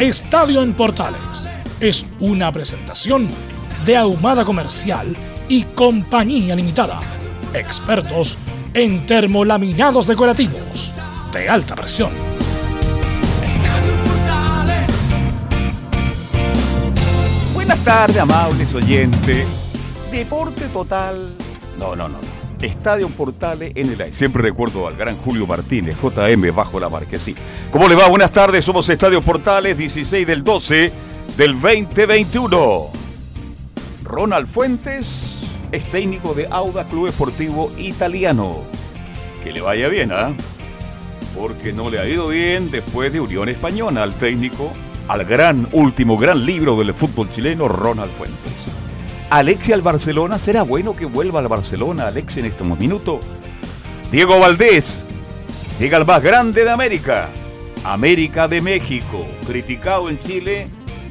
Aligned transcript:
Estadio 0.00 0.62
en 0.62 0.72
Portales 0.72 1.46
es 1.78 2.06
una 2.20 2.50
presentación 2.50 3.28
de 3.84 3.98
Ahumada 3.98 4.46
Comercial 4.46 5.14
y 5.46 5.64
Compañía 5.64 6.56
Limitada. 6.56 7.00
Expertos 7.52 8.38
en 8.72 9.04
termolaminados 9.04 10.06
decorativos 10.06 10.94
de 11.34 11.50
alta 11.50 11.76
presión. 11.76 12.12
Buenas 17.52 17.84
tardes, 17.84 18.16
amables 18.16 18.74
oyentes. 18.74 19.46
Deporte 20.10 20.64
total. 20.68 21.34
No, 21.78 21.94
no, 21.94 22.08
no. 22.08 22.39
Estadio 22.62 23.08
Portales 23.08 23.72
en 23.74 23.92
el 23.92 24.00
aire. 24.00 24.14
Siempre 24.14 24.42
recuerdo 24.42 24.86
al 24.86 24.96
gran 24.96 25.16
Julio 25.16 25.46
Martínez, 25.46 25.96
JM 26.02 26.54
bajo 26.54 26.78
la 26.78 26.88
marquesí. 26.88 27.34
¿Cómo 27.70 27.88
le 27.88 27.94
va? 27.94 28.08
Buenas 28.08 28.32
tardes. 28.32 28.64
Somos 28.64 28.88
Estadio 28.88 29.22
Portales, 29.22 29.78
16 29.78 30.26
del 30.26 30.44
12 30.44 30.92
del 31.36 31.60
2021. 31.60 32.88
Ronald 34.04 34.48
Fuentes 34.48 35.36
es 35.72 35.84
técnico 35.86 36.34
de 36.34 36.48
Auda 36.50 36.84
Club 36.84 37.06
Esportivo 37.06 37.72
Italiano. 37.78 38.58
Que 39.42 39.52
le 39.52 39.60
vaya 39.60 39.88
bien, 39.88 40.12
¿ah? 40.12 40.34
Porque 41.36 41.72
no 41.72 41.88
le 41.88 41.98
ha 41.98 42.06
ido 42.06 42.28
bien 42.28 42.70
después 42.70 43.12
de 43.12 43.20
Unión 43.20 43.48
Española 43.48 44.02
al 44.02 44.14
técnico, 44.14 44.72
al 45.08 45.24
gran, 45.24 45.68
último 45.72 46.18
gran 46.18 46.44
libro 46.44 46.76
del 46.76 46.92
fútbol 46.92 47.30
chileno, 47.32 47.68
Ronald 47.68 48.12
Fuentes. 48.12 48.52
Alexia 49.30 49.76
al 49.76 49.82
Barcelona, 49.82 50.40
¿será 50.40 50.64
bueno 50.64 50.96
que 50.96 51.06
vuelva 51.06 51.38
al 51.38 51.46
Barcelona, 51.46 52.08
Alexia, 52.08 52.40
en 52.40 52.46
este 52.46 52.64
minuto? 52.64 53.20
Diego 54.10 54.40
Valdés, 54.40 55.04
llega 55.78 55.98
al 55.98 56.04
más 56.04 56.20
grande 56.20 56.64
de 56.64 56.70
América, 56.70 57.28
América 57.84 58.48
de 58.48 58.60
México, 58.60 59.24
criticado 59.46 60.10
en 60.10 60.18
Chile, 60.18 60.66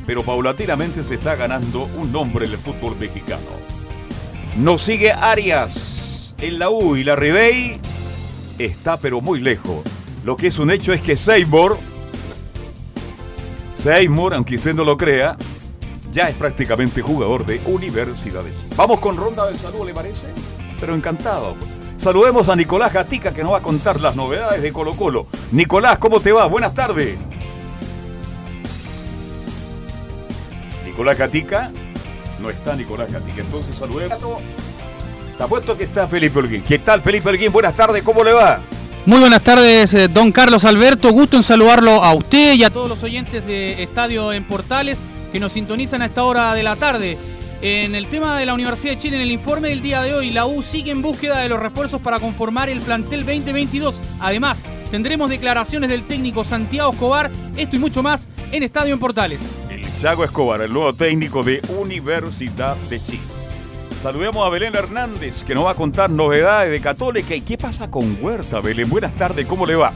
pero 0.05 0.21
paulatinamente 0.21 1.01
se 1.01 1.15
está 1.15 1.37
ganando 1.37 1.83
un 1.97 2.11
nombre 2.11 2.45
en 2.45 2.51
el 2.51 2.57
fútbol 2.57 2.97
mexicano. 2.99 3.39
Nos 4.57 4.81
sigue 4.81 5.13
Arias 5.13 6.33
en 6.41 6.59
la 6.59 6.69
U 6.69 6.97
y 6.97 7.05
la 7.05 7.15
Ribey 7.15 7.79
está 8.57 8.97
pero 8.97 9.21
muy 9.21 9.39
lejos. 9.39 9.77
Lo 10.25 10.35
que 10.35 10.47
es 10.47 10.59
un 10.59 10.71
hecho 10.71 10.91
es 10.91 11.01
que 11.01 11.15
Seymour, 11.15 11.77
Seymour, 13.77 14.33
aunque 14.33 14.57
usted 14.57 14.73
no 14.73 14.83
lo 14.83 14.97
crea, 14.97 15.37
ya 16.11 16.29
es 16.29 16.35
prácticamente 16.35 17.01
jugador 17.01 17.45
de 17.45 17.61
Universidad 17.65 18.43
de 18.43 18.55
Chile. 18.55 18.69
Vamos 18.75 18.99
con 18.99 19.15
ronda 19.15 19.45
de 19.47 19.57
salud, 19.57 19.85
¿le 19.85 19.93
parece? 19.93 20.27
Pero 20.79 20.95
encantado. 20.95 21.55
Saludemos 21.97 22.47
a 22.49 22.55
Nicolás 22.55 22.93
Gatica 22.93 23.33
que 23.33 23.43
nos 23.43 23.53
va 23.53 23.57
a 23.57 23.61
contar 23.61 23.99
las 23.99 24.15
novedades 24.15 24.61
de 24.61 24.71
Colo 24.71 24.95
Colo. 24.95 25.27
Nicolás, 25.51 25.97
¿cómo 25.97 26.19
te 26.21 26.31
va? 26.31 26.45
Buenas 26.45 26.73
tardes. 26.73 27.17
Nicolás 30.85 31.17
Gatica. 31.17 31.71
No 32.41 32.49
está 32.49 32.75
Nicolás 32.75 33.11
Gatica. 33.11 33.41
Entonces 33.41 33.75
saludemos. 33.75 34.17
Está 35.31 35.47
puesto 35.47 35.77
que 35.77 35.83
está 35.83 36.07
Felipe 36.07 36.39
Holguín. 36.39 36.63
¿Qué 36.63 36.79
tal 36.79 37.01
Felipe 37.01 37.29
Holguín? 37.29 37.51
Buenas 37.51 37.75
tardes, 37.75 38.01
¿cómo 38.01 38.23
le 38.23 38.33
va? 38.33 38.61
Muy 39.05 39.19
buenas 39.19 39.41
tardes, 39.41 39.93
eh, 39.93 40.07
don 40.07 40.31
Carlos 40.31 40.65
Alberto. 40.65 41.11
Gusto 41.11 41.37
en 41.37 41.43
saludarlo 41.43 42.03
a 42.03 42.13
usted 42.13 42.53
y 42.53 42.63
a 42.63 42.69
todos 42.69 42.89
los 42.89 43.03
oyentes 43.03 43.45
de 43.45 43.83
Estadio 43.83 44.31
en 44.33 44.45
Portales 44.45 44.97
que 45.31 45.39
nos 45.39 45.53
sintonizan 45.53 46.01
a 46.01 46.05
esta 46.05 46.23
hora 46.23 46.53
de 46.53 46.63
la 46.63 46.75
tarde. 46.75 47.17
En 47.61 47.93
el 47.93 48.07
tema 48.07 48.39
de 48.39 48.45
la 48.45 48.53
Universidad 48.53 48.93
de 48.93 48.99
Chile, 48.99 49.17
en 49.17 49.23
el 49.23 49.31
informe 49.31 49.69
del 49.69 49.81
día 49.81 50.01
de 50.01 50.13
hoy, 50.13 50.31
la 50.31 50.45
U 50.45 50.63
sigue 50.63 50.91
en 50.91 51.01
búsqueda 51.01 51.39
de 51.39 51.49
los 51.49 51.59
refuerzos 51.59 52.01
para 52.01 52.19
conformar 52.19 52.69
el 52.69 52.79
plantel 52.79 53.25
2022. 53.25 53.99
Además, 54.21 54.59
tendremos 54.91 55.29
declaraciones 55.29 55.89
del 55.89 56.03
técnico 56.03 56.43
Santiago 56.43 56.93
Escobar, 56.93 57.29
esto 57.57 57.75
y 57.75 57.79
mucho 57.79 58.01
más 58.01 58.27
en 58.51 58.63
Estadio 58.63 58.93
en 58.93 58.99
Portales. 58.99 59.41
El 59.69 59.85
Chago 60.01 60.23
Escobar, 60.23 60.61
el 60.61 60.71
nuevo 60.71 60.93
técnico 60.93 61.43
de 61.43 61.61
Universidad 61.77 62.77
de 62.89 63.03
Chile. 63.03 63.19
Saludemos 64.01 64.47
a 64.47 64.49
Belén 64.49 64.73
Hernández, 64.73 65.43
que 65.43 65.53
nos 65.53 65.65
va 65.65 65.71
a 65.71 65.75
contar 65.75 66.09
novedades 66.09 66.71
de 66.71 66.79
Católica. 66.79 67.35
¿Y 67.35 67.41
qué 67.41 67.57
pasa 67.57 67.91
con 67.91 68.17
Huerta, 68.21 68.61
Belén? 68.61 68.89
Buenas 68.89 69.13
tardes, 69.15 69.45
¿cómo 69.45 69.65
le 69.65 69.75
va? 69.75 69.91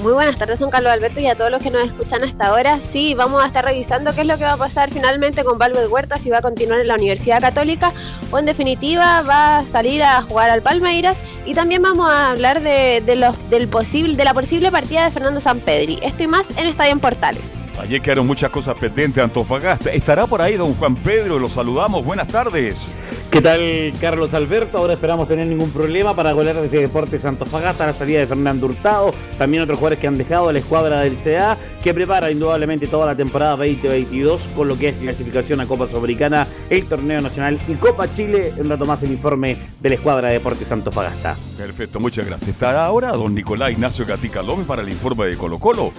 Muy 0.00 0.12
buenas 0.14 0.36
tardes, 0.36 0.58
don 0.58 0.70
Carlos 0.70 0.92
Alberto, 0.92 1.20
y 1.20 1.26
a 1.26 1.36
todos 1.36 1.50
los 1.50 1.62
que 1.62 1.70
nos 1.70 1.84
escuchan 1.84 2.24
hasta 2.24 2.46
ahora. 2.46 2.80
Sí, 2.92 3.14
vamos 3.14 3.42
a 3.42 3.46
estar 3.46 3.64
revisando 3.64 4.12
qué 4.14 4.22
es 4.22 4.26
lo 4.26 4.36
que 4.36 4.44
va 4.44 4.54
a 4.54 4.56
pasar 4.56 4.90
finalmente 4.90 5.44
con 5.44 5.58
Valver 5.58 5.86
Huerta, 5.86 6.16
si 6.18 6.30
va 6.30 6.38
a 6.38 6.42
continuar 6.42 6.80
en 6.80 6.88
la 6.88 6.94
Universidad 6.94 7.40
Católica 7.40 7.92
o 8.30 8.38
en 8.38 8.46
definitiva 8.46 9.22
va 9.22 9.58
a 9.58 9.66
salir 9.66 10.02
a 10.02 10.22
jugar 10.22 10.50
al 10.50 10.62
Palmeiras. 10.62 11.16
Y 11.46 11.54
también 11.54 11.82
vamos 11.82 12.10
a 12.10 12.30
hablar 12.30 12.62
de, 12.62 13.02
del 13.50 13.68
posible, 13.68 14.16
de 14.16 14.24
la 14.24 14.34
posible 14.34 14.70
partida 14.70 15.04
de 15.04 15.10
Fernando 15.10 15.40
Sampedri. 15.40 15.98
Esto 16.02 16.22
y 16.24 16.26
más 16.26 16.46
en 16.56 16.66
Estadio 16.66 16.98
Portales. 16.98 17.42
Ayer 17.80 18.00
quedaron 18.00 18.26
muchas 18.26 18.50
cosas 18.50 18.76
pendientes 18.76 19.22
Antofagasta. 19.22 19.90
¿Estará 19.90 20.26
por 20.26 20.42
ahí 20.42 20.56
don 20.56 20.74
Juan 20.74 20.94
Pedro? 20.96 21.38
Lo 21.38 21.48
saludamos. 21.48 22.04
Buenas 22.04 22.28
tardes. 22.28 22.92
¿Qué 23.32 23.40
tal, 23.40 23.94
Carlos 23.98 24.34
Alberto? 24.34 24.76
Ahora 24.76 24.92
esperamos 24.92 25.26
tener 25.26 25.46
ningún 25.46 25.70
problema 25.70 26.14
para 26.14 26.32
golear 26.32 26.54
desde 26.60 26.82
Deportes 26.82 27.24
Antofagasta 27.24 27.86
la 27.86 27.94
salida 27.94 28.20
de 28.20 28.26
Fernando 28.26 28.66
Hurtado. 28.66 29.14
También 29.38 29.62
otros 29.62 29.78
jugadores 29.78 30.00
que 30.00 30.06
han 30.06 30.18
dejado 30.18 30.52
la 30.52 30.58
escuadra 30.58 31.00
del 31.00 31.16
CA, 31.16 31.56
que 31.82 31.94
prepara 31.94 32.30
indudablemente 32.30 32.86
toda 32.88 33.06
la 33.06 33.16
temporada 33.16 33.52
2022 33.52 34.50
con 34.54 34.68
lo 34.68 34.76
que 34.76 34.88
es 34.88 34.96
clasificación 34.96 35.62
a 35.62 35.66
Copa 35.66 35.86
Sudamericana, 35.86 36.46
el 36.68 36.84
Torneo 36.84 37.22
Nacional 37.22 37.58
y 37.66 37.72
Copa 37.76 38.06
Chile. 38.12 38.52
Un 38.58 38.68
rato 38.68 38.84
más 38.84 39.02
el 39.02 39.12
informe 39.12 39.56
de 39.80 39.88
la 39.88 39.94
escuadra 39.94 40.28
de 40.28 40.34
Deportes 40.34 40.70
Antofagasta. 40.70 41.34
Perfecto, 41.56 42.00
muchas 42.00 42.26
gracias. 42.26 42.50
Estará 42.50 42.84
ahora 42.84 43.12
don 43.12 43.34
Nicolás 43.34 43.72
Ignacio 43.72 44.04
Gatica 44.04 44.42
López 44.42 44.66
para 44.66 44.82
el 44.82 44.90
informe 44.90 45.24
de 45.24 45.38
Colo 45.38 45.58
Colo. 45.58 45.90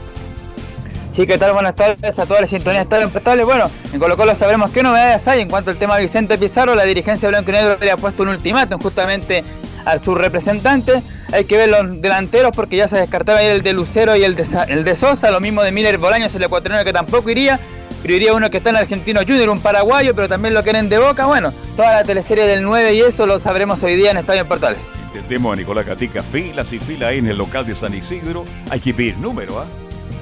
Sí, 1.13 1.27
¿qué 1.27 1.37
tal? 1.37 1.53
Buenas 1.53 1.75
tardes 1.75 2.17
a 2.17 2.25
toda 2.25 2.41
la 2.41 2.47
sintonía 2.47 2.81
Estadio 2.81 3.05
Impostable. 3.05 3.43
Bueno, 3.43 3.69
en 3.93 3.99
Colo 3.99 4.17
Colo 4.17 4.33
sabremos 4.33 4.71
qué 4.71 4.81
novedades 4.81 5.27
hay 5.27 5.41
en 5.41 5.47
cuanto 5.47 5.69
al 5.69 5.77
tema 5.77 5.95
de 5.95 6.01
Vicente 6.01 6.39
Pizarro. 6.39 6.73
La 6.73 6.85
dirigencia 6.85 7.29
blanco 7.29 7.51
y 7.51 7.53
negro 7.53 7.77
le 7.79 7.91
ha 7.91 7.97
puesto 7.97 8.23
un 8.23 8.29
ultimátum 8.29 8.81
justamente 8.81 9.43
a 9.85 9.99
su 9.99 10.15
representante. 10.15 11.03
Hay 11.31 11.45
que 11.45 11.55
ver 11.55 11.69
los 11.69 12.01
delanteros 12.01 12.51
porque 12.55 12.77
ya 12.77 12.87
se 12.87 12.97
descartaba 12.97 13.39
ahí 13.39 13.45
el 13.45 13.61
de 13.61 13.73
Lucero 13.73 14.15
y 14.15 14.23
el 14.23 14.35
de, 14.35 14.43
de 14.43 14.95
Sosa. 14.95 15.29
Lo 15.29 15.39
mismo 15.39 15.61
de 15.61 15.71
Miller 15.71 15.99
Bolaños, 15.99 16.33
el 16.33 16.41
ecuatoriano 16.41 16.83
que 16.83 16.93
tampoco 16.93 17.29
iría. 17.29 17.59
Pero 18.01 18.15
iría 18.15 18.33
uno 18.33 18.49
que 18.49 18.57
está 18.57 18.71
en 18.71 18.77
Argentino 18.77 19.21
Junior, 19.21 19.49
un 19.49 19.59
paraguayo, 19.59 20.15
pero 20.15 20.27
también 20.27 20.55
lo 20.55 20.63
quieren 20.63 20.89
de 20.89 20.97
boca. 20.97 21.27
Bueno, 21.27 21.53
toda 21.75 21.91
la 21.91 22.03
teleserie 22.03 22.47
del 22.47 22.63
9 22.63 22.91
y 22.95 23.01
eso 23.01 23.27
lo 23.27 23.39
sabremos 23.39 23.83
hoy 23.83 23.95
día 23.97 24.09
en 24.09 24.17
Estadio 24.17 24.47
Portales. 24.47 24.79
Entendemos 25.13 25.53
a 25.53 25.55
Nicolás 25.57 25.85
Gatica, 25.85 26.23
filas 26.23 26.73
y 26.73 26.79
filas 26.79 27.09
ahí 27.09 27.19
en 27.19 27.27
el 27.27 27.37
local 27.37 27.67
de 27.67 27.75
San 27.75 27.93
Isidro. 27.93 28.45
Hay 28.71 28.79
que 28.79 28.95
pedir 28.95 29.15
número, 29.19 29.59
¿ah? 29.59 29.65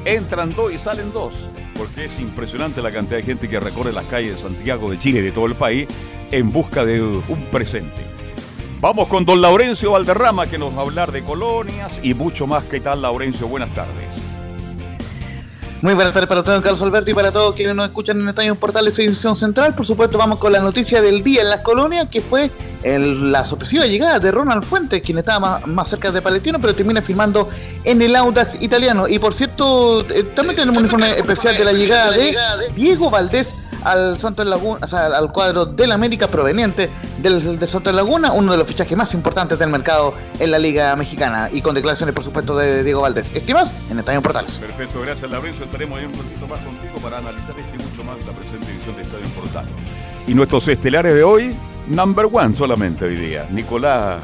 Entran 0.06 0.51
dos 0.51 0.74
y 0.74 0.77
salen 0.77 1.12
dos, 1.13 1.33
porque 1.75 2.06
es 2.06 2.19
impresionante 2.19 2.81
la 2.81 2.92
cantidad 2.92 3.18
de 3.18 3.24
gente 3.24 3.50
que 3.50 3.59
recorre 3.59 3.92
las 3.92 4.06
calles 4.06 4.36
de 4.36 4.42
Santiago, 4.42 4.89
de 4.89 4.98
Chile 4.98 5.19
y 5.19 5.24
de 5.24 5.31
todo 5.31 5.45
el 5.45 5.56
país 5.56 5.88
en 6.31 6.51
busca 6.51 6.86
de 6.86 7.01
un 7.01 7.45
presente. 7.51 8.01
Vamos 8.80 9.07
con 9.07 9.25
don 9.25 9.42
Laurencio 9.42 9.92
Valderrama 9.92 10.48
que 10.48 10.57
nos 10.57 10.74
va 10.74 10.80
a 10.80 10.81
hablar 10.81 11.12
de 11.12 11.21
colonias 11.21 12.00
y 12.01 12.15
mucho 12.15 12.48
más. 12.48 12.63
¿Qué 12.63 12.80
tal, 12.80 13.03
Laurencio? 13.03 13.48
Buenas 13.48 13.71
tardes. 13.74 14.31
Muy 15.81 15.95
buenas 15.95 16.13
tardes 16.13 16.30
para 16.30 16.44
todos, 16.44 16.62
Carlos 16.62 16.80
Alberto, 16.83 17.10
y 17.10 17.16
para 17.16 17.31
todos 17.31 17.56
quienes 17.56 17.75
nos 17.75 17.88
escuchan 17.88 18.22
en 18.22 18.30
Estadio 18.30 18.54
Portales 18.54 19.00
Edición 19.00 19.36
Central. 19.36 19.74
Por 19.74 19.83
supuesto, 19.83 20.16
vamos 20.16 20.38
con 20.38 20.54
la 20.54 20.60
noticia 20.60 21.01
del 21.01 21.24
día 21.24 21.42
en 21.42 21.50
las 21.50 21.62
colonias, 21.62 22.07
que 22.07 22.22
fue 22.22 22.51
la 22.83 23.44
sorpresiva 23.45 23.88
llegada 23.88 24.19
de 24.19 24.30
Ronald 24.30 24.63
Fuentes, 24.63 25.01
quien 25.01 25.18
estaba 25.18 25.60
más, 25.66 25.89
cerca 25.89 26.12
de 26.12 26.22
Palestino, 26.22 26.62
pero 26.62 26.75
termina 26.75 27.01
firmando 27.01 27.50
en 27.83 28.00
el 28.00 28.16
Audax 28.16 28.62
italiano. 28.62 29.07
Y 29.07 29.18
por 29.18 29.33
cierto, 29.33 30.01
eh, 30.01 30.24
también 30.36 30.56
tenemos 30.56 30.78
un 30.78 30.86
informe 30.86 31.18
especial 31.18 31.57
de 31.57 31.66
la 31.66 31.74
llegada 31.74 32.12
de 32.12 32.36
Diego 32.75 33.10
Valdés 33.10 33.51
al 33.83 34.19
Santos 34.19 34.45
Laguna, 34.45 34.86
o 34.92 34.95
al 34.95 35.31
cuadro 35.31 35.66
del 35.66 35.92
América 35.92 36.28
proveniente 36.28 36.89
del, 37.19 37.60
del 37.60 37.69
Santos 37.69 37.94
Laguna, 37.94 38.31
uno 38.31 38.51
de 38.51 38.57
los 38.57 38.68
fichajes 38.68 38.98
más 38.98 39.13
importantes 39.13 39.57
del 39.60 39.69
mercado 39.69 40.13
en 40.39 40.51
la 40.51 40.60
Liga 40.60 40.95
Mexicana 40.95 41.50
y 41.51 41.62
con 41.62 41.75
declaraciones, 41.75 42.13
por 42.16 42.24
supuesto, 42.24 42.57
de 42.57 42.83
Diego 42.83 43.01
Valdés. 43.01 43.33
Estimas 43.33 43.74
en 43.89 44.00
Estadio 44.00 44.22
Portales. 44.22 44.54
Perfecto, 44.54 45.01
gracias 45.01 45.30
Lorenzo. 45.31 45.63
Estaremos 45.63 46.00
ahí 46.00 46.06
un 46.06 46.13
ratito 46.13 46.48
más 46.48 46.60
contigo 46.60 47.00
para 47.01 47.18
analizar 47.18 47.56
este 47.57 47.78
y 47.78 47.89
mucho 47.89 48.04
más 48.04 48.18
la 48.25 48.33
presente 48.33 48.72
edición 48.72 48.95
de 48.95 49.01
Estadio 49.04 49.28
Portales. 49.36 49.72
Y 50.28 50.33
nuestros 50.33 50.68
estelares 50.68 51.13
de 51.13 51.24
hoy, 51.24 51.56
number 51.88 52.28
one 52.31 52.54
solamente 52.54 53.06
hoy 53.06 53.16
día. 53.16 53.45
Nicolás. 53.51 54.22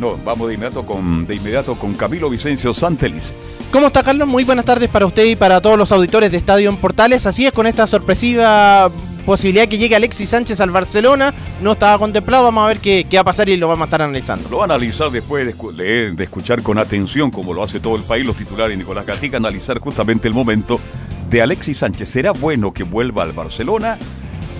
No, 0.00 0.16
vamos 0.24 0.48
de 0.48 0.54
inmediato 0.54 0.84
con, 0.84 1.26
de 1.26 1.34
inmediato 1.36 1.74
con 1.74 1.94
Camilo 1.94 2.28
Vicencio 2.28 2.74
Santelis. 2.74 3.32
¿Cómo 3.72 3.88
está 3.88 4.02
Carlos? 4.02 4.26
Muy 4.28 4.44
buenas 4.44 4.64
tardes 4.64 4.88
para 4.88 5.06
usted 5.06 5.24
y 5.24 5.36
para 5.36 5.60
todos 5.60 5.76
los 5.76 5.92
auditores 5.92 6.30
de 6.30 6.38
Estadio 6.38 6.70
en 6.70 6.76
Portales. 6.76 7.26
Así 7.26 7.46
es, 7.46 7.52
con 7.52 7.66
esta 7.66 7.86
sorpresiva 7.86 8.90
posibilidad 9.26 9.66
que 9.66 9.76
llegue 9.76 9.96
Alexis 9.96 10.30
Sánchez 10.30 10.60
al 10.60 10.70
Barcelona, 10.70 11.34
no 11.60 11.72
estaba 11.72 11.98
contemplado, 11.98 12.44
vamos 12.44 12.64
a 12.64 12.68
ver 12.68 12.78
qué, 12.78 13.04
va 13.16 13.20
a 13.20 13.24
pasar 13.24 13.48
y 13.48 13.56
lo 13.56 13.66
vamos 13.66 13.82
a 13.82 13.86
estar 13.86 14.00
analizando. 14.00 14.48
Lo 14.48 14.58
va 14.58 14.62
a 14.62 14.66
analizar 14.66 15.10
después 15.10 15.44
de, 15.44 15.72
leer, 15.72 16.14
de 16.14 16.24
escuchar 16.24 16.62
con 16.62 16.78
atención, 16.78 17.30
como 17.30 17.52
lo 17.52 17.62
hace 17.62 17.80
todo 17.80 17.96
el 17.96 18.02
país, 18.02 18.24
los 18.24 18.36
titulares 18.36 18.78
Nicolás 18.78 19.04
Gatica, 19.04 19.36
analizar 19.36 19.80
justamente 19.80 20.28
el 20.28 20.34
momento 20.34 20.80
de 21.28 21.42
Alexis 21.42 21.78
Sánchez. 21.78 22.08
¿Será 22.08 22.30
bueno 22.30 22.72
que 22.72 22.84
vuelva 22.84 23.24
al 23.24 23.32
Barcelona? 23.32 23.98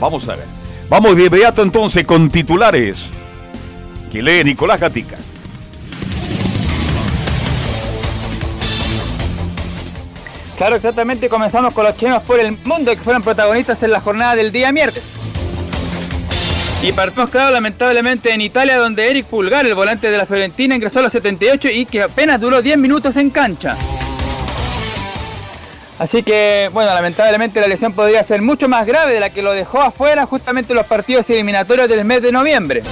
Vamos 0.01 0.29
a 0.29 0.35
ver. 0.35 0.47
Vamos 0.91 1.17
de 1.17 1.27
inmediato 1.27 1.63
entonces 1.63 2.05
con 2.05 2.29
titulares 2.29 3.11
que 4.11 4.21
lee 4.21 4.43
Nicolás 4.45 4.81
Gatica. 4.81 5.17
Claro, 10.57 10.77
exactamente. 10.77 11.29
Comenzamos 11.29 11.75
con 11.75 11.85
los 11.85 11.97
chilenos 11.97 12.23
por 12.23 12.41
el 12.41 12.53
mundo 12.65 12.91
que 12.93 13.01
fueron 13.01 13.23
protagonistas 13.23 13.83
en 13.83 13.91
la 13.91 14.01
jornada 14.01 14.35
del 14.35 14.53
día 14.53 14.73
miércoles. 14.73 15.05
Y 16.83 16.93
partimos, 16.93 17.31
claro, 17.31 17.51
lamentablemente 17.53 18.33
en 18.33 18.41
Italia, 18.41 18.77
donde 18.77 19.11
Eric 19.11 19.27
Pulgar, 19.27 19.67
el 19.67 19.75
volante 19.75 20.11
de 20.11 20.17
la 20.17 20.27
Fiorentina, 20.27 20.75
ingresó 20.75 21.01
a 21.01 21.03
los 21.03 21.13
78 21.13 21.69
y 21.71 21.87
que 21.87 22.03
apenas 22.03 22.41
duró 22.41 22.63
10 22.63 22.79
minutos 22.79 23.17
en 23.17 23.31
cancha. 23.31 23.77
Así 25.99 26.23
que, 26.23 26.69
bueno, 26.73 26.93
lamentablemente 26.93 27.61
la 27.61 27.67
lesión 27.67 27.95
podría 27.95 28.23
ser 28.23 28.43
mucho 28.43 28.69
más 28.69 28.87
grave 28.87 29.15
de 29.15 29.21
la 29.21 29.31
que 29.31 29.41
lo 29.41 29.53
dejó 29.53 29.81
afuera 29.81 30.27
justamente 30.27 30.75
los 30.75 30.87
partidos 30.87 31.29
eliminatorios 31.31 31.89
del 31.89 32.05
mes 32.05 32.21
de 32.21 32.33
noviembre. 32.33 32.83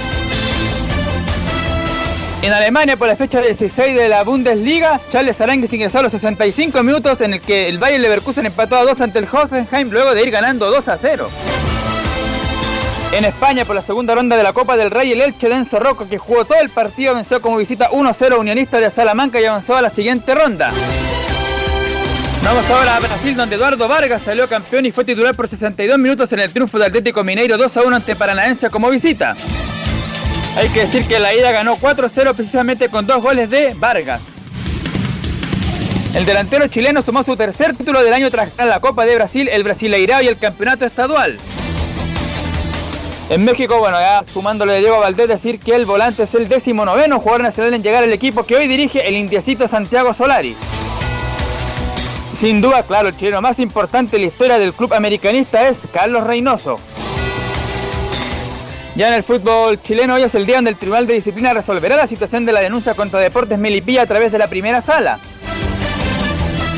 En 2.45 2.53
Alemania, 2.53 2.95
por 2.95 3.07
la 3.07 3.15
fecha 3.15 3.41
16 3.41 3.95
de 3.97 4.07
la 4.07 4.23
Bundesliga, 4.23 4.99
Charles 5.11 5.41
Arangues 5.41 5.73
ingresó 5.73 5.97
a 5.97 6.03
los 6.03 6.11
65 6.11 6.83
minutos 6.83 7.19
en 7.21 7.33
el 7.33 7.41
que 7.41 7.67
el 7.67 7.79
Bayern 7.79 8.03
Leverkusen 8.03 8.45
empató 8.45 8.75
a 8.75 8.83
2 8.83 9.01
ante 9.01 9.17
el 9.17 9.25
Hoffenheim 9.25 9.89
luego 9.89 10.13
de 10.13 10.21
ir 10.21 10.29
ganando 10.29 10.69
2 10.69 10.87
a 10.89 10.95
0. 10.95 11.27
En 13.13 13.25
España, 13.25 13.65
por 13.65 13.75
la 13.75 13.81
segunda 13.81 14.13
ronda 14.13 14.37
de 14.37 14.43
la 14.43 14.53
Copa 14.53 14.77
del 14.77 14.91
Rey, 14.91 15.11
el 15.11 15.21
Elche 15.21 15.49
de 15.49 15.55
Enzo 15.55 15.79
Rocco, 15.79 16.07
que 16.07 16.19
jugó 16.19 16.45
todo 16.45 16.59
el 16.59 16.69
partido, 16.69 17.15
venció 17.15 17.41
como 17.41 17.57
visita 17.57 17.89
1-0 17.89 18.37
Unionista 18.37 18.79
de 18.79 18.91
Salamanca 18.91 19.41
y 19.41 19.45
avanzó 19.45 19.75
a 19.75 19.81
la 19.81 19.89
siguiente 19.89 20.35
ronda. 20.35 20.71
Vamos 22.43 22.69
ahora 22.69 22.97
a 22.97 22.99
Brasil, 22.99 23.35
donde 23.35 23.55
Eduardo 23.55 23.87
Vargas 23.87 24.21
salió 24.21 24.47
campeón 24.47 24.85
y 24.85 24.91
fue 24.91 25.03
titular 25.03 25.33
por 25.33 25.49
62 25.49 25.97
minutos 25.97 26.31
en 26.31 26.41
el 26.41 26.51
triunfo 26.53 26.77
de 26.77 26.85
Atlético 26.85 27.23
Mineiro 27.23 27.57
2-1 27.57 27.95
ante 27.95 28.15
Paranaense 28.15 28.69
como 28.69 28.91
visita. 28.91 29.35
Hay 30.57 30.69
que 30.69 30.81
decir 30.81 31.05
que 31.05 31.19
la 31.19 31.33
ida 31.33 31.51
ganó 31.51 31.75
4-0 31.75 32.33
precisamente 32.33 32.87
con 32.87 33.05
dos 33.05 33.21
goles 33.21 33.49
de 33.49 33.73
Vargas. 33.73 34.21
El 36.13 36.25
delantero 36.25 36.67
chileno 36.67 37.01
sumó 37.01 37.23
su 37.23 37.35
tercer 37.35 37.75
título 37.75 38.01
del 38.01 38.13
año 38.13 38.31
tras 38.31 38.55
la 38.57 38.79
Copa 38.79 39.03
de 39.03 39.15
Brasil, 39.15 39.49
el 39.51 39.65
Brasileirao 39.65 40.21
y 40.21 40.27
el 40.27 40.37
Campeonato 40.37 40.85
Estadual. 40.85 41.37
En 43.29 43.43
México, 43.43 43.79
bueno, 43.79 43.99
ya 43.99 44.23
sumándole 44.31 44.77
a 44.77 44.79
Diego 44.79 44.99
Valdés 44.99 45.27
decir 45.27 45.59
que 45.59 45.75
el 45.75 45.85
volante 45.85 46.23
es 46.23 46.33
el 46.35 46.47
décimo 46.47 46.85
noveno 46.85 47.19
jugador 47.19 47.41
nacional 47.41 47.73
en 47.73 47.83
llegar 47.83 48.03
al 48.03 48.13
equipo 48.13 48.45
que 48.45 48.55
hoy 48.55 48.67
dirige 48.67 49.05
el 49.09 49.15
indiecito 49.15 49.67
Santiago 49.67 50.13
Solari. 50.13 50.55
Sin 52.39 52.61
duda, 52.61 52.83
claro, 52.83 53.09
el 53.09 53.17
chileno 53.17 53.41
más 53.41 53.59
importante 53.59 54.15
en 54.15 54.21
la 54.21 54.27
historia 54.29 54.57
del 54.57 54.73
club 54.73 54.93
americanista 54.93 55.67
es 55.67 55.79
Carlos 55.91 56.23
Reynoso. 56.23 56.77
Ya 58.95 59.09
en 59.09 59.13
el 59.13 59.23
fútbol 59.23 59.81
chileno 59.81 60.13
hoy 60.13 60.23
es 60.23 60.35
el 60.35 60.45
día 60.45 60.55
donde 60.55 60.71
el 60.71 60.77
Tribunal 60.77 61.05
de 61.05 61.15
Disciplina 61.15 61.53
resolverá 61.53 61.97
la 61.97 62.07
situación 62.07 62.45
de 62.45 62.53
la 62.53 62.61
denuncia 62.61 62.93
contra 62.93 63.19
Deportes 63.19 63.59
Melipilla 63.59 64.03
a 64.03 64.05
través 64.05 64.31
de 64.31 64.37
la 64.37 64.47
primera 64.47 64.79
sala. 64.79 65.19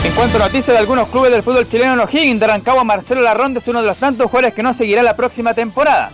En 0.03 0.11
cuanto 0.13 0.37
a 0.37 0.47
noticias 0.47 0.69
de 0.69 0.79
algunos 0.79 1.09
clubes 1.09 1.31
del 1.31 1.43
fútbol 1.43 1.69
chileno, 1.69 1.93
en 1.93 1.99
O'Higgins 1.99 2.39
de 2.39 2.47
Rancagua, 2.47 2.83
Marcelo 2.83 3.21
Larronde 3.21 3.59
es 3.59 3.67
uno 3.67 3.81
de 3.81 3.87
los 3.87 3.97
tantos 3.97 4.31
jugadores 4.31 4.55
que 4.55 4.63
no 4.63 4.73
seguirá 4.73 5.03
la 5.03 5.15
próxima 5.15 5.53
temporada. 5.53 6.09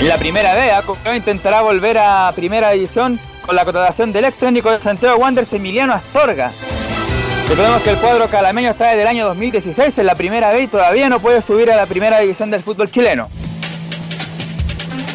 En 0.00 0.08
la 0.08 0.16
primera 0.16 0.54
B, 0.54 1.16
intentará 1.16 1.60
volver 1.60 1.96
a 1.98 2.32
primera 2.34 2.70
división 2.70 3.20
con 3.42 3.54
la 3.54 3.64
contratación 3.64 4.12
del 4.12 4.24
ex 4.24 4.38
técnico 4.38 4.72
de 4.72 4.82
Santiago 4.82 5.18
Wanderers 5.18 5.52
Emiliano 5.52 5.92
Astorga. 5.92 6.50
Recordemos 7.48 7.80
que 7.82 7.90
el 7.90 7.98
cuadro 7.98 8.26
calameño 8.26 8.70
está 8.70 8.88
desde 8.88 9.02
el 9.02 9.08
año 9.08 9.26
2016 9.26 9.96
en 9.98 10.06
la 10.06 10.16
primera 10.16 10.52
B 10.52 10.62
y 10.62 10.66
todavía 10.66 11.08
no 11.08 11.20
puede 11.20 11.42
subir 11.42 11.70
a 11.70 11.76
la 11.76 11.86
primera 11.86 12.18
división 12.18 12.50
del 12.50 12.64
fútbol 12.64 12.90
chileno. 12.90 13.28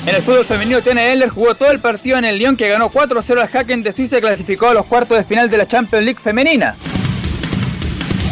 En 0.05 0.15
el 0.15 0.21
fútbol 0.23 0.45
femenino, 0.45 0.81
Tene 0.81 1.13
Eller 1.13 1.29
jugó 1.29 1.53
todo 1.53 1.69
el 1.69 1.79
partido 1.79 2.17
en 2.17 2.25
el 2.25 2.39
Lyon 2.39 2.57
que 2.57 2.67
ganó 2.67 2.89
4-0 2.89 3.39
al 3.39 3.49
Hacken 3.55 3.83
de 3.83 3.91
Suiza 3.91 4.17
y 4.17 4.21
clasificó 4.21 4.69
a 4.69 4.73
los 4.73 4.87
cuartos 4.87 5.15
de 5.15 5.23
final 5.23 5.47
de 5.47 5.57
la 5.57 5.67
Champions 5.67 6.03
League 6.03 6.19
femenina. 6.19 6.75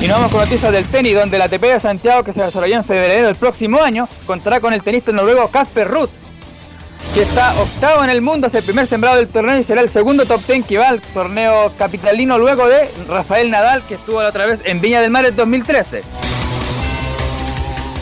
Y 0.01 0.07
nos 0.07 0.17
vamos 0.17 0.31
con 0.31 0.41
noticias 0.41 0.71
del 0.71 0.87
tenis, 0.87 1.13
donde 1.13 1.37
la 1.37 1.45
ATP 1.45 1.61
de 1.61 1.79
Santiago, 1.79 2.23
que 2.23 2.33
se 2.33 2.41
desarrolló 2.41 2.77
en 2.77 2.85
febrero 2.85 3.27
del 3.27 3.35
próximo 3.35 3.81
año, 3.81 4.09
contará 4.25 4.59
con 4.59 4.73
el 4.73 4.81
tenista 4.81 5.11
noruego 5.11 5.47
Casper 5.49 5.87
Ruth, 5.87 6.09
que 7.13 7.21
está 7.21 7.53
octavo 7.61 8.03
en 8.03 8.09
el 8.09 8.21
mundo, 8.21 8.47
es 8.47 8.55
el 8.55 8.63
primer 8.63 8.87
sembrado 8.87 9.17
del 9.17 9.27
torneo 9.27 9.59
y 9.59 9.63
será 9.63 9.81
el 9.81 9.89
segundo 9.89 10.25
top 10.25 10.41
10 10.47 10.67
que 10.67 10.77
va 10.79 10.89
al 10.89 11.01
torneo 11.01 11.71
capitalino 11.77 12.39
luego 12.39 12.67
de 12.67 12.89
Rafael 13.07 13.51
Nadal, 13.51 13.83
que 13.83 13.93
estuvo 13.95 14.23
la 14.23 14.29
otra 14.29 14.47
vez 14.47 14.61
en 14.63 14.81
Viña 14.81 15.01
del 15.01 15.11
Mar 15.11 15.25
en 15.25 15.35
2013. 15.35 16.01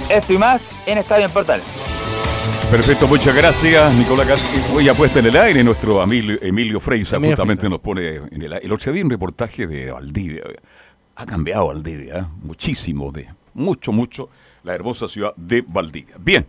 Esto 0.10 0.34
y 0.34 0.38
más 0.38 0.62
en 0.86 1.00
Estadio 1.00 1.26
en 1.26 1.32
Portales. 1.32 1.66
Perfecto, 2.72 3.08
muchas 3.08 3.34
gracias, 3.34 3.96
Nicolás. 3.96 4.74
Hoy 4.76 4.90
puesta 4.98 5.20
en 5.20 5.28
el 5.28 5.38
aire 5.38 5.64
nuestro 5.64 6.04
Emilio, 6.04 6.38
Emilio 6.42 6.80
Freisa, 6.82 7.18
justamente 7.18 7.70
nos 7.70 7.80
pone 7.80 8.16
en 8.16 8.42
el 8.42 8.54
El 8.54 8.72
otro 8.74 8.92
día 8.92 9.04
un 9.04 9.10
reportaje 9.10 9.66
de 9.66 9.92
Valdivia. 9.92 10.44
Ha 11.16 11.26
cambiado 11.26 11.68
Valdivia, 11.68 12.20
¿eh? 12.20 12.26
muchísimo, 12.44 13.12
de 13.12 13.30
mucho, 13.54 13.92
mucho, 13.92 14.30
la 14.64 14.76
hermosa 14.76 15.08
ciudad 15.08 15.34
de 15.38 15.64
Valdivia. 15.66 16.16
Bien, 16.20 16.46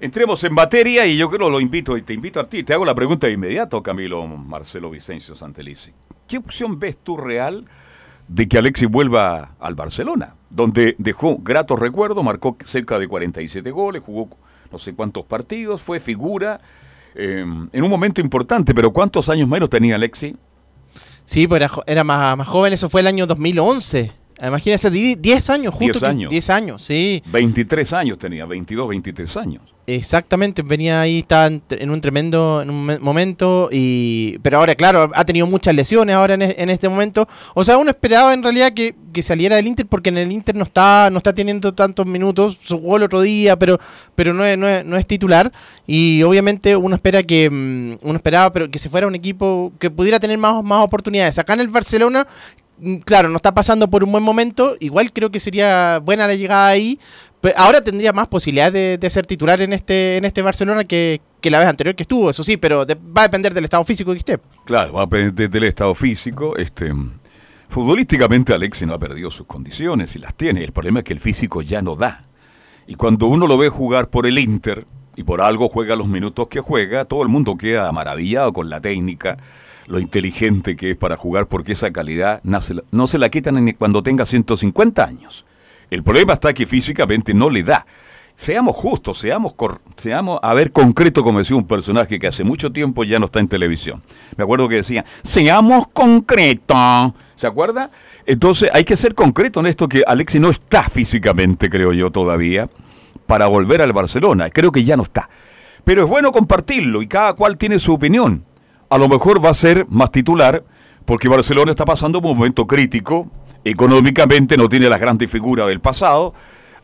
entremos 0.00 0.44
en 0.44 0.52
materia 0.52 1.06
y 1.06 1.16
yo 1.16 1.30
creo 1.30 1.48
lo 1.48 1.60
invito 1.60 1.96
y 1.96 2.02
te 2.02 2.12
invito 2.12 2.40
a 2.40 2.48
ti. 2.48 2.62
Te 2.62 2.74
hago 2.74 2.84
la 2.84 2.94
pregunta 2.94 3.26
de 3.26 3.32
inmediato, 3.32 3.82
Camilo 3.82 4.26
Marcelo 4.26 4.90
Vicencio 4.90 5.34
Santelice. 5.34 5.94
¿Qué 6.28 6.36
opción 6.36 6.78
ves 6.78 6.98
tú 6.98 7.16
real 7.16 7.64
de 8.28 8.48
que 8.48 8.58
Alexis 8.58 8.88
vuelva 8.88 9.54
al 9.58 9.74
Barcelona? 9.74 10.34
Donde 10.50 10.94
dejó 10.98 11.38
gratos 11.38 11.78
recuerdos, 11.78 12.22
marcó 12.22 12.56
cerca 12.64 12.98
de 12.98 13.08
47 13.08 13.70
goles, 13.70 14.02
jugó 14.04 14.28
no 14.74 14.80
sé 14.80 14.92
cuántos 14.92 15.24
partidos, 15.24 15.80
fue 15.80 16.00
figura 16.00 16.60
eh, 17.14 17.44
en 17.72 17.84
un 17.84 17.88
momento 17.88 18.20
importante, 18.20 18.74
pero 18.74 18.92
¿cuántos 18.92 19.28
años 19.28 19.48
menos 19.48 19.70
tenía 19.70 19.94
Alexi? 19.94 20.34
Sí, 21.24 21.46
pues 21.46 21.62
era, 21.86 22.02
más, 22.02 22.36
más, 22.36 22.48
joven, 22.48 22.72
eso 22.72 22.90
fue 22.90 23.00
el 23.00 23.06
año 23.06 23.24
2011. 23.24 24.10
Imagínese, 24.42 24.90
10 24.90 25.50
años, 25.50 25.72
justo. 25.72 26.00
10 26.00 26.02
años. 26.02 26.30
10 26.30 26.50
años, 26.50 26.82
sí. 26.82 27.22
23 27.26 27.92
años 27.92 28.18
tenía, 28.18 28.46
22, 28.46 28.88
23 28.88 29.36
años. 29.36 29.73
Exactamente, 29.86 30.62
venía 30.62 31.02
ahí, 31.02 31.18
estaba 31.18 31.46
en 31.46 31.90
un 31.90 32.00
tremendo 32.00 32.62
en 32.62 32.70
un 32.70 32.98
momento, 33.02 33.68
y 33.70 34.38
pero 34.38 34.56
ahora, 34.56 34.74
claro, 34.74 35.10
ha 35.14 35.24
tenido 35.26 35.46
muchas 35.46 35.74
lesiones 35.74 36.16
ahora 36.16 36.34
en, 36.34 36.70
este 36.70 36.88
momento. 36.88 37.28
O 37.54 37.64
sea, 37.64 37.76
uno 37.76 37.90
esperaba 37.90 38.32
en 38.32 38.42
realidad 38.42 38.72
que, 38.72 38.94
saliera 39.22 39.56
del 39.56 39.66
Inter 39.66 39.86
porque 39.86 40.08
en 40.08 40.18
el 40.18 40.32
Inter 40.32 40.56
no 40.56 40.64
está 40.64 41.08
no 41.12 41.18
está 41.18 41.32
teniendo 41.34 41.72
tantos 41.74 42.04
minutos, 42.06 42.58
jugó 42.66 42.96
el 42.96 43.04
otro 43.04 43.20
día, 43.20 43.56
pero 43.58 43.78
pero 44.14 44.32
no 44.32 44.44
es, 44.44 44.56
no 44.56 44.66
es, 44.66 44.84
no 44.86 44.96
es 44.96 45.06
titular. 45.06 45.52
Y 45.86 46.22
obviamente 46.22 46.74
uno 46.76 46.96
espera 46.96 47.22
que 47.22 47.50
mm, 47.50 47.98
uno 48.02 48.16
esperaba 48.16 48.52
pero 48.52 48.70
que 48.70 48.78
se 48.78 48.88
fuera 48.88 49.06
un 49.06 49.14
equipo 49.14 49.72
que 49.78 49.90
pudiera 49.90 50.18
tener 50.18 50.38
más, 50.38 50.64
más 50.64 50.82
oportunidades. 50.82 51.38
Acá 51.38 51.52
en 51.52 51.60
el 51.60 51.68
Barcelona 51.68 52.26
mm, 52.78 52.96
claro, 52.98 53.28
no 53.28 53.36
está 53.36 53.52
pasando 53.54 53.88
por 53.88 54.02
un 54.02 54.10
buen 54.12 54.24
momento. 54.24 54.76
Igual 54.80 55.12
creo 55.12 55.30
que 55.30 55.40
sería 55.40 56.00
buena 56.02 56.26
la 56.26 56.34
llegada 56.34 56.68
ahí, 56.68 56.98
ahora 57.56 57.82
tendría 57.82 58.12
más 58.12 58.28
posibilidad 58.28 58.72
de, 58.72 58.98
ser 59.10 59.26
titular 59.26 59.60
en 59.60 59.72
este, 59.72 60.16
en 60.16 60.24
este 60.24 60.42
Barcelona 60.42 60.84
que, 60.84 61.20
la 61.42 61.58
vez 61.58 61.68
anterior 61.68 61.94
que 61.94 62.04
estuvo, 62.04 62.30
eso 62.30 62.42
sí, 62.42 62.56
pero 62.56 62.86
va 62.86 63.22
a 63.22 63.24
depender 63.24 63.52
del 63.52 63.64
estado 63.64 63.84
físico 63.84 64.12
que 64.12 64.18
esté. 64.18 64.38
Claro, 64.64 64.94
va 64.94 65.02
a 65.02 65.06
depender 65.06 65.50
del 65.50 65.64
estado 65.64 65.94
físico. 65.94 66.56
Este, 66.56 66.92
futbolísticamente 67.68 68.54
Alexis 68.54 68.86
no 68.86 68.94
ha 68.94 68.98
perdido 68.98 69.30
sus 69.30 69.46
condiciones 69.46 70.16
y 70.16 70.20
las 70.20 70.34
tiene. 70.34 70.64
El 70.64 70.72
problema 70.72 71.00
es 71.00 71.04
que 71.04 71.12
el 71.12 71.20
físico 71.20 71.60
ya 71.60 71.82
no 71.82 71.96
da. 71.96 72.22
Y 72.86 72.94
cuando 72.94 73.26
uno 73.26 73.46
lo 73.46 73.58
ve 73.58 73.68
jugar 73.68 74.08
por 74.08 74.26
el 74.26 74.38
Inter, 74.38 74.86
y 75.16 75.22
por 75.22 75.40
algo 75.40 75.68
juega 75.68 75.96
los 75.96 76.08
minutos 76.08 76.48
que 76.48 76.60
juega, 76.60 77.04
todo 77.04 77.22
el 77.22 77.28
mundo 77.28 77.56
queda 77.56 77.90
maravillado 77.92 78.52
con 78.52 78.68
la 78.68 78.80
técnica, 78.80 79.38
lo 79.86 80.00
inteligente 80.00 80.76
que 80.76 80.92
es 80.92 80.96
para 80.96 81.16
jugar, 81.16 81.46
porque 81.46 81.72
esa 81.72 81.92
calidad 81.92 82.40
no 82.42 83.06
se 83.06 83.18
la 83.18 83.28
quitan 83.28 83.64
ni 83.64 83.74
cuando 83.74 84.02
tenga 84.02 84.24
150 84.24 85.04
años. 85.04 85.44
El 85.94 86.02
problema 86.02 86.32
está 86.32 86.52
que 86.52 86.66
físicamente 86.66 87.32
no 87.34 87.48
le 87.48 87.62
da. 87.62 87.86
Seamos 88.34 88.74
justos, 88.74 89.16
seamos, 89.18 89.54
cor- 89.54 89.80
seamos, 89.96 90.40
a 90.42 90.52
ver, 90.54 90.72
concreto, 90.72 91.22
como 91.22 91.38
decía 91.38 91.56
un 91.56 91.68
personaje 91.68 92.18
que 92.18 92.26
hace 92.26 92.42
mucho 92.42 92.72
tiempo 92.72 93.04
ya 93.04 93.20
no 93.20 93.26
está 93.26 93.38
en 93.38 93.46
televisión. 93.46 94.02
Me 94.36 94.42
acuerdo 94.42 94.68
que 94.68 94.74
decía, 94.74 95.04
seamos 95.22 95.86
concretos. 95.92 97.12
¿Se 97.36 97.46
acuerda? 97.46 97.90
Entonces 98.26 98.70
hay 98.72 98.82
que 98.82 98.96
ser 98.96 99.14
concreto 99.14 99.60
en 99.60 99.66
esto 99.66 99.88
que 99.88 100.02
Alexis 100.04 100.40
no 100.40 100.50
está 100.50 100.82
físicamente, 100.88 101.70
creo 101.70 101.92
yo, 101.92 102.10
todavía, 102.10 102.68
para 103.26 103.46
volver 103.46 103.80
al 103.82 103.92
Barcelona. 103.92 104.50
Creo 104.50 104.72
que 104.72 104.82
ya 104.82 104.96
no 104.96 105.04
está. 105.04 105.28
Pero 105.84 106.02
es 106.02 106.08
bueno 106.08 106.32
compartirlo 106.32 107.02
y 107.02 107.06
cada 107.06 107.34
cual 107.34 107.56
tiene 107.56 107.78
su 107.78 107.92
opinión. 107.94 108.44
A 108.90 108.98
lo 108.98 109.08
mejor 109.08 109.44
va 109.44 109.50
a 109.50 109.54
ser 109.54 109.86
más 109.90 110.10
titular 110.10 110.64
porque 111.04 111.28
Barcelona 111.28 111.70
está 111.70 111.84
pasando 111.84 112.18
un 112.18 112.24
momento 112.36 112.66
crítico. 112.66 113.30
Económicamente 113.64 114.56
no 114.56 114.68
tiene 114.68 114.88
las 114.88 115.00
grandes 115.00 115.30
figuras 115.30 115.66
del 115.68 115.80
pasado. 115.80 116.34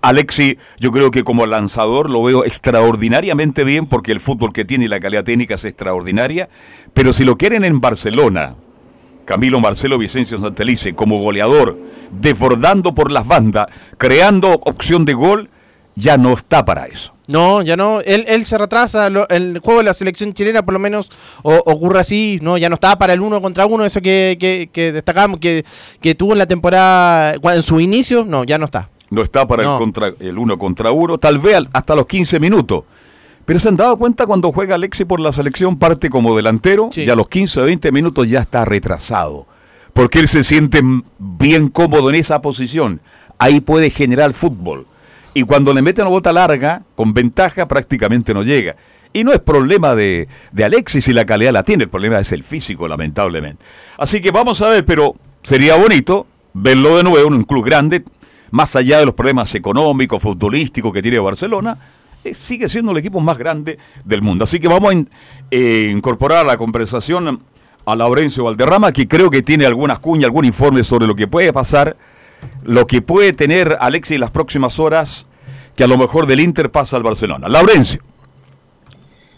Alexi, 0.02 0.58
yo 0.78 0.92
creo 0.92 1.10
que 1.10 1.24
como 1.24 1.44
lanzador 1.44 2.08
lo 2.08 2.22
veo 2.22 2.44
extraordinariamente 2.44 3.64
bien 3.64 3.86
porque 3.86 4.12
el 4.12 4.20
fútbol 4.20 4.52
que 4.52 4.64
tiene 4.64 4.86
y 4.86 4.88
la 4.88 4.98
calidad 4.98 5.24
técnica 5.24 5.54
es 5.54 5.64
extraordinaria. 5.66 6.48
Pero 6.94 7.12
si 7.12 7.24
lo 7.24 7.36
quieren 7.36 7.64
en 7.64 7.80
Barcelona, 7.80 8.54
Camilo 9.26 9.60
Marcelo 9.60 9.98
Vicencio 9.98 10.38
Santelice 10.38 10.94
como 10.94 11.18
goleador, 11.18 11.78
desbordando 12.10 12.94
por 12.94 13.12
las 13.12 13.26
bandas, 13.26 13.66
creando 13.98 14.54
opción 14.64 15.04
de 15.04 15.12
gol, 15.12 15.50
ya 15.94 16.16
no 16.16 16.32
está 16.32 16.64
para 16.64 16.86
eso. 16.86 17.14
No, 17.30 17.62
ya 17.62 17.76
no. 17.76 18.00
Él, 18.00 18.24
él 18.28 18.44
se 18.44 18.58
retrasa. 18.58 19.08
lo- 19.10 19.28
el 19.28 19.60
juego 19.62 19.80
de 19.80 19.84
la 19.84 19.94
selección 19.94 20.32
chilena, 20.34 20.62
por 20.64 20.74
lo 20.74 20.80
menos, 20.80 21.10
o- 21.42 21.62
ocurre 21.66 22.00
así. 22.00 22.38
No, 22.42 22.58
ya 22.58 22.68
no 22.68 22.74
estaba 22.74 22.96
para 22.98 23.12
el 23.12 23.20
uno 23.20 23.40
contra 23.40 23.66
uno. 23.66 23.84
Eso 23.84 24.00
que, 24.00 24.36
que, 24.40 24.68
que 24.72 24.92
destacamos, 24.92 25.40
que, 25.40 25.64
que 26.00 26.14
tuvo 26.14 26.32
en 26.32 26.38
la 26.38 26.46
temporada, 26.46 27.34
en 27.34 27.62
su 27.62 27.80
inicio, 27.80 28.24
no, 28.24 28.44
ya 28.44 28.58
no 28.58 28.64
está. 28.66 28.88
No 29.10 29.22
está 29.22 29.46
para 29.46 29.62
No. 29.64 29.74
el, 29.74 29.78
contra, 29.80 30.12
el 30.20 30.38
uno 30.38 30.58
contra 30.58 30.92
uno, 30.92 31.18
tal 31.18 31.38
vez 31.38 31.58
hasta 31.72 31.96
los 31.96 32.06
15 32.06 32.38
minutos. 32.38 32.84
Pero 33.44 33.58
se 33.58 33.68
han 33.68 33.76
dado 33.76 33.96
cuenta 33.96 34.26
cuando 34.26 34.52
juega 34.52 34.76
Alexi 34.76 35.04
por 35.04 35.18
la 35.18 35.32
selección, 35.32 35.76
parte 35.78 36.08
como 36.10 36.36
delantero, 36.36 36.90
Sí. 36.92 37.02
y 37.02 37.10
a 37.10 37.16
los 37.16 37.28
15 37.28 37.60
o 37.60 37.64
20 37.64 37.90
minutos 37.90 38.28
ya 38.28 38.40
está 38.40 38.64
retrasado. 38.64 39.46
Porque 39.92 40.20
él 40.20 40.28
se 40.28 40.44
siente 40.44 40.80
bien 41.18 41.68
cómodo 41.68 42.10
en 42.10 42.14
esa 42.16 42.40
posición. 42.40 43.00
Ahí 43.38 43.60
puede 43.60 43.90
generar 43.90 44.32
fútbol. 44.34 44.86
Y 45.32 45.42
cuando 45.42 45.72
le 45.72 45.82
meten 45.82 46.04
la 46.04 46.10
bota 46.10 46.32
larga, 46.32 46.82
con 46.94 47.14
ventaja, 47.14 47.68
prácticamente 47.68 48.34
no 48.34 48.42
llega. 48.42 48.76
Y 49.12 49.24
no 49.24 49.32
es 49.32 49.40
problema 49.40 49.94
de, 49.94 50.28
de 50.52 50.64
Alexis 50.64 51.04
si 51.04 51.12
la 51.12 51.24
calidad 51.24 51.52
la 51.52 51.62
tiene, 51.62 51.84
el 51.84 51.90
problema 51.90 52.18
es 52.18 52.32
el 52.32 52.44
físico, 52.44 52.86
lamentablemente. 52.86 53.64
Así 53.98 54.20
que 54.20 54.30
vamos 54.30 54.60
a 54.62 54.70
ver, 54.70 54.84
pero 54.84 55.14
sería 55.42 55.76
bonito 55.76 56.26
verlo 56.52 56.96
de 56.96 57.04
nuevo 57.04 57.28
en 57.28 57.34
un 57.34 57.44
club 57.44 57.64
grande, 57.64 58.04
más 58.50 58.74
allá 58.76 58.98
de 58.98 59.06
los 59.06 59.14
problemas 59.14 59.54
económicos, 59.54 60.22
futbolísticos 60.22 60.92
que 60.92 61.02
tiene 61.02 61.18
Barcelona, 61.18 61.78
eh, 62.22 62.34
sigue 62.34 62.68
siendo 62.68 62.92
el 62.92 62.98
equipo 62.98 63.20
más 63.20 63.38
grande 63.38 63.78
del 64.04 64.22
mundo. 64.22 64.44
Así 64.44 64.60
que 64.60 64.68
vamos 64.68 64.94
a 64.94 65.04
eh, 65.50 65.88
incorporar 65.90 66.44
a 66.44 66.48
la 66.48 66.56
conversación 66.56 67.40
a 67.86 67.96
Laurencio 67.96 68.44
Valderrama, 68.44 68.92
que 68.92 69.08
creo 69.08 69.30
que 69.30 69.42
tiene 69.42 69.66
algunas 69.66 70.00
cuñas, 70.00 70.26
algún 70.26 70.44
informe 70.44 70.84
sobre 70.84 71.06
lo 71.06 71.14
que 71.14 71.26
puede 71.26 71.52
pasar, 71.52 71.96
lo 72.62 72.86
que 72.86 73.02
puede 73.02 73.32
tener 73.32 73.76
Alexis 73.80 74.16
en 74.16 74.20
las 74.20 74.30
próximas 74.30 74.78
horas, 74.78 75.26
que 75.76 75.84
a 75.84 75.86
lo 75.86 75.96
mejor 75.96 76.26
del 76.26 76.40
Inter 76.40 76.70
pasa 76.70 76.96
al 76.96 77.02
Barcelona. 77.02 77.48
Laurencio. 77.48 78.02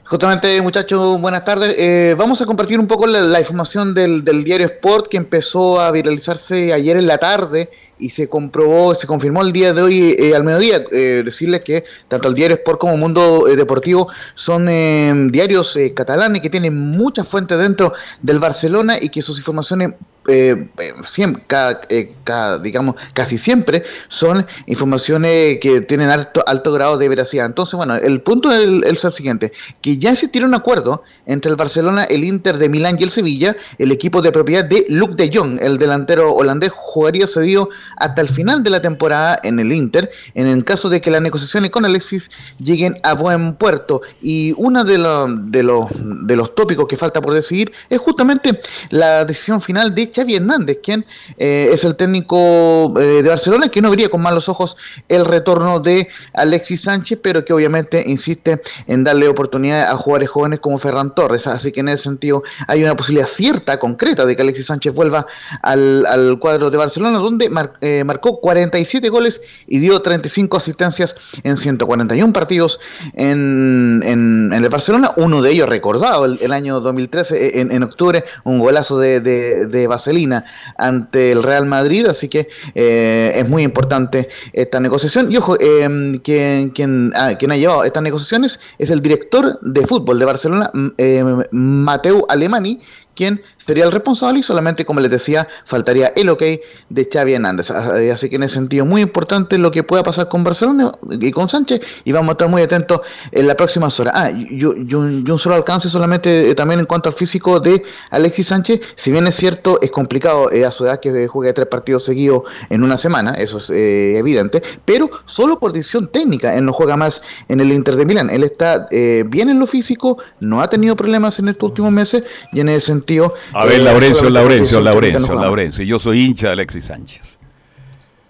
Justamente, 0.05 0.61
muchachos, 0.61 1.19
buenas 1.21 1.43
tardes. 1.45 1.75
Eh, 1.79 2.15
vamos 2.19 2.43
a 2.43 2.45
compartir 2.47 2.79
un 2.79 2.87
poco 2.87 3.07
la, 3.07 3.23
la 3.23 3.41
información 3.41 3.95
del, 3.95 4.23
del 4.25 4.45
diario 4.45 4.67
Sport 4.67 5.09
que 5.09 5.17
empezó 5.17 5.81
a 5.81 5.91
viralizarse 5.91 6.73
ayer 6.75 6.99
en 6.99 7.07
la 7.07 7.17
tarde 7.17 7.71
y 8.03 8.11
se 8.11 8.29
comprobó, 8.29 8.95
se 8.95 9.07
confirmó 9.07 9.43
el 9.43 9.53
día 9.53 9.73
de 9.73 9.81
hoy 9.81 10.17
eh, 10.19 10.35
al 10.35 10.43
mediodía. 10.43 10.85
Eh, 10.91 11.23
decirles 11.25 11.63
que 11.63 11.85
tanto 12.09 12.29
el 12.29 12.35
diario 12.35 12.57
Sport 12.57 12.81
como 12.81 12.97
Mundo 12.97 13.47
eh, 13.47 13.57
Deportivo 13.57 14.09
son 14.35 14.69
eh, 14.69 15.15
diarios 15.31 15.79
catalanes 15.95 16.43
que 16.43 16.51
tienen 16.51 16.77
muchas 16.77 17.29
fuentes 17.29 17.57
dentro 17.59 17.93
del 18.21 18.41
Barcelona 18.41 18.99
y 19.01 19.09
que 19.09 19.23
sus 19.23 19.39
informaciones 19.39 19.95
eh, 20.29 20.69
siempre, 21.05 21.43
cada, 21.47 21.81
eh, 21.89 22.15
digamos, 22.63 22.95
casi 23.13 23.39
siempre 23.39 23.83
son 24.09 24.47
informaciones 24.67 25.59
que 25.61 25.81
tienen 25.81 26.11
alto, 26.11 26.45
alto 26.47 26.73
grado 26.73 26.97
de 26.97 27.09
veracidad. 27.09 27.47
Entonces, 27.47 27.75
bueno, 27.75 27.97
el 27.97 28.21
punto 28.21 28.53
es 28.53 28.65
el, 28.65 28.85
es 28.85 29.05
el 29.05 29.13
siguiente, 29.13 29.53
que 29.81 29.99
ya 29.99 30.11
existiera 30.11 30.47
un 30.47 30.55
acuerdo 30.55 31.03
entre 31.27 31.51
el 31.51 31.57
Barcelona, 31.57 32.05
el 32.05 32.25
Inter 32.25 32.59
de 32.59 32.69
Milán 32.69 32.97
y 32.99 33.03
el 33.03 33.11
Sevilla, 33.11 33.57
el 33.79 33.91
equipo 33.91 34.23
de 34.23 34.31
propiedad 34.31 34.65
de 34.65 34.87
Luc 34.89 35.13
de 35.13 35.31
Jong, 35.33 35.59
el 35.61 35.79
delantero 35.79 36.33
holandés, 36.33 36.71
jugaría 36.71 37.27
cedido 37.27 37.69
hasta 37.97 38.21
el 38.21 38.29
final 38.29 38.63
de 38.63 38.71
la 38.71 38.81
temporada 38.81 39.39
en 39.43 39.59
el 39.59 39.73
Inter, 39.73 40.11
en 40.35 40.47
el 40.47 40.65
caso 40.65 40.89
de 40.89 41.01
que 41.01 41.11
las 41.11 41.23
negociaciones 41.23 41.71
con 41.71 41.85
Alexis 41.85 42.31
lleguen 42.59 42.97
a 43.03 43.15
buen 43.15 43.55
puerto. 43.55 44.03
Y 44.21 44.53
uno 44.57 44.85
de, 44.85 44.99
los 44.99 45.51
de, 45.51 45.63
los, 45.63 45.89
de 45.95 46.37
los 46.37 46.55
tópicos 46.55 46.87
que 46.87 46.97
falta 46.97 47.21
por 47.21 47.35
decidir 47.35 47.73
es 47.89 47.99
justamente 47.99 48.61
la 48.91 49.25
decisión 49.25 49.61
final 49.61 49.95
de 49.95 50.11
Xavi 50.15 50.37
Hernández, 50.37 50.79
quien 50.83 51.05
eh, 51.39 51.71
es 51.73 51.85
el 51.85 51.97
técnico 51.97 52.95
eh, 52.99 53.23
de 53.23 53.29
Barcelona, 53.29 53.69
que 53.69 53.81
no 53.81 53.91
vería 53.91 54.09
con 54.09 54.23
malos 54.23 54.49
ojos 54.49 54.77
el 55.09 55.25
retorno 55.25 55.81
de 55.81 56.09
Alexis 56.35 56.83
Sánchez, 56.83 57.19
pero 57.23 57.45
que 57.45 57.53
obviamente 57.53 58.03
insiste 58.07 58.63
en 58.87 59.05
darle 59.05 59.29
oportunidad 59.29 59.91
a 59.91 59.97
jugadores 59.97 60.31
jóvenes 60.31 60.61
como 60.61 60.79
Ferran 60.79 61.15
Torres. 61.15 61.47
Así 61.47 61.73
que 61.73 61.81
en 61.81 61.89
ese 61.89 62.05
sentido 62.05 62.43
hay 62.67 62.83
una 62.83 62.97
posibilidad 62.97 63.29
cierta, 63.29 63.79
concreta, 63.79 64.27
de 64.27 64.37
que 64.37 64.43
Alexis 64.43 64.67
Sánchez 64.67 64.95
vuelva 64.95 65.27
al, 65.63 66.07
al 66.07 66.39
cuadro 66.39 66.71
de 66.71 66.77
Barcelona, 66.77 67.19
donde 67.19 67.49
mar, 67.49 67.75
eh, 67.83 68.05
marcó 68.05 68.41
47 68.41 69.09
goles 69.09 69.41
y 69.67 69.81
dio 69.81 70.01
35 70.01 70.57
asistencias 70.57 71.17
en 71.43 71.57
141 71.57 72.33
partidos 72.33 72.81
en, 73.15 74.03
en, 74.05 74.53
en 74.53 74.65
el 74.65 74.71
Barcelona, 74.71 75.13
uno 75.17 75.43
de 75.43 75.51
ellos 75.51 75.69
recordado 75.69 76.25
el, 76.25 76.39
el 76.41 76.53
año 76.53 76.81
2013, 76.81 77.61
en, 77.61 77.73
en, 77.73 77.83
octubre, 77.83 78.25
un 78.45 78.59
golazo 78.59 78.99
de, 78.99 79.21
de, 79.21 79.67
de 79.67 79.87
Vaselina 79.87 80.45
ante 80.79 81.33
el 81.33 81.43
Real 81.43 81.67
Madrid, 81.67 82.07
así 82.07 82.29
que 82.29 82.49
eh, 82.75 83.33
es 83.35 83.49
muy 83.49 83.63
importante 83.63 84.29
esta 84.53 84.81
negociación. 84.81 85.31
Y 85.33 85.37
ojo, 85.37 85.57
eh, 85.59 86.21
quien, 86.23 86.71
quien, 86.71 87.13
ah, 87.17 87.33
quien, 87.39 87.53
ha 87.53 87.57
llevado 87.57 87.85
estas 87.85 88.03
negociaciones 88.03 88.61
es 88.79 88.91
el 88.91 89.03
director 89.03 89.59
de 89.61 89.87
fútbol 89.87 90.19
de 90.19 90.25
Barcelona, 90.25 90.71
eh, 90.99 91.25
Mateu 91.51 92.25
Alemani, 92.29 92.81
quien 93.15 93.43
sería 93.67 93.85
el 93.85 93.93
responsable 93.93 94.41
y 94.41 94.43
solamente, 94.43 94.85
como 94.85 95.01
les 95.01 95.11
decía, 95.11 95.49
faltaría 95.65 96.13
el 96.17 96.29
ok 96.29 96.43
de 96.89 97.09
Xavi 97.13 97.35
Hernández. 97.35 97.71
Así 97.71 98.29
que 98.29 98.37
en 98.37 98.45
ese 98.45 98.55
sentido, 98.55 98.85
muy 98.87 99.03
importante 99.03 99.59
lo 99.59 99.71
que 99.71 99.83
pueda 99.83 100.03
pasar 100.03 100.29
con 100.29 100.45
Barcelona 100.45 100.93
y 101.11 101.31
con 101.31 101.49
Sánchez 101.49 101.81
y 102.05 102.13
vamos 102.13 102.31
a 102.31 102.33
estar 102.33 102.49
muy 102.49 102.63
atentos 102.63 103.01
en 103.31 103.47
las 103.47 103.57
próximas 103.57 103.99
horas. 104.01 104.15
Ah, 104.17 104.31
y, 104.31 104.65
un, 104.65 105.25
un, 105.29 105.39
solo 105.39 105.55
alcance 105.55 105.89
solamente 105.89 106.51
eh, 106.51 106.55
también 106.55 106.81
en 106.81 106.87
cuanto 106.87 107.09
al 107.09 107.15
físico 107.15 107.61
de 107.61 107.83
Alexis 108.11 108.49
Sánchez, 108.49 108.81
si 108.97 109.11
bien 109.11 109.27
es 109.27 109.37
cierto, 109.37 109.81
es 109.81 109.91
complicado 109.91 110.51
eh, 110.53 110.65
a 110.65 110.71
su 110.71 110.85
edad 110.85 111.01
que 111.01 111.27
juegue 111.27 111.53
tres 111.53 111.67
partidos 111.67 112.05
seguidos 112.05 112.43
en 112.71 112.83
una 112.83 112.99
semana, 112.99 113.35
eso 113.35 113.59
es 113.59 113.71
eh, 113.71 114.19
evidente, 114.19 114.63
pero 114.85 115.11
solo 115.27 115.59
por 115.59 115.73
decisión 115.73 116.09
técnica, 116.09 116.55
él 116.55 116.65
no 116.65 116.73
juega 116.73 116.97
más 116.97 117.23
en 117.49 117.61
el 117.61 117.73
Inter 117.73 117.97
de 117.97 118.07
Milán, 118.07 118.31
él 118.31 118.45
está 118.45 118.89
eh, 118.91 119.25
bien 119.27 119.49
en 119.49 119.59
lo 119.59 119.67
físico, 119.67 120.19
no 120.41 120.61
ha 120.61 120.69
tenido 120.69 120.97
problemas 120.97 121.39
en 121.39 121.49
estos 121.49 121.71
últimos 121.71 121.93
meses 121.93 122.25
y 122.53 122.61
en 122.61 122.69
ese 122.69 122.87
sentido... 122.87 123.35
A 123.55 123.65
ver, 123.65 123.81
Laurencio, 123.81 124.31
Laurencio, 124.31 124.81
Laurencio, 124.81 125.35
Laurencio. 125.35 125.85
Yo 125.85 125.99
soy 125.99 126.21
hincha 126.25 126.49
de 126.49 126.53
Alexis 126.55 126.87
Sánchez. 126.87 127.39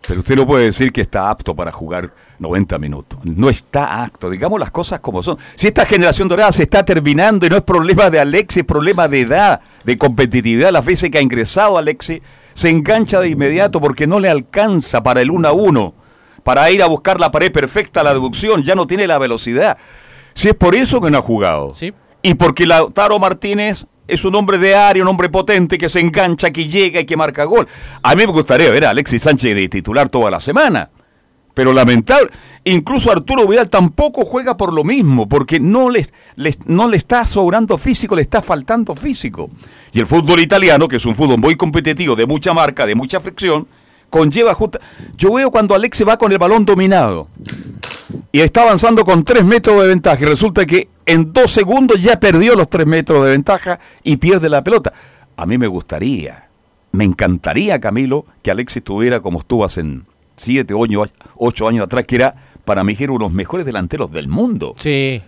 Pero 0.06 0.20
usted 0.20 0.34
no 0.34 0.46
puede 0.46 0.64
decir 0.64 0.92
que 0.92 1.00
está 1.00 1.30
apto 1.30 1.54
para 1.54 1.70
jugar 1.70 2.12
90 2.40 2.78
minutos. 2.78 3.20
No 3.22 3.48
está 3.48 4.02
apto. 4.02 4.28
Digamos 4.30 4.58
las 4.58 4.72
cosas 4.72 5.00
como 5.00 5.22
son. 5.22 5.38
Si 5.54 5.68
esta 5.68 5.86
generación 5.86 6.28
dorada 6.28 6.50
se 6.50 6.64
está 6.64 6.84
terminando 6.84 7.46
y 7.46 7.48
no 7.48 7.56
es 7.56 7.62
problema 7.62 8.10
de 8.10 8.18
Alexis, 8.18 8.58
es 8.58 8.64
problema 8.64 9.06
de 9.06 9.20
edad, 9.20 9.60
de 9.84 9.96
competitividad. 9.96 10.72
Las 10.72 10.84
veces 10.84 11.10
que 11.10 11.18
ha 11.18 11.22
ingresado 11.22 11.78
Alexis, 11.78 12.20
se 12.52 12.68
engancha 12.68 13.20
de 13.20 13.28
inmediato 13.28 13.80
porque 13.80 14.06
no 14.06 14.18
le 14.18 14.28
alcanza 14.28 15.02
para 15.02 15.22
el 15.22 15.30
1 15.30 15.48
a 15.48 15.52
1. 15.52 15.94
Para 16.42 16.68
ir 16.72 16.82
a 16.82 16.86
buscar 16.86 17.20
la 17.20 17.30
pared 17.30 17.52
perfecta, 17.52 18.02
la 18.02 18.12
deducción, 18.12 18.64
ya 18.64 18.74
no 18.74 18.88
tiene 18.88 19.06
la 19.06 19.18
velocidad. 19.18 19.78
Si 20.34 20.48
es 20.48 20.54
por 20.54 20.74
eso 20.74 21.00
que 21.00 21.10
no 21.10 21.18
ha 21.18 21.22
jugado. 21.22 21.72
Sí. 21.74 21.94
Y 22.22 22.34
porque 22.34 22.66
Lautaro 22.66 23.20
Martínez 23.20 23.86
es 24.08 24.24
un 24.24 24.34
hombre 24.34 24.58
de 24.58 24.74
área, 24.74 25.02
un 25.02 25.08
hombre 25.08 25.28
potente 25.28 25.78
que 25.78 25.88
se 25.88 26.00
engancha, 26.00 26.50
que 26.50 26.68
llega 26.68 27.00
y 27.00 27.06
que 27.06 27.16
marca 27.16 27.44
gol. 27.44 27.66
A 28.02 28.14
mí 28.14 28.26
me 28.26 28.32
gustaría 28.32 28.70
ver 28.70 28.86
a 28.86 28.90
Alexis 28.90 29.22
Sánchez 29.22 29.54
de 29.54 29.68
titular 29.68 30.08
toda 30.08 30.30
la 30.30 30.40
semana. 30.40 30.90
Pero 31.54 31.72
lamentable, 31.74 32.30
incluso 32.64 33.12
Arturo 33.12 33.46
Vidal 33.46 33.68
tampoco 33.68 34.24
juega 34.24 34.56
por 34.56 34.72
lo 34.72 34.84
mismo, 34.84 35.28
porque 35.28 35.60
no 35.60 35.90
le, 35.90 36.06
no 36.64 36.88
le 36.88 36.96
está 36.96 37.26
sobrando 37.26 37.76
físico, 37.76 38.16
le 38.16 38.22
está 38.22 38.40
faltando 38.40 38.94
físico. 38.94 39.50
Y 39.92 40.00
el 40.00 40.06
fútbol 40.06 40.40
italiano, 40.40 40.88
que 40.88 40.96
es 40.96 41.04
un 41.04 41.14
fútbol 41.14 41.38
muy 41.38 41.56
competitivo, 41.56 42.16
de 42.16 42.24
mucha 42.24 42.54
marca, 42.54 42.86
de 42.86 42.94
mucha 42.94 43.20
fricción, 43.20 43.68
conlleva 44.08 44.54
justa... 44.54 44.80
Yo 45.16 45.34
veo 45.34 45.50
cuando 45.50 45.74
Alexis 45.74 46.08
va 46.08 46.16
con 46.16 46.32
el 46.32 46.38
balón 46.38 46.64
dominado. 46.64 47.28
y 48.32 48.40
está 48.40 48.62
avanzando 48.62 49.04
con 49.04 49.22
3 49.22 49.44
metros 49.44 49.80
de 49.82 49.88
ventaja. 49.88 50.22
Y 50.22 50.26
resulta 50.26 50.64
que 50.64 50.88
en 51.12 51.32
dos 51.32 51.50
segundos 51.50 52.02
ya 52.02 52.18
perdió 52.18 52.54
los 52.54 52.70
3 52.70 52.86
metros 52.86 53.24
de 53.24 53.32
ventaja 53.32 53.78
y 54.02 54.16
pierde 54.16 54.48
la 54.48 54.64
pelota. 54.64 54.92
A 55.36 55.46
mí 55.46 55.58
me 55.58 55.66
gustaría, 55.66 56.48
me 56.92 57.04
encantaría, 57.04 57.80
Camilo, 57.80 58.24
que 58.42 58.50
Alexis 58.50 58.82
tuviera 58.82 59.20
como 59.20 59.40
estuvo 59.40 59.64
hace 59.64 59.84
7, 60.36 60.74
8 61.36 61.68
años 61.68 61.84
atrás, 61.84 62.04
que 62.06 62.16
era 62.16 62.34
para 62.64 62.82
mí 62.84 62.96
uno 63.00 63.12
de 63.14 63.18
los 63.18 63.32
mejores 63.32 63.66
delanteros 63.66 64.10
del 64.10 64.28
mundo. 64.28 64.74
Sí, 64.76 65.20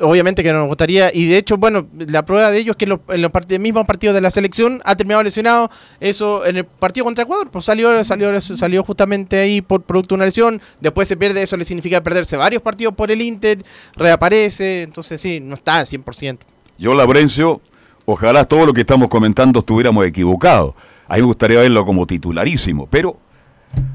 Obviamente 0.00 0.42
que 0.42 0.52
no 0.52 0.58
nos 0.60 0.68
gustaría. 0.68 1.10
Y 1.14 1.26
de 1.26 1.38
hecho, 1.38 1.56
bueno, 1.56 1.86
la 1.96 2.24
prueba 2.24 2.50
de 2.50 2.58
ello 2.58 2.72
es 2.72 2.76
que 2.76 2.84
en 2.84 2.90
los, 2.90 3.00
en 3.48 3.62
mismos 3.62 3.86
partidos 3.86 4.14
de 4.14 4.20
la 4.20 4.30
selección 4.30 4.80
ha 4.84 4.96
terminado 4.96 5.22
lesionado. 5.22 5.70
Eso 6.00 6.44
en 6.46 6.58
el 6.58 6.64
partido 6.64 7.04
contra 7.04 7.24
Ecuador, 7.24 7.50
pues 7.50 7.64
salió, 7.64 8.02
salió, 8.04 8.40
salió 8.40 8.82
justamente 8.84 9.38
ahí 9.38 9.60
por 9.60 9.82
producto 9.82 10.14
de 10.14 10.16
una 10.16 10.26
lesión. 10.26 10.60
Después 10.80 11.08
se 11.08 11.16
pierde, 11.16 11.42
eso 11.42 11.56
le 11.56 11.64
significa 11.64 12.02
perderse 12.02 12.36
varios 12.36 12.62
partidos 12.62 12.94
por 12.94 13.10
el 13.10 13.20
Inter, 13.22 13.58
reaparece. 13.96 14.82
Entonces, 14.82 15.20
sí, 15.20 15.40
no 15.40 15.54
está 15.54 15.78
al 15.78 15.86
100%. 15.86 16.38
Yo, 16.78 16.94
Labrencio, 16.94 17.60
ojalá 18.04 18.44
todo 18.44 18.66
lo 18.66 18.72
que 18.72 18.80
estamos 18.80 19.08
comentando 19.08 19.60
estuviéramos 19.60 20.04
equivocados. 20.06 20.74
A 21.06 21.14
mí 21.14 21.20
me 21.20 21.26
gustaría 21.26 21.60
verlo 21.60 21.84
como 21.84 22.06
titularísimo, 22.06 22.86
pero 22.90 23.18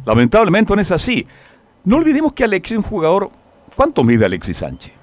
lamentablemente 0.05 0.75
no 0.75 0.81
es 0.81 0.91
así. 0.91 1.25
No 1.83 1.97
olvidemos 1.97 2.33
que 2.33 2.43
Alexis 2.43 2.73
es 2.73 2.77
un 2.77 2.83
jugador. 2.83 3.31
¿Cuánto 3.75 4.03
mide 4.03 4.25
Alexis 4.25 4.57
Sánchez? 4.57 4.98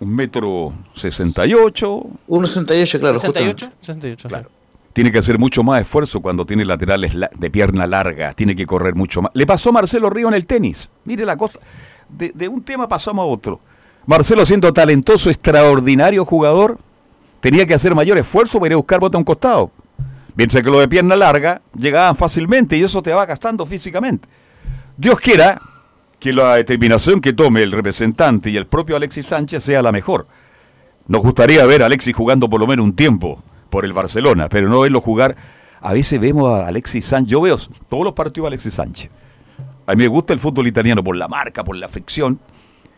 Un 0.00 0.14
metro 0.14 0.72
sesenta 0.94 1.46
y 1.46 1.54
ocho. 1.54 2.02
Uno 2.26 2.46
sesenta 2.46 2.76
y 2.76 2.82
ocho, 2.82 2.98
claro. 3.00 3.18
claro. 4.28 4.50
Tiene 4.92 5.12
que 5.12 5.18
hacer 5.18 5.38
mucho 5.38 5.62
más 5.62 5.82
esfuerzo 5.82 6.22
cuando 6.22 6.46
tiene 6.46 6.64
laterales 6.64 7.12
de 7.34 7.50
pierna 7.50 7.86
larga. 7.86 8.32
Tiene 8.32 8.56
que 8.56 8.64
correr 8.64 8.94
mucho 8.94 9.20
más. 9.20 9.30
Le 9.34 9.44
pasó 9.44 9.68
a 9.68 9.72
Marcelo 9.72 10.08
Río 10.08 10.28
en 10.28 10.34
el 10.34 10.46
tenis. 10.46 10.88
Mire 11.04 11.26
la 11.26 11.36
cosa. 11.36 11.60
De, 12.08 12.48
un 12.48 12.62
tema 12.62 12.88
pasamos 12.88 13.22
a 13.22 13.26
otro. 13.26 13.60
Marcelo, 14.06 14.46
siendo 14.46 14.72
talentoso, 14.72 15.28
extraordinario 15.28 16.24
jugador, 16.24 16.78
tenía 17.40 17.66
que 17.66 17.74
hacer 17.74 17.94
mayor 17.94 18.16
esfuerzo 18.16 18.58
para 18.58 18.68
ir 18.68 18.72
a 18.72 18.76
buscar 18.76 19.00
bote 19.00 19.16
a 19.16 19.18
un 19.18 19.24
costado. 19.24 19.70
Piensa 20.34 20.62
que 20.62 20.70
lo 20.70 20.80
de 20.80 20.88
pierna 20.88 21.14
larga 21.14 21.60
llegaban 21.78 22.16
fácilmente 22.16 22.78
y 22.78 22.82
eso 22.82 23.02
te 23.02 23.12
va 23.12 23.26
gastando 23.26 23.66
físicamente. 23.66 24.26
Dios 24.96 25.20
quiera 25.20 25.60
que 26.18 26.32
la 26.32 26.56
determinación 26.56 27.20
que 27.20 27.32
tome 27.32 27.62
el 27.62 27.72
representante 27.72 28.50
y 28.50 28.56
el 28.56 28.66
propio 28.66 28.96
Alexis 28.96 29.26
Sánchez 29.26 29.64
sea 29.64 29.82
la 29.82 29.92
mejor. 29.92 30.26
Nos 31.08 31.22
gustaría 31.22 31.64
ver 31.66 31.82
a 31.82 31.86
Alexis 31.86 32.14
jugando 32.14 32.48
por 32.48 32.60
lo 32.60 32.66
menos 32.66 32.84
un 32.84 32.96
tiempo 32.96 33.42
por 33.70 33.84
el 33.84 33.92
Barcelona, 33.92 34.48
pero 34.48 34.68
no 34.68 34.80
verlo 34.80 35.00
jugar. 35.00 35.36
A 35.80 35.92
veces 35.92 36.20
vemos 36.20 36.50
a 36.50 36.66
Alexis 36.66 37.04
Sánchez, 37.04 37.30
yo 37.30 37.40
veo 37.40 37.58
todos 37.88 38.04
los 38.04 38.14
partidos 38.14 38.44
de 38.44 38.48
Alexis 38.48 38.74
Sánchez. 38.74 39.10
A 39.86 39.94
mí 39.94 40.02
me 40.02 40.08
gusta 40.08 40.32
el 40.32 40.40
fútbol 40.40 40.66
italiano 40.66 41.04
por 41.04 41.16
la 41.16 41.28
marca, 41.28 41.62
por 41.62 41.76
la 41.76 41.88
fricción. 41.88 42.40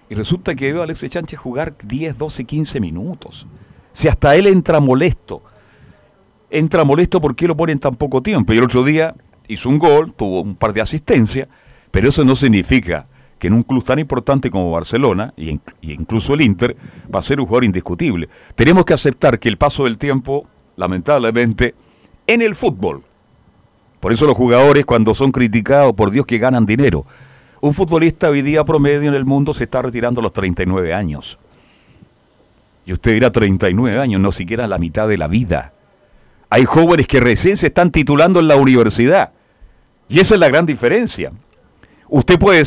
Y 0.08 0.14
resulta 0.14 0.54
que 0.54 0.72
veo 0.72 0.80
a 0.80 0.84
Alexis 0.84 1.10
Sánchez 1.10 1.38
jugar 1.38 1.74
10, 1.82 2.16
12, 2.16 2.44
15 2.44 2.80
minutos. 2.80 3.46
Si 3.92 4.08
hasta 4.08 4.36
él 4.36 4.46
entra 4.46 4.80
molesto. 4.80 5.42
Entra 6.48 6.84
molesto 6.84 7.20
porque 7.20 7.46
lo 7.46 7.54
ponen 7.54 7.78
tan 7.78 7.94
poco 7.94 8.22
tiempo. 8.22 8.54
Y 8.54 8.58
el 8.58 8.64
otro 8.64 8.84
día 8.84 9.14
hizo 9.48 9.68
un 9.68 9.78
gol, 9.78 10.14
tuvo 10.14 10.40
un 10.40 10.54
par 10.54 10.72
de 10.72 10.80
asistencias 10.80 11.48
pero 11.90 12.08
eso 12.08 12.24
no 12.24 12.36
significa 12.36 13.06
que 13.38 13.46
en 13.46 13.54
un 13.54 13.62
club 13.62 13.84
tan 13.84 13.98
importante 13.98 14.50
como 14.50 14.70
Barcelona, 14.70 15.32
y, 15.36 15.60
incluso 15.82 16.34
el 16.34 16.42
Inter, 16.42 16.76
va 17.14 17.20
a 17.20 17.22
ser 17.22 17.40
un 17.40 17.46
jugador 17.46 17.64
indiscutible. 17.64 18.28
Tenemos 18.54 18.84
que 18.84 18.94
aceptar 18.94 19.38
que 19.38 19.48
el 19.48 19.56
paso 19.56 19.84
del 19.84 19.96
tiempo, 19.96 20.46
lamentablemente, 20.76 21.74
en 22.26 22.42
el 22.42 22.54
fútbol, 22.54 23.02
por 24.00 24.12
eso 24.12 24.26
los 24.26 24.36
jugadores 24.36 24.84
cuando 24.84 25.14
son 25.14 25.32
criticados, 25.32 25.92
por 25.94 26.10
Dios 26.10 26.26
que 26.26 26.38
ganan 26.38 26.66
dinero, 26.66 27.06
un 27.60 27.74
futbolista 27.74 28.28
hoy 28.28 28.42
día 28.42 28.64
promedio 28.64 29.08
en 29.08 29.14
el 29.14 29.24
mundo 29.24 29.52
se 29.52 29.64
está 29.64 29.82
retirando 29.82 30.20
a 30.20 30.22
los 30.22 30.32
39 30.32 30.94
años. 30.94 31.38
Y 32.86 32.92
usted 32.92 33.14
dirá 33.14 33.30
39 33.30 33.98
años, 33.98 34.20
no 34.20 34.30
siquiera 34.32 34.66
la 34.66 34.78
mitad 34.78 35.08
de 35.08 35.18
la 35.18 35.26
vida. 35.26 35.72
Hay 36.50 36.64
jóvenes 36.64 37.06
que 37.06 37.20
recién 37.20 37.56
se 37.56 37.66
están 37.66 37.90
titulando 37.90 38.40
en 38.40 38.48
la 38.48 38.56
universidad. 38.56 39.32
Y 40.08 40.20
esa 40.20 40.34
es 40.34 40.40
la 40.40 40.48
gran 40.48 40.64
diferencia. 40.66 41.32
Usted 42.10 42.38
puede 42.38 42.64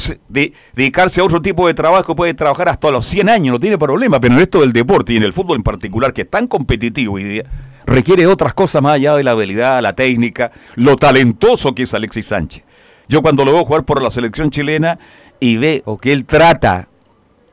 dedicarse 0.73 1.19
a 1.19 1.23
otro 1.23 1.41
tipo 1.41 1.67
de 1.67 1.73
trabajo, 1.73 2.15
puede 2.15 2.33
trabajar 2.33 2.69
hasta 2.69 2.91
los 2.91 3.05
100 3.07 3.29
años, 3.29 3.53
no 3.53 3.59
tiene 3.59 3.77
problema, 3.77 4.19
pero 4.19 4.35
en 4.35 4.41
esto 4.41 4.61
del 4.61 4.71
deporte 4.71 5.13
y 5.13 5.17
en 5.17 5.23
el 5.23 5.33
fútbol 5.33 5.57
en 5.57 5.63
particular, 5.63 6.13
que 6.13 6.21
es 6.21 6.29
tan 6.29 6.47
competitivo 6.47 7.17
y 7.17 7.41
requiere 7.85 8.27
otras 8.27 8.53
cosas 8.53 8.83
más 8.83 8.93
allá 8.93 9.15
de 9.15 9.23
la 9.23 9.31
habilidad, 9.31 9.81
la 9.81 9.93
técnica, 9.93 10.51
lo 10.75 10.95
talentoso 10.95 11.73
que 11.73 11.83
es 11.83 11.93
Alexis 11.93 12.27
Sánchez. 12.27 12.63
Yo 13.07 13.21
cuando 13.21 13.43
lo 13.43 13.53
veo 13.53 13.65
jugar 13.65 13.83
por 13.83 14.01
la 14.01 14.11
selección 14.11 14.51
chilena 14.51 14.99
y 15.39 15.57
veo 15.57 15.97
que 15.97 16.13
él 16.13 16.25
trata, 16.25 16.87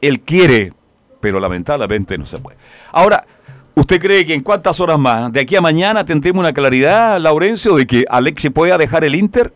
él 0.00 0.20
quiere, 0.20 0.72
pero 1.20 1.40
lamentablemente 1.40 2.18
no 2.18 2.26
se 2.26 2.38
puede. 2.38 2.58
Ahora, 2.92 3.26
¿usted 3.74 3.98
cree 3.98 4.26
que 4.26 4.34
en 4.34 4.42
cuántas 4.42 4.78
horas 4.78 4.98
más, 4.98 5.32
de 5.32 5.40
aquí 5.40 5.56
a 5.56 5.62
mañana, 5.62 6.04
tendremos 6.04 6.40
una 6.40 6.52
claridad, 6.52 7.18
Laurencio, 7.18 7.74
de 7.76 7.86
que 7.86 8.04
Alexis 8.08 8.50
pueda 8.50 8.76
dejar 8.76 9.04
el 9.04 9.14
Inter? 9.14 9.52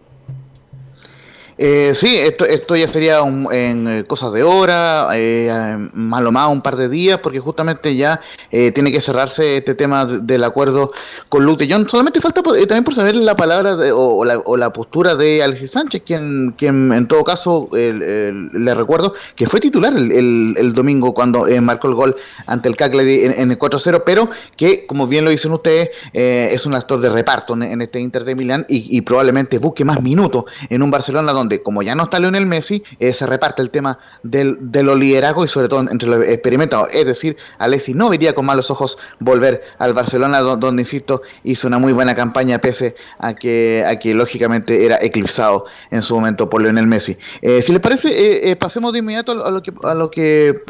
Eh, 1.64 1.94
sí, 1.94 2.16
esto, 2.18 2.44
esto 2.44 2.74
ya 2.74 2.88
sería 2.88 3.20
en 3.20 3.86
eh, 3.86 4.04
cosas 4.04 4.32
de 4.32 4.42
hora, 4.42 5.10
eh, 5.14 5.78
más 5.92 6.20
o 6.24 6.32
más 6.32 6.48
un 6.48 6.60
par 6.60 6.74
de 6.74 6.88
días, 6.88 7.18
porque 7.18 7.38
justamente 7.38 7.94
ya 7.94 8.20
eh, 8.50 8.72
tiene 8.72 8.90
que 8.90 9.00
cerrarse 9.00 9.58
este 9.58 9.76
tema 9.76 10.04
del 10.04 10.42
acuerdo 10.42 10.90
con 11.28 11.44
Lute 11.44 11.68
John. 11.70 11.88
Solamente 11.88 12.20
falta 12.20 12.42
también 12.42 12.82
por 12.82 12.96
saber 12.96 13.14
la 13.14 13.36
palabra 13.36 13.76
o, 13.94 14.24
la, 14.24 14.72
postura 14.72 15.14
de 15.14 15.40
Alexis 15.40 15.70
Sánchez, 15.70 16.02
quien, 16.04 16.52
quien 16.58 16.92
en 16.92 17.06
todo 17.06 17.22
caso 17.22 17.68
le 17.72 18.74
recuerdo 18.74 19.14
que 19.36 19.46
fue 19.46 19.60
titular 19.60 19.94
el, 19.94 20.56
el, 20.56 20.72
domingo 20.72 21.14
cuando 21.14 21.46
marcó 21.60 21.86
el 21.86 21.94
gol 21.94 22.16
ante 22.46 22.68
el 22.68 22.76
Cagliari 22.76 23.24
en, 23.24 23.52
el 23.52 23.58
4-0, 23.58 24.02
pero 24.04 24.30
que, 24.56 24.84
como 24.84 25.06
bien 25.06 25.24
lo 25.24 25.30
dicen 25.30 25.52
ustedes, 25.52 25.90
es 26.12 26.66
un 26.66 26.74
actor 26.74 27.00
de 27.00 27.10
reparto 27.10 27.54
en, 27.54 27.80
este 27.82 28.00
Inter 28.00 28.24
de 28.24 28.34
Milán 28.34 28.66
y, 28.68 28.96
y 28.96 29.02
probablemente 29.02 29.58
busque 29.58 29.84
más 29.84 30.02
minutos 30.02 30.46
en 30.68 30.82
un 30.82 30.90
Barcelona 30.90 31.32
donde 31.32 31.51
como 31.60 31.82
ya 31.82 31.94
no 31.94 32.04
está 32.04 32.18
Lionel 32.20 32.46
Messi, 32.46 32.82
eh, 32.98 33.12
se 33.12 33.26
reparte 33.26 33.60
el 33.62 33.70
tema 33.70 33.98
del, 34.22 34.56
de 34.60 34.82
los 34.82 34.98
liderazgos 34.98 35.46
y 35.46 35.48
sobre 35.48 35.68
todo 35.68 35.80
entre 35.90 36.08
los 36.08 36.24
experimentados. 36.24 36.88
Es 36.92 37.04
decir, 37.04 37.36
Alexis 37.58 37.94
no 37.94 38.08
vería 38.08 38.34
con 38.34 38.46
malos 38.46 38.70
ojos 38.70 38.96
volver 39.18 39.62
al 39.78 39.92
Barcelona, 39.92 40.40
donde, 40.40 40.82
insisto, 40.82 41.22
hizo 41.44 41.68
una 41.68 41.78
muy 41.78 41.92
buena 41.92 42.14
campaña 42.14 42.58
pese 42.58 42.94
a 43.18 43.34
que, 43.34 43.84
a 43.86 43.98
que 43.98 44.14
lógicamente 44.14 44.86
era 44.86 44.98
eclipsado 45.00 45.66
en 45.90 46.02
su 46.02 46.14
momento 46.14 46.48
por 46.48 46.62
Lionel 46.62 46.86
Messi. 46.86 47.16
Eh, 47.42 47.62
si 47.62 47.72
les 47.72 47.80
parece, 47.80 48.50
eh, 48.50 48.56
pasemos 48.56 48.92
de 48.92 49.00
inmediato 49.00 49.32
a 49.44 49.50
lo 49.50 49.62
que, 49.62 49.72
a 49.82 49.94
lo 49.94 50.10
que 50.10 50.60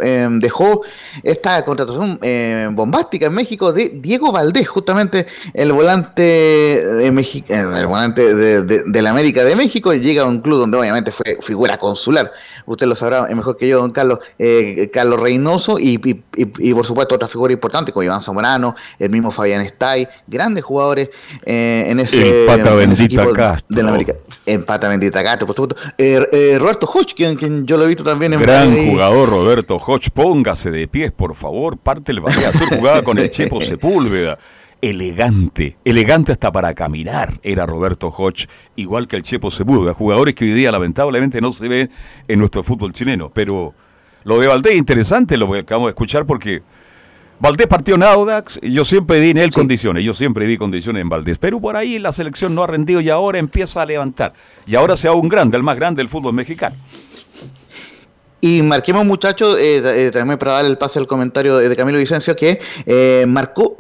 dejó 0.40 0.83
esta 1.23 1.64
contratación 1.64 2.18
bombástica 2.75 3.27
en 3.27 3.35
México 3.35 3.73
de 3.73 3.90
Diego 3.90 4.33
Valdés, 4.33 4.68
justamente 4.68 5.27
el 5.55 5.73
volante 5.73 6.23
de 6.23 7.12
el 7.49 7.87
volante 7.87 8.35
de, 8.35 8.62
de 8.62 9.03
la 9.03 9.11
América 9.11 9.45
de 9.45 9.55
México, 9.55 9.92
llega 9.92 10.23
a 10.25 10.27
un 10.27 10.40
club 10.40 10.59
donde 10.59 10.71
obviamente 10.80 11.12
fue 11.12 11.38
figura 11.42 11.78
consular. 11.78 12.30
Usted 12.66 12.87
lo 12.87 12.94
sabrá 12.94 13.26
mejor 13.35 13.56
que 13.56 13.68
yo, 13.68 13.78
don 13.78 13.90
Carlos, 13.90 14.18
eh, 14.38 14.90
Carlos 14.92 15.20
Reynoso 15.20 15.78
y, 15.78 15.98
por 15.98 16.87
supuesto 16.87 17.14
otra 17.14 17.28
figura 17.28 17.52
importante 17.52 17.92
como 17.92 18.04
Iván 18.04 18.22
Zamorano, 18.22 18.74
el 18.98 19.11
mismo 19.11 19.30
Fabián 19.30 19.62
Stay, 19.62 20.06
grandes 20.26 20.64
jugadores 20.64 21.11
eh, 21.44 21.85
en 21.87 22.00
ese, 22.00 22.42
Empata 22.42 22.74
bendita 22.74 23.32
Castro. 23.32 23.76
De 23.76 23.82
la 23.82 23.88
América. 23.90 24.14
Empata 24.46 24.88
bendita 24.88 25.22
Castro, 25.24 25.46
por 25.46 25.56
supuesto. 25.56 25.76
Eh, 25.98 26.56
Roberto 26.58 26.87
Hodge, 26.87 27.14
quien, 27.14 27.66
yo 27.66 27.76
lo 27.76 27.85
he 27.85 27.88
visto 27.88 28.04
también 28.04 28.32
en 28.35 28.40
Gran 28.40 28.90
jugador 28.90 29.28
Roberto 29.28 29.76
Hodge, 29.76 30.11
póngase 30.12 30.70
de 30.70 30.87
pies, 30.88 31.12
por 31.12 31.35
favor, 31.35 31.76
parte 31.78 32.12
el 32.12 32.22
Su 32.52 32.66
jugada 32.66 33.02
con 33.02 33.18
el 33.18 33.30
Chepo 33.30 33.61
Sepúlveda 33.61 34.38
elegante, 34.83 35.77
elegante 35.85 36.33
hasta 36.33 36.51
para 36.51 36.75
caminar, 36.75 37.38
era 37.45 37.64
Roberto 37.66 38.09
Hodge, 38.09 38.49
igual 38.75 39.07
que 39.07 39.14
el 39.14 39.23
Chepo 39.23 39.49
Sepúlveda, 39.51 39.95
jugadores 39.95 40.35
que 40.35 40.45
hoy 40.45 40.51
día 40.51 40.73
lamentablemente 40.73 41.40
no 41.40 41.53
se 41.53 41.68
ven 41.68 41.90
en 42.27 42.38
nuestro 42.40 42.64
fútbol 42.64 42.92
chileno, 42.92 43.31
pero 43.33 43.75
lo 44.25 44.40
de 44.40 44.49
Valdés 44.49 44.75
interesante, 44.75 45.37
lo 45.37 45.51
que 45.51 45.61
acabamos 45.61 45.87
de 45.87 45.90
escuchar 45.90 46.27
porque 46.27 46.62
Valdés 47.38 47.68
partió 47.68 47.95
en 47.95 48.03
Audax, 48.03 48.61
yo 48.61 48.85
siempre 48.85 49.21
di 49.21 49.31
en 49.31 49.38
él 49.38 49.53
condiciones, 49.53 50.03
yo 50.03 50.14
siempre 50.14 50.47
vi 50.47 50.59
condiciones 50.59 51.01
en 51.01 51.09
Valdés, 51.09 51.38
pero 51.38 51.61
por 51.61 51.77
ahí 51.77 52.01
la 52.01 52.11
selección 52.11 52.53
no 52.53 52.64
ha 52.64 52.66
rendido 52.66 53.01
y 53.01 53.09
ahora 53.09 53.38
empieza 53.38 53.83
a 53.83 53.87
levantar, 53.87 54.33
y 54.66 54.75
ahora 54.75 54.97
se 54.97 55.07
hace 55.07 55.16
un 55.16 55.29
grande, 55.29 55.57
el 55.57 55.62
más 55.62 55.77
grande 55.77 56.01
del 56.01 56.09
fútbol 56.09 56.35
mexicano. 56.35 56.75
Y 58.44 58.61
marquemos, 58.61 59.05
muchachos, 59.05 59.57
eh, 59.57 59.81
eh, 59.85 60.11
también 60.11 60.37
para 60.37 60.55
dar 60.55 60.64
el 60.64 60.76
pase 60.76 60.98
al 60.98 61.07
comentario 61.07 61.59
de, 61.59 61.76
Camilo 61.76 61.98
Vicencio, 61.98 62.35
que 62.35 62.59
eh, 62.87 63.24
marcó 63.28 63.76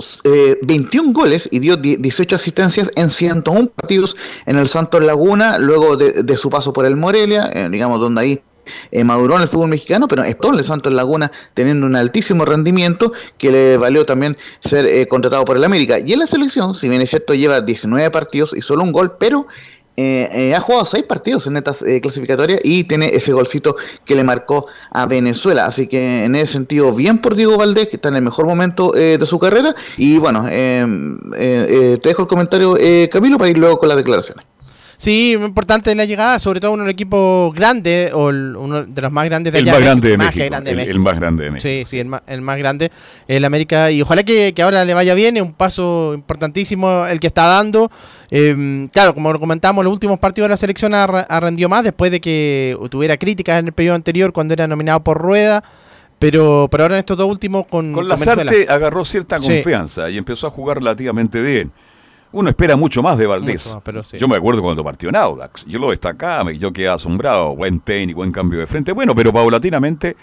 21 0.62 1.12
goles 1.12 1.48
y 1.50 1.58
dio 1.58 1.76
18 1.76 2.36
asistencias 2.36 2.88
en 2.94 3.10
101 3.10 3.70
partidos 3.70 4.16
en 4.46 4.56
el 4.56 4.68
Santos 4.68 5.04
Laguna, 5.04 5.58
luego 5.58 5.96
de, 5.96 6.36
su 6.36 6.48
paso 6.48 6.72
por 6.72 6.86
el 6.86 6.94
Morelia, 6.94 7.50
digamos, 7.72 7.98
donde 7.98 8.20
ahí 8.20 8.42
maduró 9.02 9.34
en 9.34 9.42
el 9.42 9.48
fútbol 9.48 9.68
mexicano, 9.68 10.06
pero 10.06 10.22
estuvo 10.22 10.52
en 10.52 10.60
el 10.60 10.64
Santos 10.64 10.92
Laguna 10.94 11.32
teniendo 11.54 11.84
un 11.84 11.96
altísimo 11.96 12.44
rendimiento 12.44 13.12
que 13.38 13.50
le 13.50 13.76
valió 13.78 14.06
también 14.06 14.36
ser 14.64 15.08
contratado 15.08 15.44
por 15.44 15.56
el 15.56 15.64
América. 15.64 15.98
Y 15.98 16.12
en 16.12 16.20
la 16.20 16.28
selección, 16.28 16.76
si 16.76 16.88
bien 16.88 17.02
es 17.02 17.10
cierto, 17.10 17.34
lleva 17.34 17.60
19 17.60 18.12
partidos 18.12 18.54
y 18.56 18.62
solo 18.62 18.84
un 18.84 18.92
gol, 18.92 19.16
pero 19.18 19.48
eh, 19.96 20.28
eh, 20.32 20.54
ha 20.54 20.60
jugado 20.60 20.86
seis 20.86 21.04
partidos 21.04 21.46
en 21.46 21.58
estas 21.58 21.82
eh, 21.82 22.00
clasificatorias 22.00 22.60
y 22.64 22.84
tiene 22.84 23.14
ese 23.14 23.32
golcito 23.32 23.76
que 24.06 24.14
le 24.14 24.24
marcó 24.24 24.66
a 24.90 25.06
Venezuela. 25.06 25.66
Así 25.66 25.86
que 25.86 26.24
en 26.24 26.34
ese 26.34 26.54
sentido, 26.54 26.92
bien 26.94 27.18
por 27.18 27.34
Diego 27.34 27.58
Valdés, 27.58 27.88
que 27.88 27.96
está 27.96 28.08
en 28.08 28.16
el 28.16 28.22
mejor 28.22 28.46
momento 28.46 28.92
de 28.92 29.24
su 29.26 29.38
carrera. 29.38 29.74
Y 29.96 30.18
bueno, 30.18 30.46
te 30.48 32.00
dejo 32.02 32.22
el 32.22 32.28
comentario, 32.28 32.76
Camilo, 33.10 33.38
para 33.38 33.50
ir 33.50 33.58
luego 33.58 33.78
con 33.78 33.88
las 33.88 33.98
declaraciones. 33.98 34.46
Sí, 35.02 35.34
muy 35.36 35.48
importante 35.48 35.92
la 35.96 36.04
llegada, 36.04 36.38
sobre 36.38 36.60
todo 36.60 36.74
en 36.74 36.82
un 36.82 36.88
equipo 36.88 37.52
grande, 37.56 38.12
o 38.14 38.28
uno 38.28 38.84
de 38.84 39.02
los 39.02 39.10
más 39.10 39.24
grandes 39.24 39.52
de 39.52 39.58
el 39.58 39.64
allá. 39.64 39.72
Más 39.72 39.82
grande 39.82 40.08
de 40.10 40.16
México, 40.16 40.44
el, 40.44 40.50
más 41.00 41.16
grande 41.18 41.42
de 41.42 41.50
México. 41.50 41.68
Sí, 41.68 41.82
sí, 41.86 41.98
el 41.98 42.06
más, 42.06 42.22
el 42.28 42.40
más 42.40 42.56
grande, 42.56 42.92
el 43.26 43.44
América. 43.44 43.90
Y 43.90 44.00
ojalá 44.00 44.22
que, 44.22 44.54
ahora 44.62 44.84
le 44.84 44.94
vaya 44.94 45.14
bien, 45.14 45.36
es 45.36 45.42
un 45.42 45.54
paso 45.54 46.12
importantísimo 46.14 47.04
el 47.04 47.18
que 47.18 47.26
está 47.26 47.46
dando. 47.46 47.90
Em, 48.30 48.86
claro, 48.90 49.12
como 49.12 49.32
lo 49.32 49.40
comentamos, 49.40 49.82
los 49.82 49.92
últimos 49.92 50.20
partidos 50.20 50.46
de 50.46 50.50
la 50.50 50.56
selección 50.56 50.94
ha, 50.94 51.40
rendido 51.40 51.68
más 51.68 51.82
después 51.82 52.12
de 52.12 52.20
que 52.20 52.78
tuviera 52.88 53.16
críticas 53.16 53.58
en 53.58 53.66
el 53.66 53.72
periodo 53.72 53.96
anterior 53.96 54.32
cuando 54.32 54.54
era 54.54 54.68
nominado 54.68 55.02
por 55.02 55.18
Rueda. 55.18 55.64
Pero, 56.20 56.68
pero 56.70 56.84
ahora 56.84 56.94
en 56.94 57.00
estos 57.00 57.16
dos 57.16 57.28
últimos 57.28 57.66
con. 57.66 57.92
Con 57.92 58.06
la 58.06 58.14
agarró 58.14 59.04
cierta 59.04 59.38
confianza 59.38 60.08
y 60.10 60.16
empezó 60.16 60.46
a 60.46 60.50
jugar 60.50 60.76
relativamente 60.76 61.40
bien. 61.40 61.72
Uno 62.32 62.48
espera 62.48 62.76
mucho 62.76 63.02
más 63.02 63.18
de 63.18 63.26
Valdés. 63.26 63.76
Yo 64.14 64.26
me 64.26 64.36
acuerdo 64.36 64.62
cuando 64.62 64.82
partió 64.82 65.10
en 65.10 65.16
Audax. 65.16 65.66
Yo 65.66 65.78
lo 65.78 65.90
destacaba, 65.90 66.50
yo 66.52 66.72
quedé 66.72 66.88
asombrado. 66.88 67.54
Buen 67.54 67.80
técnico, 67.80 68.18
buen 68.18 68.32
cambio 68.32 68.58
de 68.58 68.66
frente. 68.66 68.92
Bueno, 68.92 69.14
pero 69.14 69.32
paulatinamente 69.32 70.16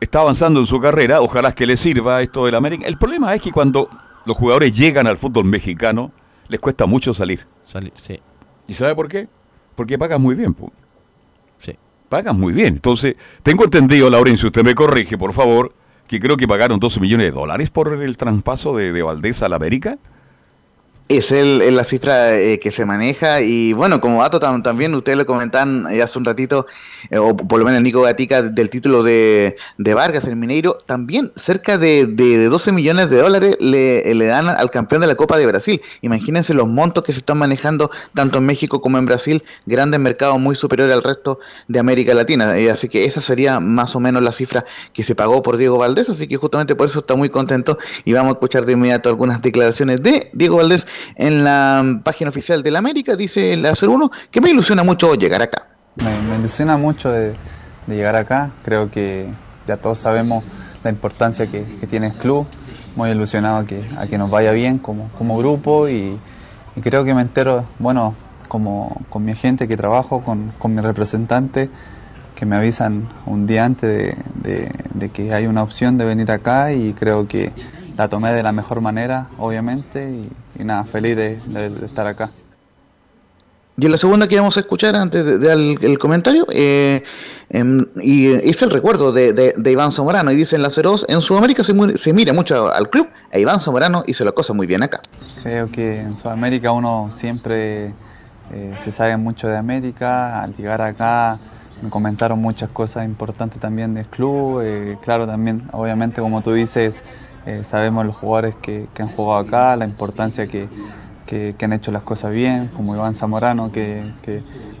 está 0.00 0.20
avanzando 0.20 0.60
en 0.60 0.66
su 0.66 0.80
carrera. 0.80 1.20
Ojalá 1.20 1.54
que 1.54 1.66
le 1.66 1.76
sirva 1.76 2.22
esto 2.22 2.46
del 2.46 2.54
América. 2.54 2.86
El 2.86 2.96
problema 2.96 3.34
es 3.34 3.42
que 3.42 3.52
cuando 3.52 3.90
los 4.24 4.36
jugadores 4.36 4.74
llegan 4.76 5.06
al 5.06 5.18
fútbol 5.18 5.44
mexicano, 5.44 6.10
les 6.48 6.58
cuesta 6.58 6.86
mucho 6.86 7.12
salir. 7.12 7.46
Salir, 7.62 7.92
sí. 7.96 8.18
¿Y 8.66 8.72
sabe 8.72 8.94
por 8.94 9.08
qué? 9.08 9.28
Porque 9.76 9.98
pagan 9.98 10.22
muy 10.22 10.34
bien. 10.34 10.56
Sí. 11.58 11.76
Pagan 12.08 12.40
muy 12.40 12.54
bien. 12.54 12.68
Entonces, 12.68 13.16
tengo 13.42 13.64
entendido, 13.64 14.08
Laurencio, 14.08 14.46
usted 14.46 14.64
me 14.64 14.74
corrige, 14.74 15.18
por 15.18 15.34
favor, 15.34 15.74
que 16.06 16.18
creo 16.18 16.38
que 16.38 16.48
pagaron 16.48 16.80
12 16.80 17.00
millones 17.00 17.26
de 17.26 17.32
dólares 17.32 17.68
por 17.68 17.92
el 17.92 18.16
traspaso 18.16 18.74
de, 18.74 18.92
de 18.92 19.02
Valdés 19.02 19.42
a 19.42 19.50
la 19.50 19.56
América. 19.56 19.98
Es 21.06 21.32
el, 21.32 21.76
la 21.76 21.84
cifra 21.84 22.34
eh, 22.34 22.58
que 22.58 22.70
se 22.72 22.86
maneja 22.86 23.42
y 23.42 23.74
bueno, 23.74 24.00
como 24.00 24.22
dato 24.22 24.40
también 24.40 24.94
ustedes 24.94 25.18
lo 25.18 25.26
comentan 25.26 25.86
eh, 25.90 26.00
hace 26.00 26.18
un 26.18 26.24
ratito, 26.24 26.66
eh, 27.10 27.18
o 27.18 27.36
por 27.36 27.58
lo 27.58 27.66
menos 27.66 27.82
Nico 27.82 28.00
Gatica 28.00 28.40
del 28.40 28.70
título 28.70 29.02
de, 29.02 29.54
Vargas, 29.76 30.24
el 30.24 30.36
Mineiro, 30.36 30.78
también 30.86 31.30
cerca 31.36 31.76
de, 31.76 32.06
de, 32.06 32.46
12 32.46 32.72
millones 32.72 33.10
de 33.10 33.18
dólares 33.18 33.54
le, 33.60 34.14
le, 34.14 34.24
dan 34.24 34.48
al 34.48 34.70
campeón 34.70 35.02
de 35.02 35.06
la 35.06 35.14
Copa 35.14 35.36
de 35.36 35.44
Brasil. 35.44 35.82
Imagínense 36.00 36.54
los 36.54 36.68
montos 36.68 37.04
que 37.04 37.12
se 37.12 37.18
están 37.18 37.36
manejando 37.36 37.90
tanto 38.14 38.38
en 38.38 38.46
México 38.46 38.80
como 38.80 38.96
en 38.96 39.04
Brasil, 39.04 39.44
grandes 39.66 40.00
mercados 40.00 40.40
muy 40.40 40.56
superiores 40.56 40.96
al 40.96 41.02
resto 41.02 41.38
de 41.68 41.80
América 41.80 42.14
Latina. 42.14 42.54
así 42.72 42.88
que 42.88 43.04
esa 43.04 43.20
sería 43.20 43.60
más 43.60 43.94
o 43.94 44.00
menos 44.00 44.22
la 44.22 44.32
cifra 44.32 44.64
que 44.94 45.04
se 45.04 45.14
pagó 45.14 45.42
por 45.42 45.58
Diego 45.58 45.76
Valdés, 45.76 46.08
así 46.08 46.26
que 46.26 46.38
justamente 46.38 46.74
por 46.74 46.88
eso 46.88 47.00
está 47.00 47.14
muy 47.14 47.28
contento 47.28 47.76
y 48.06 48.14
vamos 48.14 48.30
a 48.30 48.32
escuchar 48.36 48.64
de 48.64 48.72
inmediato 48.72 49.10
algunas 49.10 49.42
declaraciones 49.42 50.02
de 50.02 50.30
Diego 50.32 50.56
Valdés 50.56 50.86
en 51.16 51.44
la 51.44 52.00
página 52.02 52.30
oficial 52.30 52.62
del 52.62 52.76
América, 52.76 53.16
dice 53.16 53.52
el 53.52 53.66
hacer 53.66 53.88
uno, 53.88 54.10
que 54.30 54.40
me 54.40 54.50
ilusiona 54.50 54.82
mucho 54.82 55.14
llegar 55.14 55.42
acá. 55.42 55.66
Me, 55.96 56.36
ilusiona 56.38 56.76
mucho 56.76 57.10
de, 57.10 57.34
llegar 57.86 58.16
acá, 58.16 58.50
creo 58.64 58.90
que 58.90 59.28
ya 59.66 59.76
todos 59.76 59.98
sabemos 59.98 60.44
la 60.82 60.90
importancia 60.90 61.46
que, 61.46 61.62
tiene 61.88 62.08
el 62.08 62.14
club, 62.14 62.46
muy 62.96 63.10
ilusionado 63.10 63.58
a 63.58 63.66
que, 63.66 63.82
a 63.96 64.06
que 64.06 64.18
nos 64.18 64.30
vaya 64.30 64.52
bien 64.52 64.78
como, 64.78 65.10
como 65.16 65.38
grupo 65.38 65.88
y, 65.88 66.18
creo 66.82 67.04
que 67.04 67.14
me 67.14 67.22
entero, 67.22 67.64
bueno, 67.78 68.14
como 68.48 69.00
con 69.08 69.24
mi 69.24 69.32
agente 69.32 69.68
que 69.68 69.76
trabajo, 69.76 70.22
con, 70.22 70.52
con 70.58 70.74
mi 70.74 70.80
representante, 70.80 71.70
que 72.34 72.46
me 72.46 72.56
avisan 72.56 73.08
un 73.26 73.46
día 73.46 73.64
antes 73.64 74.16
de, 74.34 74.70
de, 74.94 75.08
que 75.10 75.32
hay 75.32 75.46
una 75.46 75.62
opción 75.62 75.98
de 75.98 76.04
venir 76.04 76.30
acá 76.30 76.72
y 76.72 76.92
creo 76.92 77.28
que 77.28 77.52
la 77.96 78.08
tomé 78.08 78.32
de 78.32 78.42
la 78.42 78.52
mejor 78.52 78.80
manera, 78.80 79.28
obviamente, 79.38 80.10
y, 80.58 80.64
nada, 80.64 80.84
feliz 80.84 81.16
de, 81.16 81.40
estar 81.84 82.06
acá. 82.06 82.30
Y 83.76 83.86
en 83.86 83.90
la 83.90 83.98
segunda 83.98 84.28
que 84.28 84.36
vamos 84.36 84.56
a 84.56 84.60
escuchar 84.60 84.94
antes 84.94 85.24
de, 85.24 85.38
dar 85.38 85.58
el, 85.58 85.98
comentario, 85.98 86.46
eh, 86.52 87.02
em, 87.50 87.86
y 88.00 88.28
es 88.28 88.62
el 88.62 88.70
recuerdo 88.70 89.10
de, 89.12 89.54
Iván 89.64 89.90
Zamorano, 89.90 90.30
y 90.30 90.36
dice 90.36 90.56
en 90.56 90.62
la 90.62 90.70
Ceros, 90.70 91.04
en 91.08 91.20
Sudamérica 91.20 91.64
se, 91.64 91.74
se, 91.98 92.12
mira 92.12 92.32
mucho 92.32 92.72
al 92.72 92.88
club, 92.88 93.08
e 93.32 93.40
Iván 93.40 93.60
Zamorano 93.60 94.04
hizo 94.06 94.24
la 94.24 94.32
cosa 94.32 94.52
muy 94.52 94.66
bien 94.66 94.82
acá. 94.82 95.00
Creo 95.42 95.70
que 95.70 96.00
en 96.00 96.16
Sudamérica 96.16 96.70
uno 96.72 97.08
siempre 97.10 97.92
eh, 98.52 98.74
se 98.76 98.90
sabe 98.90 99.16
mucho 99.16 99.48
de 99.48 99.56
América, 99.56 100.42
al 100.42 100.54
llegar 100.54 100.82
acá 100.82 101.38
me 101.82 101.90
comentaron 101.90 102.40
muchas 102.40 102.68
cosas 102.70 103.04
importantes 103.04 103.58
también 103.58 103.94
del 103.94 104.06
club, 104.06 104.60
eh, 104.62 104.96
claro 105.02 105.26
también, 105.26 105.64
obviamente 105.72 106.20
como 106.20 106.40
tú 106.42 106.52
dices, 106.52 107.04
eh, 107.46 107.62
sabemos 107.64 108.06
los 108.06 108.16
jugadores 108.16 108.54
que, 108.56 108.88
han 108.98 109.08
jugado 109.08 109.38
acá, 109.40 109.76
la 109.76 109.84
importancia 109.84 110.46
que, 110.46 110.68
han 111.60 111.72
hecho 111.72 111.90
las 111.90 112.02
cosas 112.02 112.32
bien, 112.32 112.68
como 112.68 112.94
Iván 112.94 113.14
Zamorano, 113.14 113.72
que, 113.72 114.12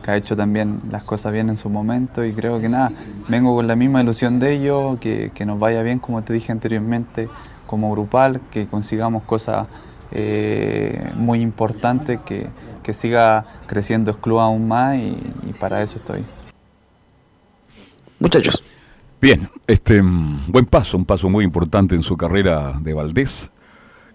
ha 0.06 0.16
hecho 0.16 0.36
también 0.36 0.80
las 0.90 1.02
cosas 1.02 1.32
bien 1.32 1.48
en 1.48 1.56
su 1.56 1.68
momento. 1.68 2.24
Y 2.24 2.32
creo 2.32 2.60
que 2.60 2.68
nada, 2.68 2.90
vengo 3.28 3.54
con 3.54 3.66
la 3.66 3.76
misma 3.76 4.02
ilusión 4.02 4.38
de 4.38 4.52
ellos, 4.52 4.98
que, 4.98 5.32
nos 5.46 5.58
vaya 5.58 5.82
bien, 5.82 5.98
como 5.98 6.22
te 6.22 6.32
dije 6.32 6.52
anteriormente, 6.52 7.28
como 7.66 7.90
grupal, 7.90 8.40
que 8.50 8.66
consigamos 8.66 9.24
cosas 9.24 9.66
eh, 10.10 11.10
muy 11.16 11.40
importantes, 11.40 12.20
que, 12.24 12.48
siga 12.92 13.46
creciendo 13.66 14.10
el 14.10 14.18
club 14.18 14.40
aún 14.40 14.68
más 14.68 14.96
y 14.96 15.54
para 15.58 15.82
eso 15.82 15.96
estoy. 15.96 16.22
Muchachos. 18.20 18.62
Bien, 19.20 19.48
este 19.66 20.02
mm, 20.02 20.52
buen 20.52 20.66
paso, 20.66 20.96
un 20.96 21.04
paso 21.04 21.28
muy 21.28 21.44
importante 21.44 21.94
en 21.94 22.02
su 22.02 22.16
carrera 22.16 22.74
de 22.80 22.94
Valdés. 22.94 23.50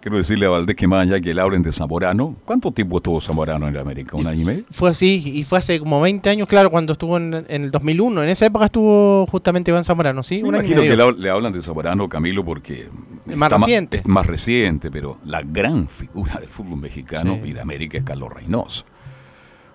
Quiero 0.02 0.16
decirle 0.18 0.46
a 0.46 0.50
Valdés 0.50 0.78
que 0.78 0.88
más 0.88 1.06
allá 1.06 1.20
que 1.20 1.34
le 1.34 1.42
hablen 1.42 1.62
de 1.62 1.74
Zamorano, 1.74 2.36
¿cuánto 2.46 2.72
tiempo 2.72 2.98
estuvo 2.98 3.20
Zamorano 3.20 3.68
en 3.68 3.76
América? 3.76 4.16
¿Un 4.16 4.28
año 4.28 4.42
y 4.42 4.46
medio? 4.46 4.64
Fue 4.72 4.90
así, 4.90 5.22
y 5.26 5.44
fue 5.44 5.58
hace 5.58 5.78
como 5.78 6.00
20 6.00 6.30
años, 6.30 6.48
claro, 6.48 6.72
cuando 6.72 6.94
estuvo 6.94 7.18
en, 7.18 7.46
el 7.50 7.70
2001. 7.70 8.24
En 8.24 8.30
esa 8.30 8.46
época 8.46 8.66
estuvo 8.66 9.26
justamente 9.28 9.72
Iván 9.72 9.84
Zamorano, 9.84 10.24
¿sí? 10.24 10.42
Me 10.42 10.50
imagino 10.50 10.82
que 10.82 10.96
le, 10.96 11.30
hablan 11.30 11.52
de 11.52 11.62
Zamorano, 11.62 12.08
Camilo, 12.08 12.46
porque 12.46 12.88
es 13.28 13.36
más 13.36 13.52
reciente. 13.52 13.98
es 13.98 14.08
más 14.08 14.26
reciente, 14.26 14.90
pero 14.90 15.18
la 15.26 15.42
gran 15.42 15.90
figura 15.90 16.36
del 16.40 16.50
fútbol 16.50 16.80
mexicano 16.80 17.38
y 17.44 17.52
de 17.52 17.60
América 17.60 17.98
es 17.98 18.06
Carlos 18.06 18.32
Reynoso. 18.32 18.86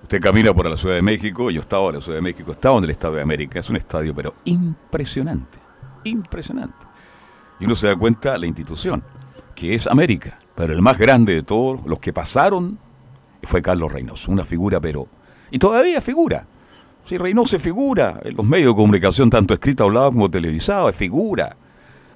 Usted 0.05 0.21
camina 0.21 0.53
por 0.53 0.69
la 0.69 0.77
Ciudad 0.77 0.97
de 0.97 1.03
México, 1.03 1.51
yo 1.51 1.61
estaba 1.61 1.89
en 1.89 1.95
la 1.95 2.01
Ciudad 2.03 2.19
de 2.19 2.23
México, 2.23 2.53
estaba 2.53 2.77
en 2.77 2.85
el 2.85 2.91
Estadio 2.91 3.17
de 3.17 3.23
América, 3.23 3.59
es 3.59 3.71
un 3.71 3.77
estadio 3.77 4.15
pero 4.15 4.35
impresionante, 4.45 5.59
impresionante. 6.05 6.87
Y 7.61 7.67
uno 7.67 7.75
se 7.75 7.87
da 7.87 7.97
cuenta 7.97 8.37
la 8.39 8.47
institución, 8.47 9.03
que 9.55 9.75
es 9.75 9.87
América, 9.87 10.39
pero 10.55 10.73
el 10.73 10.83
más 10.83 10.99
grande 10.99 11.35
de 11.35 11.43
todos 11.43 11.85
los 11.87 11.99
que 11.99 12.13
pasaron 12.13 12.79
fue 13.43 13.63
Carlos 13.63 13.93
Reynoso, 13.93 14.31
una 14.31 14.45
figura 14.45 14.81
pero... 14.81 15.09
Y 15.51 15.59
todavía 15.59 16.01
figura. 16.01 16.47
Si 17.05 17.19
Reynoso 17.19 17.59
figura, 17.59 18.21
en 18.25 18.37
los 18.37 18.47
medios 18.47 18.73
de 18.73 18.77
comunicación, 18.77 19.29
tanto 19.29 19.55
escrita, 19.55 19.85
hablado 19.85 20.11
como 20.11 20.31
televisado, 20.31 20.89
es 20.89 20.97
figura. 20.97 21.57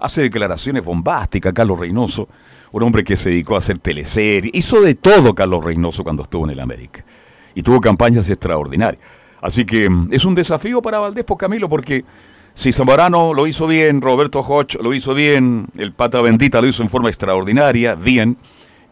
Hace 0.01 0.23
declaraciones 0.23 0.85
bombásticas, 0.85 1.53
Carlos 1.53 1.79
Reynoso, 1.79 2.29
un 2.73 2.83
hombre 2.83 3.05
que 3.05 3.17
se 3.17 3.31
dedicó 3.31 3.55
a 3.55 3.59
hacer 3.59 3.79
teleseries, 3.79 4.55
hizo 4.55 4.81
de 4.81 4.95
todo 4.95 5.35
Carlos 5.35 5.63
Reynoso 5.63 6.03
cuando 6.03 6.23
estuvo 6.23 6.45
en 6.47 6.53
el 6.53 6.61
América 6.61 7.05
y 7.55 7.63
tuvo 7.63 7.81
campañas 7.81 8.29
extraordinarias. 8.31 9.03
Así 9.41 9.65
que 9.65 9.89
mm, 9.89 10.09
es 10.13 10.25
un 10.25 10.35
desafío 10.35 10.83
para 10.83 10.99
Valdés 10.99 11.25
por 11.25 11.37
Camilo 11.37 11.69
porque 11.69 12.05
si 12.59 12.73
Zamorano 12.73 13.35
lo 13.35 13.47
hizo 13.47 13.69
bien, 13.69 14.01
Roberto 14.01 14.41
Hodge 14.41 14.79
lo 14.83 14.93
hizo 14.93 15.15
bien, 15.15 15.69
el 15.79 15.93
Pata 15.93 16.21
Bendita 16.21 16.61
lo 16.61 16.67
hizo 16.67 16.83
en 16.83 16.91
forma 16.91 17.09
extraordinaria, 17.09 17.95
bien. 17.95 18.37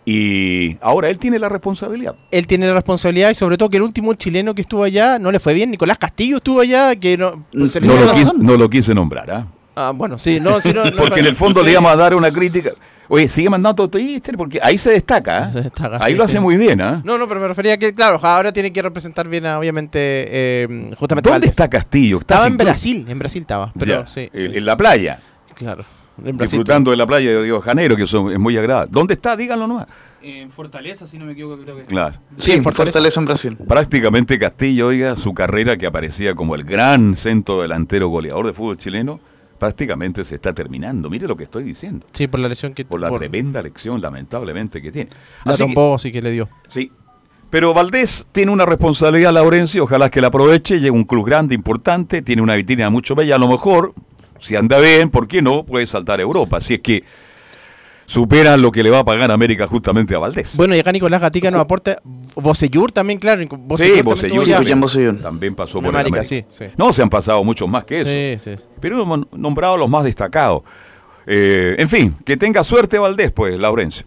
Y 0.05 0.77
ahora 0.81 1.09
él 1.09 1.19
tiene 1.19 1.41
la 1.41 1.49
responsabilidad. 1.49 2.15
Él 2.31 2.47
tiene 2.47 2.69
la 2.69 2.75
responsabilidad 2.75 3.31
y 3.31 3.35
sobre 3.35 3.57
todo 3.57 3.69
que 3.69 3.79
el 3.79 3.83
último 3.83 4.15
chileno 4.15 4.55
que 4.55 4.61
estuvo 4.61 4.85
allá 4.85 5.19
no 5.19 5.33
le 5.33 5.41
fue 5.41 5.53
bien. 5.53 5.73
Nicolás 5.73 5.99
Castillo 5.99 6.37
estuvo 6.37 6.61
allá, 6.61 6.95
que 6.95 7.19
no... 7.19 7.45
no, 7.53 8.57
lo, 8.57 8.71
quise, 8.71 8.95
nombrar, 8.95 9.33
¿ah? 9.33 9.47
Ah, 9.75 9.91
bueno, 9.93 10.17
sí, 10.17 10.39
no, 10.39 10.59
no, 10.75 10.97
Porque 10.97 11.19
en 11.19 11.27
el 11.27 11.35
fondo 11.35 11.61
le 11.65 11.73
íbamos 11.73 11.91
a 11.91 11.97
dar 11.97 12.15
una 12.15 12.33
crítica. 12.33 12.71
Oye, 13.09 13.29
sigue 13.29 13.49
mandando 13.49 13.89
Twitter 13.89 14.37
porque 14.37 14.59
ahí 14.63 14.79
se 14.79 14.91
destaca. 14.91 15.51
¿eh? 15.55 15.71
ahí 16.01 16.15
lo 16.15 16.25
hace 16.25 16.41
muy 16.41 16.57
bien. 16.57 16.81
¿eh? 16.81 17.01
No, 17.05 17.19
no, 17.19 17.29
pero 17.29 17.41
me 17.41 17.49
refería 17.49 17.75
a 17.75 17.77
que, 17.77 17.93
claro, 17.93 18.19
ahora 18.23 18.53
tiene 18.53 18.73
que 18.73 18.83
representar 18.83 19.29
bien, 19.29 19.47
obviamente, 19.47 19.99
eh, 20.01 20.91
justamente. 20.99 21.31
¿Dónde 21.31 21.47
está 21.47 21.69
Castillo? 21.69 22.19
estaba 22.19 22.47
en 22.47 22.57
Brasil, 22.57 23.07
en 23.09 23.19
Brasil 23.19 23.43
estaba. 23.43 23.73
Pero, 23.79 24.07
sí, 24.07 24.29
en, 24.33 24.65
la 24.65 24.77
playa. 24.77 25.21
Claro. 25.55 25.85
disfrutando 26.17 26.91
de 26.91 26.97
la 26.97 27.07
playa 27.07 27.31
de 27.31 27.41
Río 27.43 27.57
de 27.57 27.63
Janeiro, 27.63 27.97
que 27.97 28.03
es 28.03 28.15
muy 28.15 28.57
agradable. 28.57 28.91
¿Dónde 28.91 29.15
está? 29.15 29.37
Díganlo 29.37 29.67
nomás. 29.67 29.87
En 30.23 30.51
Fortaleza, 30.51 31.07
si 31.07 31.19
no 31.19 31.25
me 31.25 31.33
equivoco, 31.33 31.63
creo 31.63 31.77
que 31.77 31.83
Claro. 31.85 32.19
Sí, 32.37 32.51
en 32.51 32.65
Fortaleza. 32.65 33.21
en 33.21 33.27
Brasil. 33.27 33.57
Prácticamente 33.69 34.39
Castillo, 34.39 34.89
oiga, 34.89 35.15
su 35.15 35.33
carrera 35.35 35.77
que 35.77 35.87
aparecía 35.87 36.35
como 36.35 36.57
el 36.57 36.65
gran 36.65 37.15
centro 37.15 37.63
delantero 37.63 38.09
goleador 38.09 38.47
de 38.47 38.53
fútbol 38.53 38.77
chileno 38.77 39.21
prácticamente 39.59 40.25
se 40.25 40.37
está 40.37 40.53
terminando. 40.53 41.11
Mire 41.11 41.27
lo 41.27 41.37
que 41.37 41.45
estoy 41.45 41.65
diciendo. 41.65 42.07
Sí, 42.13 42.27
por 42.27 42.41
la 42.41 42.49
lesión 42.49 42.75
que 42.75 42.85
Por 42.85 43.01
la 43.01 43.11
tremenda 43.11 43.63
lección, 43.63 44.01
lamentablemente, 44.01 44.81
que 44.81 44.93
tiene. 44.93 45.11
La 45.45 45.57
trombó, 45.57 45.99
sí 45.99 46.13
que 46.13 46.23
le 46.23 46.31
dio. 46.31 46.49
Sí. 46.67 46.91
Pero 47.51 47.73
Valdés 47.73 48.27
tiene 48.33 48.51
una 48.51 48.67
responsabilidad, 48.67 49.33
Laurencio, 49.33 49.85
ojalá 49.85 50.11
que 50.11 50.21
la 50.21 50.29
aproveche, 50.29 50.81
llega 50.81 50.93
un 50.93 51.05
club 51.05 51.27
grande, 51.27 51.55
importante, 51.55 52.23
tiene 52.23 52.43
una 52.43 52.55
vitrina 52.57 52.91
mucho 52.91 53.15
bella, 53.15 53.37
a 53.37 53.39
lo 53.39 53.49
mejor, 53.49 53.95
si 54.41 54.57
anda 54.57 54.81
bien, 54.81 55.11
¿por 55.11 55.29
qué 55.29 55.43
no? 55.43 55.65
Puede 55.65 55.87
saltar 55.87 56.19
a 56.19 56.23
Europa, 56.23 56.57
así 56.57 56.75
es 56.75 56.81
que 56.81 57.05
supera 58.07 58.57
lo 58.57 58.73
que 58.73 58.83
le 58.83 58.91
va 58.91 59.01
a 59.01 59.05
pagar 59.05 59.31
América 59.31 59.67
justamente 59.67 60.15
a 60.15 60.19
Valdés. 60.19 60.57
Bueno, 60.57 60.75
y 60.75 60.79
acá 60.79 60.93
Nicolás 60.93 61.21
Gatica 61.21 61.51
nos 61.51 61.61
aporta. 61.61 61.99
Bocellur 62.35 62.93
también, 62.93 63.19
claro. 63.19 63.43
sí, 63.43 63.49
Bocellur 64.03 65.21
también, 65.21 65.55
pasó 65.55 65.81
por 65.81 65.87
el 65.87 65.97
América, 65.97 66.21
América. 66.21 66.25
sí, 66.25 66.45
sí. 66.49 66.67
No, 66.77 66.93
se 66.93 67.03
han 67.03 67.11
pasado 67.11 67.43
muchos 67.43 67.69
más 67.69 67.85
que 67.85 68.01
eso. 68.01 68.45
Sí, 68.45 68.57
sí. 68.57 68.63
Pero 68.81 69.03
hemos 69.03 69.21
nombrado 69.33 69.77
los 69.77 69.89
más 69.89 70.05
destacados. 70.05 70.63
Eh, 71.27 71.75
en 71.79 71.89
fin, 71.89 72.17
que 72.25 72.37
tenga 72.37 72.63
suerte 72.63 72.99
Valdés, 72.99 73.33
pues, 73.33 73.59
Laurencio. 73.59 74.07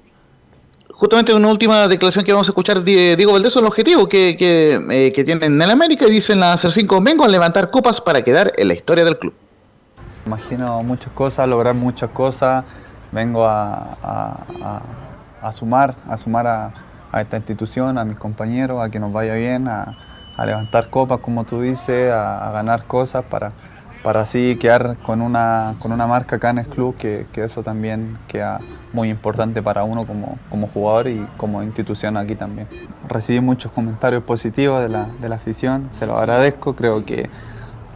Justamente 0.91 1.33
una 1.33 1.49
última 1.49 1.87
declaración 1.87 2.25
que 2.25 2.33
vamos 2.33 2.47
a 2.47 2.51
escuchar 2.51 2.83
de 2.83 3.15
Diego 3.15 3.31
Valdés 3.31 3.53
son 3.53 3.63
los 3.63 3.69
objetivos 3.69 4.07
que, 4.09 4.35
que, 4.37 4.79
eh, 4.91 5.13
que 5.13 5.23
tienen 5.23 5.53
en 5.53 5.61
el 5.61 5.69
América 5.69 6.05
y 6.07 6.11
dicen 6.11 6.43
a 6.43 6.53
hacer 6.53 6.71
cinco 6.71 7.01
vengo 7.01 7.23
a 7.23 7.27
levantar 7.29 7.71
copas 7.71 8.01
para 8.01 8.21
quedar 8.21 8.51
en 8.57 8.67
la 8.67 8.73
historia 8.73 9.05
del 9.05 9.17
club. 9.17 9.33
Imagino 10.25 10.83
muchas 10.83 11.11
cosas, 11.13 11.47
lograr 11.47 11.73
muchas 11.73 12.09
cosas. 12.09 12.65
Vengo 13.11 13.45
a, 13.45 13.97
a- 14.03 14.81
a- 15.41 15.51
sumar, 15.51 15.95
a 16.07 16.17
sumar 16.17 16.47
a, 16.47 16.73
esta 17.21 17.37
institución, 17.37 17.97
a 17.97 18.05
mis 18.05 18.17
compañeros, 18.17 18.83
a 18.83 18.89
que 18.89 18.99
nos 18.99 19.11
vaya 19.11 19.33
bien, 19.35 19.67
a, 19.67 19.97
levantar 20.45 20.89
copas, 20.89 21.19
como 21.19 21.43
tú 21.43 21.61
dices, 21.61 22.11
a, 22.11 22.47
a 22.47 22.51
ganar 22.51 22.85
cosas 22.85 23.23
para, 23.25 23.51
para 24.03 24.21
así 24.21 24.57
quedar 24.57 24.95
con 24.97 25.21
una, 25.21 25.75
con 25.79 25.91
una 25.91 26.07
marca 26.07 26.37
acá 26.37 26.51
en 26.51 26.59
el 26.59 26.67
club, 26.67 26.95
que, 26.97 27.25
que 27.33 27.43
eso 27.43 27.63
también 27.63 28.17
queda 28.27 28.59
muy 28.93 29.09
importante 29.09 29.61
para 29.61 29.83
uno 29.83 30.05
como, 30.07 30.37
como 30.49 30.67
jugador 30.67 31.07
y 31.07 31.25
como 31.37 31.61
institución 31.63 32.15
aquí 32.15 32.35
también. 32.35 32.67
Recibí 33.07 33.39
muchos 33.41 33.71
comentarios 33.71 34.23
positivos 34.23 34.81
de 34.81 34.89
la, 34.89 35.07
de 35.19 35.29
la 35.29 35.35
afición, 35.35 35.87
se 35.91 36.05
los 36.05 36.17
agradezco, 36.17 36.75
creo 36.75 37.05
que 37.05 37.29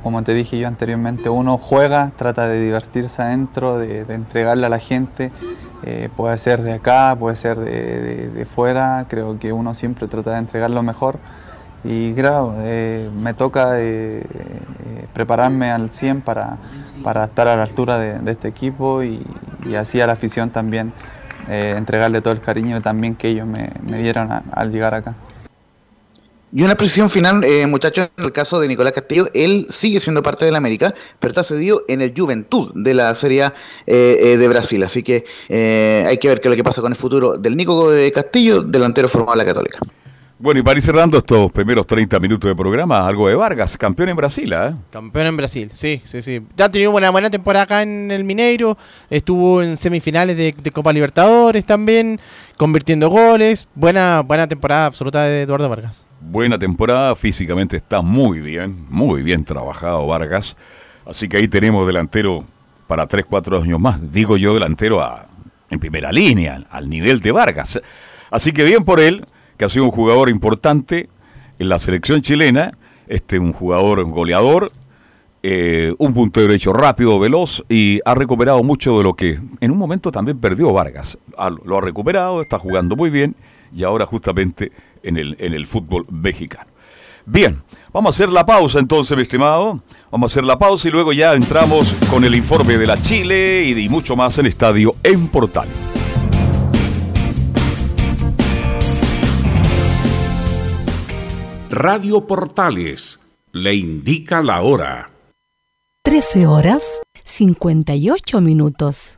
como 0.04 0.22
te 0.22 0.34
dije 0.34 0.60
yo 0.60 0.68
anteriormente, 0.68 1.30
uno 1.30 1.58
juega, 1.58 2.12
trata 2.18 2.48
de 2.48 2.60
divertirse 2.60 3.22
adentro, 3.22 3.78
de, 3.78 4.02
entregarle 4.10 4.66
a 4.66 4.70
la 4.70 4.80
gente, 4.80 5.32
eh, 5.84 6.10
puede 6.16 6.38
ser 6.38 6.62
de 6.62 6.74
acá, 6.74 7.16
puede 7.18 7.38
ser 7.38 7.58
de, 7.58 8.46
fuera, 8.54 9.06
creo 9.08 9.40
que 9.40 9.54
uno 9.54 9.74
siempre 9.74 10.08
trata 10.08 10.32
de 10.34 10.40
entregar 10.40 10.70
lo 10.70 10.84
mejor 10.84 11.20
y 11.86 12.14
claro, 12.14 12.56
eh, 12.60 13.10
me 13.18 13.34
toca 13.34 13.80
eh, 13.80 14.24
prepararme 15.14 15.72
al 15.72 15.90
100 15.90 16.22
para, 16.22 16.58
estar 17.24 17.48
a 17.48 17.56
la 17.56 17.64
altura 17.64 17.98
de, 17.98 18.30
este 18.30 18.50
equipo 18.50 19.04
y, 19.04 19.26
así 19.78 20.02
a 20.02 20.08
la 20.08 20.14
afición 20.14 20.50
también 20.50 20.92
entregarle 21.48 22.22
todo 22.22 22.34
el 22.34 22.42
cariño 22.42 22.82
también 22.82 23.16
que 23.16 23.30
ellos 23.30 23.48
me, 23.48 23.72
dieron 23.98 24.30
al 24.52 24.72
llegar 24.72 24.96
acá. 24.96 25.16
Y 26.56 26.62
una 26.62 26.76
precisión 26.76 27.10
final, 27.10 27.44
eh, 27.44 27.66
muchachos, 27.66 28.10
en 28.16 28.26
el 28.26 28.32
caso 28.32 28.60
de 28.60 28.68
Nicolás 28.68 28.94
Castillo, 28.94 29.28
él 29.34 29.66
sigue 29.72 30.00
siendo 30.00 30.22
parte 30.22 30.46
del 30.46 30.56
América, 30.56 30.94
pero 31.20 31.32
está 31.32 31.42
cedido 31.42 31.84
en 31.88 32.02
el 32.02 32.14
Juventud 32.16 32.72
de 32.76 32.94
la 32.94 33.16
Serie 33.16 33.44
A 33.44 33.54
eh, 33.88 34.18
eh, 34.22 34.38
de 34.38 34.48
Brasil. 34.48 34.84
Así 34.84 35.02
que 35.02 35.26
eh, 35.50 36.06
hay 36.08 36.20
que 36.20 36.28
ver 36.28 36.42
qué 36.42 36.50
es 36.50 36.52
lo 36.52 36.56
que 36.56 36.64
pasa 36.64 36.82
con 36.82 36.92
el 36.92 36.96
futuro 36.96 37.40
del 37.40 37.58
Nico 37.58 37.90
de 37.90 38.12
Castillo, 38.12 38.62
delantero 38.62 39.10
formado 39.10 39.34
en 39.34 39.40
la 39.40 39.46
Católica. 39.46 39.80
Bueno, 40.38 40.60
y 40.60 40.64
para 40.64 40.78
ir 40.78 40.84
cerrando 40.84 41.18
estos 41.18 41.52
primeros 41.52 41.88
30 41.88 42.20
minutos 42.20 42.48
de 42.48 42.56
programa, 42.56 43.08
algo 43.08 43.28
de 43.28 43.34
Vargas, 43.34 43.76
campeón 43.76 44.10
en 44.10 44.16
Brasil, 44.16 44.54
¿eh? 44.54 44.76
Campeón 44.92 45.26
en 45.26 45.38
Brasil, 45.38 45.70
sí, 45.74 46.02
sí, 46.04 46.22
sí. 46.22 46.40
Ya 46.56 46.66
ha 46.66 46.70
tenido 46.70 46.92
una 46.92 47.10
buena 47.10 47.32
temporada 47.32 47.64
acá 47.64 47.82
en 47.82 48.12
el 48.12 48.24
Mineiro. 48.24 48.78
Estuvo 49.10 49.64
en 49.64 49.76
semifinales 49.76 50.38
de, 50.38 50.54
de 50.62 50.72
Copa 50.72 50.94
Libertadores 50.94 51.66
también, 51.66 52.20
convirtiendo 52.58 53.10
goles. 53.10 53.68
Buena, 53.74 54.22
buena 54.22 54.48
temporada 54.48 54.86
absoluta 54.86 55.24
de 55.24 55.44
Eduardo 55.44 55.68
Vargas. 55.68 56.06
Buena 56.30 56.58
temporada, 56.58 57.16
físicamente 57.16 57.78
está 57.78 58.02
muy 58.02 58.40
bien, 58.40 58.86
muy 58.90 59.22
bien 59.24 59.44
trabajado 59.44 60.08
Vargas. 60.08 60.56
Así 61.06 61.28
que 61.28 61.38
ahí 61.38 61.48
tenemos 61.48 61.86
delantero 61.86 62.44
para 62.88 63.08
3, 63.08 63.26
4 63.30 63.62
años 63.62 63.80
más. 63.80 64.12
Digo 64.12 64.38
yo 64.38 64.54
delantero 64.54 65.02
a- 65.02 65.28
en 65.70 65.80
primera 65.80 66.12
línea, 66.12 66.64
al 66.72 66.90
nivel 66.90 67.20
de 67.20 67.32
Vargas. 67.32 67.82
Así 68.32 68.52
que 68.52 68.64
bien 68.64 68.84
por 68.84 69.00
él, 69.00 69.26
que 69.58 69.66
ha 69.66 69.70
sido 69.70 69.86
un 69.86 69.92
jugador 69.92 70.30
importante 70.30 71.10
en 71.60 71.70
la 71.70 71.78
selección 71.78 72.22
chilena, 72.22 72.72
este 73.08 73.38
un 73.38 73.54
jugador 73.54 74.04
goleador, 74.06 74.72
eh, 75.44 75.94
un 75.98 76.14
puntero 76.14 76.48
derecho 76.48 76.72
rápido, 76.74 77.20
veloz 77.20 77.64
y 77.70 78.00
ha 78.06 78.16
recuperado 78.16 78.64
mucho 78.64 78.98
de 78.98 79.04
lo 79.04 79.14
que 79.14 79.40
en 79.60 79.72
un 79.72 79.78
momento 79.78 80.12
también 80.12 80.40
perdió 80.40 80.72
Vargas. 80.72 81.18
Ha- 81.38 81.50
lo 81.50 81.78
ha 81.78 81.82
recuperado, 81.82 82.42
está 82.42 82.58
jugando 82.58 82.96
muy 82.96 83.10
bien 83.10 83.36
y 83.76 83.84
ahora 83.84 84.06
justamente 84.06 84.72
en 85.04 85.18
el, 85.18 85.36
en 85.40 85.54
el 85.54 85.68
fútbol 85.68 86.06
mexicano. 86.10 86.72
Bien, 87.26 87.62
vamos 87.94 88.14
a 88.14 88.16
hacer 88.16 88.30
la 88.30 88.46
pausa 88.46 88.80
entonces, 88.80 89.16
mi 89.16 89.22
estimado. 89.22 89.82
Vamos 90.12 90.32
a 90.32 90.34
hacer 90.34 90.44
la 90.44 90.58
pausa 90.58 90.88
y 90.88 90.92
luego 90.92 91.14
ya 91.14 91.34
entramos 91.34 91.94
con 92.10 92.24
el 92.24 92.36
informe 92.36 92.78
de 92.78 92.86
la 92.86 93.02
Chile 93.02 93.64
y, 93.66 93.86
y 93.86 93.90
mucho 93.90 94.16
más 94.16 94.38
en 94.40 94.46
Estadio 94.46 94.96
en 95.04 95.28
Portal. 95.28 95.68
Radio 101.70 102.28
Portales 102.28 103.20
le 103.52 103.74
indica 103.74 104.44
la 104.44 104.62
hora. 104.62 105.10
13 106.04 106.46
horas 106.46 106.84
58 107.24 108.42
minutos. 108.42 109.18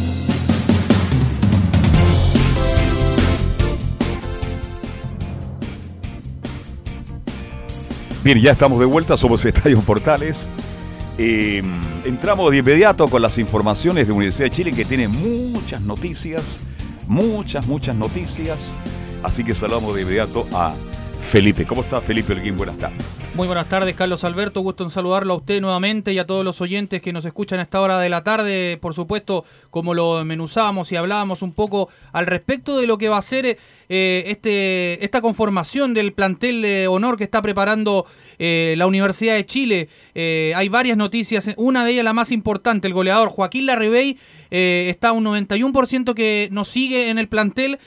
Bien, 8.23 8.39
ya 8.39 8.51
estamos 8.51 8.79
de 8.79 8.85
vuelta, 8.85 9.17
somos 9.17 9.43
Estadio 9.45 9.79
Portales. 9.81 10.47
Eh, 11.17 11.63
entramos 12.05 12.51
de 12.51 12.59
inmediato 12.59 13.07
con 13.07 13.19
las 13.19 13.39
informaciones 13.39 14.05
de 14.05 14.13
Universidad 14.13 14.45
de 14.45 14.51
Chile 14.51 14.71
que 14.73 14.85
tiene 14.85 15.07
muchas 15.07 15.81
noticias, 15.81 16.61
muchas, 17.07 17.65
muchas 17.65 17.95
noticias. 17.95 18.79
Así 19.23 19.43
que 19.43 19.55
saludamos 19.55 19.95
de 19.95 20.03
inmediato 20.03 20.45
a 20.53 20.75
Felipe. 21.21 21.65
¿Cómo 21.65 21.81
está 21.81 22.01
Felipe 22.01 22.33
Elguín? 22.33 22.57
Buenas 22.57 22.77
tardes. 22.77 23.21
Muy 23.33 23.47
buenas 23.47 23.69
tardes, 23.69 23.95
Carlos 23.95 24.25
Alberto. 24.25 24.59
Gusto 24.59 24.83
en 24.83 24.89
saludarlo 24.89 25.33
a 25.33 25.37
usted 25.37 25.61
nuevamente 25.61 26.11
y 26.11 26.19
a 26.19 26.27
todos 26.27 26.43
los 26.43 26.59
oyentes 26.59 27.01
que 27.01 27.13
nos 27.13 27.23
escuchan 27.23 27.59
a 27.59 27.61
esta 27.61 27.79
hora 27.79 27.97
de 27.97 28.09
la 28.09 28.25
tarde. 28.25 28.77
Por 28.81 28.93
supuesto, 28.93 29.45
como 29.69 29.93
lo 29.93 30.17
desmenuzamos 30.17 30.91
y 30.91 30.97
hablábamos 30.97 31.41
un 31.41 31.53
poco 31.53 31.87
al 32.11 32.25
respecto 32.25 32.77
de 32.77 32.87
lo 32.87 32.97
que 32.97 33.07
va 33.07 33.17
a 33.17 33.21
ser 33.21 33.57
eh, 33.87 34.23
este, 34.27 35.03
esta 35.03 35.21
conformación 35.21 35.93
del 35.93 36.11
plantel 36.11 36.61
de 36.61 36.89
honor 36.89 37.17
que 37.17 37.23
está 37.23 37.41
preparando 37.41 38.05
eh, 38.37 38.75
la 38.77 38.85
Universidad 38.85 39.35
de 39.35 39.45
Chile. 39.45 39.87
Eh, 40.13 40.51
hay 40.57 40.67
varias 40.67 40.97
noticias, 40.97 41.49
una 41.55 41.85
de 41.85 41.91
ellas 41.91 42.03
la 42.03 42.11
más 42.11 42.33
importante, 42.33 42.89
el 42.89 42.93
goleador 42.93 43.29
Joaquín 43.29 43.65
Larribey 43.65 44.17
está 44.49 45.09
a 45.09 45.13
un 45.13 45.23
91% 45.23 46.13
que 46.13 46.49
nos 46.51 46.67
sigue 46.67 47.09
en 47.09 47.17
el 47.17 47.29
plantel. 47.29 47.79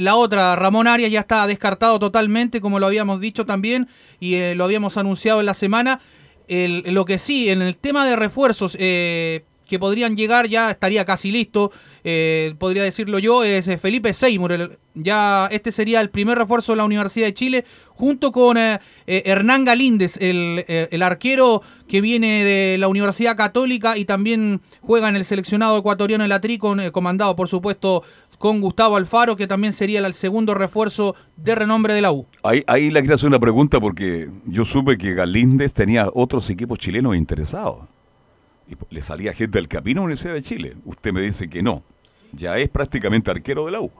La 0.00 0.16
otra, 0.16 0.54
Ramón 0.56 0.86
Arias, 0.86 1.10
ya 1.10 1.20
está 1.20 1.46
descartado 1.46 1.98
totalmente, 1.98 2.60
como 2.60 2.78
lo 2.78 2.86
habíamos 2.86 3.20
dicho 3.20 3.44
también 3.44 3.88
y 4.20 4.54
lo 4.54 4.64
habíamos 4.64 4.96
anunciado 4.96 5.40
en 5.40 5.46
la 5.46 5.54
semana. 5.54 6.00
lo 6.48 7.04
que 7.04 7.18
sí, 7.18 7.48
en 7.48 7.62
el 7.62 7.76
tema 7.76 8.06
de 8.06 8.16
refuerzos 8.16 8.76
que 8.76 9.78
podrían 9.78 10.16
llegar, 10.16 10.48
ya 10.48 10.70
estaría 10.70 11.04
casi 11.04 11.32
listo, 11.32 11.72
podría 12.58 12.82
decirlo 12.82 13.18
yo, 13.18 13.42
es 13.42 13.68
Felipe 13.80 14.12
Seymour. 14.12 14.78
ya 14.94 15.48
este 15.50 15.72
sería 15.72 16.00
el 16.00 16.10
primer 16.10 16.36
refuerzo 16.38 16.72
de 16.72 16.76
la 16.76 16.84
Universidad 16.84 17.26
de 17.26 17.34
Chile, 17.34 17.64
junto 17.88 18.32
con 18.32 18.58
Hernán 19.06 19.64
Galíndez, 19.64 20.16
el, 20.20 20.64
el, 20.68 21.02
arquero 21.02 21.62
que 21.88 22.00
viene 22.00 22.44
de 22.44 22.78
la 22.78 22.88
Universidad 22.88 23.36
Católica 23.36 23.96
y 23.96 24.04
también 24.04 24.60
juega 24.80 25.08
en 25.08 25.16
el 25.16 25.24
seleccionado 25.24 25.78
ecuatoriano 25.78 26.24
de 26.24 26.28
la 26.28 26.40
Tri, 26.40 26.58
comandado 26.58 27.34
por 27.36 27.48
supuesto 27.48 28.02
con 28.42 28.60
Gustavo 28.60 28.96
Alfaro, 28.96 29.36
que 29.36 29.46
también 29.46 29.72
sería 29.72 30.04
el 30.04 30.14
segundo 30.14 30.52
refuerzo 30.54 31.14
de 31.36 31.54
renombre 31.54 31.94
de 31.94 32.02
la 32.02 32.10
U. 32.10 32.26
Ahí, 32.42 32.64
ahí 32.66 32.90
le 32.90 32.98
quiero 32.98 33.14
hacer 33.14 33.28
una 33.28 33.38
pregunta 33.38 33.78
porque 33.78 34.28
yo 34.46 34.64
supe 34.64 34.98
que 34.98 35.14
Galíndez 35.14 35.72
tenía 35.72 36.08
otros 36.12 36.50
equipos 36.50 36.80
chilenos 36.80 37.14
interesados. 37.14 37.84
Y 38.68 38.74
le 38.92 39.00
salía 39.00 39.32
gente 39.32 39.58
del 39.58 39.68
Camino 39.68 40.00
a 40.00 40.02
la 40.02 40.06
Universidad 40.06 40.34
de 40.34 40.42
Chile. 40.42 40.76
Usted 40.84 41.12
me 41.12 41.20
dice 41.20 41.48
que 41.48 41.62
no. 41.62 41.84
Ya 42.32 42.58
es 42.58 42.68
prácticamente 42.68 43.30
arquero 43.30 43.66
de 43.66 43.70
la 43.70 43.80
U. 43.80 43.92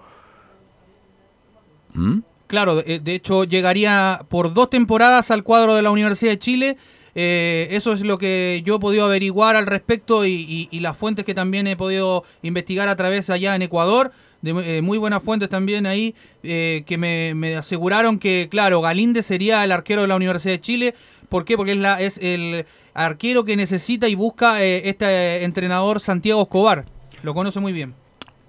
¿Mm? 1.94 2.18
Claro, 2.48 2.82
de, 2.82 2.98
de 2.98 3.14
hecho 3.14 3.44
llegaría 3.44 4.22
por 4.28 4.52
dos 4.52 4.70
temporadas 4.70 5.30
al 5.30 5.44
cuadro 5.44 5.76
de 5.76 5.82
la 5.82 5.92
Universidad 5.92 6.32
de 6.32 6.38
Chile. 6.40 6.76
Eh, 7.14 7.68
eso 7.70 7.92
es 7.92 8.00
lo 8.00 8.18
que 8.18 8.62
yo 8.64 8.74
he 8.74 8.80
podido 8.80 9.04
averiguar 9.04 9.54
al 9.54 9.66
respecto 9.66 10.26
y, 10.26 10.32
y, 10.32 10.68
y, 10.72 10.80
las 10.80 10.96
fuentes 10.96 11.24
que 11.24 11.34
también 11.34 11.66
he 11.68 11.76
podido 11.76 12.24
investigar 12.40 12.88
a 12.88 12.96
través 12.96 13.30
allá 13.30 13.54
en 13.54 13.62
Ecuador 13.62 14.12
de 14.42 14.78
eh, 14.78 14.82
muy 14.82 14.98
buenas 14.98 15.22
fuentes 15.22 15.48
también 15.48 15.86
ahí, 15.86 16.14
eh, 16.42 16.82
que 16.86 16.98
me, 16.98 17.32
me, 17.34 17.56
aseguraron 17.56 18.18
que, 18.18 18.48
claro, 18.50 18.80
Galíndez 18.80 19.26
sería 19.26 19.64
el 19.64 19.72
arquero 19.72 20.02
de 20.02 20.08
la 20.08 20.16
Universidad 20.16 20.54
de 20.54 20.60
Chile. 20.60 20.94
¿Por 21.28 21.44
qué? 21.44 21.56
Porque 21.56 21.72
es, 21.72 21.78
la, 21.78 22.00
es 22.00 22.18
el 22.18 22.66
arquero 22.92 23.44
que 23.44 23.56
necesita 23.56 24.08
y 24.08 24.14
busca 24.14 24.62
eh, 24.62 24.88
este 24.88 25.44
entrenador 25.44 26.00
Santiago 26.00 26.42
Escobar. 26.42 26.84
Lo 27.22 27.34
conoce 27.34 27.60
muy 27.60 27.72
bien. 27.72 27.94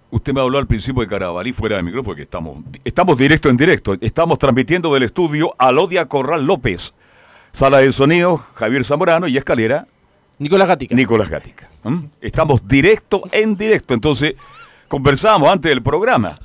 Usted 0.09 0.33
me 0.33 0.41
habló 0.41 0.57
al 0.57 0.67
principio 0.67 1.01
de 1.01 1.07
Carabalí 1.07 1.53
fuera 1.53 1.75
del 1.75 1.85
micrófono, 1.85 2.09
porque 2.09 2.23
estamos, 2.23 2.57
estamos 2.83 3.17
directo 3.17 3.49
en 3.49 3.57
directo. 3.57 3.95
Estamos 4.01 4.37
transmitiendo 4.37 4.93
del 4.93 5.03
estudio 5.03 5.55
Alodia 5.57 6.07
Corral 6.07 6.45
López. 6.45 6.93
Sala 7.51 7.79
de 7.79 7.91
sonido, 7.91 8.37
Javier 8.55 8.83
Zamorano 8.83 9.27
y 9.27 9.37
escalera. 9.37 9.87
Nicolás 10.39 10.67
Gatica. 10.67 10.95
Nicolás 10.95 11.29
Gatica. 11.29 11.69
¿Mm? 11.83 12.05
Estamos 12.19 12.67
directo 12.67 13.23
en 13.31 13.55
directo. 13.55 13.93
Entonces, 13.93 14.35
conversábamos 14.93 15.51
antes 15.51 15.71
del 15.71 15.81
programa. 15.81 16.37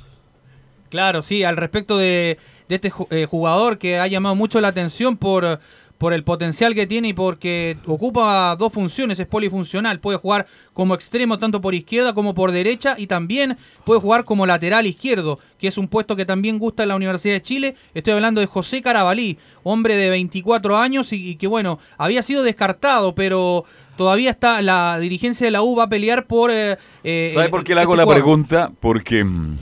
Claro, 0.89 1.21
sí, 1.21 1.43
al 1.43 1.55
respecto 1.55 1.99
de, 1.99 2.39
este 2.67 2.91
eh, 3.11 3.27
jugador 3.29 3.77
que 3.77 3.99
ha 3.99 4.07
llamado 4.07 4.33
mucho 4.33 4.59
la 4.59 4.69
atención 4.69 5.17
por, 5.17 5.59
por 5.99 6.13
el 6.13 6.23
potencial 6.23 6.73
que 6.73 6.87
tiene 6.87 7.09
y 7.09 7.13
porque 7.13 7.77
ocupa 7.85 8.55
dos 8.55 8.73
funciones, 8.73 9.19
es 9.19 9.27
polifuncional, 9.27 9.99
puede 9.99 10.17
jugar 10.17 10.47
como 10.73 10.95
extremo 10.95 11.37
tanto 11.37 11.61
por 11.61 11.75
izquierda 11.75 12.15
como 12.15 12.33
por 12.33 12.51
derecha 12.51 12.95
y 12.97 13.05
también 13.05 13.55
puede 13.83 14.01
jugar 14.01 14.23
como 14.23 14.47
lateral 14.47 14.87
izquierdo, 14.87 15.37
que 15.59 15.67
es 15.67 15.77
un 15.77 15.87
puesto 15.87 16.15
que 16.15 16.25
también 16.25 16.57
gusta 16.57 16.81
en 16.81 16.89
la 16.89 16.95
Universidad 16.95 17.35
de 17.35 17.43
Chile. 17.43 17.75
Estoy 17.93 18.13
hablando 18.13 18.41
de 18.41 18.47
José 18.47 18.81
Carabalí, 18.81 19.37
hombre 19.61 19.95
de 19.95 20.09
24 20.09 20.75
años 20.75 21.13
y 21.13 21.35
que 21.35 21.45
bueno, 21.45 21.77
había 21.99 22.23
sido 22.23 22.41
descartado, 22.41 23.13
pero 23.13 23.65
todavía 23.99 24.29
está 24.29 24.61
la 24.61 24.97
dirigencia 24.97 25.45
de 25.45 25.51
la 25.51 25.61
U 25.61 25.75
va 25.75 25.83
a 25.83 25.89
pelear 25.89 26.25
por... 26.25 26.51
Eh, 26.51 26.77
eh, 27.03 27.31
¿Sabe 27.33 27.49
por 27.49 27.65
qué 27.65 27.75
le 27.75 27.81
hago 27.81 27.95
este 27.95 27.97
la 27.97 28.05
cuadro? 28.05 28.23
pregunta? 28.23 28.71
Porque 28.79 29.25
mmm, 29.25 29.57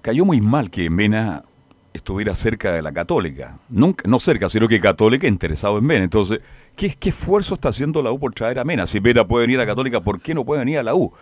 cayó 0.00 0.24
muy 0.24 0.40
mal 0.40 0.68
que 0.68 0.90
Mena 0.90 1.44
estuviera 1.92 2.34
cerca 2.34 2.72
de 2.72 2.82
la 2.82 2.90
Católica. 2.90 3.58
Nunca, 3.68 4.08
no 4.08 4.18
cerca, 4.18 4.48
sino 4.48 4.66
que 4.66 4.80
Católica 4.80 5.28
interesado 5.28 5.78
en 5.78 5.84
Mena. 5.84 6.02
Entonces, 6.02 6.40
¿qué, 6.74 6.92
¿qué 6.96 7.10
esfuerzo 7.10 7.54
está 7.54 7.68
haciendo 7.68 8.02
la 8.02 8.10
U 8.10 8.18
por 8.18 8.34
traer 8.34 8.58
a 8.58 8.64
Mena? 8.64 8.88
Si 8.88 9.00
Mena 9.00 9.24
puede 9.24 9.46
venir 9.46 9.60
a 9.60 9.66
Católica, 9.66 10.00
¿por 10.00 10.20
qué 10.20 10.34
no 10.34 10.44
puede 10.44 10.62
venir 10.62 10.80
a 10.80 10.82
la 10.82 10.96
U? 10.96 11.12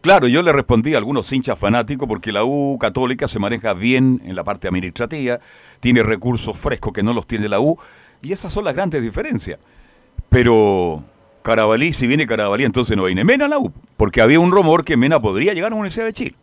Claro, 0.00 0.28
yo 0.28 0.42
le 0.42 0.50
respondí 0.50 0.94
a 0.94 0.96
algunos 0.96 1.30
hinchas 1.30 1.58
fanáticos 1.58 2.08
porque 2.08 2.32
la 2.32 2.42
U 2.42 2.78
Católica 2.80 3.28
se 3.28 3.38
maneja 3.38 3.74
bien 3.74 4.22
en 4.24 4.34
la 4.34 4.44
parte 4.44 4.66
administrativa, 4.66 5.40
tiene 5.78 6.02
recursos 6.02 6.56
frescos 6.56 6.94
que 6.94 7.02
no 7.02 7.12
los 7.12 7.26
tiene 7.26 7.50
la 7.50 7.60
U, 7.60 7.78
y 8.22 8.32
esas 8.32 8.50
son 8.50 8.64
las 8.64 8.74
grandes 8.74 9.02
diferencias. 9.02 9.58
Pero 10.30 11.04
Carabalí, 11.42 11.92
si 11.92 12.06
viene 12.06 12.26
Carabalí, 12.26 12.64
entonces 12.64 12.96
no 12.96 13.04
viene 13.04 13.24
Mena 13.24 13.44
a 13.44 13.48
la 13.48 13.58
U, 13.58 13.72
porque 13.96 14.22
había 14.22 14.40
un 14.40 14.52
rumor 14.52 14.84
que 14.84 14.96
Mena 14.96 15.20
podría 15.20 15.52
llegar 15.52 15.66
a 15.66 15.70
la 15.70 15.76
Universidad 15.76 16.06
de 16.06 16.12
Chile. 16.12 16.34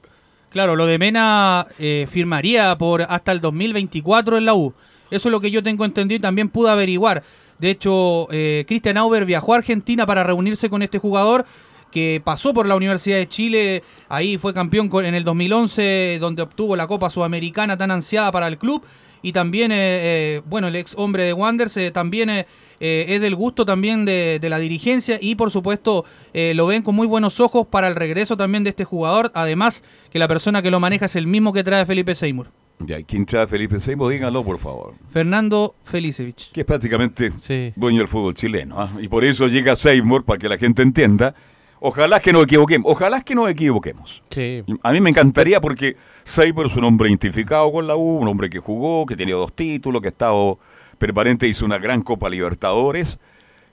Claro, 0.50 0.76
lo 0.76 0.86
de 0.86 1.00
Mena 1.00 1.68
eh, 1.80 2.08
firmaría 2.10 2.78
por 2.78 3.02
hasta 3.02 3.32
el 3.32 3.42
2024 3.42 4.38
en 4.38 4.46
la 4.46 4.54
U. 4.54 4.74
Eso 5.10 5.30
es 5.30 5.32
lo 5.32 5.40
que 5.40 5.52
yo 5.52 5.64
tengo 5.64 5.86
entendido 5.86 6.18
y 6.18 6.22
también 6.22 6.50
pude 6.50 6.70
averiguar. 6.70 7.24
De 7.60 7.70
hecho, 7.70 8.28
eh, 8.32 8.66
Christian 8.68 8.98
Auber 8.98 9.26
viajó 9.26 9.54
a 9.54 9.58
Argentina 9.58 10.06
para 10.06 10.24
reunirse 10.24 10.70
con 10.70 10.82
este 10.82 11.00
jugador 11.00 11.46
que 11.92 12.22
pasó 12.24 12.54
por 12.54 12.68
la 12.68 12.76
Universidad 12.76 13.18
de 13.18 13.30
Chile, 13.30 13.84
ahí 14.10 14.38
fue 14.38 14.54
campeón 14.54 14.90
en 15.06 15.16
el 15.16 15.24
2011, 15.24 16.18
donde 16.20 16.42
obtuvo 16.42 16.76
la 16.76 16.86
Copa 16.86 17.10
Sudamericana 17.10 17.78
tan 17.78 17.92
ansiada 17.92 18.30
para 18.32 18.48
el 18.48 18.58
club, 18.58 18.84
y 19.22 19.32
también, 19.32 19.72
eh, 19.72 19.76
eh, 19.78 20.42
bueno, 20.46 20.68
el 20.68 20.76
ex 20.76 20.94
hombre 20.98 21.24
de 21.24 21.34
Wanderers 21.34 21.94
también 21.94 22.46
es 22.80 23.22
del 23.22 23.36
gusto 23.36 23.66
también 23.66 24.06
de, 24.06 24.40
de, 24.42 24.50
la 24.50 24.60
dirigencia 24.60 25.18
y 25.22 25.36
por 25.36 25.52
supuesto 25.52 26.06
lo 26.34 26.68
ven 26.68 26.84
con 26.84 26.96
muy 26.96 27.08
buenos 27.08 27.40
ojos 27.40 27.66
para 27.68 27.88
el 27.88 27.96
regreso 27.96 28.38
también 28.38 28.64
de 28.64 28.70
este 28.70 28.86
jugador, 28.86 29.32
además 29.34 29.84
que 30.12 30.20
la 30.20 30.28
persona 30.28 30.62
que 30.62 30.72
lo 30.72 30.80
maneja 30.80 31.06
es 31.06 31.16
el 31.16 31.28
mismo 31.28 31.54
que 31.54 31.64
trae 31.64 31.86
Felipe 31.86 32.16
Seymour. 32.16 32.52
Ya, 32.80 33.02
¿quién 33.02 33.26
trae 33.26 33.48
Felipe 33.48 33.80
Seymour? 33.80 34.12
Díganlo, 34.12 34.44
por 34.44 34.60
favor. 34.60 34.94
Fernando 35.10 35.76
Felicevich. 35.84 36.52
Que 36.52 36.62
es 36.62 36.66
prácticamente 36.66 37.32
sí. 37.38 37.74
dueño 37.76 38.00
del 38.00 38.08
fútbol 38.08 38.36
chileno. 38.36 38.84
¿eh? 38.84 39.04
Y 39.04 39.08
por 39.08 39.24
eso 39.24 39.48
llega 39.48 39.76
Seymour, 39.76 40.24
para 40.24 40.38
que 40.38 40.48
la 40.48 40.58
gente 40.58 40.84
entienda. 40.84 41.34
Ojalá 41.80 42.20
que 42.20 42.32
nos 42.32 42.44
equivoquemos. 42.44 42.92
Ojalá 42.92 43.22
que 43.22 43.34
nos 43.34 43.50
equivoquemos. 43.50 44.22
Sí. 44.30 44.64
A 44.84 44.92
mí 44.92 45.02
me 45.02 45.10
encantaría 45.10 45.60
porque 45.60 45.96
Seymour 46.24 46.68
es 46.68 46.76
un 46.76 46.84
hombre 46.84 47.10
identificado 47.10 47.72
con 47.72 47.88
la 47.88 47.96
U, 47.96 48.20
un 48.20 48.28
hombre 48.28 48.50
que 48.50 48.60
jugó, 48.60 49.06
que 49.06 49.16
tenía 49.16 49.36
dos 49.36 49.54
títulos, 49.54 50.02
que 50.02 50.10
ha 50.10 50.12
estado 50.12 50.60
permanente, 50.98 51.48
hizo 51.48 51.66
una 51.66 51.78
gran 51.78 52.02
Copa 52.02 52.30
Libertadores. 52.30 53.20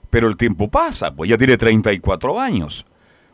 Pero 0.09 0.27
el 0.27 0.37
tiempo 0.37 0.69
pasa, 0.69 1.13
pues 1.13 1.29
ya 1.29 1.37
tiene 1.37 1.57
34 1.57 2.39
años. 2.39 2.85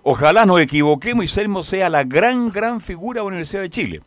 Ojalá 0.04 0.46
nos 0.46 0.60
equivoquemos 0.60 1.26
y 1.26 1.28
Seymour 1.28 1.64
sea 1.64 1.90
la 1.90 2.04
gran, 2.04 2.50
gran 2.50 2.82
figura 2.82 3.20
de 3.20 3.24
la 3.24 3.28
Universidad 3.28 3.62
de 3.62 3.70
Chile. 3.70 4.02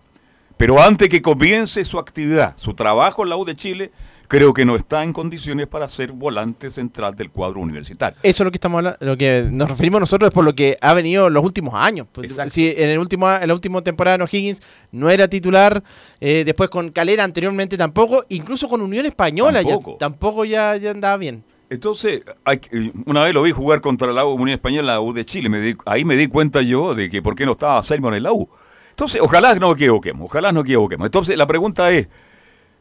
Pero 0.57 0.83
antes 0.83 1.09
que 1.09 1.23
comience 1.23 1.85
su 1.85 1.99
actividad, 1.99 2.55
su 2.57 2.75
trabajo 2.75 3.23
en 3.23 3.29
la 3.29 3.37
U 3.37 3.45
de 3.45 3.55
Chile, 3.57 3.93
creo 4.29 4.53
que 4.55 4.65
no 4.65 4.77
está 4.77 5.03
en 5.05 5.13
condiciones 5.13 5.67
para 5.67 5.89
ser 5.89 6.13
volante 6.13 6.71
central 6.71 7.15
del 7.15 7.31
cuadro 7.31 7.61
universitario. 7.61 8.19
Eso 8.23 8.43
es 8.43 8.45
lo 8.45 8.51
que 8.51 8.57
estamos 8.57 8.79
hablando, 8.79 8.99
lo 9.01 9.17
que 9.17 9.47
nos 9.51 9.69
referimos 9.69 10.01
nosotros 10.01 10.29
es 10.29 10.35
por 10.35 10.45
lo 10.45 10.55
que 10.55 10.77
ha 10.81 10.95
venido 10.95 11.29
los 11.31 11.45
últimos 11.45 11.75
años. 11.75 12.07
Pues, 12.13 12.35
si 12.49 12.69
en 12.77 12.89
el 12.91 12.99
último 12.99 13.31
en 13.31 13.47
la 13.49 13.55
última 13.55 13.83
temporada 13.83 14.19
no 14.19 14.27
Higgins 14.31 14.61
no 14.93 15.11
era 15.11 15.29
titular, 15.29 15.83
eh, 16.21 16.43
después 16.45 16.71
con 16.71 16.91
Calera 16.91 17.25
anteriormente 17.25 17.77
tampoco, 17.77 18.25
incluso 18.29 18.69
con 18.69 18.81
Unión 18.81 19.07
Española 19.07 19.63
Tampoco. 19.63 19.93
ya 19.93 19.99
tampoco 19.99 20.45
ya, 20.45 20.77
ya 20.77 20.91
andaba 20.91 21.17
bien. 21.17 21.45
Entonces, 21.71 22.23
hay 22.45 22.59
que- 22.59 22.93
una 23.07 23.25
vez 23.25 23.35
lo 23.35 23.43
vi 23.43 23.51
jugar 23.51 23.81
contra 23.81 24.13
la 24.13 24.25
Unión 24.25 24.51
Española, 24.51 24.93
la 24.95 25.01
U 25.01 25.13
de 25.13 25.25
Chile. 25.25 25.49
Me 25.49 25.61
di- 25.61 25.77
ahí 25.87 26.05
me 26.05 26.15
di 26.17 26.29
cuenta 26.29 26.61
yo 26.63 26.95
de 26.95 27.09
que 27.11 27.23
por 27.23 27.35
qué 27.35 27.47
no 27.47 27.53
estaba 27.53 27.83
Simon 27.83 28.15
en 28.15 28.23
la 28.23 28.33
U. 28.33 28.49
Entonces, 28.91 29.21
ojalá 29.21 29.55
no 29.57 29.73
equivoquemos, 29.73 30.27
ojalá 30.27 30.53
no 30.53 30.61
equivoquemos. 30.61 31.07
Entonces, 31.07 31.37
la 31.37 31.47
pregunta 31.49 31.91
es, 31.91 32.07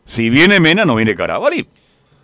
si 0.06 0.30
viene 0.30 0.60
Mena, 0.60 0.86
no 0.86 0.96
viene 0.96 1.16
Carabalí. 1.16 1.68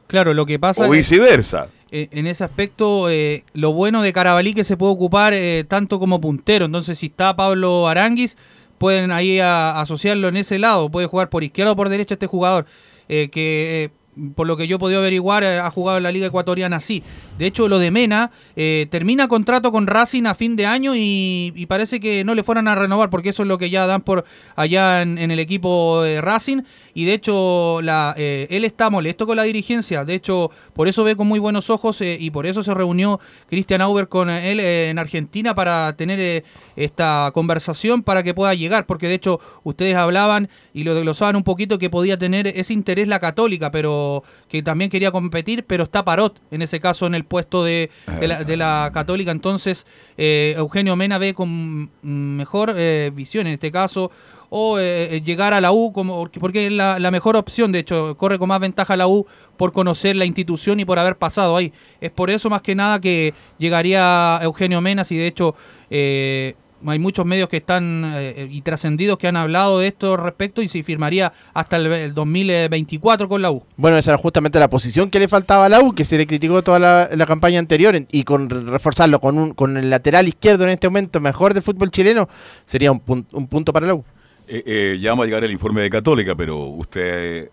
Claro, 0.07 0.33
lo 0.33 0.45
que 0.45 0.57
pasa 0.59 0.81
O 0.87 0.93
es- 0.93 0.99
viceversa. 1.09 1.67
en 1.91 2.27
ese 2.27 2.43
aspecto, 2.43 3.09
eh, 3.09 3.43
lo 3.53 3.73
bueno 3.73 4.01
de 4.01 4.13
Carabalí 4.13 4.53
que 4.53 4.63
se 4.63 4.77
puede 4.77 4.93
ocupar 4.93 5.33
eh, 5.33 5.63
tanto 5.67 5.99
como 5.99 6.19
puntero. 6.21 6.65
Entonces, 6.65 6.97
si 6.99 7.07
está 7.07 7.35
Pablo 7.35 7.87
Aranguis, 7.87 8.37
pueden 8.77 9.11
ahí 9.11 9.39
a- 9.39 9.79
asociarlo 9.81 10.27
en 10.27 10.37
ese 10.37 10.59
lado. 10.59 10.89
Puede 10.89 11.07
jugar 11.07 11.29
por 11.29 11.43
izquierda 11.43 11.71
o 11.73 11.75
por 11.75 11.89
derecha 11.89 12.15
este 12.15 12.27
jugador. 12.27 12.65
eh, 13.11 13.29
que 13.31 13.85
eh, 13.85 13.89
por 14.35 14.45
lo 14.45 14.55
que 14.57 14.67
yo 14.67 14.75
he 14.75 14.79
podido 14.79 14.99
averiguar, 14.99 15.43
ha 15.43 15.71
jugado 15.71 15.97
en 15.97 16.03
la 16.03 16.11
Liga 16.11 16.27
Ecuatoriana 16.27 16.75
así. 16.75 17.01
De 17.39 17.45
hecho, 17.47 17.67
lo 17.69 17.79
de 17.79 17.89
Mena 17.89 18.29
eh, 18.55 18.85
termina 18.91 19.27
contrato 19.27 19.71
con 19.71 19.87
Racing 19.87 20.25
a 20.25 20.35
fin 20.35 20.55
de 20.55 20.65
año 20.67 20.93
y, 20.95 21.53
y 21.55 21.65
parece 21.67 21.99
que 21.99 22.23
no 22.25 22.35
le 22.35 22.43
fueran 22.43 22.67
a 22.67 22.75
renovar 22.75 23.09
porque 23.09 23.29
eso 23.29 23.41
es 23.43 23.47
lo 23.47 23.57
que 23.57 23.69
ya 23.71 23.87
dan 23.87 24.01
por 24.01 24.25
allá 24.55 25.01
en, 25.01 25.17
en 25.17 25.31
el 25.31 25.39
equipo 25.39 26.03
de 26.03 26.21
Racing. 26.21 26.61
Y 26.99 27.05
de 27.05 27.13
hecho, 27.13 27.79
la, 27.81 28.13
eh, 28.17 28.45
él 28.49 28.65
está 28.65 28.89
molesto 28.89 29.25
con 29.25 29.37
la 29.37 29.43
dirigencia. 29.43 30.03
De 30.03 30.15
hecho, 30.15 30.51
por 30.73 30.89
eso 30.89 31.05
ve 31.05 31.15
con 31.15 31.29
muy 31.29 31.39
buenos 31.39 31.69
ojos 31.69 32.01
eh, 32.01 32.17
y 32.19 32.29
por 32.29 32.45
eso 32.45 32.61
se 32.61 32.73
reunió 32.73 33.21
Christian 33.47 33.79
Auber 33.79 34.09
con 34.09 34.29
eh, 34.29 34.51
él 34.51 34.59
eh, 34.59 34.89
en 34.89 34.99
Argentina 34.99 35.55
para 35.55 35.95
tener 35.95 36.43
esta 36.75 37.31
conversación 37.33 38.03
para 38.03 38.21
que 38.21 38.33
pueda 38.33 38.53
llegar. 38.53 38.85
Porque 38.85 39.07
de 39.07 39.13
hecho, 39.13 39.39
ustedes 39.63 39.95
hablaban 39.95 40.49
y 40.73 40.83
lo 40.83 40.93
desglosaban 40.93 41.37
un 41.37 41.43
poquito 41.43 41.79
que 41.79 41.89
podía 41.89 42.17
tener 42.17 42.47
ese 42.47 42.73
interés 42.73 43.07
la 43.07 43.21
Católica, 43.21 43.71
pero 43.71 44.25
que 44.49 44.61
también 44.61 44.91
quería 44.91 45.13
competir, 45.13 45.63
pero 45.63 45.85
está 45.85 46.03
Parot 46.03 46.41
en 46.51 46.61
ese 46.61 46.81
caso 46.81 47.05
en 47.05 47.15
el 47.15 47.23
puesto 47.23 47.63
de, 47.63 47.91
la, 48.19 48.43
de 48.43 48.57
la 48.57 48.91
Católica. 48.93 49.31
Entonces, 49.31 49.85
Eugenio 50.17 50.97
Mena 50.97 51.17
ve 51.17 51.33
con 51.33 51.83
mm, 51.83 51.89
mejor 52.01 52.75
visión 53.13 53.47
en 53.47 53.53
este 53.53 53.71
caso 53.71 54.11
o 54.49 54.79
eh, 54.79 55.15
eh, 55.17 55.21
llegar 55.21 55.53
a 55.53 55.61
la 55.61 55.71
U 55.71 55.91
como 55.93 56.27
porque 56.39 56.67
es 56.67 56.71
la, 56.71 56.97
mejor 57.11 57.35
opción 57.35 57.71
de 57.71 57.79
hecho 57.79 58.17
corre 58.17 58.39
con 58.39 58.49
más 58.49 58.59
ventaja 58.59 58.95
la 58.95 59.07
U 59.07 59.25
por 59.57 59.71
conocer 59.73 60.15
la 60.15 60.25
institución 60.25 60.79
y 60.79 60.85
por 60.85 60.97
haber 60.99 61.17
pasado 61.17 61.55
ahí 61.55 61.71
es 62.01 62.11
por 62.11 62.29
eso 62.29 62.49
más 62.49 62.61
que 62.61 62.73
nada 62.75 62.99
que 62.99 63.33
llegaría 63.59 64.39
Eugenio 64.41 64.81
Menas 64.81 65.11
y 65.11 65.17
de 65.17 65.27
hecho 65.27 65.55
eh, 65.89 66.55
hay 66.87 66.97
muchos 66.97 67.25
medios 67.25 67.49
que 67.49 67.57
están 67.57 68.09
eh, 68.15 68.47
y 68.49 68.61
trascendidos 68.61 69.17
que 69.17 69.27
han 69.27 69.35
hablado 69.35 69.79
de 69.79 69.87
esto 69.87 70.15
respecto 70.15 70.61
y 70.61 70.69
se 70.69 70.81
firmaría 70.81 71.33
hasta 71.53 71.75
el, 71.75 71.87
el 71.91 72.13
2024 72.13 73.27
con 73.27 73.41
la 73.41 73.51
U 73.51 73.63
Bueno, 73.75 73.97
esa 73.97 74.11
era 74.11 74.17
justamente 74.17 74.59
la 74.59 74.69
posición 74.69 75.09
que 75.09 75.19
le 75.19 75.27
faltaba 75.27 75.65
a 75.65 75.69
la 75.69 75.81
U, 75.81 75.93
que 75.93 76.05
se 76.05 76.17
le 76.17 76.25
criticó 76.25 76.63
toda 76.63 76.79
la, 76.79 77.09
la 77.13 77.25
campaña 77.25 77.59
anterior, 77.59 77.95
y 78.11 78.23
con 78.23 78.49
re- 78.49 78.61
reforzarlo 78.61 79.19
con, 79.19 79.37
un, 79.37 79.53
con 79.53 79.75
el 79.77 79.89
lateral 79.89 80.27
izquierdo 80.29 80.63
en 80.63 80.69
este 80.69 80.87
momento 80.87 81.19
mejor 81.19 81.53
del 81.53 81.63
fútbol 81.63 81.91
chileno, 81.91 82.29
sería 82.65 82.91
un, 82.93 83.01
un 83.05 83.47
punto 83.47 83.73
para 83.73 83.85
la 83.87 83.95
U. 83.95 84.05
Eh, 84.51 84.63
eh, 84.65 84.97
ya 84.99 85.13
va 85.13 85.23
a 85.25 85.27
llegar 85.27 85.43
el 85.43 85.51
informe 85.51 85.81
de 85.81 85.91
Católica, 85.91 86.33
pero 86.33 86.57
usted 86.57 87.51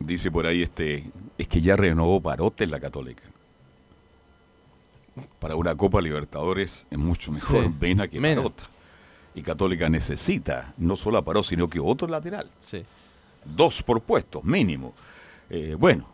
dice 0.00 0.30
por 0.30 0.46
ahí, 0.46 0.62
este, 0.62 1.04
es 1.36 1.46
que 1.46 1.60
ya 1.60 1.76
renovó 1.76 2.22
Parote 2.22 2.64
en 2.64 2.70
la 2.70 2.80
Católica. 2.80 3.22
Para 5.38 5.56
una 5.56 5.74
Copa 5.76 6.00
Libertadores 6.00 6.86
es 6.90 6.98
mucho 6.98 7.32
mejor 7.32 7.64
Sí. 7.64 8.08
Que. 8.08 8.20
Parot. 8.20 8.70
Y 9.34 9.42
Católica 9.42 9.90
necesita 9.90 10.72
no 10.78 10.96
solo 10.96 11.18
a 11.18 11.22
Parot, 11.24 11.44
sino 11.44 11.68
que 11.68 11.80
otro 11.80 12.08
lateral. 12.08 12.50
Sí. 12.58 12.82
Dos 13.44 13.82
por 13.82 14.00
puesto, 14.00 14.40
mínimo. 14.42 14.94
Eh, 15.50 15.76
bueno, 15.78 16.08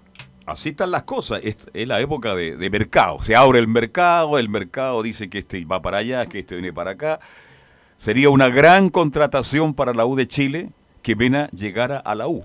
así 0.47 0.70
están 0.70 0.91
las 0.91 1.05
cosas. 1.05 1.43
Es, 1.45 1.59
es 1.72 1.87
la 1.87 2.01
época 2.01 2.35
de, 2.35 2.57
de 2.57 2.70
mercado. 2.70 3.22
Se 3.22 3.37
abre 3.37 3.61
el 3.61 3.68
mercado, 3.68 4.37
el 4.37 4.49
mercado 4.49 5.01
dice 5.01 5.30
que 5.30 5.39
este 5.39 5.64
va 5.64 5.80
para 5.80 5.99
allá, 5.99 6.26
que 6.26 6.41
este 6.41 6.57
viene 6.57 6.72
para 6.72 6.93
acá. 6.93 7.20
Sería 7.97 8.30
una 8.30 8.49
gran 8.49 8.90
contratación 8.90 9.74
para 9.74 9.95
la 9.95 10.05
U 10.07 10.16
de 10.16 10.28
Chile 10.28 10.70
que 11.03 11.16
Mena 11.16 11.49
llegara 11.51 11.99
a 11.99 12.14
la 12.14 12.28
U. 12.28 12.45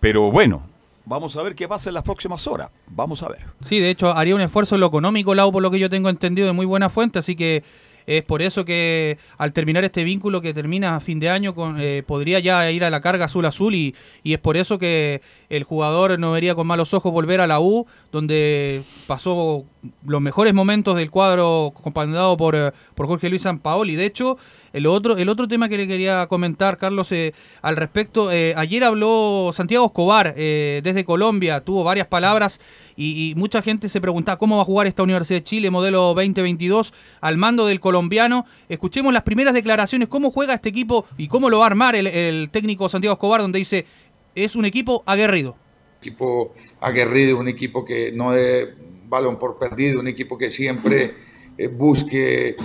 Pero 0.00 0.30
bueno, 0.30 0.62
vamos 1.04 1.36
a 1.36 1.42
ver 1.42 1.54
qué 1.54 1.66
pasa 1.66 1.90
en 1.90 1.94
las 1.94 2.02
próximas 2.02 2.46
horas. 2.46 2.70
Vamos 2.88 3.22
a 3.22 3.28
ver. 3.28 3.40
Sí, 3.64 3.80
de 3.80 3.90
hecho 3.90 4.12
haría 4.12 4.34
un 4.34 4.40
esfuerzo 4.40 4.74
en 4.74 4.82
lo 4.82 4.86
económico, 4.88 5.34
Lau, 5.34 5.50
por 5.50 5.62
lo 5.62 5.70
que 5.70 5.78
yo 5.78 5.88
tengo 5.88 6.08
entendido, 6.08 6.46
de 6.46 6.52
muy 6.52 6.66
buena 6.66 6.90
fuente, 6.90 7.18
así 7.18 7.34
que 7.34 7.64
es 8.06 8.22
por 8.22 8.40
eso 8.40 8.64
que 8.64 9.18
al 9.36 9.52
terminar 9.52 9.82
este 9.82 10.04
vínculo 10.04 10.40
que 10.40 10.54
termina 10.54 10.94
a 10.94 11.00
fin 11.00 11.18
de 11.18 11.28
año, 11.28 11.54
eh, 11.78 12.04
podría 12.06 12.38
ya 12.38 12.70
ir 12.70 12.84
a 12.84 12.90
la 12.90 13.00
carga 13.00 13.24
azul-azul 13.24 13.74
y, 13.74 13.96
y 14.22 14.32
es 14.32 14.38
por 14.38 14.56
eso 14.56 14.78
que 14.78 15.22
el 15.48 15.64
jugador 15.64 16.16
no 16.18 16.30
vería 16.30 16.54
con 16.54 16.68
malos 16.68 16.94
ojos 16.94 17.12
volver 17.12 17.40
a 17.40 17.48
la 17.48 17.58
U, 17.58 17.86
donde 18.12 18.84
pasó 19.08 19.64
los 20.04 20.20
mejores 20.20 20.54
momentos 20.54 20.96
del 20.96 21.10
cuadro 21.10 21.72
comandado 21.82 22.36
por, 22.36 22.54
eh, 22.54 22.70
por 22.94 23.08
Jorge 23.08 23.28
Luis 23.28 23.42
Sampaoli. 23.42 23.96
De 23.96 24.04
hecho, 24.06 24.38
el 24.76 24.84
otro, 24.84 25.16
el 25.16 25.30
otro 25.30 25.48
tema 25.48 25.70
que 25.70 25.78
le 25.78 25.88
quería 25.88 26.26
comentar, 26.26 26.76
Carlos, 26.76 27.10
eh, 27.10 27.32
al 27.62 27.76
respecto, 27.76 28.30
eh, 28.30 28.52
ayer 28.58 28.84
habló 28.84 29.50
Santiago 29.54 29.86
Escobar 29.86 30.34
eh, 30.36 30.82
desde 30.84 31.02
Colombia, 31.02 31.62
tuvo 31.62 31.82
varias 31.82 32.08
palabras 32.08 32.60
y, 32.94 33.32
mucha 33.36 33.62
gente 33.62 33.88
se 33.88 34.02
preguntaba 34.02 34.38
cómo 34.38 34.56
va 34.56 34.62
a 34.62 34.66
jugar 34.66 34.86
esta 34.86 35.02
Universidad 35.02 35.40
de 35.40 35.44
Chile 35.44 35.70
modelo 35.70 36.12
2022 36.12 36.92
al 37.22 37.38
mando 37.38 37.66
del 37.66 37.80
colombiano. 37.80 38.44
Escuchemos 38.68 39.14
las 39.14 39.22
primeras 39.22 39.54
declaraciones, 39.54 40.08
cómo 40.08 40.30
juega 40.30 40.52
este 40.52 40.68
equipo 40.68 41.06
y 41.16 41.28
cómo 41.28 41.48
lo 41.48 41.58
va 41.58 41.64
a 41.64 41.68
armar 41.68 41.96
el, 41.96 42.50
técnico 42.50 42.90
Santiago 42.90 43.14
Escobar, 43.14 43.40
donde 43.40 43.58
dice, 43.58 43.86
es 44.34 44.56
un 44.56 44.66
equipo 44.66 45.02
aguerrido. 45.06 45.56
equipo 46.02 46.52
aguerrido, 46.80 47.38
un 47.38 47.48
equipo 47.48 47.82
que 47.82 48.12
no 48.12 48.32
dé 48.32 48.74
balón 49.08 49.38
por 49.38 49.58
perdido, 49.58 50.00
un 50.00 50.08
equipo 50.08 50.36
que 50.36 50.50
siempre 50.50 51.14
busque 51.78 52.56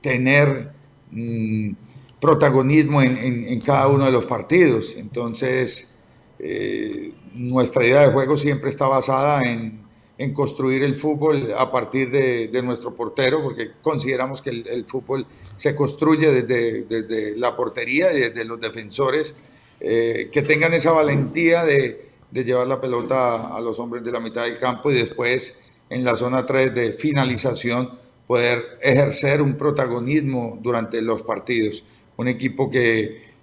tener 0.00 0.81
mm, 1.12 1.72
protagonismo 2.20 3.02
en, 3.02 3.16
en- 3.18 3.60
cada 3.60 3.88
uno 3.88 4.06
de 4.06 4.12
los 4.12 4.26
partidos. 4.26 4.94
Entonces, 4.96 5.94
eh, 6.38 7.12
nuestra 7.34 7.84
idea 7.86 8.02
de 8.06 8.12
juego 8.12 8.36
siempre 8.36 8.70
está 8.70 8.86
basada 8.86 9.42
en, 9.42 9.80
en 10.18 10.34
construir 10.34 10.82
el 10.82 10.94
fútbol 10.94 11.52
a 11.56 11.70
partir 11.72 12.10
de, 12.10 12.48
de 12.48 12.62
nuestro 12.62 12.94
portero, 12.94 13.42
porque 13.42 13.72
consideramos 13.82 14.42
que 14.42 14.50
el, 14.50 14.66
el 14.68 14.84
fútbol 14.84 15.26
se 15.56 15.74
construye 15.74 16.30
desde, 16.32 16.82
desde 16.84 17.36
la 17.36 17.56
portería 17.56 18.12
y 18.12 18.20
desde 18.20 18.44
los 18.44 18.60
defensores, 18.60 19.34
eh, 19.80 20.28
que 20.30 20.42
tengan 20.42 20.72
esa 20.74 20.92
valentía 20.92 21.64
de, 21.64 22.10
de 22.30 22.44
llevar 22.44 22.66
la 22.68 22.80
pelota 22.80 23.48
a 23.48 23.60
los 23.60 23.78
hombres 23.80 24.04
de 24.04 24.12
la 24.12 24.20
mitad 24.20 24.44
del 24.44 24.58
campo 24.58 24.90
y 24.90 24.94
después 24.94 25.60
en 25.90 26.04
la 26.04 26.16
zona 26.16 26.46
3 26.46 26.74
de 26.74 26.92
finalización 26.92 27.90
poder 28.32 28.78
ejercer 28.80 29.42
un 29.42 29.54
protagonismo 29.58 30.58
durante 30.62 31.02
los 31.02 31.20
partidos. 31.22 31.84
Un 32.16 32.28
equipo 32.28 32.70
que 32.70 32.86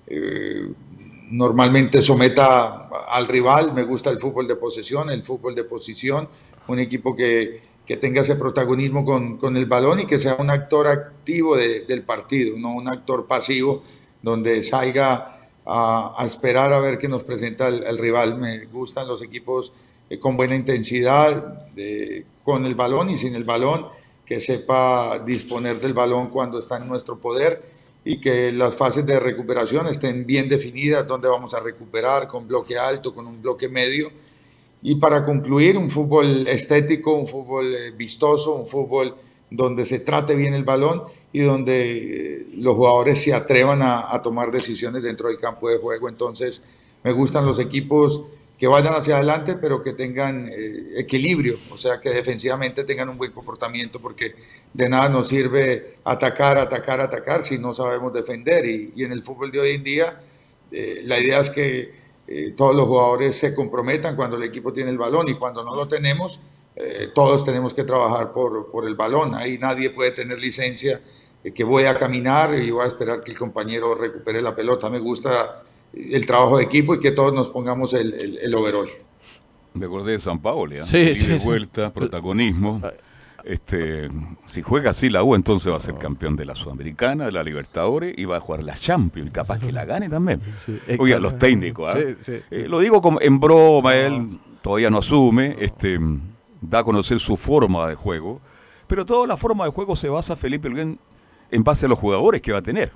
eh, 0.08 0.68
normalmente 1.30 2.02
someta 2.02 2.90
al 3.18 3.28
rival, 3.28 3.72
me 3.76 3.84
gusta 3.84 4.10
el 4.10 4.18
fútbol 4.20 4.48
de 4.48 4.56
posesión, 4.56 5.12
el 5.12 5.22
fútbol 5.22 5.54
de 5.54 5.64
posición, 5.64 6.28
un 6.68 6.80
equipo 6.80 7.16
que, 7.16 7.62
que 7.86 7.98
tenga 7.98 8.22
ese 8.24 8.36
protagonismo 8.36 9.06
con, 9.06 9.38
con 9.38 9.58
el 9.58 9.68
balón 9.68 10.00
y 10.00 10.06
que 10.08 10.18
sea 10.18 10.38
un 10.40 10.50
actor 10.50 10.88
activo 10.88 11.56
de- 11.56 11.82
del 11.82 12.02
partido, 12.02 12.58
no 12.58 12.74
un 12.74 12.88
actor 12.88 13.28
pasivo 13.28 13.84
donde 14.24 14.64
salga 14.64 15.38
a, 15.68 16.16
a 16.18 16.26
esperar 16.26 16.74
a 16.74 16.80
ver 16.80 16.98
qué 16.98 17.08
nos 17.08 17.24
presenta 17.24 17.68
el, 17.68 17.84
el 17.84 17.98
rival. 18.00 18.40
Me 18.40 18.66
gustan 18.66 19.08
los 19.08 19.22
equipos 19.22 19.72
eh, 20.10 20.18
con 20.18 20.36
buena 20.36 20.56
intensidad, 20.56 21.70
de- 21.76 22.26
con 22.44 22.66
el 22.66 22.74
balón 22.74 23.12
y 23.12 23.18
sin 23.18 23.36
el 23.36 23.44
balón, 23.44 23.86
que 24.30 24.40
sepa 24.40 25.18
disponer 25.26 25.82
del 25.82 25.96
balón 25.96 26.30
cuando 26.30 26.60
está 26.60 26.78
en 26.78 26.88
nuestro 26.88 27.18
poder 27.18 27.64
y 28.06 28.22
que 28.22 28.52
las 28.52 28.76
fases 28.76 29.04
de 29.04 29.20
recuperación 29.20 29.88
estén 29.88 30.24
bien 30.28 30.48
definidas, 30.48 31.08
dónde 31.08 31.28
vamos 31.28 31.56
a 31.56 31.60
recuperar, 31.60 32.28
con 32.28 32.48
bloque 32.48 32.78
alto, 32.78 33.12
con 33.16 33.26
un 33.26 33.42
bloque 33.42 33.68
medio. 33.68 34.12
Y 34.84 34.96
para 34.96 35.26
concluir, 35.26 35.80
un 35.80 35.90
fútbol 35.90 36.48
estético, 36.48 37.16
un 37.16 37.28
fútbol 37.28 37.74
eh, 37.74 37.90
vistoso, 37.90 38.54
un 38.54 38.68
fútbol 38.68 39.16
donde 39.50 39.84
se 39.88 39.98
trate 39.98 40.36
bien 40.36 40.54
el 40.54 40.64
balón 40.64 41.06
y 41.34 41.40
donde 41.40 42.42
eh, 42.42 42.48
los 42.56 42.76
jugadores 42.76 43.24
se 43.24 43.34
atrevan 43.34 43.82
a, 43.82 44.14
a 44.14 44.22
tomar 44.22 44.52
decisiones 44.52 45.02
dentro 45.02 45.30
del 45.30 45.40
campo 45.40 45.70
de 45.70 45.80
juego. 45.80 46.08
Entonces, 46.08 46.62
me 47.04 47.14
gustan 47.14 47.48
los 47.48 47.58
equipos 47.58 48.26
que 48.60 48.68
vayan 48.68 48.94
hacia 48.94 49.16
adelante, 49.16 49.56
pero 49.56 49.82
que 49.82 49.94
tengan 49.94 50.50
eh, 50.50 50.92
equilibrio, 50.98 51.58
o 51.72 51.78
sea, 51.78 52.02
que 52.02 52.10
defensivamente 52.10 52.84
tengan 52.84 53.08
un 53.08 53.18
buen 53.18 53.32
comportamiento, 53.32 54.02
porque 54.02 54.36
de 54.74 54.90
nada 54.90 55.08
nos 55.08 55.30
sirve 55.30 55.96
atacar, 56.04 56.58
atacar, 56.58 57.00
atacar 57.00 57.44
si 57.44 57.58
no 57.58 57.74
sabemos 57.74 58.12
defender. 58.12 58.66
Y, 58.66 58.92
y 58.98 59.06
en 59.06 59.14
el 59.14 59.24
fútbol 59.24 59.50
de 59.50 59.62
hoy 59.62 59.70
en 59.72 59.84
día, 59.86 60.20
eh, 60.74 61.02
la 61.06 61.18
idea 61.22 61.40
es 61.40 61.50
que 61.52 61.94
eh, 62.28 62.54
todos 62.56 62.76
los 62.76 62.86
jugadores 62.86 63.38
se 63.38 63.56
comprometan 63.56 64.18
cuando 64.18 64.36
el 64.36 64.44
equipo 64.44 64.74
tiene 64.74 64.92
el 64.92 64.98
balón 64.98 65.30
y 65.30 65.38
cuando 65.38 65.64
no 65.64 65.74
lo 65.74 65.88
tenemos, 65.88 66.42
todos 67.14 67.44
tenemos 67.44 67.74
que 67.74 67.84
trabajar 67.84 68.32
por, 68.32 68.72
por 68.72 68.88
el 68.88 68.96
balón. 68.96 69.36
Ahí 69.36 69.58
nadie 69.58 69.90
puede 69.90 70.12
tener 70.12 70.40
licencia 70.40 71.02
que 71.54 71.64
voy 71.66 71.84
a 71.84 71.96
caminar 71.96 72.56
y 72.56 72.72
voy 72.72 72.86
a 72.86 72.88
esperar 72.88 73.22
que 73.22 73.32
el 73.32 73.38
compañero 73.38 73.96
recupere 73.96 74.42
la 74.42 74.56
pelota. 74.56 74.90
Me 74.90 75.00
gusta 75.00 75.62
el 75.94 76.26
trabajo 76.26 76.58
de 76.58 76.64
equipo 76.64 76.96
y 76.96 77.00
que 77.00 77.12
todos 77.12 77.34
nos 77.34 77.50
pongamos 77.50 77.94
el, 77.94 78.14
el, 78.14 78.38
el 78.38 78.56
overall. 78.56 78.90
Me 79.74 79.86
acordé 79.86 80.14
de 80.14 80.20
San 80.20 80.42
Paolo, 80.42 80.76
¿eh? 80.76 80.82
Sí, 80.82 80.98
y 80.98 81.16
sí, 81.16 81.40
sí. 81.40 81.46
vuelta, 81.48 81.94
protagonismo. 81.94 82.82
Este, 83.46 84.10
si 84.46 84.62
juega 84.62 84.90
así 84.90 85.10
la 85.10 85.24
U, 85.24 85.34
entonces 85.34 85.72
va 85.72 85.78
a 85.78 85.80
ser 85.80 85.96
campeón 85.96 86.36
de 86.36 86.46
la 86.46 86.56
Sudamericana, 86.56 87.26
de 87.26 87.32
la 87.32 87.44
Libertadores 87.44 88.14
y 88.18 88.26
va 88.26 88.38
a 88.38 88.40
jugar 88.42 88.64
la 88.64 88.76
Champions. 88.76 89.32
Capaz 89.32 89.60
que 89.60 89.72
la 89.72 89.86
gane 89.86 90.10
también. 90.10 90.42
Oiga, 91.00 91.20
los 91.20 91.38
técnicos, 91.38 91.90
¿ah? 91.90 91.98
Sí, 91.98 92.16
sí. 92.20 92.42
Eh, 92.52 92.68
lo 92.68 92.80
digo 92.80 93.02
como 93.02 93.22
en 93.22 93.40
broma, 93.40 93.96
él 93.96 94.40
todavía 94.62 94.90
no 94.90 94.98
asume, 94.98 95.56
este, 95.60 95.98
da 96.62 96.80
a 96.80 96.84
conocer 96.84 97.20
su 97.20 97.38
forma 97.38 97.88
de 97.88 97.96
juego, 97.96 98.42
pero 98.88 99.06
toda 99.06 99.26
la 99.26 99.38
forma 99.38 99.66
de 99.66 99.72
juego 99.72 99.96
se 99.96 100.10
basa, 100.10 100.36
Felipe 100.36 100.70
en 101.52 101.64
base 101.64 101.86
a 101.86 101.90
los 101.90 101.98
jugadores 101.98 102.42
que 102.42 102.52
va 102.52 102.60
a 102.60 102.64
tener. 102.64 102.92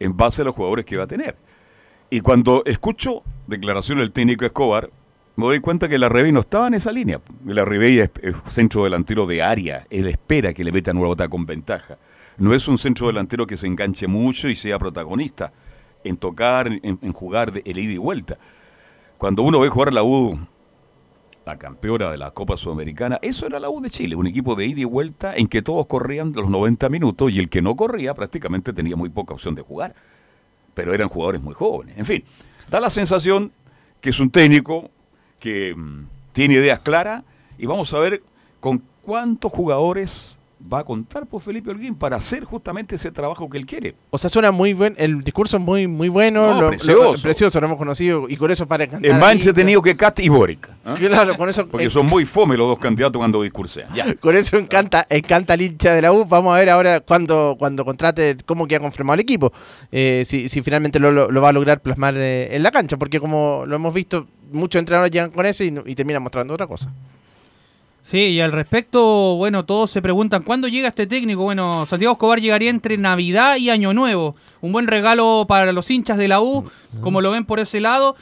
En 0.00 0.16
base 0.16 0.42
a 0.42 0.44
los 0.44 0.54
jugadores 0.54 0.84
que 0.84 0.96
va 0.96 1.04
a 1.04 1.06
tener. 1.06 1.36
Y 2.10 2.20
cuando 2.20 2.62
escucho 2.64 3.22
declaración 3.46 3.98
del 3.98 4.12
técnico 4.12 4.44
Escobar, 4.44 4.90
me 5.36 5.46
doy 5.46 5.60
cuenta 5.60 5.88
que 5.88 5.98
la 5.98 6.08
Ribey 6.08 6.30
no 6.30 6.40
estaba 6.40 6.68
en 6.68 6.74
esa 6.74 6.92
línea. 6.92 7.20
La 7.44 7.64
Ribey 7.64 7.98
es, 7.98 8.10
es 8.22 8.36
centro 8.48 8.84
delantero 8.84 9.26
de 9.26 9.42
área. 9.42 9.86
Él 9.90 10.06
espera 10.06 10.52
que 10.54 10.62
le 10.62 10.70
metan 10.70 10.96
una 10.96 11.08
bota 11.08 11.28
con 11.28 11.44
ventaja. 11.44 11.98
No 12.38 12.54
es 12.54 12.68
un 12.68 12.78
centro 12.78 13.08
delantero 13.08 13.46
que 13.46 13.56
se 13.56 13.66
enganche 13.66 14.06
mucho 14.06 14.48
y 14.48 14.54
sea 14.54 14.78
protagonista 14.78 15.52
en 16.04 16.16
tocar, 16.16 16.68
en, 16.68 16.98
en 17.00 17.12
jugar 17.12 17.52
de, 17.52 17.62
el 17.64 17.78
ida 17.78 17.92
y 17.92 17.98
vuelta. 17.98 18.38
Cuando 19.18 19.42
uno 19.42 19.58
ve 19.58 19.68
jugar 19.68 19.92
la 19.92 20.02
U, 20.02 20.38
la 21.46 21.58
campeona 21.58 22.10
de 22.10 22.18
la 22.18 22.30
Copa 22.30 22.56
Sudamericana, 22.56 23.18
eso 23.22 23.46
era 23.46 23.58
la 23.58 23.70
U 23.70 23.80
de 23.80 23.90
Chile, 23.90 24.16
un 24.16 24.26
equipo 24.26 24.54
de 24.54 24.66
ida 24.66 24.80
y 24.80 24.84
vuelta 24.84 25.34
en 25.34 25.46
que 25.46 25.62
todos 25.62 25.86
corrían 25.86 26.32
los 26.32 26.48
90 26.48 26.88
minutos 26.88 27.32
y 27.32 27.38
el 27.38 27.48
que 27.48 27.62
no 27.62 27.76
corría 27.76 28.14
prácticamente 28.14 28.72
tenía 28.72 28.96
muy 28.96 29.08
poca 29.08 29.34
opción 29.34 29.54
de 29.54 29.62
jugar. 29.62 29.94
Pero 30.74 30.94
eran 30.94 31.08
jugadores 31.08 31.40
muy 31.40 31.54
jóvenes. 31.54 31.96
En 31.96 32.06
fin, 32.06 32.24
da 32.70 32.80
la 32.80 32.90
sensación 32.90 33.52
que 34.00 34.10
es 34.10 34.20
un 34.20 34.30
técnico 34.30 34.90
que 35.40 35.74
mm, 35.74 36.06
tiene 36.32 36.54
ideas 36.54 36.80
claras 36.80 37.24
y 37.58 37.66
vamos 37.66 37.92
a 37.94 37.98
ver 37.98 38.22
con 38.60 38.82
cuántos 39.02 39.52
jugadores 39.52 40.33
va 40.72 40.78
a 40.80 40.84
contar 40.84 41.26
por 41.26 41.42
Felipe 41.42 41.70
Holguín 41.70 41.94
para 41.94 42.16
hacer 42.16 42.44
justamente 42.44 42.94
ese 42.94 43.10
trabajo 43.10 43.50
que 43.50 43.58
él 43.58 43.66
quiere. 43.66 43.94
O 44.10 44.16
sea, 44.18 44.30
suena 44.30 44.50
muy 44.50 44.72
buen, 44.72 44.94
el 44.98 45.20
discurso 45.20 45.58
es 45.58 45.62
muy, 45.62 45.86
muy 45.86 46.08
bueno, 46.08 46.54
No, 46.54 46.60
lo- 46.62 46.68
precioso. 46.70 47.12
lo- 47.12 47.18
precioso, 47.22 47.60
lo 47.60 47.66
hemos 47.66 47.78
conocido 47.78 48.26
y 48.28 48.36
con 48.36 48.50
eso 48.50 48.66
para 48.66 48.86
cantar. 48.86 49.10
Es 49.10 49.18
más 49.18 49.32
entretenido 49.32 49.82
que 49.82 49.94
Cat 49.96 50.20
y 50.20 50.28
Boric. 50.30 50.68
¿ah? 50.86 50.94
Claro, 50.98 51.36
con 51.36 51.48
eso, 51.50 51.66
Porque 51.70 51.86
eh, 51.86 51.90
son 51.90 52.06
muy 52.06 52.24
fome 52.24 52.56
los 52.56 52.66
dos 52.68 52.78
candidatos 52.78 53.18
cuando 53.18 53.42
discursean. 53.42 53.92
Ya. 53.94 54.14
con 54.20 54.34
eso 54.36 54.56
encanta, 54.56 55.06
encanta 55.10 55.54
el 55.54 55.62
hincha 55.62 55.92
de 55.94 56.00
la 56.02 56.12
U. 56.12 56.24
Vamos 56.24 56.54
a 56.54 56.58
ver 56.58 56.70
ahora 56.70 57.00
cuando, 57.00 57.56
cuando 57.58 57.84
contrate 57.84 58.36
cómo 58.46 58.66
queda 58.66 58.80
conformado 58.80 59.14
el 59.14 59.20
equipo. 59.20 59.52
Eh, 59.92 60.22
si, 60.24 60.48
si 60.48 60.62
finalmente 60.62 60.98
lo, 60.98 61.12
lo- 61.12 61.30
lo 61.30 61.40
va 61.42 61.50
a 61.50 61.52
lograr 61.52 61.82
plasmar 61.82 62.14
eh, 62.16 62.56
en 62.56 62.62
la 62.62 62.70
cancha, 62.70 62.96
porque 62.96 63.20
como 63.20 63.64
lo 63.66 63.76
hemos 63.76 63.92
visto, 63.92 64.26
muchos 64.50 64.78
entrenadores 64.78 65.10
llegan 65.10 65.30
con 65.30 65.44
eso 65.44 65.62
y, 65.62 65.74
y 65.84 65.94
terminan 65.94 66.22
mostrando 66.22 66.54
otra 66.54 66.66
cosa. 66.66 66.90
Sí, 68.04 68.18
y 68.18 68.40
al 68.42 68.52
respecto, 68.52 69.36
bueno, 69.36 69.64
todos 69.64 69.90
se 69.90 70.02
preguntan, 70.02 70.42
¿cuándo 70.42 70.68
llega 70.68 70.88
este 70.88 71.06
técnico? 71.06 71.42
Bueno, 71.42 71.86
Santiago 71.86 72.12
Escobar 72.12 72.38
llegaría 72.38 72.68
entre 72.68 72.98
Navidad 72.98 73.56
y 73.56 73.70
Año 73.70 73.94
Nuevo. 73.94 74.36
Un 74.60 74.72
buen 74.72 74.86
regalo 74.86 75.46
para 75.48 75.72
los 75.72 75.90
hinchas 75.90 76.18
de 76.18 76.28
la 76.28 76.42
U, 76.42 76.70
como 77.00 77.22
lo 77.22 77.30
ven 77.30 77.46
por 77.46 77.60
ese 77.60 77.80
lado. 77.80 78.14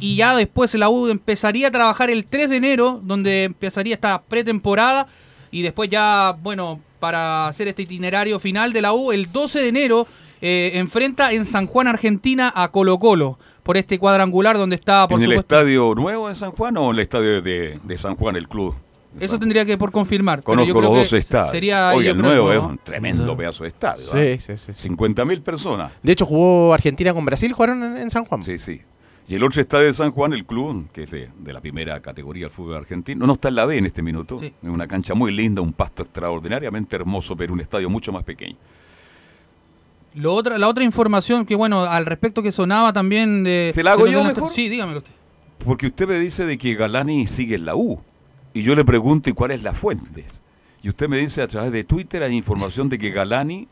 Y 0.00 0.16
ya 0.16 0.34
después 0.34 0.72
la 0.72 0.88
U 0.88 1.08
empezaría 1.08 1.68
a 1.68 1.70
trabajar 1.70 2.08
el 2.08 2.24
3 2.24 2.48
de 2.48 2.56
enero, 2.56 2.98
donde 3.04 3.44
empezaría 3.44 3.94
esta 3.96 4.22
pretemporada. 4.22 5.06
Y 5.50 5.60
después 5.60 5.90
ya, 5.90 6.34
bueno, 6.42 6.80
para 6.98 7.46
hacer 7.48 7.68
este 7.68 7.82
itinerario 7.82 8.40
final 8.40 8.72
de 8.72 8.80
la 8.80 8.94
U, 8.94 9.12
el 9.12 9.30
12 9.30 9.60
de 9.60 9.68
enero 9.68 10.06
eh, 10.40 10.70
enfrenta 10.76 11.32
en 11.32 11.44
San 11.44 11.66
Juan, 11.66 11.88
Argentina, 11.88 12.50
a 12.56 12.68
Colo 12.68 12.98
Colo. 12.98 13.38
Por 13.62 13.76
este 13.76 13.98
cuadrangular 13.98 14.56
donde 14.56 14.76
está, 14.76 15.06
por 15.06 15.20
¿En 15.22 15.30
el 15.30 15.38
estadio 15.38 15.94
nuevo 15.94 16.28
de 16.28 16.34
San 16.34 16.52
Juan 16.52 16.78
o 16.78 16.88
en 16.88 16.96
el 16.96 17.00
estadio 17.00 17.42
de, 17.42 17.80
de 17.84 17.98
San 17.98 18.16
Juan, 18.16 18.36
el 18.36 18.48
club? 18.48 18.74
Eso 19.20 19.38
tendría 19.38 19.64
que 19.64 19.76
por 19.78 19.90
confirmar. 19.92 20.42
pero 20.42 20.52
yo 20.64 20.72
Conozco 20.74 20.78
creo 20.80 20.90
los 20.90 20.98
dos 21.04 21.12
estadios. 21.12 21.50
Sería, 21.52 21.92
Oye, 21.94 22.06
yo 22.06 22.12
el 22.12 22.18
nuevo 22.18 22.48
que- 22.50 22.56
es 22.56 22.62
un 22.62 22.78
tremendo 22.78 23.36
pedazo 23.36 23.64
de 23.64 23.68
estadio. 23.68 24.02
Sí, 24.02 24.18
¿ah? 24.18 24.38
sí, 24.38 24.56
sí, 24.56 24.72
sí. 24.72 24.82
50 24.82 25.24
mil 25.24 25.40
personas. 25.42 25.92
De 26.02 26.12
hecho, 26.12 26.26
jugó 26.26 26.72
Argentina 26.74 27.12
con 27.14 27.24
Brasil, 27.24 27.52
jugaron 27.52 27.82
en, 27.82 27.96
en 27.98 28.10
San 28.10 28.24
Juan. 28.24 28.42
Sí, 28.42 28.58
sí. 28.58 28.80
Y 29.28 29.34
el 29.34 29.42
otro 29.42 29.60
estadio 29.60 29.86
de 29.86 29.92
San 29.92 30.12
Juan, 30.12 30.32
el 30.34 30.44
club, 30.44 30.88
que 30.92 31.02
es 31.02 31.10
de, 31.10 31.28
de 31.38 31.52
la 31.52 31.60
primera 31.60 32.00
categoría 32.00 32.44
del 32.44 32.50
fútbol 32.52 32.76
argentino, 32.76 33.26
no 33.26 33.32
está 33.32 33.48
en 33.48 33.56
la 33.56 33.64
B 33.64 33.76
en 33.76 33.86
este 33.86 34.00
minuto. 34.00 34.38
Sí. 34.38 34.52
Es 34.62 34.68
una 34.70 34.86
cancha 34.86 35.14
muy 35.14 35.32
linda, 35.32 35.60
un 35.62 35.72
pasto 35.72 36.04
extraordinariamente 36.04 36.94
hermoso, 36.94 37.36
pero 37.36 37.52
un 37.52 37.60
estadio 37.60 37.90
mucho 37.90 38.12
más 38.12 38.22
pequeño. 38.22 38.56
Lo 40.14 40.32
otra, 40.32 40.56
la 40.58 40.68
otra 40.68 40.82
información 40.84 41.44
que, 41.44 41.54
bueno, 41.56 41.80
al 41.82 42.06
respecto 42.06 42.42
que 42.42 42.50
sonaba 42.52 42.92
también 42.92 43.44
de... 43.44 43.72
¿Se 43.74 43.82
la 43.82 43.92
hago 43.92 44.06
yo 44.06 44.24
mejor? 44.24 44.50
Sí, 44.52 44.68
dígamelo 44.68 44.98
usted. 44.98 45.10
Porque 45.64 45.86
usted 45.88 46.06
me 46.08 46.18
dice 46.18 46.46
de 46.46 46.56
que 46.56 46.74
Galani 46.74 47.26
sigue 47.26 47.56
en 47.56 47.66
la 47.66 47.74
U. 47.74 48.00
Y 48.56 48.62
yo 48.62 48.74
le 48.74 48.86
pregunto, 48.86 49.28
¿y 49.28 49.34
cuál 49.34 49.50
es 49.50 49.62
la 49.62 49.74
fuente? 49.74 50.24
Y 50.82 50.88
usted 50.88 51.08
me 51.10 51.18
dice 51.18 51.42
a 51.42 51.46
través 51.46 51.72
de 51.72 51.84
Twitter 51.84 52.22
hay 52.22 52.34
información 52.34 52.88
de 52.88 52.98
que 52.98 53.10
Galani 53.10 53.68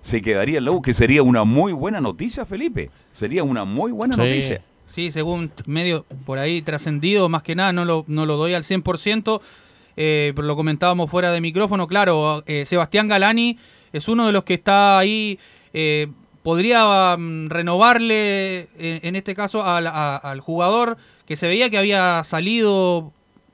se 0.00 0.22
quedaría 0.22 0.56
en 0.58 0.64
la 0.64 0.70
U, 0.70 0.80
que 0.80 0.94
sería 0.94 1.22
una 1.22 1.44
muy 1.44 1.72
buena 1.74 2.00
noticia, 2.00 2.46
Felipe. 2.46 2.88
Sería 3.12 3.44
una 3.44 3.64
muy 3.66 3.92
buena 3.92 4.14
Sí. 4.14 4.20
noticia. 4.20 4.62
Sí, 4.86 5.10
según 5.10 5.52
medio 5.66 6.06
por 6.24 6.38
ahí 6.38 6.62
trascendido, 6.62 7.28
más 7.28 7.42
que 7.42 7.54
nada, 7.54 7.74
no 7.74 7.84
lo, 7.84 8.04
no 8.08 8.24
lo 8.24 8.36
doy 8.38 8.54
al 8.54 8.64
100%, 8.64 9.42
eh, 9.98 10.32
pero 10.34 10.46
lo 10.48 10.56
comentábamos 10.56 11.10
fuera 11.10 11.30
de 11.30 11.40
micrófono, 11.42 11.86
claro, 11.86 12.42
eh, 12.46 12.64
Sebastián 12.64 13.08
Galani 13.08 13.58
es 13.92 14.08
uno 14.08 14.26
de 14.26 14.32
los 14.32 14.44
que 14.44 14.54
está 14.54 14.98
ahí, 14.98 15.38
eh, 15.74 16.08
podría 16.42 17.16
mm, 17.18 17.48
renovarle, 17.50 18.60
en, 18.78 19.00
en 19.02 19.16
este 19.16 19.34
caso, 19.34 19.62
al, 19.62 19.86
a- 19.88 20.16
al 20.16 20.40
jugador 20.40 20.96
que 21.26 21.36
se 21.36 21.46
veía 21.48 21.68
que 21.70 21.76
había 21.78 22.24
salido, 22.24 23.12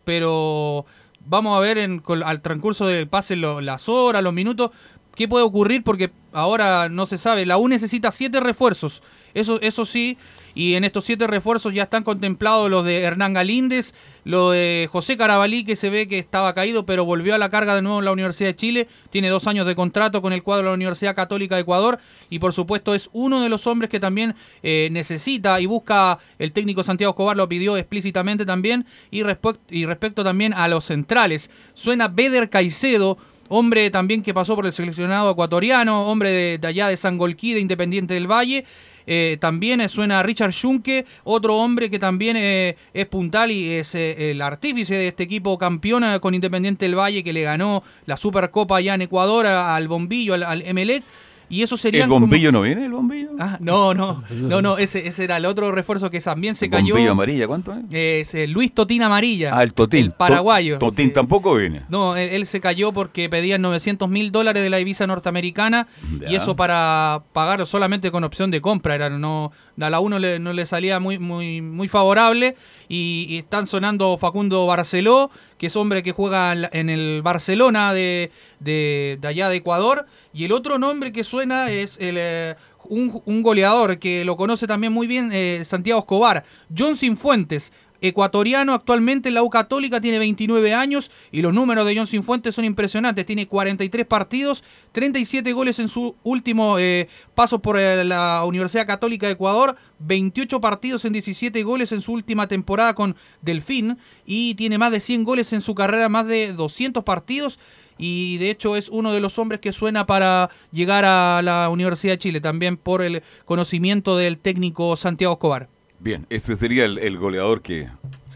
pero 0.09 0.86
vamos 1.26 1.54
a 1.54 1.61
ver 1.61 1.76
en, 1.76 2.02
al 2.24 2.40
transcurso 2.40 2.86
del 2.86 3.09
pase 3.09 3.36
lo- 3.36 3.61
las 3.61 3.90
horas, 3.90 4.22
los 4.22 4.32
minutos, 4.32 4.70
qué 5.14 5.28
puede 5.28 5.44
ocurrir 5.44 5.84
porque 5.84 6.11
ahora 6.32 6.88
no 6.88 7.04
se 7.04 7.18
sabe. 7.18 7.44
La 7.44 7.59
U 7.59 7.68
necesita 7.68 8.11
siete 8.11 8.40
refuerzos, 8.40 9.02
eso, 9.34 9.61
eso 9.61 9.84
sí, 9.84 10.16
y 10.59 10.74
en 10.74 10.82
estos 10.82 11.04
siete 11.04 11.28
refuerzos 11.28 11.72
ya 11.72 11.84
están 11.84 12.02
contemplados 12.02 12.68
los 12.68 12.84
de 12.84 13.02
Hernán 13.02 13.32
Galíndez, 13.32 13.94
lo 14.24 14.50
de 14.50 14.88
José 14.90 15.16
Carabalí, 15.16 15.62
que 15.62 15.76
se 15.76 15.88
ve 15.88 16.09
que 16.09 16.18
estaba 16.18 16.52
caído, 16.52 16.84
pero 16.84 17.04
volvió 17.04 17.36
a 17.36 17.38
la 17.38 17.48
carga 17.48 17.76
de 17.76 17.82
nuevo 17.82 18.00
en 18.00 18.04
la 18.04 18.11
Universidad 18.11 18.48
de 18.48 18.56
Chile, 18.56 18.88
tiene 19.11 19.28
dos 19.28 19.46
años 19.46 19.66
de 19.66 19.76
contrato 19.76 20.20
con 20.20 20.32
el 20.32 20.42
cuadro 20.42 20.64
de 20.64 20.70
la 20.70 20.74
Universidad 20.74 21.14
Católica 21.14 21.54
de 21.54 21.61
Ecuador, 21.61 22.00
y 22.28 22.40
por 22.40 22.52
supuesto 22.52 22.92
es 22.96 23.09
uno 23.12 23.40
de 23.40 23.48
los 23.48 23.68
hombres 23.68 23.88
que 23.88 24.00
también 24.00 24.34
eh, 24.64 24.88
necesita 24.90 25.61
y 25.61 25.66
busca, 25.66 26.18
el 26.40 26.50
técnico 26.50 26.82
Santiago 26.82 27.12
Escobar 27.12 27.36
lo 27.36 27.48
pidió 27.48 27.76
explícitamente 27.76 28.44
también, 28.44 28.84
y, 29.12 29.22
y 29.70 29.86
respecto 29.86 30.24
también 30.24 30.54
a 30.54 30.66
los 30.66 30.86
centrales, 30.86 31.52
suena 31.74 32.09
Beder 32.09 32.50
Caicedo, 32.50 33.16
hombre 33.48 33.90
también 33.90 34.24
que 34.24 34.34
pasó 34.34 34.56
por 34.56 34.66
el 34.66 34.72
seleccionado 34.72 35.30
ecuatoriano, 35.30 36.09
hombre 36.09 36.30
de, 36.30 36.59
de 36.59 36.66
allá 36.66 36.88
de 36.88 36.96
Sangolquí, 36.96 37.54
de 37.54 37.61
Independiente 37.61 38.14
del 38.14 38.26
Valle. 38.26 38.64
Eh, 39.11 39.38
también 39.40 39.80
eh, 39.80 39.88
suena 39.88 40.22
Richard 40.22 40.52
Schunke, 40.52 41.06
otro 41.24 41.56
hombre 41.56 41.88
que 41.88 41.98
también 41.98 42.36
eh, 42.36 42.76
es 42.92 43.06
puntal 43.06 43.50
y 43.50 43.70
es 43.70 43.94
eh, 43.94 44.32
el 44.32 44.42
artífice 44.42 44.96
de 44.96 45.09
este 45.09 45.22
equipo 45.22 45.56
campeón 45.56 46.04
eh, 46.04 46.20
con 46.20 46.34
Independiente 46.34 46.84
del 46.84 46.94
Valle 46.94 47.24
que 47.24 47.32
le 47.32 47.40
ganó 47.40 47.82
la 48.04 48.18
Supercopa 48.18 48.76
allá 48.76 48.94
en 48.94 49.00
Ecuador 49.00 49.46
al 49.46 49.88
Bombillo, 49.88 50.34
al, 50.34 50.42
al 50.42 50.61
Emelec. 50.61 51.02
Y 51.51 51.62
eso 51.62 51.76
sería. 51.76 52.05
¿El 52.05 52.11
bombillo 52.11 52.53
no 52.53 52.61
viene, 52.62 52.84
el 52.84 52.92
bombillo? 52.92 53.30
Ah, 53.38 53.57
no, 53.61 53.94
no, 53.94 54.22
no, 54.30 54.61
no, 54.62 54.78
ese, 54.78 55.07
ese 55.09 55.24
era 55.24 55.36
el 55.38 55.46
otro 55.46 55.72
refuerzo 55.72 56.11
que 56.11 56.20
también 56.20 56.57
se 56.57 56.66
El 56.66 56.70
cayó. 56.70 56.94
bombillo 56.94 57.12
amarilla, 57.12 57.46
¿cuánto 57.46 57.72
es? 57.72 57.78
Es 57.90 58.34
eh, 58.34 58.46
Luis 58.46 58.72
Totín 58.74 59.03
Amarilla. 59.03 59.57
Ah, 59.57 59.62
el 59.62 59.72
Totín. 59.72 60.05
El 60.07 60.12
paraguayo. 60.12 60.78
To- 60.78 60.88
Totín 60.90 61.12
tampoco 61.12 61.55
viene. 61.55 61.82
No, 61.88 62.16
él, 62.16 62.28
él 62.30 62.46
se 62.46 62.61
cayó 62.61 62.92
porque 62.92 63.28
pedían 63.28 63.62
900 63.62 64.09
mil 64.09 64.30
dólares 64.32 64.62
de 64.62 64.70
la 64.70 64.76
divisa 64.76 65.07
norteamericana 65.07 65.86
Ya. 66.20 66.30
y 66.30 66.34
eso 66.36 66.55
para 66.57 67.22
pagar 67.32 67.66
solamente 67.66 68.11
con 68.11 68.24
opción 68.24 68.51
de 68.51 68.61
compra. 68.61 68.94
Era, 68.94 69.09
no, 69.11 69.53
a 69.81 69.91
la 69.91 70.01
uno 70.01 70.18
le, 70.18 70.39
no 70.39 70.53
le 70.53 70.66
salía 70.66 71.01
muy, 71.01 71.18
muy, 71.18 71.61
muy 71.62 71.89
favorable 71.89 72.57
y, 72.89 73.39
están 73.39 73.66
sonando 73.66 74.16
Facundo 74.18 74.66
Barceló, 74.66 75.31
que 75.59 75.68
es 75.68 75.76
hombre 75.76 76.03
que 76.03 76.12
juega 76.12 76.53
en 76.53 76.91
el 76.91 77.22
Barcelona 77.22 77.93
de, 77.93 78.31
de, 78.61 79.18
allá 79.22 79.49
de 79.49 79.57
Ecuador. 79.57 80.07
Y 80.33 80.45
el 80.45 80.53
otro 80.53 80.79
nombre 80.79 81.12
que 81.12 81.24
suena 81.24 81.70
es 81.70 81.97
eh, 82.01 82.55
un, 82.89 83.43
goleador 83.43 83.99
que 83.99 84.24
lo 84.24 84.37
conoce 84.37 84.66
también 84.66 84.93
muy 84.93 85.07
bien 85.07 85.31
eh, 85.33 85.62
Santiago 85.64 86.01
Escobar, 86.01 86.45
John 86.76 86.97
Fuentes 87.16 87.72
ecuatoriano 88.01 88.74
actualmente 88.74 89.28
en 89.28 89.34
la 89.34 89.42
U 89.42 89.51
Católica, 89.51 90.01
tiene 90.01 90.18
29 90.18 90.74
años 90.74 91.11
y 91.32 91.42
los 91.42 91.53
números 91.53 91.86
de 91.86 91.96
John 91.96 92.22
Fuentes 92.22 92.55
son 92.55 92.64
impresionantes. 92.64 93.26
Tiene 93.26 93.46
43 93.46 94.07
partidos, 94.07 94.64
37 94.92 95.53
goles 95.53 95.78
en 95.78 95.88
su 95.88 96.16
último 96.22 96.78
eh, 96.78 97.09
paso 97.34 97.61
por 97.61 97.78
eh, 97.78 98.05
la 98.05 98.44
Universidad 98.44 98.86
Católica 98.86 99.26
de 99.26 99.32
Ecuador, 99.32 99.76
28 100.01 100.61
partidos 100.61 101.05
en 101.05 101.12
17 101.12 101.62
goles 101.62 101.92
en 101.92 102.01
su 102.01 102.12
última 102.12 102.46
temporada 102.46 102.94
con 102.94 103.16
Delfín 103.42 103.99
y 104.24 104.55
tiene 104.55 104.78
más 104.78 104.92
de 104.92 105.01
100 105.01 105.24
goles 105.24 105.53
en 105.53 105.61
su 105.61 105.74
carrera, 105.74 106.09
más 106.09 106.26
de 106.26 106.53
200 106.53 107.05
partidos. 107.05 107.59
Y 107.99 108.38
de 108.38 108.51
hecho 108.51 108.76
es 108.76 108.88
uno 108.88 109.12
de 109.12 109.20
los 109.20 109.38
hombres 109.38 109.61
que 109.61 109.72
suena 109.72 110.07
para 110.07 110.51
llegar 110.70 111.05
a 111.05 111.42
la 111.42 111.68
Universidad 111.68 112.14
de 112.14 112.18
Chile, 112.18 112.40
también 112.40 112.76
por 112.76 113.03
el 113.03 113.22
conocimiento 113.44 114.16
del 114.16 114.38
técnico 114.38 114.96
Santiago 114.96 115.34
Escobar. 115.34 115.68
Bien, 116.01 116.26
ese 116.30 116.57
sería 116.57 116.84
el, 116.84 116.99
el 116.99 117.18
goleador 117.18 117.62
que 117.62 117.88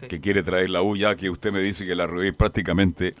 que 0.09 0.19
quiere 0.19 0.43
traer 0.43 0.69
la 0.69 0.81
U, 0.81 0.97
ya 0.97 1.15
que 1.15 1.29
usted 1.29 1.53
me 1.53 1.61
dice 1.61 1.85
que 1.85 1.95
la 1.95 2.05
Ribey 2.05 2.33
prácticamente 2.33 3.15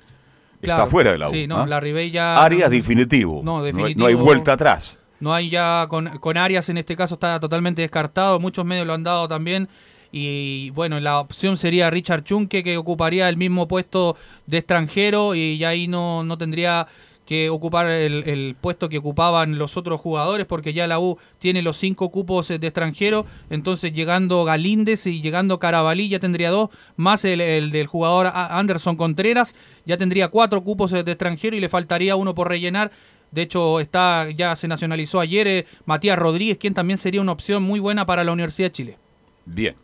Claro, 0.61 0.83
está 0.83 0.91
fuera 0.91 1.11
de 1.13 1.17
la 1.17 1.29
U. 1.29 1.31
Sí, 1.31 1.47
no, 1.47 1.59
¿ah? 1.61 1.65
la 1.67 1.79
Ribey 1.79 2.11
ya... 2.11 2.43
Arias 2.43 2.69
definitivo. 2.69 3.41
No, 3.43 3.59
No 3.59 3.63
hay- 3.63 3.71
definitivo. 3.71 3.99
No 3.99 4.05
hay, 4.07 4.13
vuelta 4.15 4.53
atrás. 4.53 4.99
No 5.21 5.33
hay 5.33 5.49
ya 5.49 5.85
con, 5.89 6.09
con 6.19 6.35
Arias 6.37 6.67
en 6.67 6.77
este 6.77 6.97
caso 6.97 7.13
está 7.13 7.39
totalmente 7.39 7.81
descartado, 7.81 8.37
muchos 8.39 8.65
medios 8.65 8.85
lo 8.85 8.93
han 8.93 9.03
dado 9.03 9.29
también 9.29 9.69
y 10.11 10.71
bueno, 10.71 10.99
la 10.99 11.19
opción 11.21 11.55
sería 11.57 11.89
Richard 11.89 12.23
Chunke 12.25 12.63
que 12.63 12.75
ocuparía 12.77 13.29
el 13.29 13.37
mismo 13.37 13.67
puesto 13.67 14.17
de 14.45 14.57
extranjero 14.57 15.35
y 15.35 15.57
ya 15.57 15.69
ahí 15.69 15.87
no, 15.87 16.23
no 16.25 16.37
tendría 16.37 16.87
que 17.33 17.49
ocupar 17.49 17.87
el, 17.87 18.55
puesto 18.61 18.89
que 18.89 18.99
ocupaban 18.99 19.57
los 19.57 19.75
otros 19.75 19.99
jugadores 19.99 20.45
porque 20.45 20.71
ya 20.71 20.85
la 20.85 20.99
U 20.99 21.17
tiene 21.39 21.63
los 21.63 21.77
cinco 21.77 22.11
cupos 22.11 22.49
de 22.49 22.55
extranjero, 22.55 23.25
entonces 23.49 23.91
llegando 23.91 24.43
Galíndez 24.43 25.07
y 25.07 25.19
llegando 25.19 25.57
Carabalí 25.57 26.09
ya 26.09 26.19
tendría 26.19 26.51
dos, 26.51 26.69
más 26.95 27.25
el, 27.25 27.41
el 27.41 27.71
del 27.71 27.87
jugador 27.87 28.29
Anderson 28.33 28.97
Contreras, 28.97 29.55
ya 29.83 29.97
tendría 29.97 30.27
cuatro 30.27 30.63
cupos 30.63 30.91
de 30.91 30.99
extranjero 30.99 31.55
y 31.55 31.59
le 31.59 31.69
faltaría 31.69 32.15
uno 32.15 32.35
por 32.35 32.49
rellenar. 32.49 32.91
De 33.31 33.41
hecho, 33.41 33.79
está 33.79 34.29
ya 34.29 34.55
se 34.55 34.67
nacionalizó 34.67 35.19
ayer 35.19 35.47
eh, 35.47 35.65
Matías 35.85 36.19
Rodríguez, 36.19 36.59
quien 36.59 36.75
también 36.75 36.99
sería 36.99 37.19
una 37.19 37.31
opción 37.31 37.63
muy 37.63 37.79
buena 37.79 38.05
para 38.05 38.23
la 38.23 38.31
Universidad 38.31 38.67
de 38.67 38.71
Chile. 38.73 38.97
Bien. 39.45 39.75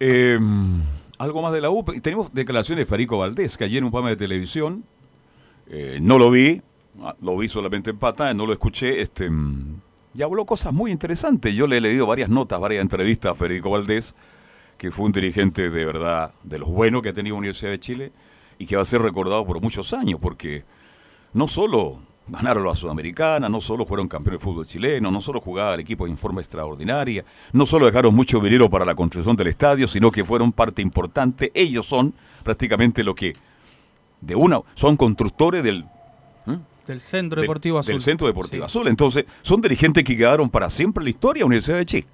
Eh, 0.00 0.38
algo 1.18 1.42
más 1.42 1.52
de 1.52 1.60
la 1.60 1.68
U. 1.68 1.84
Tenemos 2.00 2.32
declaraciones 2.32 2.86
de 2.86 2.86
Farico 2.86 3.18
Valdés, 3.18 3.58
que 3.58 3.64
ayer 3.64 3.78
en 3.78 3.84
un 3.84 3.90
programa 3.90 4.10
de 4.10 4.16
televisión, 4.16 4.84
eh, 5.68 5.98
no 6.00 6.18
lo 6.18 6.30
vi, 6.30 6.62
lo 7.20 7.36
vi 7.36 7.48
solamente 7.48 7.90
en 7.90 7.98
pata, 7.98 8.32
no 8.34 8.46
lo 8.46 8.52
escuché, 8.52 9.00
este, 9.00 9.30
mm, 9.30 9.80
y 10.14 10.22
habló 10.22 10.44
cosas 10.46 10.72
muy 10.72 10.90
interesantes. 10.90 11.54
Yo 11.54 11.66
le 11.66 11.76
he 11.76 11.80
leído 11.80 12.06
varias 12.06 12.28
notas, 12.28 12.58
varias 12.60 12.82
entrevistas 12.82 13.32
a 13.32 13.34
Federico 13.34 13.70
Valdés, 13.70 14.14
que 14.78 14.90
fue 14.90 15.06
un 15.06 15.12
dirigente 15.12 15.70
de 15.70 15.84
verdad 15.84 16.32
de 16.42 16.58
los 16.58 16.68
buenos 16.68 17.02
que 17.02 17.10
ha 17.10 17.12
tenido 17.12 17.34
la 17.34 17.40
Universidad 17.40 17.70
de 17.70 17.80
Chile 17.80 18.12
y 18.58 18.66
que 18.66 18.76
va 18.76 18.82
a 18.82 18.86
ser 18.86 19.02
recordado 19.02 19.44
por 19.46 19.60
muchos 19.60 19.92
años, 19.92 20.18
porque 20.20 20.64
no 21.32 21.48
solo 21.48 21.98
ganaron 22.28 22.64
la 22.64 22.74
Sudamericana, 22.74 23.48
no 23.48 23.60
solo 23.60 23.86
fueron 23.86 24.08
campeones 24.08 24.40
de 24.40 24.44
fútbol 24.44 24.66
chileno, 24.66 25.10
no 25.10 25.20
solo 25.20 25.40
jugaban 25.40 25.78
equipos 25.80 26.08
en 26.10 26.16
forma 26.16 26.40
extraordinaria, 26.40 27.24
no 27.52 27.66
solo 27.66 27.86
dejaron 27.86 28.14
mucho 28.14 28.40
dinero 28.40 28.68
para 28.68 28.84
la 28.84 28.94
construcción 28.94 29.36
del 29.36 29.48
estadio, 29.48 29.86
sino 29.86 30.10
que 30.10 30.24
fueron 30.24 30.52
parte 30.52 30.82
importante. 30.82 31.52
Ellos 31.54 31.86
son 31.86 32.14
prácticamente 32.42 33.04
lo 33.04 33.14
que, 33.14 33.34
de 34.20 34.34
una, 34.34 34.60
son 34.74 34.96
constructores 34.96 35.62
del, 35.62 35.86
Del 36.86 37.00
Centro 37.00 37.40
del- 37.40 37.44
Deportivo 37.48 37.78
Azul. 37.78 37.92
del 37.94 38.02
Centro 38.02 38.26
Deportivo 38.26 38.64
Azul. 38.64 38.86
Entonces, 38.88 39.24
son 39.42 39.60
dirigentes 39.60 40.04
que 40.04 40.16
quedaron 40.16 40.48
para 40.50 40.70
siempre 40.70 41.02
en 41.02 41.04
la 41.06 41.10
historia 41.10 41.40
de 41.40 41.42
la 41.42 41.46
Universidad 41.46 41.78
de 41.78 41.86
Chile. 41.86 42.06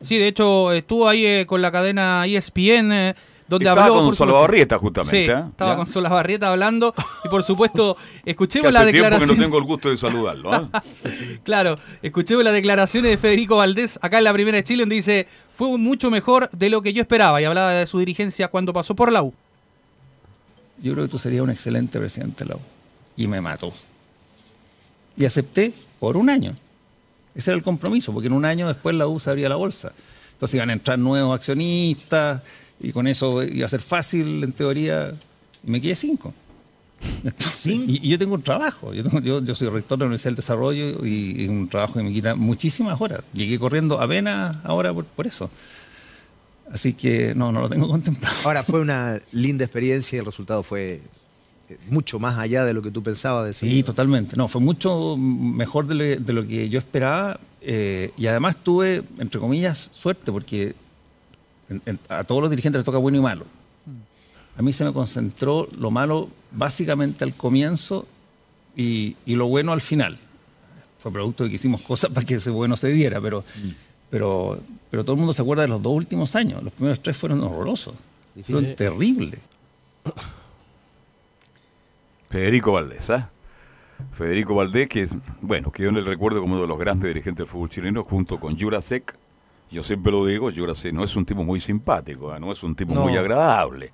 Sí, 0.00 0.16
de 0.18 0.28
hecho, 0.28 0.72
estuvo 0.72 1.08
ahí 1.08 1.26
eh, 1.26 1.46
con 1.46 1.60
la 1.60 1.72
cadena 1.72 2.24
ESPN, 2.26 2.92
eh, 2.92 3.14
donde 3.48 3.64
Estaba 3.64 3.86
habló... 3.86 3.94
con 4.04 4.14
supuesto. 4.14 4.78
justamente, 4.78 5.24
Sí, 5.24 5.30
¿eh? 5.30 5.44
estaba 5.50 5.70
Ya. 5.72 5.76
con 5.76 5.86
Solabarrieta 5.88 6.52
hablando 6.52 6.94
y, 7.24 7.28
por 7.28 7.42
supuesto, 7.42 7.96
Que 8.24 8.30
escuchemos 8.32 8.68
hace 8.76 8.84
la 8.86 8.90
tiempo 8.92 8.92
que 8.92 9.10
declaración... 9.10 9.36
no 9.38 9.42
tengo 9.44 9.58
el 9.58 9.64
gusto 9.64 9.88
de 9.90 9.96
saludarlo. 9.96 10.52
¿ah? 10.52 10.82
Claro, 11.44 11.76
escuchemos 12.02 12.44
las 12.44 12.52
declaraciones 12.52 13.10
de 13.10 13.16
Federico 13.16 13.56
Valdés 13.56 13.98
acá 14.02 14.18
en 14.18 14.24
la 14.24 14.32
Primera 14.32 14.56
de 14.58 14.64
Chile, 14.64 14.82
donde 14.82 14.96
dice, 14.96 15.26
fue 15.56 15.76
mucho 15.78 16.10
mejor 16.10 16.48
de 16.52 16.68
lo 16.68 16.80
que 16.82 16.92
yo 16.92 17.00
esperaba, 17.00 17.40
y 17.40 17.44
hablaba 17.46 17.72
de 17.72 17.86
su 17.86 17.98
dirigencia 17.98 18.48
cuando 18.48 18.72
pasó 18.72 18.94
por 18.94 19.10
la 19.10 19.22
U. 19.22 19.32
Yo 20.80 20.92
creo 20.92 21.06
que 21.06 21.10
tú 21.10 21.18
serías 21.18 21.42
un 21.42 21.50
excelente 21.50 21.98
presidente 21.98 22.44
de 22.44 22.50
la 22.50 22.56
U. 22.56 22.60
Y 23.18 23.26
me 23.26 23.40
mató. 23.42 23.72
Y 25.16 25.24
acepté 25.26 25.72
por 26.00 26.16
un 26.16 26.30
año. 26.30 26.54
Ese 27.34 27.50
era 27.50 27.56
el 27.58 27.62
compromiso, 27.62 28.12
porque 28.12 28.28
en 28.28 28.32
un 28.32 28.44
año 28.46 28.66
después 28.68 28.94
la 28.96 29.06
U 29.06 29.20
se 29.20 29.28
abría 29.30 29.48
la 29.50 29.56
bolsa. 29.56 29.92
Entonces 30.32 30.54
iban 30.54 30.70
a 30.70 30.72
entrar 30.72 30.98
nuevos 30.98 31.34
accionistas 31.36 32.42
y 32.80 32.92
con 32.92 33.06
eso 33.08 33.42
iba 33.42 33.66
a 33.66 33.68
ser 33.68 33.80
fácil, 33.80 34.42
en 34.44 34.52
teoría, 34.52 35.12
y 35.66 35.70
me 35.70 35.80
quedé 35.80 35.94
cinco. 35.96 36.32
Entonces, 37.24 37.66
y, 37.66 38.00
y 38.02 38.08
yo 38.08 38.18
tengo 38.18 38.34
un 38.34 38.42
trabajo, 38.42 38.92
yo, 38.94 39.04
tengo- 39.04 39.20
yo, 39.20 39.40
yo 39.44 39.54
soy 39.54 39.68
rector 39.68 39.98
de 39.98 40.04
la 40.04 40.06
Universidad 40.06 40.30
del 40.30 40.36
Desarrollo 40.36 41.04
y, 41.06 41.42
y 41.44 41.48
un 41.48 41.68
trabajo 41.68 41.94
que 41.94 42.02
me 42.02 42.12
quita 42.12 42.34
muchísimas 42.34 43.00
horas. 43.00 43.20
Llegué 43.32 43.58
corriendo 43.58 44.00
apenas 44.00 44.56
ahora 44.64 44.92
por, 44.94 45.04
por 45.04 45.26
eso. 45.26 45.50
Así 46.72 46.92
que 46.94 47.34
no, 47.34 47.50
no 47.52 47.60
lo 47.62 47.68
tengo 47.68 47.88
contemplado. 47.88 48.34
Ahora, 48.44 48.62
fue 48.62 48.80
una 48.80 49.20
linda 49.32 49.64
experiencia 49.64 50.16
y 50.16 50.20
el 50.20 50.26
resultado 50.26 50.62
fue 50.62 51.00
mucho 51.90 52.18
más 52.18 52.38
allá 52.38 52.64
de 52.64 52.72
lo 52.74 52.82
que 52.82 52.90
tú 52.90 53.02
pensabas 53.02 53.46
decir. 53.46 53.68
Sí, 53.70 53.82
totalmente. 53.82 54.36
No, 54.36 54.48
fue 54.48 54.60
mucho 54.60 55.16
mejor 55.16 55.86
de 55.86 55.94
lo, 55.94 56.04
de 56.24 56.32
lo 56.32 56.46
que 56.46 56.68
yo 56.68 56.78
esperaba 56.78 57.38
eh, 57.60 58.12
y 58.16 58.26
además 58.26 58.56
tuve, 58.56 59.02
entre 59.18 59.40
comillas, 59.40 59.88
suerte 59.92 60.30
porque 60.32 60.74
en- 61.68 61.82
en- 61.86 61.98
a 62.08 62.24
todos 62.24 62.40
los 62.40 62.50
dirigentes 62.50 62.78
les 62.78 62.84
toca 62.84 62.98
bueno 62.98 63.18
y 63.18 63.20
malo. 63.20 63.44
A 64.56 64.62
mí 64.62 64.72
se 64.72 64.84
me 64.84 64.92
concentró 64.92 65.68
lo 65.78 65.90
malo 65.90 66.28
básicamente 66.52 67.22
al 67.24 67.34
comienzo 67.34 68.06
y, 68.76 69.16
y 69.26 69.34
lo 69.34 69.46
bueno 69.46 69.72
al 69.72 69.80
final. 69.80 70.18
Fue 70.98 71.12
producto 71.12 71.44
de 71.44 71.50
que 71.50 71.56
hicimos 71.56 71.80
cosas 71.82 72.10
para 72.14 72.26
que 72.26 72.34
ese 72.36 72.50
bueno 72.50 72.76
se 72.76 72.88
diera, 72.88 73.20
pero, 73.20 73.44
pero, 74.10 74.58
pero 74.90 75.04
todo 75.04 75.12
el 75.12 75.18
mundo 75.18 75.32
se 75.32 75.42
acuerda 75.42 75.62
de 75.62 75.68
los 75.68 75.80
dos 75.82 75.92
últimos 75.92 76.34
años. 76.34 76.62
Los 76.62 76.72
primeros 76.72 77.00
tres 77.02 77.16
fueron 77.16 77.40
horrorosos, 77.42 77.94
fueron 78.42 78.74
terribles. 78.74 79.38
Federico 82.30 82.72
Valdés, 82.72 83.10
¿ah? 83.10 83.30
Federico 84.12 84.54
Valdés, 84.54 84.88
que 84.88 85.02
es, 85.02 85.16
bueno, 85.40 85.72
quedó 85.72 85.88
en 85.88 85.96
el 85.96 86.06
recuerdo 86.06 86.40
como 86.40 86.54
uno 86.54 86.62
de 86.62 86.68
los 86.68 86.78
grandes 86.78 87.08
dirigentes 87.08 87.38
del 87.38 87.46
fútbol 87.46 87.68
chileno, 87.68 88.04
junto 88.04 88.38
con 88.38 88.58
Jurasek. 88.58 89.16
Yo 89.70 89.82
siempre 89.82 90.12
lo 90.12 90.24
digo, 90.24 90.50
Jurasek 90.54 90.92
no 90.92 91.04
es 91.04 91.14
un 91.16 91.24
tipo 91.24 91.42
muy 91.42 91.60
simpático, 91.60 92.30
¿ah? 92.30 92.38
no 92.38 92.52
es 92.52 92.62
un 92.62 92.74
tipo 92.74 92.94
No. 92.94 93.02
muy 93.02 93.16
agradable. 93.16 93.92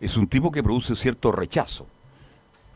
Es 0.00 0.16
un 0.16 0.26
tipo 0.26 0.50
que 0.50 0.62
produce 0.62 0.94
cierto 0.94 1.32
rechazo. 1.32 1.86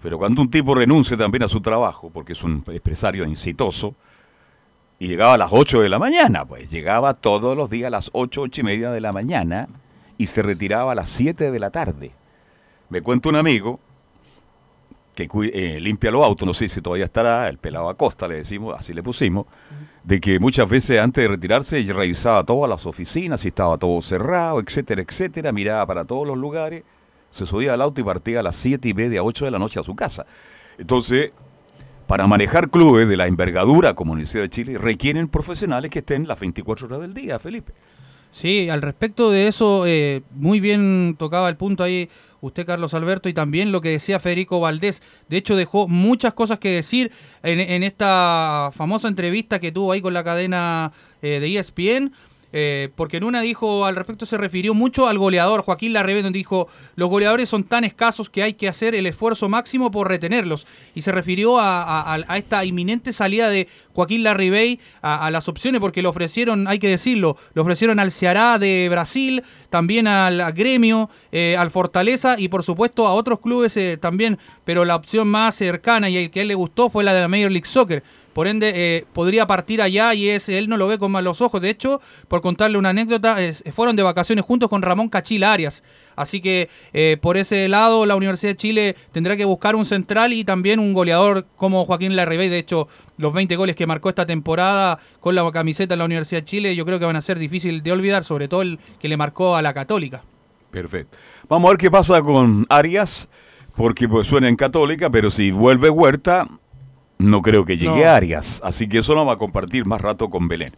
Pero 0.03 0.16
cuando 0.16 0.40
un 0.40 0.51
tipo 0.51 0.74
renuncia 0.74 1.16
también 1.16 1.42
a 1.42 1.48
su 1.48 1.61
trabajo, 1.61 2.09
porque 2.11 2.32
es 2.32 2.42
un 2.42 2.62
empresario 2.66 3.24
incitoso, 3.24 3.94
y 4.98 5.09
llegaba 5.09 5.34
a 5.34 5.38
las 5.38 5.51
8 5.53 5.80
de 5.80 5.88
la 5.88 5.98
mañana, 5.98 6.44
pues 6.44 6.70
llegaba 6.70 7.14
todos 7.14 7.57
los 7.57 7.68
días 7.68 7.88
a 7.88 7.90
las 7.90 8.11
8, 8.12 8.42
8 8.42 8.61
y 8.61 8.64
media 8.64 8.90
de 8.90 9.01
la 9.01 9.12
mañana 9.12 9.68
y 10.18 10.26
se 10.26 10.42
retiraba 10.42 10.92
a 10.92 10.94
las 10.94 11.09
7 11.09 11.51
de 11.51 11.59
la 11.59 11.70
tarde. 11.70 12.12
Me 12.90 13.01
cuenta 13.03 13.28
un 13.30 13.36
amigo 13.36 13.80
que 15.14 15.28
eh, 15.52 15.80
limpia 15.80 16.11
los 16.11 16.24
autos, 16.24 16.46
no 16.46 16.54
sé 16.54 16.68
si 16.68 16.80
todavía 16.80 17.04
estará, 17.04 17.48
el 17.48 17.58
pelado 17.58 17.88
Acosta 17.88 18.28
le 18.28 18.36
decimos, 18.36 18.74
así 18.78 18.94
le 18.94 19.02
pusimos, 19.02 19.46
de 20.04 20.20
que 20.20 20.38
muchas 20.38 20.68
veces 20.68 21.00
antes 21.00 21.22
de 21.22 21.28
retirarse 21.28 21.80
revisaba 21.92 22.44
todas 22.44 22.70
las 22.70 22.86
oficinas, 22.86 23.40
si 23.40 23.48
estaba 23.48 23.76
todo 23.76 24.00
cerrado, 24.02 24.61
etcétera, 24.61 25.02
etcétera, 25.02 25.52
miraba 25.52 25.86
para 25.86 26.04
todos 26.04 26.26
los 26.26 26.38
lugares, 26.38 26.84
se 27.30 27.46
subía 27.46 27.74
al 27.74 27.82
auto 27.82 28.00
y 28.00 28.04
partía 28.04 28.40
a 28.40 28.42
las 28.42 28.56
7 28.56 28.88
y 28.88 28.94
media, 28.94 29.22
8 29.22 29.44
de 29.44 29.50
la 29.50 29.58
noche 29.58 29.78
a 29.80 29.82
su 29.82 29.94
casa. 29.94 30.26
Entonces, 30.78 31.32
para 32.06 32.26
manejar 32.26 32.70
clubes 32.70 33.08
de 33.08 33.16
la 33.16 33.26
envergadura 33.26 33.94
como 33.94 34.12
Universidad 34.12 34.42
de 34.42 34.48
Chile, 34.48 34.78
requieren 34.78 35.28
profesionales 35.28 35.90
que 35.90 36.00
estén 36.00 36.26
las 36.26 36.40
24 36.40 36.86
horas 36.86 37.00
del 37.00 37.14
día, 37.14 37.38
Felipe. 37.38 37.72
Sí, 38.32 38.68
al 38.68 38.82
respecto 38.82 39.30
de 39.30 39.48
eso, 39.48 39.86
eh, 39.86 40.22
muy 40.32 40.61
bien 40.61 41.16
tocaba 41.18 41.48
el 41.48 41.56
punto 41.56 41.82
ahí 41.82 42.08
usted, 42.41 42.66
Carlos 42.66 42.95
Alberto, 42.95 43.28
y 43.28 43.34
también 43.34 43.72
lo 43.72 43.80
que 43.80 43.91
decía 43.91 44.20
Federico 44.20 44.61
Valdés. 44.61 45.03
De 45.28 45.36
hecho, 45.36 45.57
dejó 45.57 45.88
muchas 45.88 46.34
cosas 46.34 46.59
que 46.59 46.70
decir 46.70 47.12
en, 47.43 47.82
esta 47.82 48.70
famosa 48.74 49.09
entrevista 49.09 49.59
que 49.59 49.72
tuvo 49.72 49.93
ahí 49.93 50.01
con 50.01 50.14
la 50.14 50.24
cadena 50.24 50.93
eh, 51.22 51.41
de 51.41 51.59
ESPN. 51.59 52.12
Eh, 52.53 52.90
porque 52.96 53.18
en 53.18 53.24
una 53.24 53.40
dijo 53.40 53.84
al 53.84 53.96
respecto 53.96 54.26
se 54.26 54.36
refirió 54.36 54.74
mucho 54.74 55.07
al 55.07 55.18
goleador 55.18 55.62
Joaquín 55.62 55.92
Larrebe 55.92 56.22
donde 56.22 56.38
dijo 56.38 56.68
los 56.96 57.09
goleadores 57.09 57.48
son 57.48 57.64
tan 57.64 57.84
escasos 57.84 58.30
que 58.30 58.42
hay 58.42 58.55
que 58.55 58.68
hacer 58.68 58.94
el 58.94 59.07
esfuerzo 59.07 59.48
máximo 59.48 59.90
por 59.90 60.09
retenerlos 60.09 60.66
y 60.94 61.03
se 61.03 61.12
refirió 61.12 61.59
a, 61.59 62.18
esta 62.36 62.64
inminente 62.64 63.12
salida 63.12 63.48
de 63.48 63.68
Joaquín 63.92 64.22
Larribey 64.22 64.80
a, 65.03 65.26
a 65.26 65.30
las 65.30 65.48
opciones 65.48 65.80
porque 65.80 66.03
le 66.03 66.09
ofrecieron, 66.09 66.66
hay 66.68 66.78
que 66.78 66.88
decirlo, 66.88 67.36
le 67.55 67.62
ofrecieron 67.62 67.98
al 67.98 68.12
Ceará 68.12 68.59
de 68.59 68.88
Brasil, 68.90 69.42
también 69.68 70.07
al 70.07 70.53
Gremio, 70.53 71.11
eh, 71.32 71.57
al 71.57 71.70
Fortaleza 71.70 72.36
y 72.38 72.48
por 72.48 72.62
supuesto 72.62 73.07
a 73.07 73.14
otros 73.14 73.40
clubes 73.40 73.76
eh, 73.76 73.96
también, 73.96 74.38
pero 74.64 74.84
la 74.84 74.96
opción 74.96 75.28
más 75.28 75.55
cercana 75.55 76.11
y 76.11 76.16
el 76.16 76.30
que 76.30 76.40
a 76.40 76.42
él 76.42 76.48
le 76.48 76.55
gustó 76.55 76.90
fue 76.90 77.05
la 77.05 77.14
de 77.14 77.20
la 77.20 77.28
Major 77.28 77.51
League 77.51 77.66
Soccer. 77.66 78.03
Por 78.32 78.46
ende, 78.46 78.72
eh, 78.74 79.04
podría 79.12 79.46
partir 79.46 79.82
allá 79.82 80.14
y 80.14 80.28
es, 80.28 80.48
él 80.48 80.68
no 80.68 80.76
lo 80.76 80.86
ve 80.86 80.98
con 80.98 81.10
malos 81.10 81.40
ojos. 81.40 81.60
De 81.60 81.68
hecho, 81.70 82.00
por 82.28 82.40
contarle 82.40 82.78
una 82.78 82.90
anécdota, 82.90 83.42
es- 83.42 83.64
fueron 83.74 83.96
de 83.96 84.02
vacaciones 84.04 84.44
juntos 84.44 84.68
con 84.68 84.82
Ramón 84.82 85.08
Cachila 85.08 85.52
Arias. 85.52 85.82
Así 86.14 86.40
que 86.40 86.68
eh, 86.92 87.16
por 87.20 87.36
ese 87.36 87.68
lado, 87.68 88.06
la 88.06 88.14
Universidad 88.14 88.52
de 88.52 88.56
Chile 88.56 88.96
tendrá 89.12 89.36
que 89.36 89.44
buscar 89.44 89.74
un 89.74 89.84
central 89.84 90.32
y 90.32 90.44
también 90.44 90.78
un 90.78 90.92
goleador 90.94 91.46
como 91.56 91.84
Joaquín 91.84 92.14
Larribey. 92.14 92.48
De 92.48 92.58
hecho, 92.58 92.88
los 93.16 93.32
20 93.32 93.56
goles 93.56 93.74
que 93.74 93.86
marcó 93.86 94.08
esta 94.08 94.26
temporada 94.26 94.98
con 95.18 95.34
la 95.34 95.50
camiseta 95.50 95.94
de 95.94 95.98
la 95.98 96.04
Universidad 96.04 96.42
de 96.42 96.44
Chile, 96.46 96.76
yo 96.76 96.84
creo 96.84 96.98
que 96.98 97.06
van 97.06 97.16
a 97.16 97.22
ser 97.22 97.38
difíciles 97.38 97.82
de 97.82 97.90
olvidar, 97.92 98.22
sobre 98.24 98.46
todo 98.48 98.62
el 98.62 98.78
que 99.00 99.08
le 99.08 99.16
marcó 99.16 99.56
a 99.56 99.62
la 99.62 99.74
Católica. 99.74 100.22
Perfecto. 100.70 101.18
Vamos 101.48 101.68
a 101.68 101.70
ver 101.72 101.78
qué 101.78 101.90
pasa 101.90 102.22
con 102.22 102.64
Arias, 102.68 103.28
porque 103.74 104.08
pues, 104.08 104.28
suena 104.28 104.48
en 104.48 104.54
Católica, 104.56 105.10
pero 105.10 105.30
si 105.30 105.50
vuelve 105.50 105.90
Huerta, 105.90 106.46
no 107.20 107.42
creo 107.42 107.64
que 107.64 107.76
llegue 107.76 108.04
No. 108.04 108.10
Arias. 108.10 108.60
Así 108.64 108.88
que 108.88 108.98
eso 108.98 109.12
lo 109.12 109.20
vamos 109.20 109.36
a 109.36 109.38
compartir 109.38 109.86
más 109.86 110.00
rato 110.00 110.30
con 110.30 110.48
Belén. 110.48 110.72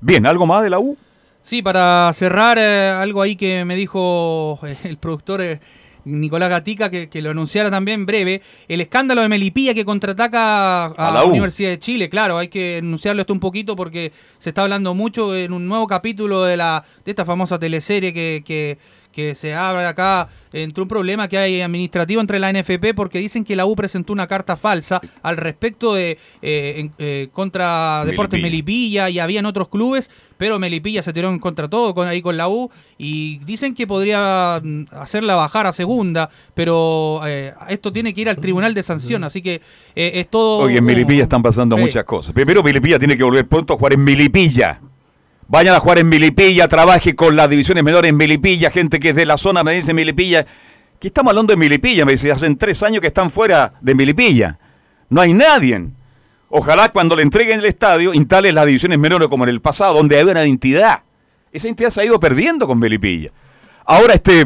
Bien, 0.00 0.26
¿algo 0.26 0.46
más 0.46 0.62
de 0.62 0.70
la 0.70 0.78
U? 0.78 0.96
Sí, 1.42 1.62
para 1.62 2.12
cerrar, 2.14 2.58
eh, 2.58 2.90
algo 2.90 3.22
ahí 3.22 3.36
que 3.36 3.64
me 3.64 3.74
dijo 3.76 4.58
eh, 4.62 4.76
el 4.84 4.98
productor 4.98 5.40
eh, 5.42 5.60
Nicolás 6.04 6.50
Gatica, 6.50 6.90
que, 6.90 7.08
que 7.08 7.22
lo 7.22 7.30
anunciara 7.30 7.70
también 7.70 8.06
breve, 8.06 8.42
el 8.68 8.80
escándalo 8.80 9.22
de 9.22 9.28
Melipilla 9.28 9.74
que 9.74 9.84
contraataca 9.84 10.84
a, 10.84 10.86
A 10.86 11.10
la 11.10 11.20
la 11.20 11.24
U. 11.24 11.30
Universidad 11.30 11.70
de 11.70 11.78
Chile. 11.78 12.08
Claro, 12.08 12.38
hay 12.38 12.48
que 12.48 12.78
anunciarlo 12.78 13.20
esto 13.22 13.32
un 13.32 13.40
poquito 13.40 13.74
porque 13.76 14.12
se 14.38 14.50
está 14.50 14.62
hablando 14.62 14.94
mucho 14.94 15.34
en 15.34 15.52
un 15.52 15.66
nuevo 15.66 15.86
capítulo 15.86 16.44
de, 16.44 16.56
la, 16.56 16.84
de 17.04 17.10
esta 17.10 17.24
famosa 17.24 17.58
teleserie 17.58 18.12
que, 18.14 18.42
que, 18.44 18.78
que 19.12 19.34
se 19.34 19.54
abre 19.54 19.86
acá 19.86 20.28
entre 20.52 20.82
un 20.82 20.88
problema 20.88 21.28
que 21.28 21.38
hay 21.38 21.60
administrativo 21.60 22.20
entre 22.20 22.38
la 22.38 22.52
NFP 22.52 22.94
porque 22.94 23.18
dicen 23.18 23.44
que 23.44 23.56
la 23.56 23.66
U 23.66 23.74
presentó 23.76 24.12
una 24.12 24.26
carta 24.26 24.56
falsa 24.56 25.00
al 25.22 25.36
respecto 25.36 25.94
de 25.94 26.18
eh, 26.42 26.74
en- 26.76 26.92
eh, 26.98 27.28
contra 27.32 28.04
Deportes 28.04 28.40
Melipilla. 28.40 29.02
Melipilla 29.04 29.10
y 29.10 29.18
habían 29.18 29.46
otros 29.46 29.68
clubes, 29.68 30.10
pero 30.36 30.58
Melipilla 30.58 31.02
se 31.02 31.12
tiró 31.12 31.28
en 31.30 31.38
contra 31.38 31.68
todo 31.68 31.94
con, 31.94 32.06
ahí 32.08 32.22
con 32.22 32.36
la 32.36 32.48
U 32.48 32.70
y 32.98 33.38
dicen 33.44 33.74
que 33.74 33.86
podría 33.86 34.60
mm, 34.62 34.84
hacerla 34.92 35.34
bajar 35.36 35.66
a 35.66 35.72
segunda, 35.72 36.30
pero 36.54 37.20
eh, 37.26 37.52
esto 37.68 37.92
tiene 37.92 38.12
que 38.14 38.20
ir 38.22 38.28
al 38.28 38.38
tribunal 38.38 38.74
de 38.74 38.82
sanción, 38.82 39.24
así 39.24 39.42
que 39.42 39.60
eh, 39.96 40.12
es 40.14 40.28
todo... 40.30 40.58
Oye, 40.60 40.78
en 40.78 40.84
Milipilla 40.84 41.22
están 41.22 41.42
pasando 41.42 41.76
muchas 41.76 42.04
cosas. 42.04 42.32
Primero, 42.32 42.62
Milipilla 42.62 42.98
tiene 42.98 43.16
que 43.16 43.22
volver 43.24 43.46
pronto 43.46 43.74
a 43.74 43.76
jugar 43.76 43.92
en 43.94 44.04
Milipilla. 44.04 44.80
Vayan 45.50 45.74
a 45.74 45.80
jugar 45.80 45.98
en 45.98 46.08
Milipilla, 46.08 46.68
trabaje 46.68 47.16
con 47.16 47.34
las 47.34 47.50
divisiones 47.50 47.82
menores 47.82 48.08
en 48.10 48.16
Milipilla, 48.16 48.70
gente 48.70 49.00
que 49.00 49.08
es 49.08 49.16
de 49.16 49.26
la 49.26 49.36
zona 49.36 49.64
me 49.64 49.72
dice 49.72 49.92
Milipilla. 49.92 50.46
¿Qué 51.00 51.08
estamos 51.08 51.30
hablando 51.30 51.52
de 51.52 51.56
Milipilla? 51.56 52.04
Me 52.04 52.12
dice, 52.12 52.30
hacen 52.30 52.56
tres 52.56 52.84
años 52.84 53.00
que 53.00 53.08
están 53.08 53.32
fuera 53.32 53.72
de 53.80 53.96
Milipilla. 53.96 54.60
No 55.08 55.20
hay 55.20 55.32
nadie. 55.32 55.88
Ojalá 56.50 56.90
cuando 56.90 57.16
le 57.16 57.22
entreguen 57.22 57.58
el 57.58 57.64
estadio 57.64 58.14
instalen 58.14 58.54
las 58.54 58.64
divisiones 58.64 59.00
menores 59.00 59.26
como 59.26 59.42
en 59.42 59.50
el 59.50 59.60
pasado, 59.60 59.94
donde 59.94 60.20
había 60.20 60.30
una 60.30 60.44
identidad. 60.46 61.02
Esa 61.50 61.66
identidad 61.66 61.90
se 61.90 62.02
ha 62.02 62.04
ido 62.04 62.20
perdiendo 62.20 62.68
con 62.68 62.78
Milipilla. 62.78 63.32
Ahora 63.86 64.14
este 64.14 64.44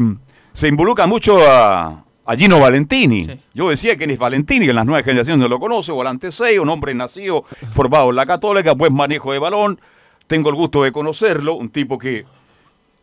se 0.55 0.69
involucra 0.69 1.07
mucho 1.07 1.39
a, 1.47 2.03
a 2.25 2.35
Gino 2.35 2.59
Valentini. 2.59 3.29
Yo 3.53 3.69
decía 3.69 3.99
que 3.99 4.05
es 4.05 4.19
Valentini, 4.19 4.65
que 4.65 4.71
en 4.71 4.77
las 4.77 4.87
nuevas 4.87 5.05
generaciones 5.05 5.39
no 5.43 5.49
lo 5.49 5.61
conoce, 5.61 5.93
volante 5.93 6.33
6, 6.33 6.61
un 6.61 6.71
hombre 6.71 6.95
nacido, 6.95 7.45
formado 7.73 8.09
en 8.09 8.17
la 8.17 8.25
Católica, 8.25 8.73
buen 8.73 8.95
manejo 8.95 9.35
de 9.35 9.39
balón. 9.39 9.79
Tengo 10.27 10.49
el 10.49 10.57
gusto 10.57 10.83
de 10.83 10.93
conocerlo, 10.93 11.55
un 11.55 11.69
tipo 11.69 11.99
que 11.99 12.25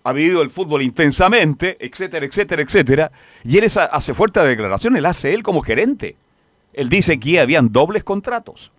ha 0.03 0.13
vivido 0.13 0.41
el 0.41 0.49
fútbol 0.49 0.81
intensamente, 0.81 1.77
etcétera, 1.79 2.25
etcétera, 2.25 2.61
etcétera. 2.61 3.11
Y 3.43 3.57
él 3.57 3.65
hace 3.65 4.13
fuertes 4.13 4.43
declaraciones, 4.45 4.99
él 4.99 5.05
hace 5.05 5.33
él 5.33 5.43
como 5.43 5.61
gerente. 5.61 6.15
Él 6.73 6.89
dice 6.89 7.19
que 7.19 7.39
habían 7.39 7.71
dobles 7.71 8.03
contratos. 8.03 8.71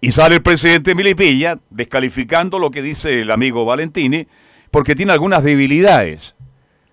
Y 0.00 0.12
sale 0.12 0.36
el 0.36 0.42
presidente 0.42 0.94
Milipilla 0.94 1.58
descalificando 1.68 2.58
lo 2.58 2.70
que 2.70 2.80
dice 2.80 3.20
el 3.20 3.30
amigo 3.30 3.66
Valentini, 3.66 4.26
porque 4.70 4.94
tiene 4.94 5.12
algunas 5.12 5.44
debilidades. 5.44 6.34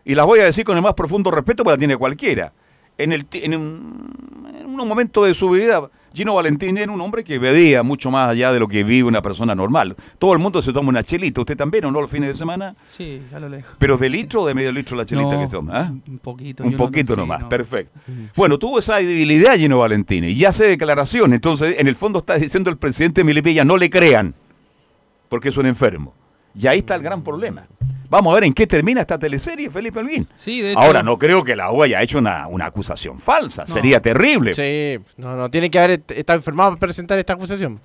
Y 0.03 0.15
las 0.15 0.25
voy 0.25 0.39
a 0.39 0.45
decir 0.45 0.65
con 0.65 0.75
el 0.75 0.83
más 0.83 0.93
profundo 0.93 1.31
respeto, 1.31 1.63
porque 1.63 1.75
la 1.75 1.79
tiene 1.79 1.95
cualquiera. 1.95 2.51
En, 2.97 3.13
el, 3.13 3.27
en, 3.31 3.53
en 3.53 4.65
un 4.65 4.87
momento 4.87 5.23
de 5.23 5.33
su 5.33 5.51
vida, 5.51 5.89
Gino 6.13 6.33
Valentini 6.33 6.79
era 6.81 6.91
un 6.91 6.99
hombre 7.01 7.23
que 7.23 7.37
bebía 7.37 7.83
mucho 7.83 8.09
más 8.09 8.29
allá 8.31 8.51
de 8.51 8.59
lo 8.59 8.67
que 8.67 8.83
vive 8.83 9.07
una 9.07 9.21
persona 9.21 9.53
normal. 9.53 9.95
Todo 10.17 10.33
el 10.33 10.39
mundo 10.39 10.61
se 10.61 10.73
toma 10.73 10.89
una 10.89 11.03
chelita. 11.03 11.41
¿Usted 11.41 11.55
también 11.55 11.85
o 11.85 11.91
no 11.91 12.01
los 12.01 12.09
fines 12.09 12.29
de 12.29 12.35
semana? 12.35 12.75
Sí, 12.89 13.21
ya 13.31 13.39
lo 13.39 13.49
leo. 13.49 13.63
¿Pero 13.77 13.97
de 13.97 14.09
litro 14.09 14.41
o 14.41 14.47
de 14.47 14.55
medio 14.55 14.71
litro 14.71 14.97
la 14.97 15.05
chelita 15.05 15.33
No, 15.35 15.39
que 15.41 15.47
toma? 15.47 15.73
ah? 15.75 15.91
Un 16.07 16.17
poquito. 16.19 16.63
Un 16.63 16.71
no- 16.71 16.77
poquito 16.77 17.13
sí, 17.13 17.19
nomás, 17.19 17.41
no. 17.41 17.49
perfecto. 17.49 17.99
Bueno, 18.35 18.57
tuvo 18.57 18.79
esa 18.79 18.95
debilidad 18.95 19.55
Gino 19.57 19.77
Valentini 19.79 20.29
y 20.31 20.45
hace 20.45 20.63
declaraciones. 20.65 21.35
Entonces, 21.35 21.75
en 21.77 21.87
el 21.87 21.95
fondo 21.95 22.19
está 22.19 22.35
diciendo 22.35 22.69
el 22.69 22.77
presidente 22.77 23.23
Milipilla, 23.23 23.63
no 23.63 23.77
le 23.77 23.89
crean, 23.89 24.33
porque 25.29 25.49
es 25.49 25.57
un 25.57 25.65
enfermo. 25.67 26.13
Y 26.55 26.65
ahí 26.67 26.79
está 26.79 26.95
el 26.95 27.03
gran 27.03 27.21
problema. 27.23 27.67
Vamos 28.09 28.31
a 28.31 28.35
ver 28.35 28.43
en 28.45 28.53
qué 28.53 28.65
termina 28.67 29.01
esta 29.01 29.19
teleserie, 29.19 29.69
Felipe 29.69 29.99
Alvin. 29.99 30.27
Sí, 30.37 30.61
de 30.61 30.71
hecho- 30.71 30.79
Ahora, 30.79 31.03
no 31.03 31.17
creo 31.17 31.43
que 31.43 31.55
la 31.55 31.71
U 31.71 31.83
haya 31.83 32.01
hecho 32.01 32.17
una, 32.19 32.47
una 32.47 32.65
acusación 32.67 33.19
falsa. 33.19 33.65
No. 33.67 33.73
Sería 33.73 34.01
terrible. 34.01 34.53
Sí, 34.53 35.03
no, 35.17 35.35
no, 35.35 35.49
tiene 35.49 35.69
que 35.69 35.79
haber 35.79 36.01
estado 36.09 36.37
enfermado 36.37 36.71
para 36.71 36.79
presentar 36.79 37.19
esta 37.19 37.33
acusación. 37.33 37.79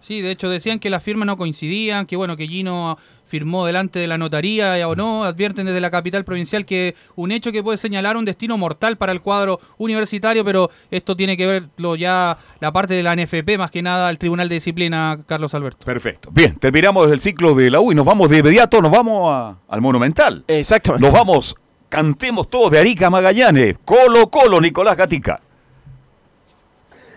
Sí, 0.00 0.20
de 0.20 0.30
hecho 0.30 0.48
decían 0.48 0.78
que 0.78 0.88
las 0.90 1.02
firmas 1.02 1.26
no 1.26 1.36
coincidían, 1.36 2.06
que 2.06 2.16
bueno, 2.16 2.36
que 2.36 2.46
Gino 2.46 2.96
firmó 3.26 3.66
delante 3.66 3.98
de 3.98 4.06
la 4.06 4.18
notaría 4.18 4.78
eh, 4.78 4.84
o 4.84 4.94
no, 4.94 5.24
advierten 5.24 5.66
desde 5.66 5.80
la 5.80 5.90
capital 5.90 6.24
provincial 6.24 6.64
que 6.64 6.94
un 7.16 7.32
hecho 7.32 7.50
que 7.52 7.62
puede 7.62 7.76
señalar 7.78 8.16
un 8.16 8.24
destino 8.24 8.56
mortal 8.56 8.96
para 8.96 9.12
el 9.12 9.20
cuadro 9.20 9.60
universitario, 9.78 10.44
pero 10.44 10.70
esto 10.90 11.16
tiene 11.16 11.36
que 11.36 11.46
verlo 11.46 11.96
ya 11.96 12.38
la 12.60 12.72
parte 12.72 12.94
de 12.94 13.02
la 13.02 13.14
NFP, 13.16 13.58
más 13.58 13.70
que 13.70 13.82
nada 13.82 14.08
el 14.10 14.18
Tribunal 14.18 14.48
de 14.48 14.54
Disciplina, 14.56 15.18
Carlos 15.26 15.54
Alberto. 15.54 15.84
Perfecto. 15.84 16.30
Bien, 16.32 16.56
terminamos 16.56 17.10
el 17.10 17.20
ciclo 17.20 17.54
de 17.54 17.70
la 17.70 17.80
U 17.80 17.92
y 17.92 17.94
nos 17.94 18.04
vamos 18.04 18.30
de 18.30 18.38
inmediato, 18.38 18.80
nos 18.80 18.90
vamos 18.92 19.30
a- 19.32 19.56
al 19.68 19.80
Monumental. 19.80 20.44
Exactamente. 20.48 21.04
Nos 21.04 21.12
vamos, 21.12 21.56
cantemos 21.88 22.48
todos 22.48 22.70
de 22.70 22.78
Arica 22.78 23.10
Magallanes. 23.10 23.76
Colo 23.84 24.28
Colo, 24.30 24.60
Nicolás 24.60 24.96
Gatica. 24.96 25.40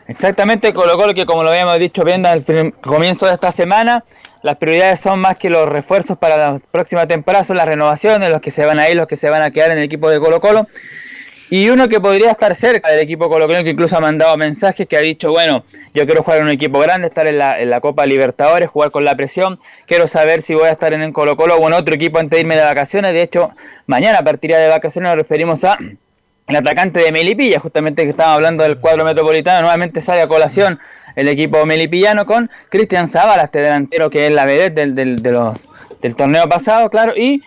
Exactamente, 0.07 0.74
Colo 0.74 0.97
Colo 0.97 1.14
que 1.14 1.26
como 1.26 1.43
lo 1.43 1.49
habíamos 1.49 1.78
dicho 1.78 2.03
bien 2.03 2.26
al 2.26 2.43
comienzo 2.82 3.28
de 3.28 3.34
esta 3.34 3.51
semana, 3.51 4.03
las 4.41 4.57
prioridades 4.57 4.99
son 4.99 5.19
más 5.19 5.37
que 5.37 5.49
los 5.49 5.67
refuerzos 5.67 6.17
para 6.17 6.37
la 6.37 6.59
próxima 6.71 7.05
temporada, 7.07 7.43
son 7.43 7.57
las 7.57 7.67
renovaciones, 7.67 8.29
los 8.29 8.41
que 8.41 8.51
se 8.51 8.65
van 8.65 8.79
a 8.79 8.89
ir, 8.89 8.95
los 8.95 9.07
que 9.07 9.15
se 9.15 9.29
van 9.29 9.41
a 9.41 9.51
quedar 9.51 9.71
en 9.71 9.79
el 9.79 9.83
equipo 9.83 10.09
de 10.09 10.19
Colo 10.19 10.39
Colo. 10.39 10.67
Y 11.51 11.69
uno 11.69 11.89
que 11.89 11.99
podría 11.99 12.29
estar 12.29 12.53
cerca 12.53 12.91
del 12.91 12.99
equipo 12.99 13.27
Colo 13.27 13.47
Colo, 13.47 13.63
que 13.63 13.71
incluso 13.71 13.97
ha 13.97 13.99
mandado 13.99 14.37
mensajes, 14.37 14.87
que 14.87 14.95
ha 14.95 15.01
dicho, 15.01 15.31
bueno, 15.31 15.63
yo 15.95 16.05
quiero 16.05 16.21
jugar 16.21 16.39
en 16.39 16.45
un 16.45 16.51
equipo 16.51 16.79
grande, 16.79 17.07
estar 17.07 17.27
en 17.27 17.39
la, 17.39 17.59
en 17.59 17.71
la 17.71 17.79
Copa 17.79 18.05
Libertadores, 18.05 18.69
jugar 18.69 18.91
con 18.91 19.03
la 19.03 19.15
presión, 19.15 19.59
quiero 19.87 20.07
saber 20.07 20.43
si 20.43 20.53
voy 20.53 20.67
a 20.67 20.71
estar 20.71 20.93
en 20.93 21.01
el 21.01 21.11
Colo 21.11 21.35
Colo 21.35 21.55
o 21.55 21.67
en 21.67 21.73
otro 21.73 21.95
equipo 21.95 22.19
antes 22.19 22.37
de 22.37 22.41
irme 22.41 22.55
de 22.55 22.61
vacaciones. 22.61 23.13
De 23.13 23.23
hecho, 23.23 23.51
mañana 23.87 24.21
partiría 24.23 24.59
de 24.59 24.67
vacaciones, 24.67 25.09
nos 25.09 25.17
referimos 25.17 25.63
a 25.63 25.77
el 26.50 26.56
atacante 26.56 27.00
de 27.00 27.12
Melipilla, 27.12 27.60
justamente 27.60 28.04
que 28.04 28.10
estaba 28.10 28.34
hablando 28.34 28.64
del 28.64 28.80
cuadro 28.80 29.06
metropolitano, 29.06 29.62
nuevamente 29.62 30.02
sale 30.02 30.22
a 30.22 30.28
colación 30.28 30.80
el 31.16 31.28
equipo 31.28 31.64
melipillano 31.66 32.26
con 32.26 32.50
Cristian 32.70 33.08
Zavala, 33.08 33.43
este 33.43 33.60
delantero 33.60 34.10
que 34.10 34.26
es 34.26 34.34
la 34.34 34.45
vedette 34.45 34.74
del, 34.74 34.95
del, 34.95 35.22
de 35.22 35.32
los, 35.32 35.70
del 36.02 36.16
torneo 36.16 36.50
pasado, 36.50 36.89
claro, 36.89 37.16
y 37.16 37.43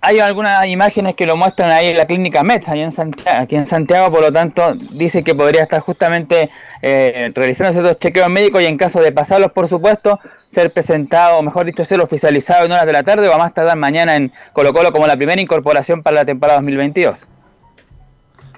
hay 0.00 0.18
algunas 0.18 0.66
imágenes 0.66 1.14
que 1.14 1.26
lo 1.26 1.36
muestran 1.36 1.70
ahí 1.70 1.88
en 1.88 1.96
la 1.98 2.06
clínica 2.06 2.42
Metz, 2.42 2.68
en 2.68 2.90
Santiago, 2.90 3.38
aquí 3.38 3.54
en 3.54 3.66
Santiago, 3.66 4.10
por 4.10 4.22
lo 4.22 4.32
tanto, 4.32 4.74
dice 4.92 5.22
que 5.22 5.34
podría 5.34 5.62
estar 5.62 5.80
justamente 5.80 6.48
eh, 6.80 7.30
realizando 7.34 7.72
ciertos 7.72 7.98
chequeos 7.98 8.30
médicos 8.30 8.62
y 8.62 8.66
en 8.66 8.78
caso 8.78 9.00
de 9.00 9.12
pasarlos, 9.12 9.52
por 9.52 9.68
supuesto, 9.68 10.18
ser 10.48 10.72
presentado, 10.72 11.38
o 11.38 11.42
mejor 11.42 11.66
dicho, 11.66 11.84
ser 11.84 12.00
oficializado 12.00 12.64
en 12.64 12.72
horas 12.72 12.86
de 12.86 12.92
la 12.92 13.02
tarde 13.02 13.28
o 13.28 13.34
a 13.34 13.38
más 13.38 13.52
tardar 13.52 13.76
mañana 13.76 14.16
en 14.16 14.32
Colo 14.54 14.72
Colo 14.72 14.90
como 14.90 15.06
la 15.06 15.16
primera 15.16 15.40
incorporación 15.40 16.02
para 16.02 16.16
la 16.16 16.24
temporada 16.24 16.58
2022. 16.60 17.28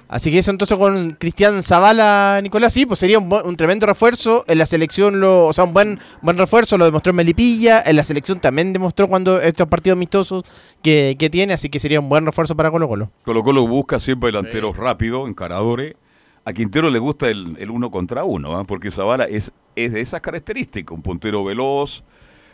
Así 0.07 0.30
que 0.30 0.38
eso 0.38 0.50
entonces 0.50 0.76
con 0.78 1.11
Cristian 1.18 1.62
Zavala, 1.62 2.38
Nicolás, 2.42 2.72
sí, 2.72 2.86
pues 2.86 3.00
sería 3.00 3.18
un, 3.18 3.28
buen- 3.28 3.46
un 3.46 3.57
tremendo 3.57 3.86
refuerzo. 3.86 4.44
En 4.46 4.59
la 4.59 4.66
selección, 4.66 5.18
lo, 5.18 5.46
o 5.46 5.52
sea, 5.52 5.64
un 5.64 5.72
buen, 5.72 5.98
buen 6.22 6.36
refuerzo, 6.36 6.76
lo 6.78 6.84
demostró 6.84 7.11
en 7.11 7.16
Melipilla. 7.16 7.82
En 7.84 7.96
la 7.96 8.05
selección 8.05 8.38
también 8.40 8.72
demostró 8.72 9.09
cuando 9.09 9.40
estos 9.40 9.66
partidos 9.66 9.96
amistosos 9.96 10.44
que, 10.82 11.16
que 11.18 11.30
tiene, 11.30 11.55
así 11.55 11.68
que 11.70 11.80
sería 11.80 12.00
un 12.00 12.09
buen 12.09 12.24
refuerzo 12.26 12.55
para 12.55 12.70
Colo 12.70 12.86
Colo. 12.86 13.11
Colo 13.24 13.42
Colo 13.42 13.66
busca 13.66 13.98
siempre 13.98 14.28
delanteros 14.28 14.76
rápidos, 14.76 15.28
encaradores. 15.28 15.94
A 16.44 16.52
Quintero 16.52 16.90
le 16.90 16.98
gusta 16.98 17.28
el, 17.28 17.57
el 17.59 17.70
uno 17.70 17.90
contra 17.90 18.24
uno, 18.24 18.59
¿ah? 18.59 18.64
porque 18.64 18.90
Zavala 18.90 19.24
es, 19.24 19.50
es 19.74 19.92
de 19.94 20.00
esas 20.02 20.20
características, 20.20 20.94
un 20.94 21.00
puntero 21.02 21.42
veloz, 21.42 22.05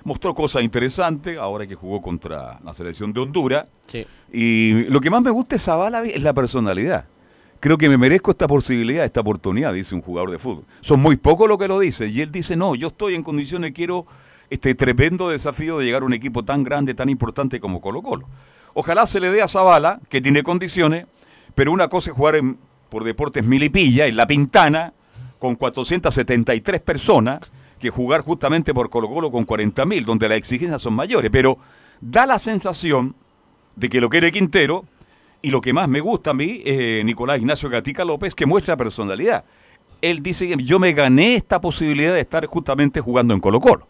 mostró 0.05 0.32
cosas 0.32 0.62
interesantes, 0.62 1.36
ahora 1.36 1.66
que 1.66 1.74
jugó 1.74 2.01
contra 2.01 2.61
la 2.64 2.72
selección 2.72 3.12
de 3.12 3.20
Honduras. 3.20 3.66
Sí. 3.88 4.07
Y 4.32 4.84
lo 4.84 5.01
que 5.01 5.11
más 5.11 5.20
me 5.22 5.30
gusta 5.32 5.57
de 5.57 5.61
Zavala 5.61 6.05
es 6.05 6.22
la 6.22 6.32
personalidad. 6.32 7.05
Creo 7.61 7.76
que 7.76 7.88
me 7.90 7.98
merezco 7.98 8.30
esta 8.30 8.48
posibilidad, 8.48 9.04
esta 9.04 9.20
oportunidad, 9.20 9.74
dice 9.74 9.94
un 9.94 10.00
jugador 10.00 10.30
de 10.30 10.38
fútbol. 10.38 10.64
Son 10.80 10.98
muy 11.00 11.16
pocos 11.16 11.46
los 11.48 11.58
que 11.58 11.68
lo 11.68 11.78
dicen. 11.78 12.11
Y 12.11 12.20
él 12.22 12.32
dice, 12.32 12.56
no, 12.56 12.74
yo 12.74 12.88
estoy 12.88 13.14
en 13.14 13.22
condiciones, 13.22 13.72
quiero 13.72 14.06
este 14.48 14.74
tremendo 14.74 15.28
desafío 15.28 15.78
de 15.78 15.84
llegar 15.84 16.02
a 16.02 16.06
un 16.06 16.14
equipo 16.14 16.42
tan 16.42 16.64
grande, 16.64 16.94
tan 16.94 17.11
importante 17.11 17.61
como 17.61 17.80
Colo 17.82 18.02
Colo. 18.02 18.26
Ojalá 18.72 19.04
se 19.06 19.20
le 19.20 19.30
dé 19.30 19.42
a 19.42 19.48
Zavala, 19.48 20.00
que 20.08 20.20
tiene 20.22 20.42
condiciones, 20.42 21.06
pero 21.54 21.70
una 21.70 21.88
cosa 21.88 22.11
es 22.11 22.16
jugar 22.16 22.36
en- 22.36 22.58
por 22.88 23.04
Deportes 23.04 23.44
Milipilla, 23.46 24.06
en 24.06 24.16
La 24.16 24.26
Pintana, 24.26 24.94
con 25.38 25.54
473 25.54 26.80
personas, 26.80 27.40
que 27.78 27.90
jugar 27.90 28.22
justamente 28.22 28.72
por 28.74 28.90
Colo 28.90 29.08
Colo 29.08 29.30
con 29.30 29.44
40.000, 29.46 30.04
donde 30.04 30.28
las 30.28 30.38
exigencias 30.38 30.82
son 30.82 30.94
mayores. 30.94 31.30
Pero 31.30 31.58
da 32.00 32.26
la 32.26 32.38
sensación 32.38 33.14
de 33.76 33.88
que 33.88 34.00
lo 34.00 34.08
quiere 34.11 34.32
Quintero, 34.32 34.84
y 35.43 35.51
lo 35.51 35.61
que 35.61 35.72
más 35.72 35.88
me 35.88 36.01
gusta 36.01 36.30
a 36.30 36.34
mí, 36.34 36.62
eh, 36.64 37.03
Nicolás 37.05 37.38
Ignacio 37.38 37.68
Gatica 37.68 38.05
López, 38.05 38.34
que 38.34 38.47
muestra 38.47 38.76
personalidad. 38.76 39.45
Él 40.03 40.22
dice 40.22 40.55
yo 40.59 40.78
me 40.78 40.93
gané 40.93 41.34
esta 41.34 41.61
posibilidad 41.61 42.14
de 42.14 42.20
estar 42.20 42.47
justamente 42.47 43.01
jugando 43.01 43.34
en 43.34 43.41
Colo 43.41 43.61
Colo. 43.61 43.86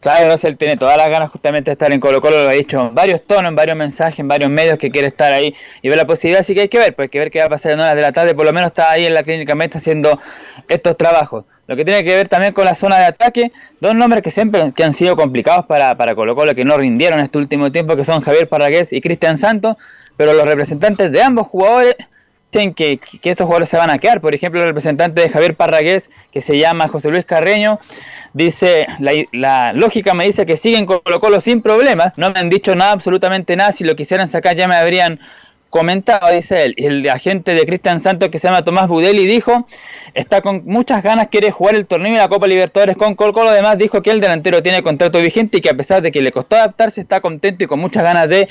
Claro, 0.00 0.34
él 0.42 0.56
tiene 0.56 0.78
todas 0.78 0.96
las 0.96 1.10
ganas 1.10 1.30
justamente 1.30 1.70
de 1.70 1.72
estar 1.74 1.92
en 1.92 2.00
Colo 2.00 2.22
Colo, 2.22 2.42
lo 2.42 2.48
ha 2.48 2.52
dicho 2.52 2.80
en 2.80 2.94
varios 2.94 3.22
tonos, 3.22 3.50
en 3.50 3.54
varios 3.54 3.76
mensajes, 3.76 4.18
en 4.18 4.28
varios 4.28 4.48
medios 4.48 4.78
que 4.78 4.90
quiere 4.90 5.08
estar 5.08 5.30
ahí 5.30 5.54
y 5.82 5.90
ver 5.90 5.98
la 5.98 6.06
posibilidad, 6.06 6.40
así 6.40 6.54
que 6.54 6.62
hay 6.62 6.68
que 6.68 6.78
ver, 6.78 6.94
pues 6.94 7.04
hay 7.04 7.08
que 7.10 7.18
ver 7.18 7.30
qué 7.30 7.40
va 7.40 7.44
a 7.44 7.48
pasar 7.50 7.72
en 7.72 7.80
horas 7.80 7.94
de 7.94 8.00
la 8.00 8.10
tarde, 8.10 8.34
por 8.34 8.46
lo 8.46 8.52
menos 8.54 8.68
está 8.68 8.90
ahí 8.90 9.04
en 9.04 9.12
la 9.12 9.22
clínica 9.22 9.54
Meta 9.54 9.76
haciendo 9.76 10.18
estos 10.68 10.96
trabajos. 10.96 11.44
Lo 11.66 11.76
que 11.76 11.84
tiene 11.84 12.02
que 12.02 12.16
ver 12.16 12.28
también 12.28 12.54
con 12.54 12.64
la 12.64 12.74
zona 12.74 12.98
de 12.98 13.04
ataque, 13.04 13.52
dos 13.80 13.94
nombres 13.94 14.22
que 14.22 14.30
siempre 14.30 14.72
que 14.74 14.82
han 14.82 14.94
sido 14.94 15.16
complicados 15.16 15.66
para, 15.66 15.94
para 15.96 16.14
Colo 16.14 16.34
Colo, 16.34 16.54
que 16.54 16.64
no 16.64 16.78
rindieron 16.78 17.20
este 17.20 17.36
último 17.36 17.70
tiempo, 17.70 17.94
que 17.94 18.02
son 18.02 18.22
Javier 18.22 18.48
Parragués 18.48 18.94
y 18.94 19.02
Cristian 19.02 19.36
Santos, 19.36 19.76
pero 20.16 20.32
los 20.32 20.46
representantes 20.46 21.12
de 21.12 21.22
ambos 21.22 21.46
jugadores 21.46 21.94
dicen 22.50 22.72
que, 22.72 22.98
que 22.98 23.30
estos 23.30 23.44
jugadores 23.44 23.68
se 23.68 23.76
van 23.76 23.90
a 23.90 23.98
quedar. 23.98 24.20
Por 24.20 24.34
ejemplo, 24.34 24.60
el 24.60 24.66
representante 24.66 25.20
de 25.20 25.28
Javier 25.28 25.54
Parragués, 25.54 26.10
que 26.32 26.40
se 26.40 26.58
llama 26.58 26.88
José 26.88 27.10
Luis 27.10 27.24
Carreño, 27.24 27.78
dice, 28.32 28.86
la, 28.98 29.72
lógica 29.72 30.14
me 30.14 30.26
dice 30.26 30.46
que 30.46 30.56
siguen 30.56 30.86
Colo 30.86 31.20
Colo 31.20 31.40
sin 31.40 31.62
problemas, 31.62 32.16
no 32.16 32.30
me 32.30 32.38
han 32.38 32.50
dicho 32.50 32.74
nada, 32.74 32.92
absolutamente 32.92 33.56
nada, 33.56 33.72
si 33.72 33.84
lo 33.84 33.96
quisieran 33.96 34.28
sacar 34.28 34.56
ya 34.56 34.68
me 34.68 34.76
habrían 34.76 35.20
comentado, 35.68 36.32
dice 36.32 36.64
él, 36.64 36.74
el 36.78 37.08
agente 37.08 37.54
de 37.54 37.64
Cristian 37.64 38.00
Santos 38.00 38.28
que 38.28 38.38
se 38.38 38.48
llama 38.48 38.64
Tomás 38.64 38.88
Budelli 38.88 39.26
dijo, 39.26 39.66
está 40.14 40.40
con 40.40 40.62
muchas 40.64 41.02
ganas, 41.02 41.28
quiere 41.28 41.52
jugar 41.52 41.76
el 41.76 41.86
torneo 41.86 42.12
y 42.12 42.16
la 42.16 42.28
Copa 42.28 42.48
Libertadores 42.48 42.96
con 42.96 43.14
Colo 43.14 43.32
Colo, 43.32 43.50
además 43.50 43.78
dijo 43.78 44.02
que 44.02 44.10
el 44.10 44.20
delantero 44.20 44.62
tiene 44.62 44.82
contrato 44.82 45.20
vigente 45.20 45.58
y 45.58 45.60
que 45.60 45.70
a 45.70 45.74
pesar 45.74 46.02
de 46.02 46.10
que 46.10 46.22
le 46.22 46.32
costó 46.32 46.56
adaptarse, 46.56 47.00
está 47.00 47.20
contento 47.20 47.64
y 47.64 47.66
con 47.68 47.78
muchas 47.78 48.02
ganas 48.02 48.28
de 48.28 48.48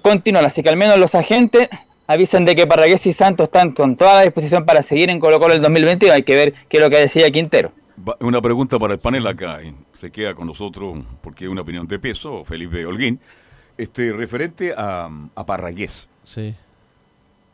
continuar, 0.00 0.46
así 0.46 0.62
que 0.62 0.70
al 0.70 0.76
menos 0.76 0.96
los 0.96 1.14
agentes 1.14 1.68
avisan 2.06 2.44
de 2.44 2.56
que 2.56 2.66
Parragués 2.66 3.06
y 3.06 3.12
Santos 3.12 3.44
están 3.44 3.72
con 3.72 3.96
toda 3.96 4.14
la 4.14 4.22
disposición 4.22 4.64
para 4.64 4.82
seguir 4.82 5.10
en 5.10 5.20
Colo 5.20 5.40
Colo 5.40 5.54
el 5.54 5.60
2020 5.60 6.06
y 6.06 6.10
hay 6.10 6.22
que 6.22 6.36
ver 6.36 6.54
qué 6.68 6.78
es 6.78 6.82
lo 6.82 6.88
que 6.88 6.98
decía 6.98 7.30
Quintero. 7.30 7.72
Una 8.20 8.40
pregunta 8.40 8.78
para 8.78 8.94
el 8.94 9.00
panel 9.00 9.26
acá. 9.26 9.60
Se 9.92 10.10
queda 10.10 10.34
con 10.34 10.46
nosotros 10.46 10.98
porque 11.22 11.44
es 11.44 11.50
una 11.50 11.62
opinión 11.62 11.86
de 11.86 11.98
peso, 11.98 12.44
Felipe 12.44 12.84
Holguín. 12.84 13.20
Este, 13.78 14.12
referente 14.12 14.74
a, 14.76 15.08
a 15.34 15.46
Parragués. 15.46 16.08
Sí. 16.22 16.54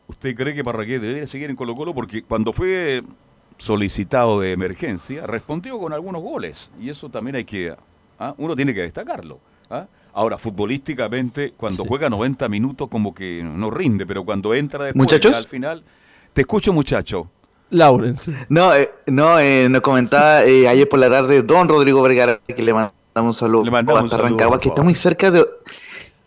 ¿Usted 0.07 0.35
cree 0.35 0.55
que 0.55 0.63
Parragués 0.63 1.01
debería 1.01 1.27
seguir 1.27 1.49
en 1.49 1.55
Colo 1.55 1.75
Colo? 1.75 1.93
Porque 1.93 2.23
cuando 2.23 2.51
fue 2.51 3.01
solicitado 3.57 4.39
de 4.39 4.51
emergencia, 4.53 5.27
respondió 5.27 5.77
con 5.77 5.93
algunos 5.93 6.21
goles. 6.21 6.71
Y 6.79 6.89
eso 6.89 7.09
también 7.09 7.35
hay 7.35 7.45
que... 7.45 7.75
¿ah? 8.17 8.33
Uno 8.37 8.55
tiene 8.55 8.73
que 8.73 8.81
destacarlo. 8.81 9.39
¿ah? 9.69 9.85
Ahora, 10.13 10.37
futbolísticamente, 10.37 11.51
cuando 11.51 11.85
juega 11.85 12.09
90 12.09 12.49
minutos 12.49 12.87
como 12.89 13.13
que 13.13 13.43
no 13.43 13.69
rinde, 13.69 14.05
pero 14.07 14.25
cuando 14.25 14.53
entra 14.55 14.85
después, 14.85 15.05
¿Muchachos? 15.05 15.33
al 15.33 15.47
final... 15.47 15.83
Te 16.33 16.41
escucho, 16.41 16.73
muchacho. 16.73 17.29
Lawrence. 17.69 18.31
No, 18.49 18.73
eh, 18.73 18.91
no 19.05 19.39
eh, 19.39 19.67
nos 19.69 19.81
comentaba 19.81 20.43
eh, 20.43 20.67
ayer 20.67 20.87
por 20.87 20.99
la 20.99 21.09
tarde 21.09 21.41
don 21.43 21.67
Rodrigo 21.67 22.01
Vergara 22.01 22.39
que 22.47 22.61
le 22.61 22.73
mandamos 22.73 22.91
un 23.15 23.33
saludo 23.33 23.65
Le 23.65 23.71
mandamos 23.71 24.03
hasta 24.03 24.15
un 24.15 24.21
saludo, 24.21 24.37
Rancagua, 24.37 24.59
que 24.59 24.69
está 24.69 24.83
muy 24.83 24.95
cerca 24.95 25.31
de 25.31 25.45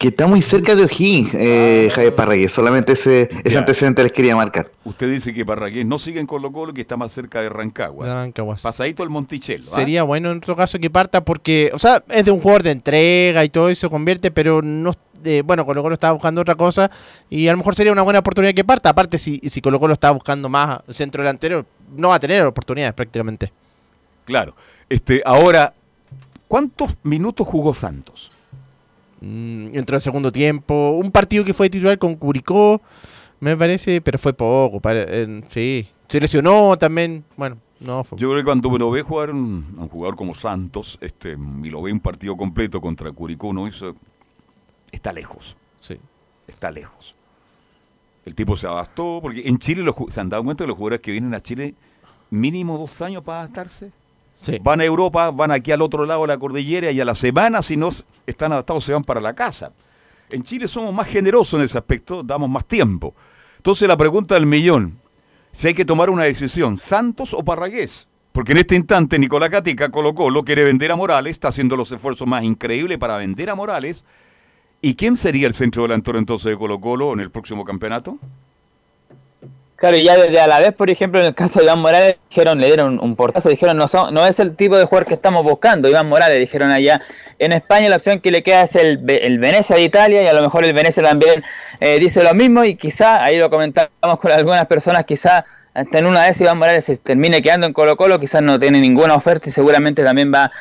que 0.02 0.08
está 0.08 0.26
muy 0.26 0.42
cerca 0.42 0.74
de 0.74 0.82
O'Higgins, 0.82 1.30
eh, 1.34 1.88
Javier 1.94 2.12
Parragués. 2.16 2.52
Solamente 2.52 2.94
ese, 2.94 3.30
ese 3.44 3.56
antecedente 3.56 4.02
les 4.02 4.10
quería 4.10 4.34
marcar. 4.34 4.68
Usted 4.84 5.08
dice 5.08 5.32
que 5.32 5.46
Parragués 5.46 5.86
no 5.86 6.00
sigue 6.00 6.18
en 6.18 6.26
Colo 6.26 6.50
Colo, 6.50 6.74
que 6.74 6.80
está 6.80 6.96
más 6.96 7.12
cerca 7.12 7.40
de 7.40 7.48
Rancagua. 7.48 8.04
De 8.04 8.12
Rancagua. 8.12 8.56
Pasadito 8.60 9.04
el 9.04 9.10
Monticello. 9.10 9.62
¿ah? 9.64 9.74
Sería 9.76 10.02
bueno 10.02 10.32
en 10.32 10.38
otro 10.38 10.56
caso 10.56 10.80
que 10.80 10.90
parta 10.90 11.24
porque, 11.24 11.70
o 11.72 11.78
sea, 11.78 12.02
es 12.08 12.24
de 12.24 12.32
un 12.32 12.40
jugador 12.40 12.64
de 12.64 12.72
entrega 12.72 13.44
y 13.44 13.48
todo 13.48 13.68
eso 13.68 13.90
convierte, 13.90 14.32
pero 14.32 14.60
no, 14.60 14.90
eh, 15.24 15.42
bueno, 15.44 15.64
Colo 15.66 15.82
Colo 15.82 15.94
estaba 15.94 16.12
buscando 16.12 16.40
otra 16.40 16.54
cosa 16.54 16.90
y 17.30 17.48
a 17.48 17.52
lo 17.52 17.58
mejor 17.58 17.74
sería 17.74 17.92
una 17.92 18.02
buena 18.02 18.18
oportunidad 18.20 18.54
que 18.54 18.64
parta. 18.64 18.90
Aparte, 18.90 19.18
si, 19.18 19.38
si 19.38 19.60
Colo 19.60 19.78
Colo 19.80 19.94
estaba 19.94 20.12
buscando 20.14 20.48
más 20.48 20.80
centro 20.88 21.22
delantero, 21.22 21.64
no 21.96 22.08
va 22.08 22.16
a 22.16 22.20
tener 22.20 22.42
oportunidades 22.42 22.94
prácticamente. 22.94 23.52
Claro. 24.24 24.54
Este, 24.88 25.22
ahora, 25.24 25.74
¿cuántos 26.48 26.96
minutos 27.02 27.46
jugó 27.46 27.74
Santos? 27.74 28.30
Mm, 29.20 29.76
entró 29.76 29.96
el 29.96 30.02
segundo 30.02 30.32
tiempo, 30.32 30.90
un 30.92 31.10
partido 31.10 31.44
que 31.44 31.54
fue 31.54 31.70
titular 31.70 31.98
con 31.98 32.16
Curicó, 32.16 32.80
me 33.40 33.56
parece, 33.56 34.00
pero 34.00 34.18
fue 34.18 34.32
poco. 34.32 34.80
sí, 35.48 35.88
se 36.08 36.20
lesionó 36.20 36.76
también, 36.76 37.24
bueno, 37.36 37.56
no 37.80 38.04
fue. 38.04 38.18
Yo 38.18 38.28
creo 38.28 38.40
que 38.40 38.44
cuando 38.44 38.68
uno 38.68 38.90
ve 38.90 39.02
jugar 39.02 39.30
un- 39.30 39.74
a 39.78 39.82
un 39.82 39.88
jugador 39.88 40.16
como 40.16 40.34
Santos, 40.34 40.98
este, 41.00 41.36
y 41.62 41.70
lo 41.70 41.82
ve 41.82 41.92
un 41.92 42.00
partido 42.00 42.36
completo 42.36 42.80
contra 42.80 43.10
Curicó, 43.12 43.52
no 43.52 43.66
hizo, 43.68 43.94
está 44.92 45.12
lejos. 45.12 45.56
Sí. 45.78 45.98
Está 46.46 46.70
lejos. 46.70 47.16
El 48.24 48.34
tipo 48.34 48.56
se 48.56 48.68
adaptó, 48.68 49.18
porque 49.20 49.42
en 49.44 49.58
Chile 49.58 49.82
los 49.82 49.96
se 50.08 50.20
han 50.20 50.28
dado 50.28 50.44
cuenta 50.44 50.62
que 50.62 50.68
los 50.68 50.76
jugadores 50.76 51.00
que 51.00 51.10
vienen 51.10 51.34
a 51.34 51.40
Chile 51.40 51.74
mínimo 52.30 52.78
dos 52.78 53.02
años 53.02 53.24
para 53.24 53.40
adaptarse. 53.40 53.90
Sí. 54.36 54.58
Van 54.62 54.80
a 54.80 54.84
Europa, 54.84 55.30
van 55.30 55.50
aquí 55.50 55.72
al 55.72 55.82
otro 55.82 56.06
lado 56.06 56.22
de 56.22 56.28
la 56.28 56.38
cordillera 56.38 56.90
y 56.90 57.00
a 57.00 57.04
la 57.04 57.14
semana, 57.14 57.62
si 57.62 57.76
no 57.76 57.90
están 58.26 58.52
adaptados, 58.52 58.84
se 58.84 58.92
van 58.92 59.04
para 59.04 59.20
la 59.20 59.34
casa. 59.34 59.72
En 60.30 60.42
Chile 60.42 60.66
somos 60.68 60.94
más 60.94 61.08
generosos 61.08 61.60
en 61.60 61.64
ese 61.64 61.78
aspecto, 61.78 62.22
damos 62.22 62.48
más 62.48 62.64
tiempo. 62.64 63.14
Entonces 63.56 63.86
la 63.86 63.96
pregunta 63.96 64.34
del 64.34 64.46
millón, 64.46 64.98
si 65.52 65.68
hay 65.68 65.74
que 65.74 65.84
tomar 65.84 66.10
una 66.10 66.24
decisión, 66.24 66.76
¿Santos 66.76 67.34
o 67.34 67.44
Parragués? 67.44 68.08
Porque 68.32 68.52
en 68.52 68.58
este 68.58 68.74
instante 68.74 69.18
Nicolás 69.18 69.50
Catica, 69.50 69.90
Colo 69.90 70.14
Colo, 70.14 70.42
quiere 70.42 70.64
vender 70.64 70.90
a 70.90 70.96
Morales, 70.96 71.32
está 71.32 71.48
haciendo 71.48 71.76
los 71.76 71.92
esfuerzos 71.92 72.26
más 72.26 72.42
increíbles 72.42 72.98
para 72.98 73.18
vender 73.18 73.50
a 73.50 73.54
Morales. 73.54 74.04
¿Y 74.82 74.96
quién 74.96 75.16
sería 75.16 75.46
el 75.46 75.54
centro 75.54 75.84
delantero 75.84 76.18
entonces 76.18 76.50
de 76.50 76.58
Colo 76.58 76.80
Colo 76.80 77.12
en 77.14 77.20
el 77.20 77.30
próximo 77.30 77.64
campeonato? 77.64 78.18
Claro, 79.76 79.96
ya 79.96 80.16
desde 80.16 80.38
a 80.38 80.46
la 80.46 80.60
vez, 80.60 80.72
por 80.74 80.90
ejemplo, 80.90 81.18
en 81.20 81.26
el 81.26 81.34
caso 81.34 81.58
de 81.58 81.64
Iván 81.64 81.80
Morales, 81.80 82.16
dijeron, 82.30 82.60
le 82.60 82.68
dieron 82.68 83.00
un 83.00 83.16
portazo, 83.16 83.48
dijeron, 83.48 83.76
no, 83.76 83.88
son- 83.88 84.14
no 84.14 84.24
es 84.24 84.38
el 84.38 84.54
tipo 84.54 84.76
de 84.76 84.84
jugador 84.84 85.06
que 85.08 85.14
estamos 85.14 85.42
buscando, 85.42 85.88
Iván 85.88 86.08
Morales, 86.08 86.38
dijeron 86.38 86.70
allá. 86.70 87.00
En 87.40 87.52
España 87.52 87.88
la 87.88 87.96
opción 87.96 88.20
que 88.20 88.30
le 88.30 88.44
queda 88.44 88.62
es 88.62 88.76
el, 88.76 89.02
el 89.08 89.38
Venecia 89.40 89.74
de 89.74 89.82
Italia 89.82 90.22
y 90.22 90.26
a 90.28 90.32
lo 90.34 90.40
mejor 90.42 90.64
el 90.64 90.72
Venecia 90.72 91.02
también 91.02 91.42
eh, 91.80 91.98
dice 91.98 92.22
lo 92.22 92.32
mismo 92.32 92.62
y 92.64 92.76
quizá, 92.76 93.24
ahí 93.24 93.38
lo 93.38 93.50
comentamos 93.50 93.90
con 94.20 94.30
algunas 94.30 94.66
personas, 94.66 95.04
quizá 95.04 95.44
hasta 95.74 95.98
en 95.98 96.06
una 96.06 96.26
vez 96.26 96.40
Iván 96.40 96.58
Morales 96.58 96.84
se 96.84 96.96
termine 96.98 97.42
quedando 97.42 97.66
en 97.66 97.72
Colo 97.72 97.96
Colo, 97.96 98.20
quizás 98.20 98.42
no 98.42 98.60
tiene 98.60 98.80
ninguna 98.80 99.14
oferta 99.16 99.48
y 99.48 99.52
seguramente 99.52 100.04
también 100.04 100.32
va, 100.32 100.52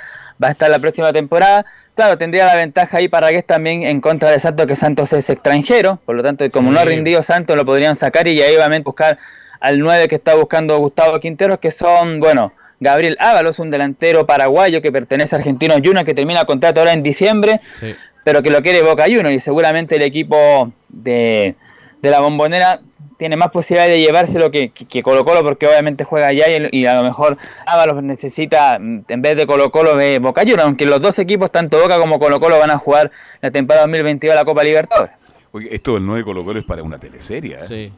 va 0.44 0.48
a 0.48 0.52
estar 0.52 0.70
la 0.72 0.80
próxima 0.80 1.14
temporada. 1.14 1.66
Claro, 1.96 2.18
tendría 2.18 2.46
la 2.46 2.56
ventaja 2.56 2.98
ahí 2.98 3.08
para 3.08 3.30
que 3.30 3.38
es 3.38 3.46
también 3.46 3.84
en 3.84 4.00
contra 4.02 4.32
de 4.32 4.40
Santos, 4.40 4.66
que 4.66 4.76
Santos 4.76 5.12
es 5.14 5.30
extranjero, 5.30 6.00
por 6.06 6.16
lo 6.16 6.24
tanto, 6.24 6.50
como 6.50 6.70
Sí. 6.70 6.74
no 6.76 6.80
ha 6.80 6.86
rendido 6.86 7.22
Santos, 7.22 7.56
lo 7.56 7.66
podrían 7.66 7.96
sacar 7.96 8.28
y 8.28 8.42
ahí 8.42 8.56
obviamente 8.56 8.86
buscar 8.86 9.18
al 9.60 9.78
9 9.80 10.08
que 10.08 10.16
está 10.16 10.34
buscando 10.36 10.78
Gustavo 10.80 11.20
Quinteros, 11.20 11.60
que 11.60 11.70
son, 11.70 12.20
bueno, 12.20 12.54
Gabriel 12.80 13.18
Ábalos, 13.20 13.60
un 13.60 13.70
delantero 13.70 14.26
paraguayo 14.26 14.82
que 14.82 14.92
pertenece 14.92 15.36
a 15.36 15.40
Argentinos 15.40 15.78
Juniors, 15.84 16.04
que 16.06 16.16
termina 16.16 16.46
contrato 16.46 16.80
ahora 16.80 16.94
en 16.94 17.04
diciembre, 17.04 17.60
Sí. 17.80 17.94
pero 18.24 18.42
que 18.42 18.50
lo 18.50 18.62
quiere 18.64 18.82
Boca 18.82 19.04
Juniors 19.04 19.32
y 19.34 19.40
seguramente 19.40 19.98
el 19.98 20.02
equipo 20.02 20.72
de, 20.90 21.56
de 22.02 22.10
la 22.10 22.22
bombonera 22.22 22.80
tiene 23.22 23.38
más 23.38 23.52
posibilidad 23.52 23.88
de 23.88 24.00
llevárselo 24.00 24.50
que, 24.50 24.70
que, 24.72 24.86
que 24.86 25.04
Colo 25.04 25.24
Colo 25.24 25.44
porque 25.44 25.68
obviamente 25.68 26.04
juega 26.04 26.26
allá 26.26 26.46
y, 26.72 26.86
a 26.88 26.96
lo 26.96 27.04
mejor 27.04 27.38
Ábalos 27.68 28.02
necesita 28.02 28.80
mm, 28.80 29.04
en 29.10 29.22
vez 29.22 29.38
de 29.38 29.46
Colo 29.46 29.70
Colo 29.70 29.96
de 29.96 30.18
Boca 30.18 30.42
Juniors, 30.42 30.64
aunque 30.64 30.86
los 30.86 31.00
dos 31.00 31.20
equipos, 31.20 31.52
tanto 31.52 31.80
Boca 31.80 32.00
como 32.00 32.18
Colo 32.18 32.40
Colo 32.40 32.58
van 32.58 32.72
a 32.72 32.80
jugar 32.80 33.12
la 33.40 33.52
temporada 33.52 33.84
2022 33.86 34.34
de 34.34 34.40
la 34.40 34.44
Copa 34.44 34.64
Libertadores. 34.64 35.12
Oye, 35.52 35.68
esto 35.72 35.94
del 35.94 36.04
9 36.08 36.24
Colo 36.24 36.44
Colo 36.44 36.60
es 36.62 36.66
para 36.66 36.82
una 36.82 36.98
teleserie. 36.98 37.58
¿eh? 37.58 37.66
Sí. 37.68 37.94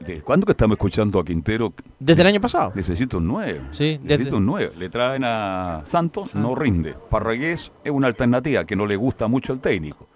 ¿De 0.00 0.22
cuándo 0.22 0.46
que 0.46 0.52
estamos 0.52 0.76
escuchando 0.76 1.20
a 1.20 1.24
Quintero? 1.26 1.74
Desde 1.98 2.22
el 2.22 2.28
año 2.28 2.40
pasado. 2.40 2.72
Necesito 2.74 3.18
un 3.18 3.26
9. 3.28 3.60
Sí, 3.72 4.00
Necesito 4.02 4.24
desde- 4.24 4.36
un 4.36 4.46
9. 4.46 4.72
Le 4.78 4.88
traen 4.88 5.24
a 5.24 5.82
Santos, 5.84 6.34
no 6.34 6.54
rinde. 6.54 6.94
Parragués 7.10 7.70
es 7.84 7.92
una 7.92 8.06
alternativa 8.06 8.64
que 8.64 8.76
no 8.76 8.86
le 8.86 8.96
gusta 8.96 9.28
mucho 9.28 9.52
al 9.52 9.60
técnico. 9.60 10.08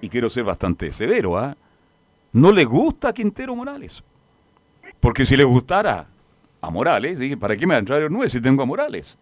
Y 0.00 0.08
quiero 0.08 0.28
ser 0.28 0.42
bastante 0.42 0.90
severo, 0.90 1.38
¿ah? 1.38 1.56
No 2.32 2.52
le 2.52 2.64
gusta 2.64 3.08
a 3.08 3.12
Quintero 3.12 3.54
Morales. 3.54 4.02
Porque 5.00 5.24
si 5.26 5.36
le 5.36 5.44
gustara 5.44 6.06
a 6.60 6.70
Morales, 6.70 7.18
¿sí? 7.18 7.36
¿para 7.36 7.56
qué 7.56 7.66
me 7.66 7.74
va 7.74 7.76
a 7.76 7.80
entrar 7.80 8.02
el 8.02 8.10
9 8.10 8.28
si 8.28 8.40
tengo 8.40 8.62
a 8.62 8.66
Morales? 8.66 9.18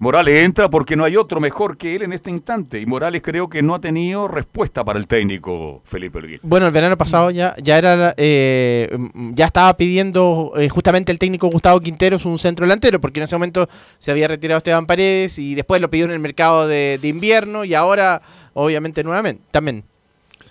Morales 0.00 0.44
entra 0.44 0.70
porque 0.70 0.94
no 0.94 1.02
hay 1.02 1.16
otro 1.16 1.40
mejor 1.40 1.76
que 1.76 1.96
él 1.96 2.02
en 2.02 2.12
este 2.12 2.30
instante. 2.30 2.80
Y 2.80 2.86
Morales 2.86 3.20
creo 3.20 3.48
que 3.48 3.62
no 3.62 3.74
ha 3.74 3.80
tenido 3.80 4.28
respuesta 4.28 4.84
para 4.84 4.96
el 4.96 5.08
técnico 5.08 5.82
Felipe 5.84 6.18
Olguín. 6.18 6.38
Bueno, 6.42 6.66
el 6.66 6.72
verano 6.72 6.96
pasado 6.96 7.32
ya, 7.32 7.56
ya 7.60 7.78
era 7.78 8.14
eh, 8.16 8.96
ya 9.34 9.46
estaba 9.46 9.76
pidiendo 9.76 10.52
eh, 10.56 10.68
justamente 10.68 11.10
el 11.10 11.18
técnico 11.18 11.48
Gustavo 11.48 11.80
Quinteros 11.80 12.24
un 12.26 12.38
centro 12.38 12.64
delantero, 12.64 13.00
porque 13.00 13.18
en 13.18 13.24
ese 13.24 13.34
momento 13.34 13.68
se 13.98 14.12
había 14.12 14.28
retirado 14.28 14.58
Esteban 14.58 14.86
Paredes 14.86 15.36
y 15.40 15.56
después 15.56 15.80
lo 15.80 15.90
pidió 15.90 16.04
en 16.04 16.12
el 16.12 16.20
mercado 16.20 16.68
de 16.68 17.00
invierno 17.02 17.64
y 17.64 17.74
ahora, 17.74 18.22
obviamente, 18.54 19.02
nuevamente 19.02 19.42
también. 19.50 19.84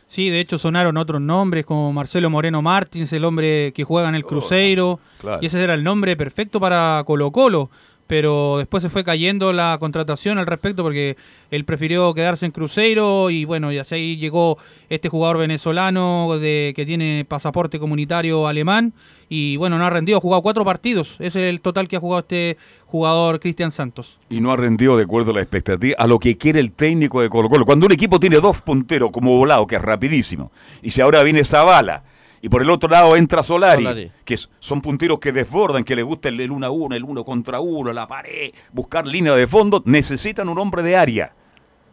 Sí, 0.08 0.30
de 0.30 0.40
hecho 0.40 0.58
sonaron 0.58 0.96
otros 0.98 1.20
nombres 1.20 1.66
como 1.66 1.92
Marcelo 1.92 2.30
Moreno 2.30 2.62
Martins, 2.62 3.12
el 3.12 3.26
hombre 3.26 3.74
que 3.74 3.84
juega 3.84 4.08
en 4.08 4.16
el 4.16 4.26
Cruzeiro. 4.26 5.00
claro. 5.20 5.40
Y 5.42 5.48
ese 5.48 5.62
era 5.62 5.74
el 5.74 5.84
nombre 5.84 6.16
perfecto 6.16 6.60
para 6.60 7.04
Colo 7.06 7.32
Colo. 7.32 7.70
Pero 8.08 8.58
después 8.58 8.82
se 8.82 8.90
fue 8.90 9.04
cayendo 9.04 9.54
la 9.54 9.78
contratación 9.80 10.38
al 10.38 10.48
respecto 10.48 10.84
porque 10.84 11.18
él 11.52 11.66
prefirió 11.66 12.14
quedarse 12.14 12.46
en 12.46 12.52
Cruzeiro 12.52 13.30
y 13.30 13.46
bueno, 13.46 13.72
y 13.72 13.78
así 13.78 14.18
llegó 14.18 14.58
este 14.90 15.10
jugador 15.10 15.38
venezolano 15.38 16.38
de, 16.40 16.74
que 16.76 16.86
tiene 16.86 17.26
pasaporte 17.28 17.80
comunitario 17.80 18.48
alemán 18.48 18.94
y 19.30 19.58
bueno, 19.58 19.78
no 19.78 19.86
ha 19.86 19.90
rendido, 19.90 20.18
ha 20.18 20.22
jugado 20.22 20.42
cuatro 20.42 20.64
partidos, 20.64 21.18
es 21.20 21.36
el 21.36 21.60
total 21.60 21.88
que 21.88 21.98
ha 21.98 22.00
jugado 22.00 22.22
este 22.22 22.58
jugador 22.86 23.40
Cristian 23.40 23.72
Santos. 23.72 24.20
Y 24.30 24.40
no 24.40 24.52
ha 24.52 24.58
rendido 24.58 24.96
de 24.96 25.04
acuerdo 25.04 25.32
a 25.32 25.36
la 25.36 25.42
expectativa, 25.42 25.96
a 26.00 26.08
lo 26.08 26.18
que 26.18 26.38
quiere 26.38 26.62
el 26.62 26.72
técnico 26.72 27.22
de 27.22 27.30
Colo 27.30 27.50
Colo. 27.50 27.66
Cuando 27.66 27.86
un 27.86 27.92
equipo 27.92 28.20
tiene 28.20 28.38
dos 28.38 28.62
punteros 28.62 29.12
como 29.12 29.36
volado, 29.36 29.68
que 29.68 29.76
es 29.76 29.82
rapidísimo, 29.82 30.52
y 30.82 30.92
si 30.92 31.02
ahora 31.02 31.24
viene 31.24 31.44
Zavala, 31.44 32.04
y 32.42 32.50
por 32.50 32.62
el 32.62 32.70
otro 32.70 32.90
lado 32.90 33.16
entra 33.16 33.42
Solari, 33.44 33.84
Solari. 33.84 34.12
que 34.26 34.38
son 34.60 34.82
punteros 34.82 35.20
que 35.20 35.32
desbordan, 35.32 35.84
que 35.84 35.96
les 35.96 36.06
gusta 36.06 36.30
el 36.30 36.50
1 36.52 36.66
a 36.66 36.70
1, 36.70 36.96
el 36.96 37.04
1 37.04 37.24
contra 37.26 37.60
1, 37.60 37.94
la 37.94 38.08
pared, 38.08 38.52
buscar 38.72 39.06
línea 39.08 39.34
de 39.36 39.48
fondo, 39.48 39.82
necesitan 39.86 40.50
un 40.50 40.58
hombre 40.60 40.84
de 40.84 40.96
área. 40.96 41.34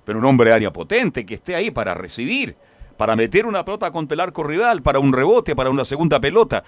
Pero 0.04 0.18
un 0.18 0.24
hombre 0.26 0.50
de 0.50 0.56
área 0.56 0.72
potente, 0.72 1.24
que 1.24 1.34
esté 1.34 1.54
ahí 1.54 1.70
para 1.70 1.94
recibir, 1.94 2.54
para 2.98 3.16
meter 3.16 3.46
una 3.46 3.64
pelota 3.64 3.90
contra 3.90 4.14
el 4.14 4.20
arco 4.20 4.42
rival, 4.44 4.82
para 4.82 4.98
un 4.98 5.12
rebote, 5.14 5.56
para 5.56 5.70
una 5.70 5.84
segunda 5.86 6.20
pelota. 6.20 6.62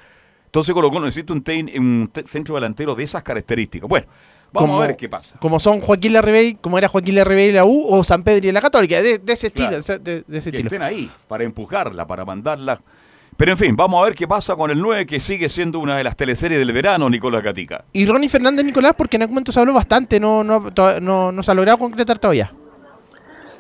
Entonces 0.46 0.72
Colo 0.74 0.90
Colo 0.90 1.04
necesita 1.04 1.34
un, 1.34 1.44
un 1.76 2.10
centro 2.26 2.54
delantero 2.54 2.94
de 2.94 3.04
esas 3.04 3.22
características. 3.22 3.86
Bueno, 3.88 4.06
vamos 4.52 4.70
Como- 4.70 4.82
a 4.82 4.86
ver 4.86 4.96
qué 4.96 5.06
pasa. 5.10 5.38
Como 5.38 5.60
son 5.60 5.82
Joaquín 5.82 6.14
Larribey, 6.14 6.54
como 6.54 6.78
era 6.78 6.88
Joaquín 6.88 7.14
Larribey 7.16 7.48
y 7.50 7.52
la 7.52 7.66
U, 7.66 7.84
o 7.90 8.02
San 8.04 8.22
Pedro 8.22 8.48
y 8.48 8.52
la 8.52 8.62
Católica, 8.62 9.02
de, 9.02 9.18
de 9.18 9.32
ese 9.34 9.48
estilo. 9.48 9.68
Claro. 9.68 9.98
de, 10.02 10.22
de 10.22 10.38
ese 10.38 10.50
que 10.50 10.56
estilo. 10.56 10.68
estén 10.68 10.82
ahí 10.82 11.10
para 11.28 11.44
empujarla, 11.44 12.06
para 12.06 12.24
mandarla. 12.24 12.80
Pero 13.36 13.52
en 13.52 13.58
fin, 13.58 13.76
vamos 13.76 14.02
a 14.02 14.06
ver 14.06 14.14
qué 14.14 14.26
pasa 14.26 14.56
con 14.56 14.70
el 14.70 14.80
9 14.80 15.06
que 15.06 15.20
sigue 15.20 15.48
siendo 15.48 15.78
una 15.78 15.96
de 15.96 16.04
las 16.04 16.16
teleseries 16.16 16.58
del 16.58 16.72
verano, 16.72 17.10
Nicolás 17.10 17.42
Gatica. 17.42 17.84
Y 17.92 18.06
Ronnie 18.06 18.30
Fernández 18.30 18.64
Nicolás, 18.64 18.94
porque 18.96 19.16
en 19.16 19.22
algún 19.22 19.34
momento 19.34 19.52
se 19.52 19.60
habló 19.60 19.74
bastante, 19.74 20.18
no, 20.18 20.42
no, 20.42 20.70
no, 21.00 21.32
no 21.32 21.42
se 21.42 21.50
ha 21.50 21.54
logrado 21.54 21.78
concretar 21.78 22.18
todavía. 22.18 22.50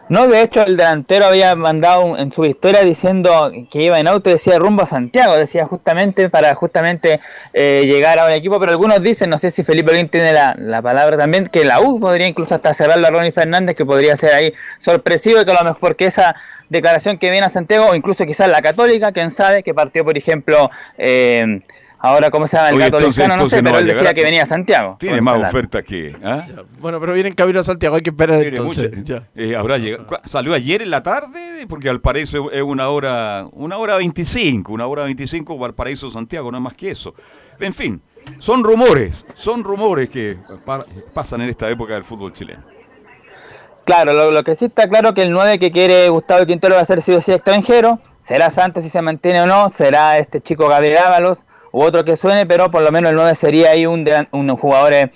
No, 0.08 0.28
de 0.28 0.40
hecho 0.40 0.64
el 0.64 0.76
delantero 0.76 1.26
había 1.26 1.56
mandado 1.56 2.16
en 2.16 2.30
su 2.30 2.44
historia 2.44 2.84
diciendo 2.84 3.50
que 3.68 3.82
iba 3.82 3.98
en 3.98 4.06
auto, 4.06 4.30
decía 4.30 4.56
rumbo 4.56 4.82
a 4.82 4.86
Santiago, 4.86 5.36
decía 5.36 5.66
justamente 5.66 6.30
para 6.30 6.54
justamente 6.54 7.20
eh, 7.52 7.82
llegar 7.86 8.20
a 8.20 8.26
un 8.26 8.30
equipo, 8.30 8.60
pero 8.60 8.70
algunos 8.70 9.02
dicen, 9.02 9.30
no 9.30 9.36
sé 9.36 9.50
si 9.50 9.64
Felipe 9.64 9.90
Olín 9.90 10.08
tiene 10.08 10.32
la, 10.32 10.54
la 10.56 10.80
palabra 10.80 11.18
también, 11.18 11.46
que 11.46 11.64
la 11.64 11.80
U 11.80 11.98
podría 11.98 12.28
incluso 12.28 12.54
hasta 12.54 12.72
cerrarlo 12.72 13.04
a 13.04 13.10
Ronnie 13.10 13.32
Fernández, 13.32 13.74
que 13.74 13.84
podría 13.84 14.14
ser 14.14 14.32
ahí 14.32 14.54
sorpresivo 14.78 15.40
y 15.40 15.44
que 15.44 15.50
a 15.50 15.54
lo 15.54 15.64
mejor 15.64 15.80
porque 15.80 16.06
esa 16.06 16.36
declaración 16.68 17.18
que 17.18 17.32
viene 17.32 17.46
a 17.46 17.48
Santiago, 17.48 17.86
o 17.90 17.94
incluso 17.96 18.24
quizás 18.26 18.46
la 18.48 18.62
católica, 18.62 19.10
quién 19.10 19.32
sabe, 19.32 19.64
que 19.64 19.74
partió 19.74 20.04
por 20.04 20.16
ejemplo, 20.16 20.70
eh, 20.98 21.58
ahora 21.98 22.30
cómo 22.30 22.46
se 22.46 22.56
llama 22.56 22.68
el 22.70 22.74
Oye, 22.76 22.84
entonces- 22.86 23.08
catolicano, 23.16 23.42
no 23.42 23.48
sé, 23.48 23.62
no 23.62 23.70
pero 23.70 23.78
él 23.80 23.86
decía 23.86 24.10
a- 24.10 24.14
que 24.14 24.22
venía 24.22 24.42
a 24.42 24.46
Santiago. 24.46 24.96
Tiene 24.98 25.20
más 25.20 25.36
ofertas 25.42 25.82
que... 25.82 26.14
¿ah? 26.22 26.44
Bueno, 26.78 27.00
pero 27.00 27.14
viene 27.14 27.30
en 27.30 27.34
camino 27.34 27.60
a 27.60 27.64
Santiago, 27.64 27.96
hay 27.96 28.02
que 28.02 28.10
esperar 28.10 28.40
Tiene 28.40 28.56
entonces. 28.58 28.90
eh, 29.34 29.56
habrá 29.56 29.78
llegado. 29.78 30.06
¿Cu- 30.06 30.16
¿Salió 30.24 30.54
ayer 30.54 30.82
en 30.82 30.90
la 30.90 31.02
tarde? 31.02 31.66
Porque 31.68 31.88
al 31.88 32.00
parecer 32.00 32.40
es 32.52 32.62
una 32.62 32.88
hora, 32.88 33.46
una 33.52 33.76
hora 33.78 33.96
25, 33.96 34.72
una 34.72 34.86
hora 34.86 35.04
25 35.04 35.56
Valparaíso 35.58 36.10
Santiago, 36.10 36.50
no 36.52 36.58
es 36.58 36.62
más 36.62 36.74
que 36.74 36.90
eso. 36.90 37.14
En 37.58 37.72
fin, 37.74 38.02
son 38.38 38.62
rumores, 38.62 39.24
son 39.34 39.64
rumores 39.64 40.10
que 40.10 40.36
pa- 40.64 40.84
pasan 41.14 41.40
en 41.40 41.48
esta 41.48 41.68
época 41.70 41.94
del 41.94 42.04
fútbol 42.04 42.32
chileno. 42.32 42.62
Claro, 43.84 44.12
lo, 44.14 44.32
lo 44.32 44.42
que 44.42 44.54
sí 44.56 44.64
está 44.64 44.88
claro 44.88 45.14
que 45.14 45.22
el 45.22 45.30
9 45.30 45.58
que 45.60 45.70
quiere 45.70 46.08
Gustavo 46.08 46.44
Quintero 46.44 46.74
va 46.74 46.80
a 46.80 46.84
ser 46.84 47.00
sí 47.02 47.12
o 47.12 47.20
sí 47.20 47.32
extranjero. 47.32 48.00
Será 48.18 48.50
Santos 48.50 48.82
si 48.82 48.90
se 48.90 49.00
mantiene 49.00 49.42
o 49.42 49.46
no, 49.46 49.68
será 49.68 50.18
este 50.18 50.40
chico 50.40 50.66
Gabriel 50.68 50.98
Ábalos 50.98 51.46
u 51.72 51.82
otro 51.82 52.04
que 52.04 52.16
suene, 52.16 52.46
pero 52.46 52.70
por 52.70 52.82
lo 52.82 52.90
menos 52.92 53.10
el 53.10 53.16
9 53.16 53.34
sería 53.34 53.70
ahí 53.70 53.86
un, 53.86 54.04
un 54.32 54.56
jugador 54.56 54.92
eh, 54.92 55.12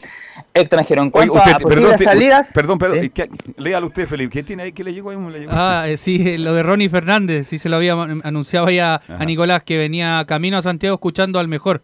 extranjero. 0.54 1.02
En 1.02 1.10
Oye, 1.14 1.28
cuanto 1.28 1.34
usted- 1.34 1.50
a 1.52 1.58
posibles 1.58 1.96
te- 1.96 2.04
salidas, 2.04 2.52
perdón, 2.54 2.78
perdón, 2.78 3.00
¿sí? 3.02 3.10
¿qué- 3.10 3.30
léalo 3.56 3.86
usted, 3.88 4.06
Felipe. 4.06 4.32
¿Qué 4.32 4.42
tiene 4.42 4.64
ahí? 4.64 4.72
¿Qué 4.72 4.82
le 4.84 4.92
llegó 4.92 5.10
ahí? 5.10 5.16
Le 5.30 5.40
llegó? 5.40 5.52
Ah, 5.54 5.84
eh, 5.86 5.96
sí, 5.96 6.38
lo 6.38 6.52
de 6.54 6.62
Ronnie 6.62 6.88
Fernández, 6.88 7.46
sí 7.48 7.58
se 7.58 7.68
lo 7.68 7.76
había 7.76 7.92
anunciado 7.92 8.68
ya 8.70 9.00
a. 9.08 9.24
Nicolás 9.24 9.62
que 9.62 9.78
venía 9.78 10.24
camino 10.26 10.58
a 10.58 10.62
Santiago 10.62 10.94
escuchando 10.94 11.38
al 11.38 11.48
mejor. 11.48 11.82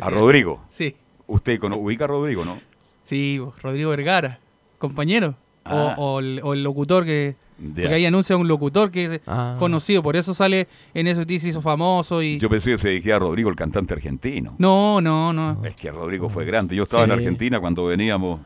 a 0.00 0.10
Rodrigo. 0.10 0.62
Sí, 0.68 0.96
Usted 1.26 1.58
ubica 1.62 2.04
a 2.04 2.08
Rodrigo, 2.08 2.44
¿no? 2.44 2.58
sí, 3.02 3.40
Rodrigo 3.62 3.90
Vergara, 3.90 4.38
compañero. 4.78 5.34
O- 5.66 5.70
Ah. 5.70 5.94
O, 5.98 6.18
el, 6.20 6.40
o 6.42 6.52
el 6.52 6.62
locutor 6.62 7.04
que... 7.04 7.36
Ya. 7.58 7.66
Porque 7.82 7.94
ahí 7.94 8.04
anuncia 8.06 8.36
un 8.36 8.48
locutor 8.48 8.90
que 8.90 9.04
es 9.06 9.20
Ah. 9.26 9.56
conocido, 9.58 10.02
por 10.02 10.16
eso 10.16 10.34
sale 10.34 10.66
en 10.92 11.06
ese 11.06 11.24
se 11.38 11.48
hizo 11.48 11.62
famoso 11.62 12.20
y... 12.22 12.38
Yo 12.38 12.50
pensé 12.50 12.72
que 12.72 12.78
se 12.78 12.88
dirigía 12.90 13.16
a 13.16 13.18
Rodrigo, 13.20 13.48
el 13.48 13.56
cantante 13.56 13.94
argentino. 13.94 14.54
No, 14.58 15.00
no, 15.00 15.32
no. 15.32 15.64
Es 15.64 15.74
que 15.76 15.90
Rodrigo 15.90 16.28
fue 16.28 16.44
grande. 16.44 16.74
Yo 16.76 16.82
estaba 16.82 17.04
en. 17.04 17.12
Argentina 17.12 17.60
cuando 17.60 17.84
veníamos 17.86 18.40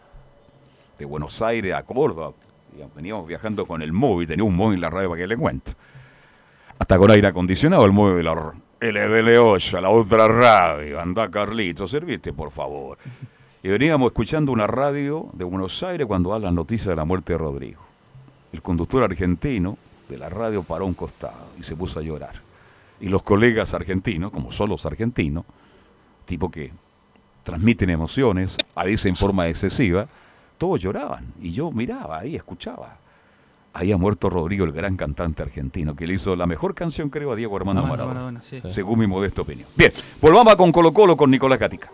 de 0.98 1.04
Buenos 1.04 1.40
Aires 1.42 1.74
a 1.74 1.82
Córdoba. 1.84 2.32
Veníamos 2.94 3.26
viajando 3.26 3.66
con 3.66 3.82
el 3.82 3.92
móvil, 3.92 4.28
tenía 4.28 4.44
un 4.44 4.54
móvil 4.54 4.76
en 4.76 4.80
la 4.82 4.90
radio 4.90 5.08
para 5.08 5.20
que 5.22 5.26
le 5.26 5.36
cuento. 5.36 5.72
Hasta 6.78 6.96
con 6.98 7.10
aire 7.10 7.26
acondicionado 7.26 7.84
el 7.84 7.92
móvil, 7.92 8.24
la 8.24 8.34
LBL8, 8.80 9.80
la 9.80 9.90
otra 9.90 10.28
radio. 10.28 11.00
Anda 11.00 11.28
Carlito, 11.28 11.88
serviste 11.88 12.32
por 12.32 12.52
favor. 12.52 12.98
Y 13.60 13.68
veníamos 13.68 14.06
escuchando 14.06 14.52
una 14.52 14.68
radio 14.68 15.30
de 15.32 15.42
Buenos 15.42 15.82
Aires 15.82 16.06
cuando 16.06 16.30
da 16.30 16.38
la 16.38 16.52
noticia 16.52 16.90
de 16.90 16.96
la 16.96 17.04
muerte 17.04 17.32
de 17.32 17.38
Rodrigo. 17.38 17.80
El 18.52 18.62
conductor 18.62 19.02
argentino 19.02 19.76
de 20.08 20.16
la 20.16 20.28
radio 20.28 20.62
paró 20.62 20.84
a 20.84 20.88
un 20.88 20.94
costado 20.94 21.48
y 21.58 21.64
se 21.64 21.74
puso 21.74 21.98
a 21.98 22.02
llorar. 22.02 22.40
Y 23.00 23.08
los 23.08 23.22
colegas 23.22 23.74
argentinos, 23.74 24.30
como 24.30 24.52
son 24.52 24.68
los 24.68 24.86
argentinos, 24.86 25.44
tipo 26.24 26.50
que 26.52 26.70
transmiten 27.42 27.90
emociones, 27.90 28.56
a 28.76 28.84
veces 28.84 29.06
en 29.06 29.16
forma 29.16 29.48
excesiva, 29.48 30.06
todos 30.56 30.80
lloraban. 30.80 31.32
Y 31.40 31.50
yo 31.50 31.72
miraba 31.72 32.20
ahí, 32.20 32.36
escuchaba. 32.36 32.96
Ahí 33.72 33.90
ha 33.90 33.96
muerto 33.96 34.30
Rodrigo, 34.30 34.64
el 34.66 34.72
gran 34.72 34.96
cantante 34.96 35.42
argentino, 35.42 35.96
que 35.96 36.06
le 36.06 36.14
hizo 36.14 36.36
la 36.36 36.46
mejor 36.46 36.76
canción, 36.76 37.10
creo, 37.10 37.32
a 37.32 37.36
Diego 37.36 37.56
Armando 37.56 37.82
Armando 37.82 38.04
Maradona. 38.04 38.14
Maradona, 38.14 38.42
sí. 38.42 38.60
Según 38.70 39.00
mi 39.00 39.08
modesta 39.08 39.42
opinión. 39.42 39.68
Bien, 39.74 39.92
volvamos 40.20 40.54
con 40.54 40.70
Colo 40.70 40.92
Colo 40.92 41.16
con 41.16 41.30
Nicolás 41.30 41.58
Gatica. 41.58 41.90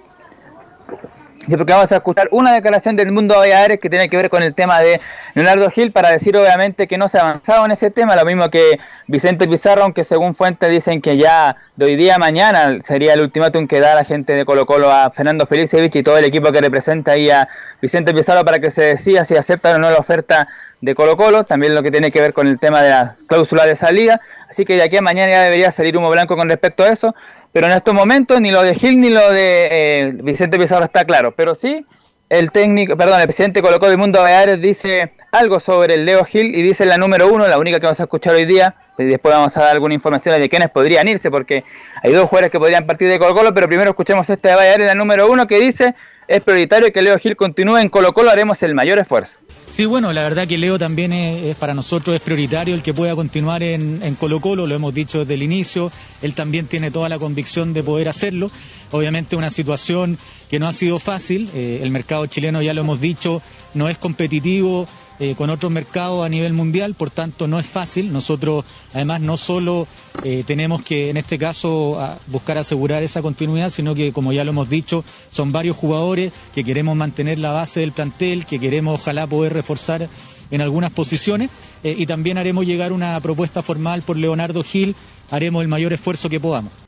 Sí, 1.46 1.58
porque 1.58 1.74
vamos 1.74 1.92
a 1.92 1.96
escuchar 1.96 2.28
una 2.30 2.54
declaración 2.54 2.96
del 2.96 3.12
mundo 3.12 3.36
Baleares 3.36 3.78
que 3.78 3.90
tiene 3.90 4.08
que 4.08 4.16
ver 4.16 4.30
con 4.30 4.42
el 4.42 4.54
tema 4.54 4.80
de 4.80 4.98
Leonardo 5.34 5.68
Gil 5.68 5.92
para 5.92 6.10
decir 6.10 6.34
obviamente 6.38 6.86
que 6.86 6.96
no 6.96 7.06
se 7.06 7.18
ha 7.18 7.20
avanzado 7.20 7.66
en 7.66 7.70
ese 7.70 7.90
tema, 7.90 8.16
lo 8.16 8.24
mismo 8.24 8.48
que 8.48 8.78
Vicente 9.08 9.46
Pizarro, 9.46 9.82
aunque 9.82 10.04
según 10.04 10.34
fuentes 10.34 10.70
dicen 10.70 11.02
que 11.02 11.18
ya 11.18 11.56
de 11.76 11.84
hoy 11.84 11.96
día 11.96 12.14
a 12.14 12.18
mañana 12.18 12.78
sería 12.80 13.12
el 13.12 13.20
ultimátum 13.20 13.66
que 13.66 13.78
da 13.78 13.94
la 13.94 14.04
gente 14.04 14.32
de 14.32 14.46
Colo 14.46 14.64
Colo 14.64 14.90
a 14.90 15.10
Fernando 15.10 15.44
Felicevich 15.44 15.94
y 15.96 16.02
todo 16.02 16.16
el 16.16 16.24
equipo 16.24 16.50
que 16.50 16.62
representa 16.62 17.12
ahí 17.12 17.28
a 17.28 17.46
Vicente 17.82 18.14
Pizarro 18.14 18.42
para 18.42 18.58
que 18.58 18.70
se 18.70 18.80
decida 18.80 19.26
si 19.26 19.36
aceptan 19.36 19.76
o 19.76 19.78
no 19.80 19.90
la 19.90 19.98
oferta 19.98 20.48
de 20.80 20.94
Colo 20.94 21.16
Colo, 21.16 21.44
también 21.44 21.74
lo 21.74 21.82
que 21.82 21.90
tiene 21.90 22.10
que 22.10 22.20
ver 22.20 22.32
con 22.32 22.46
el 22.46 22.58
tema 22.58 22.82
de 22.82 22.90
la 22.90 23.14
cláusula 23.26 23.66
de 23.66 23.74
salida, 23.74 24.20
así 24.48 24.64
que 24.64 24.76
de 24.76 24.82
aquí 24.82 24.96
a 24.96 25.02
mañana 25.02 25.30
ya 25.30 25.42
debería 25.42 25.70
salir 25.70 25.96
humo 25.96 26.10
blanco 26.10 26.36
con 26.36 26.48
respecto 26.48 26.84
a 26.84 26.88
eso, 26.88 27.14
pero 27.54 27.68
en 27.68 27.72
estos 27.74 27.94
momentos 27.94 28.40
ni 28.40 28.50
lo 28.50 28.62
de 28.62 28.74
Gil 28.74 29.00
ni 29.00 29.10
lo 29.10 29.30
de 29.30 29.68
eh, 29.70 30.12
Vicente 30.24 30.58
Pizarro 30.58 30.84
está 30.84 31.04
claro, 31.04 31.32
pero 31.36 31.54
sí 31.54 31.86
el 32.28 32.50
técnico, 32.50 32.96
perdón, 32.96 33.20
el 33.20 33.28
presidente 33.28 33.62
Colo 33.62 33.78
Colo 33.78 33.90
del 33.90 33.98
Mundo 33.98 34.20
Baleares 34.20 34.60
dice 34.60 35.12
algo 35.30 35.60
sobre 35.60 35.94
el 35.94 36.04
Leo 36.04 36.24
Gil 36.24 36.52
y 36.52 36.62
dice 36.62 36.84
la 36.84 36.98
número 36.98 37.32
uno, 37.32 37.46
la 37.46 37.56
única 37.56 37.78
que 37.78 37.86
vamos 37.86 38.00
a 38.00 38.02
escuchar 38.02 38.34
hoy 38.34 38.44
día, 38.44 38.74
y 38.98 39.04
después 39.04 39.32
vamos 39.32 39.56
a 39.56 39.60
dar 39.60 39.70
alguna 39.70 39.94
información 39.94 40.36
de 40.36 40.48
quiénes 40.48 40.68
podrían 40.70 41.06
irse, 41.06 41.30
porque 41.30 41.62
hay 42.02 42.12
dos 42.12 42.28
jugadores 42.28 42.50
que 42.50 42.58
podrían 42.58 42.86
partir 42.86 43.08
de 43.08 43.20
Colo 43.20 43.36
Colo, 43.36 43.54
pero 43.54 43.68
primero 43.68 43.90
escuchemos 43.90 44.28
esta 44.28 44.48
de 44.48 44.54
Baleares, 44.56 44.86
la 44.86 44.96
número 44.96 45.30
uno, 45.30 45.46
que 45.46 45.60
dice 45.60 45.94
es 46.26 46.42
prioritario 46.42 46.92
que 46.92 47.02
Leo 47.02 47.16
Gil 47.18 47.36
continúe 47.36 47.76
en 47.76 47.88
Colo 47.88 48.12
Colo, 48.14 48.30
haremos 48.30 48.60
el 48.64 48.74
mayor 48.74 48.98
esfuerzo. 48.98 49.38
Sí, 49.74 49.86
bueno, 49.86 50.12
la 50.12 50.22
verdad 50.22 50.46
que 50.46 50.56
Leo 50.56 50.78
también 50.78 51.12
es, 51.12 51.56
para 51.56 51.74
nosotros 51.74 52.14
es 52.14 52.22
prioritario 52.22 52.76
el 52.76 52.82
que 52.84 52.94
pueda 52.94 53.16
continuar 53.16 53.60
en, 53.64 54.04
en 54.04 54.14
Colo 54.14 54.40
Colo, 54.40 54.68
lo 54.68 54.74
hemos 54.76 54.94
dicho 54.94 55.18
desde 55.18 55.34
el 55.34 55.42
inicio, 55.42 55.90
él 56.22 56.32
también 56.32 56.68
tiene 56.68 56.92
toda 56.92 57.08
la 57.08 57.18
convicción 57.18 57.72
de 57.72 57.82
poder 57.82 58.08
hacerlo, 58.08 58.52
obviamente 58.92 59.34
una 59.34 59.50
situación 59.50 60.16
que 60.48 60.60
no 60.60 60.68
ha 60.68 60.72
sido 60.72 61.00
fácil, 61.00 61.50
eh, 61.52 61.80
el 61.82 61.90
mercado 61.90 62.24
chileno 62.26 62.62
ya 62.62 62.72
lo 62.72 62.82
hemos 62.82 63.00
dicho, 63.00 63.42
no 63.74 63.88
es 63.88 63.98
competitivo 63.98 64.86
eh, 65.18 65.34
con 65.36 65.50
otros 65.50 65.70
mercados 65.70 66.24
a 66.24 66.28
nivel 66.28 66.52
mundial, 66.52 66.94
por 66.94 67.10
tanto 67.10 67.46
no 67.46 67.58
es 67.58 67.66
fácil, 67.66 68.12
nosotros 68.12 68.64
además 68.92 69.20
no 69.20 69.36
solo 69.36 69.86
eh, 70.22 70.42
tenemos 70.46 70.82
que 70.82 71.10
en 71.10 71.16
este 71.16 71.38
caso 71.38 71.98
buscar 72.26 72.58
asegurar 72.58 73.02
esa 73.02 73.22
continuidad, 73.22 73.70
sino 73.70 73.94
que 73.94 74.12
como 74.12 74.32
ya 74.32 74.44
lo 74.44 74.50
hemos 74.50 74.68
dicho, 74.68 75.04
son 75.30 75.52
varios 75.52 75.76
jugadores 75.76 76.32
que 76.54 76.64
queremos 76.64 76.96
mantener 76.96 77.38
la 77.38 77.52
base 77.52 77.80
del 77.80 77.92
plantel, 77.92 78.46
que 78.46 78.58
queremos 78.58 79.00
ojalá 79.00 79.26
poder 79.26 79.52
reforzar 79.52 80.08
en 80.50 80.60
algunas 80.60 80.92
posiciones 80.92 81.50
eh, 81.82 81.94
y 81.96 82.06
también 82.06 82.38
haremos 82.38 82.66
llegar 82.66 82.92
una 82.92 83.18
propuesta 83.20 83.62
formal 83.62 84.02
por 84.02 84.16
Leonardo 84.16 84.62
Gil, 84.62 84.94
haremos 85.30 85.62
el 85.62 85.68
mayor 85.68 85.92
esfuerzo 85.92 86.28
que 86.28 86.40
podamos. 86.40 86.83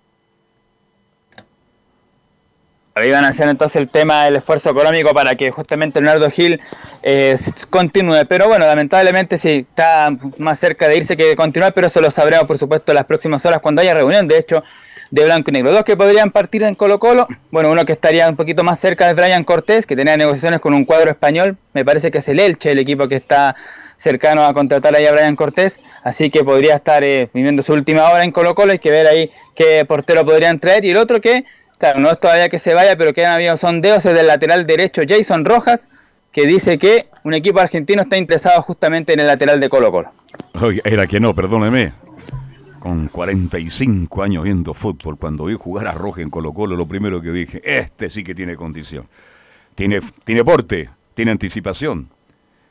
Van 2.96 3.26
a 3.26 3.28
hacer 3.28 3.46
entonces 3.50 3.76
el 3.76 3.90
tema 3.90 4.24
del 4.24 4.36
esfuerzo 4.36 4.70
económico 4.70 5.12
para 5.12 5.34
que 5.34 5.50
justamente 5.50 6.00
Leonardo 6.00 6.30
Gil 6.30 6.58
eh, 7.02 7.36
continúe. 7.68 8.24
Pero 8.26 8.48
bueno, 8.48 8.64
lamentablemente 8.66 9.36
sí, 9.36 9.66
está 9.68 10.10
más 10.38 10.58
cerca 10.58 10.88
de 10.88 10.96
irse 10.96 11.14
que 11.14 11.26
de 11.26 11.36
continuar, 11.36 11.74
pero 11.74 11.88
eso 11.88 12.00
lo 12.00 12.10
sabremos 12.10 12.46
por 12.46 12.56
supuesto 12.56 12.94
las 12.94 13.04
próximas 13.04 13.44
horas 13.44 13.60
cuando 13.60 13.82
haya 13.82 13.92
reunión. 13.92 14.26
De 14.26 14.38
hecho, 14.38 14.64
de 15.10 15.24
blanco 15.26 15.50
y 15.50 15.52
negro. 15.52 15.72
Dos 15.72 15.84
que 15.84 15.94
podrían 15.94 16.30
partir 16.30 16.62
en 16.62 16.74
Colo 16.74 16.98
Colo. 16.98 17.26
Bueno, 17.50 17.70
uno 17.70 17.84
que 17.84 17.92
estaría 17.92 18.30
un 18.30 18.36
poquito 18.36 18.64
más 18.64 18.78
cerca 18.80 19.06
de 19.06 19.12
Brian 19.12 19.44
Cortés, 19.44 19.84
que 19.84 19.94
tenía 19.94 20.16
negociaciones 20.16 20.60
con 20.60 20.72
un 20.72 20.86
cuadro 20.86 21.10
español. 21.10 21.58
Me 21.74 21.84
parece 21.84 22.10
que 22.10 22.18
es 22.18 22.28
el 22.28 22.40
Elche, 22.40 22.72
el 22.72 22.78
equipo 22.78 23.08
que 23.08 23.16
está 23.16 23.56
cercano 23.98 24.44
a 24.44 24.54
contratar 24.54 24.96
ahí 24.96 25.04
a 25.04 25.12
Brian 25.12 25.36
Cortés. 25.36 25.80
Así 26.02 26.30
que 26.30 26.44
podría 26.44 26.76
estar 26.76 27.04
eh, 27.04 27.28
viviendo 27.34 27.62
su 27.62 27.74
última 27.74 28.10
hora 28.10 28.24
en 28.24 28.32
Colo 28.32 28.54
Colo. 28.54 28.72
Hay 28.72 28.78
que 28.78 28.90
ver 28.90 29.06
ahí 29.06 29.30
qué 29.54 29.84
portero 29.84 30.24
podrían 30.24 30.58
traer. 30.60 30.84
Y 30.86 30.90
el 30.92 30.96
otro 30.96 31.20
que, 31.20 31.44
claro, 31.78 32.00
no 32.00 32.10
es 32.10 32.20
todavía 32.20 32.48
que 32.48 32.58
se 32.58 32.74
vaya, 32.74 32.96
pero 32.96 33.12
que 33.12 33.24
han 33.24 33.34
habido 33.34 33.56
sondeos 33.56 34.02
del 34.04 34.26
lateral 34.26 34.66
derecho 34.66 35.02
Jason 35.08 35.44
Rojas, 35.44 35.88
que 36.32 36.46
dice 36.46 36.78
que 36.78 37.06
un 37.24 37.34
equipo 37.34 37.60
argentino 37.60 38.02
está 38.02 38.18
interesado 38.18 38.60
justamente 38.62 39.12
en 39.12 39.20
el 39.20 39.26
lateral 39.26 39.58
de 39.58 39.68
Colo 39.68 39.90
Colo. 39.90 40.10
Era 40.84 41.06
que 41.06 41.20
no, 41.20 41.34
perdóneme. 41.34 41.92
Con 42.78 43.08
45 43.08 44.22
años 44.22 44.44
viendo 44.44 44.74
fútbol, 44.74 45.18
cuando 45.18 45.46
vi 45.46 45.54
jugar 45.54 45.88
a 45.88 45.92
Roja 45.92 46.20
en 46.22 46.30
Colo 46.30 46.52
Colo, 46.52 46.76
lo 46.76 46.86
primero 46.86 47.20
que 47.20 47.32
dije, 47.32 47.60
este 47.64 48.08
sí 48.08 48.22
que 48.22 48.34
tiene 48.34 48.54
condición. 48.54 49.08
Tiene, 49.74 50.00
tiene 50.24 50.44
porte, 50.44 50.90
tiene 51.14 51.32
anticipación. 51.32 52.10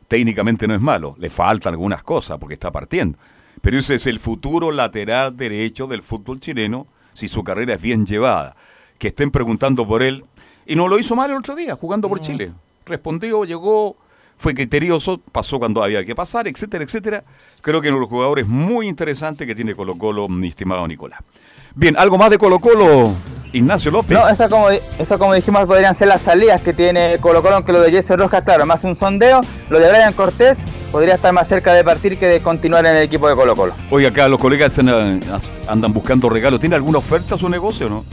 Técnicamente 0.08 0.68
no 0.68 0.76
es 0.76 0.82
malo, 0.82 1.16
le 1.18 1.30
faltan 1.30 1.74
algunas 1.74 2.03
cosas 2.03 2.38
porque 2.39 2.53
está 2.53 2.72
partiendo. 2.72 3.18
Pero 3.62 3.80
ese 3.80 3.95
es 3.95 4.08
el 4.08 4.20
futuro 4.20 4.72
lateral 4.72 5.36
derecho 5.36 5.88
del 5.88 6.03
fútbol 6.03 6.39
chileno 6.39 6.88
si 7.14 7.28
su 7.28 7.43
carrera 7.43 7.74
es 7.74 7.82
bien 7.82 8.06
llevada. 8.06 8.56
Que 8.98 9.10
estén 9.10 9.32
preguntando 9.32 9.86
por 9.88 10.04
él. 10.04 10.26
Y 10.66 10.76
no 10.76 10.88
lo 10.88 10.98
hizo 10.98 11.16
mal 11.16 11.30
el 11.30 11.38
otro 11.38 11.56
día, 11.56 11.76
jugando 11.76 12.10
por 12.10 12.20
Chile. 12.20 12.52
Respondió, 12.86 13.46
llegó, 13.46 13.98
fue 14.38 14.54
criterioso, 14.54 15.20
pasó 15.32 15.60
cuando 15.60 15.84
había 15.84 16.04
que 16.06 16.16
pasar, 16.16 16.48
etcétera, 16.48 16.84
etcétera. 16.84 17.24
Creo 17.62 17.82
que 17.82 17.89
uno 17.89 17.98
de 17.98 18.02
los 18.02 18.10
jugadores 18.10 18.48
muy 18.48 18.88
interesantes 18.88 19.48
que 19.48 19.56
tiene 19.56 19.76
Colo 19.76 19.98
Colo, 19.98 20.28
mi 20.28 20.48
estimado 20.48 20.88
Nicolás. 20.88 21.20
Bien, 21.74 21.96
¿algo 21.98 22.18
más 22.18 22.30
de 22.30 22.38
Colo 22.38 22.60
Colo, 22.60 23.12
Ignacio 23.54 23.91
López? 23.91 24.18
No, 24.18 24.28
eso 24.28 24.50
como, 24.50 24.70
eso 24.70 25.20
como 25.20 25.34
dijimos 25.34 25.66
podrían 25.66 25.93
ser 25.93 26.08
las 26.08 26.22
salidas 26.22 26.62
que 26.62 26.74
tiene 26.74 27.18
Colo 27.20 27.41
Colo, 27.41 27.56
aunque 27.56 27.72
lo 27.72 27.82
de 27.82 27.91
Jesse 27.91 28.12
Rojas, 28.18 28.43
claro, 28.43 28.66
más 28.66 28.84
un 28.84 28.96
sondeo. 28.96 29.41
Lo 29.70 29.80
de 29.80 29.89
Brian 29.89 30.14
Cortés 30.14 30.60
podría 30.91 31.16
estar 31.16 31.34
más 31.34 31.48
cerca 31.48 31.74
de 31.74 31.84
partir 31.84 32.18
que 32.18 32.28
de 32.28 32.39
continuar 32.39 32.86
en 32.86 32.96
el 32.96 33.04
equipo 33.04 33.28
de 33.28 33.36
Colo 33.36 33.56
Colo. 33.56 33.74
Oye, 33.89 34.08
acá 34.08 34.28
los 34.28 34.39
colegas 34.39 34.78
andan, 34.80 35.20
andan 35.68 35.93
buscando 35.93 36.30
regalos. 36.30 36.60
¿Tiene 36.60 36.76
alguna 36.76 37.00
oferta 37.00 37.36
a 37.36 37.38
su 37.38 37.50
negocio 37.50 37.88
o 37.88 37.89
no? 37.89 38.06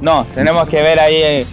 No, 0.00 0.24
tenemos 0.34 0.68
que 0.68 0.82
ver 0.82 0.98
ahí 1.00 1.14
eh, 1.16 1.46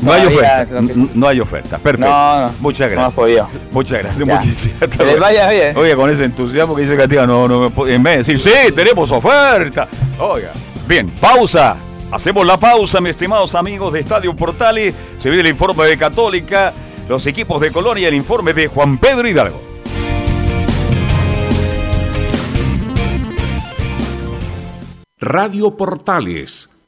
No 0.00 0.12
hay 0.12 0.26
oferta. 0.26 0.66
que- 0.66 1.08
No 1.14 1.28
hay 1.28 1.40
oferta. 1.40 1.78
Perfecto. 1.78 2.10
No, 2.10 2.46
no. 2.46 2.54
Muchas 2.60 2.88
No 2.88 2.92
gracias. 2.92 3.08
has 3.08 3.14
podido. 3.14 3.48
Muchas 3.72 3.98
gracias. 4.02 4.28
Muchas- 4.28 4.90
Que 4.98 5.04
les 5.04 5.18
vaya 5.20 5.48
bien. 5.50 5.76
Oye, 5.76 5.96
con 5.96 6.10
ese 6.10 6.24
entusiasmo 6.24 6.74
que 6.74 6.82
dice 6.82 6.96
Katia, 6.96 7.26
no, 7.26 7.46
no 7.48 7.60
me 7.60 7.70
puede- 7.70 7.94
en 7.94 8.02
vez 8.02 8.26
de 8.26 8.34
decir, 8.34 8.38
sí, 8.66 8.72
tenemos 8.72 9.10
oferta. 9.10 9.88
Oiga. 10.18 10.50
Bien, 10.86 11.08
pausa. 11.20 11.76
Hacemos 12.10 12.46
la 12.46 12.56
pausa, 12.56 13.00
mis 13.00 13.10
estimados 13.10 13.54
amigos 13.54 13.92
de 13.92 14.00
Estadio 14.00 14.34
Portales. 14.34 14.94
Se 15.18 15.28
viene 15.28 15.42
el 15.42 15.48
informe 15.54 15.84
de 15.86 15.98
Católica, 15.98 16.72
los 17.08 17.26
equipos 17.26 17.60
de 17.60 17.70
Colonia 17.70 18.04
y 18.04 18.06
el 18.06 18.14
informe 18.14 18.54
de 18.54 18.66
Juan 18.68 18.96
Pedro 18.98 19.28
Hidalgo. 19.28 19.60
Radio 25.20 25.76
Portales 25.76 26.70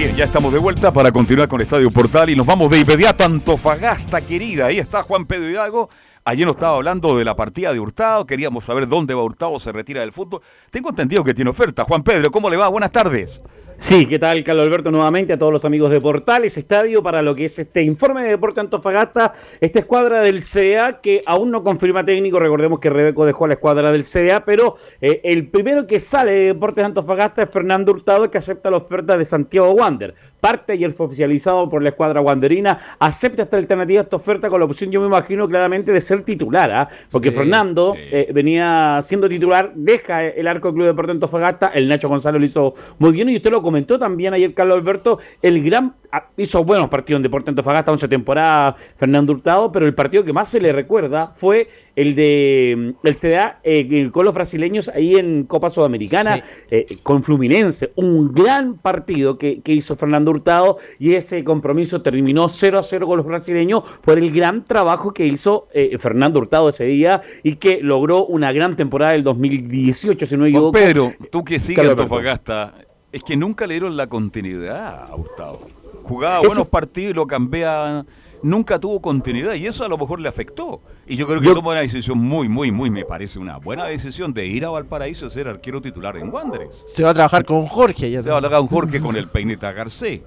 Bien, 0.00 0.16
ya 0.16 0.24
estamos 0.24 0.50
de 0.50 0.58
vuelta 0.58 0.90
para 0.90 1.12
continuar 1.12 1.46
con 1.46 1.60
Estadio 1.60 1.90
Portal 1.90 2.30
y 2.30 2.34
nos 2.34 2.46
vamos 2.46 2.70
de 2.70 2.78
inmediato 2.78 3.22
a 3.22 3.26
Antofagasta, 3.26 4.22
querida. 4.22 4.64
Ahí 4.64 4.78
está 4.78 5.02
Juan 5.02 5.26
Pedro 5.26 5.50
Hidalgo. 5.50 5.90
Ayer 6.24 6.46
nos 6.46 6.56
estaba 6.56 6.76
hablando 6.76 7.18
de 7.18 7.24
la 7.26 7.36
partida 7.36 7.70
de 7.70 7.80
Hurtado. 7.80 8.24
Queríamos 8.24 8.64
saber 8.64 8.88
dónde 8.88 9.12
va 9.12 9.22
Hurtado, 9.22 9.58
se 9.58 9.72
retira 9.72 10.00
del 10.00 10.12
fútbol. 10.12 10.40
Tengo 10.70 10.88
entendido 10.88 11.22
que 11.22 11.34
tiene 11.34 11.50
oferta. 11.50 11.84
Juan 11.84 12.02
Pedro, 12.02 12.30
¿cómo 12.30 12.48
le 12.48 12.56
va? 12.56 12.68
Buenas 12.68 12.92
tardes. 12.92 13.42
Sí, 13.82 14.04
¿qué 14.04 14.18
tal, 14.18 14.44
Carlos 14.44 14.66
Alberto? 14.66 14.90
Nuevamente 14.90 15.32
a 15.32 15.38
todos 15.38 15.54
los 15.54 15.64
amigos 15.64 15.90
de 15.90 16.02
Portales 16.02 16.58
Estadio 16.58 17.02
para 17.02 17.22
lo 17.22 17.34
que 17.34 17.46
es 17.46 17.58
este 17.58 17.80
informe 17.80 18.22
de 18.22 18.28
Deporte 18.28 18.60
Antofagasta, 18.60 19.32
esta 19.58 19.78
escuadra 19.78 20.20
del 20.20 20.42
CDA 20.42 21.00
que 21.00 21.22
aún 21.24 21.50
no 21.50 21.64
confirma 21.64 22.04
técnico, 22.04 22.38
recordemos 22.38 22.78
que 22.78 22.90
Rebeco 22.90 23.24
dejó 23.24 23.46
a 23.46 23.48
la 23.48 23.54
escuadra 23.54 23.90
del 23.90 24.04
CDA, 24.04 24.44
pero 24.44 24.76
eh, 25.00 25.22
el 25.24 25.48
primero 25.48 25.86
que 25.86 25.98
sale 25.98 26.30
de 26.30 26.46
Deportes 26.48 26.84
Antofagasta 26.84 27.44
es 27.44 27.50
Fernando 27.50 27.92
Hurtado 27.92 28.30
que 28.30 28.36
acepta 28.36 28.70
la 28.70 28.76
oferta 28.76 29.16
de 29.16 29.24
Santiago 29.24 29.70
Wander. 29.70 30.14
Parte 30.40 30.72
ayer 30.72 30.92
fue 30.92 31.06
oficializado 31.06 31.68
por 31.68 31.82
la 31.82 31.90
escuadra 31.90 32.20
wanderina, 32.20 32.96
acepta 32.98 33.42
esta 33.42 33.56
alternativa, 33.56 34.02
esta 34.02 34.16
oferta 34.16 34.48
con 34.48 34.60
la 34.60 34.66
opción, 34.66 34.90
yo 34.90 35.00
me 35.00 35.06
imagino 35.06 35.48
claramente, 35.48 35.92
de 35.92 36.00
ser 36.00 36.22
titular, 36.22 36.70
¿ah? 36.70 36.88
porque 37.10 37.30
Fernando 37.30 37.94
eh, 37.96 38.30
venía 38.32 39.00
siendo 39.02 39.28
titular, 39.28 39.72
deja 39.74 40.24
el 40.24 40.46
arco 40.48 40.68
del 40.68 40.74
Club 40.76 40.86
Deporte 40.86 41.12
Antofagasta, 41.12 41.68
el 41.68 41.88
Nacho 41.88 42.08
Gonzalo 42.08 42.38
lo 42.38 42.44
hizo 42.44 42.74
muy 42.98 43.12
bien 43.12 43.28
y 43.28 43.36
usted 43.36 43.50
lo 43.50 43.62
comentó 43.62 43.98
también 43.98 44.34
ayer, 44.34 44.54
Carlos 44.54 44.78
Alberto, 44.78 45.18
el 45.42 45.62
gran 45.62 45.94
ah, 46.12 46.26
hizo 46.36 46.64
buenos 46.64 46.88
partidos 46.88 47.18
en 47.18 47.24
Deporte 47.24 47.50
Antofagasta, 47.50 47.92
11 47.92 48.08
temporadas, 48.08 48.76
Fernando 48.96 49.32
Hurtado, 49.32 49.70
pero 49.70 49.86
el 49.86 49.94
partido 49.94 50.24
que 50.24 50.32
más 50.32 50.48
se 50.48 50.60
le 50.60 50.72
recuerda 50.72 51.28
fue 51.34 51.68
el 52.00 52.14
de 52.14 52.74
mm, 52.76 53.06
el 53.06 53.14
CDA 53.14 53.60
eh, 53.62 54.10
con 54.10 54.24
los 54.24 54.34
brasileños 54.34 54.88
ahí 54.88 55.16
en 55.16 55.44
Copa 55.44 55.68
Sudamericana, 55.68 56.42
eh, 56.70 56.98
con 57.02 57.22
Fluminense, 57.22 57.92
un 57.96 58.32
gran 58.32 58.78
partido 58.78 59.36
que, 59.36 59.60
que 59.60 59.72
hizo 59.72 59.96
Fernando 59.96 60.30
Hurtado 60.30 60.78
y 60.98 61.14
ese 61.14 61.44
compromiso 61.44 62.00
terminó 62.00 62.48
0 62.48 62.78
a 62.78 62.82
0 62.82 63.06
con 63.06 63.18
los 63.18 63.26
brasileños 63.26 63.82
por 64.02 64.18
el 64.18 64.32
gran 64.32 64.64
trabajo 64.64 65.12
que 65.12 65.26
hizo 65.26 65.68
eh, 65.74 65.98
Fernando 65.98 66.40
Hurtado 66.40 66.70
ese 66.70 66.84
día 66.84 67.20
y 67.42 67.56
que 67.56 67.80
logró 67.82 68.24
una 68.24 68.52
gran 68.52 68.76
temporada 68.76 69.12
del 69.12 69.22
2018, 69.24 70.24
si 70.24 70.36
no 70.36 70.44
me 70.44 70.48
equivoco. 70.48 70.72
Pedro, 70.72 71.12
tú 71.30 71.44
que 71.44 71.60
sigues 71.60 71.86
Antofagasta, 71.86 72.74
es 73.12 73.22
que 73.22 73.36
nunca 73.36 73.66
le 73.66 73.74
dieron 73.74 73.96
la 73.96 74.06
continuidad 74.06 75.10
a 75.10 75.14
Hurtado. 75.14 75.60
Jugaba 76.04 76.40
buenos 76.40 76.68
partidos 76.68 77.10
y 77.10 77.14
lo 77.14 77.26
cambiaba 77.26 78.06
nunca 78.42 78.78
tuvo 78.78 79.00
continuidad 79.00 79.54
y 79.54 79.66
eso 79.66 79.84
a 79.84 79.88
lo 79.88 79.98
mejor 79.98 80.20
le 80.20 80.28
afectó. 80.28 80.80
Y 81.10 81.16
yo 81.16 81.26
creo 81.26 81.40
que 81.40 81.52
tomó 81.52 81.70
una 81.70 81.80
decisión 81.80 82.18
muy, 82.18 82.48
muy, 82.48 82.70
muy, 82.70 82.88
me 82.88 83.04
parece 83.04 83.40
una 83.40 83.56
buena 83.56 83.84
decisión 83.86 84.32
de 84.32 84.46
ir 84.46 84.64
a 84.64 84.70
Valparaíso 84.70 85.26
a 85.26 85.30
ser 85.30 85.48
arquero 85.48 85.82
titular 85.82 86.16
en 86.16 86.32
Wanderers. 86.32 86.84
Se 86.86 87.02
va 87.02 87.10
a 87.10 87.14
trabajar 87.14 87.44
con 87.44 87.66
Jorge. 87.66 88.12
Ya 88.12 88.22
Se 88.22 88.30
va 88.30 88.36
a 88.36 88.40
trabajar 88.40 88.60
con 88.60 88.68
Jorge 88.68 89.00
con 89.00 89.16
el 89.16 89.28
peineta 89.28 89.72
Garcés. 89.72 90.20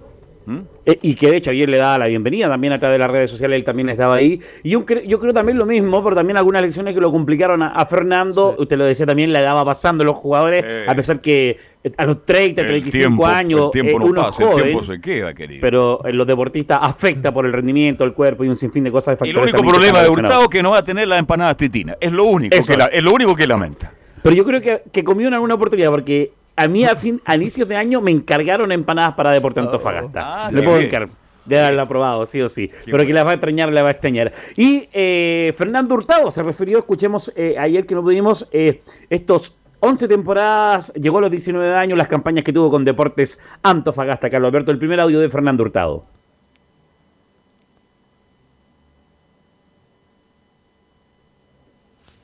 Eh, 0.86 1.00
y 1.02 1.16
que 1.16 1.32
de 1.32 1.38
hecho 1.38 1.52
ayer 1.52 1.70
le 1.70 1.78
daba 1.78 1.98
la 1.98 2.08
bienvenida 2.08 2.50
también 2.50 2.74
a 2.74 2.80
través 2.80 2.96
de 2.96 3.00
las 3.00 3.10
redes 3.10 3.32
sociales, 3.32 3.58
él 3.58 3.64
también 3.64 3.90
estaba 3.90 4.16
ahí. 4.16 4.42
Y 4.64 4.72
yo, 4.72 4.86
yo 5.06 5.20
creo 5.20 5.34
también 5.34 5.58
lo 5.58 5.66
mismo, 5.66 6.04
pero 6.04 6.16
también 6.16 6.38
algunas 6.38 6.62
lecciones 6.62 6.94
que 6.94 7.00
lo 7.00 7.12
complicaron 7.12 7.64
a, 7.64 7.86
Fernando, 7.86 8.56
usted 8.58 8.78
lo 8.78 8.86
decía 8.86 9.06
también, 9.06 9.32
le 9.32 9.42
daba 9.42 9.64
pasando 9.64 10.04
los 10.04 10.16
jugadores, 10.18 10.66
a 10.88 10.96
pesar 10.96 11.22
que 11.22 11.58
a 11.98 12.06
los 12.06 12.26
30, 12.26 12.62
35 12.62 13.26
años, 13.26 13.66
el 13.66 13.72
tiempo 13.72 14.02
eh, 14.02 14.10
uno 14.10 14.22
pasa, 14.24 14.52
el 14.52 14.64
tiempo 14.64 14.84
se 14.84 15.00
queda, 15.00 15.34
querido. 15.34 15.62
Pero 15.62 16.06
en 16.06 16.18
los 16.18 16.28
deportistas 16.28 16.80
afecta 16.82 17.34
por 17.34 17.46
el 17.46 17.54
rendimiento, 17.54 18.04
el 18.04 18.14
cuerpo 18.14 18.44
y 18.44 18.50
un 18.50 18.56
sinfín 18.56 18.84
de 18.84 18.92
cosas. 18.92 19.18
y 19.24 19.30
el 19.30 19.38
único 19.38 19.60
problema 19.60 20.02
de 20.02 20.10
Hurtado 20.10 20.44
es 20.44 20.50
que 20.50 20.64
no 20.64 20.72
va 20.72 20.80
a 20.80 20.84
tener 20.84 21.08
las 21.08 21.20
empanadas 21.20 21.58
titinas, 21.58 21.98
es 22.00 22.12
lo 22.12 22.26
único, 22.26 22.56
que 22.56 22.88
es 22.92 23.04
lo 23.04 23.14
único 23.14 23.36
que 23.36 23.48
lamenta. 23.48 23.94
Pero 24.22 24.36
yo 24.36 24.46
creo 24.46 24.62
que, 24.62 24.84
que 24.92 25.04
comió 25.04 25.28
en 25.28 25.34
alguna 25.34 25.56
oportunidad, 25.56 25.92
porque 25.92 26.32
a 26.56 26.68
mí 26.68 26.86
a, 26.86 26.96
fin, 26.96 27.22
a 27.26 27.36
inicios 27.36 27.68
de 27.68 27.76
año 27.76 28.02
me 28.02 28.12
encargaron 28.12 28.72
empanadas 28.72 29.16
para 29.16 29.32
Deporte 29.32 29.60
oh. 29.60 29.64
Antofagasta. 29.64 30.46
Ah, 30.46 30.52
Le 30.52 30.62
puedo 30.62 30.80
encargar. 30.80 31.10
De 31.46 31.60
haberlo 31.60 31.82
aprobado, 31.82 32.26
sí 32.26 32.42
o 32.42 32.48
sí. 32.48 32.72
Pero 32.86 33.06
que 33.06 33.12
la 33.12 33.26
va 33.26 33.32
a 33.32 33.34
extrañar, 33.34 33.72
la 33.74 33.82
va 33.82 33.90
a 33.90 33.92
extrañar. 33.92 34.32
Y 34.56 34.88
eh, 34.94 35.54
Fernando 35.58 35.96
Hurtado 35.96 36.32
se 36.32 36.42
refirió, 36.42 36.80
escuchemos 36.80 37.34
eh, 37.36 37.56
ayer 37.60 37.86
que 37.86 37.96
no 37.96 38.02
pudimos, 38.02 38.48
eh, 38.54 38.82
estos 39.10 39.58
11 39.82 40.08
temporadas, 40.08 40.94
llegó 40.94 41.18
a 41.18 41.22
los 41.22 41.32
19 41.32 41.76
años, 41.76 41.98
las 41.98 42.08
campañas 42.08 42.46
que 42.46 42.54
tuvo 42.54 42.72
con 42.72 42.86
Deportes 42.86 43.42
Antofagasta. 43.62 44.30
Carlos 44.30 44.48
Alberto, 44.48 44.72
el 44.72 44.78
primer 44.78 45.02
audio 45.02 45.20
de 45.20 45.30
Fernando 45.30 45.64
Hurtado. 45.64 46.06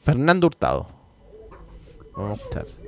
Fernando 0.02 0.48
Hurtado. 0.48 0.88
Vamos 2.16 2.40
a 2.40 2.42
escuchar. 2.42 2.79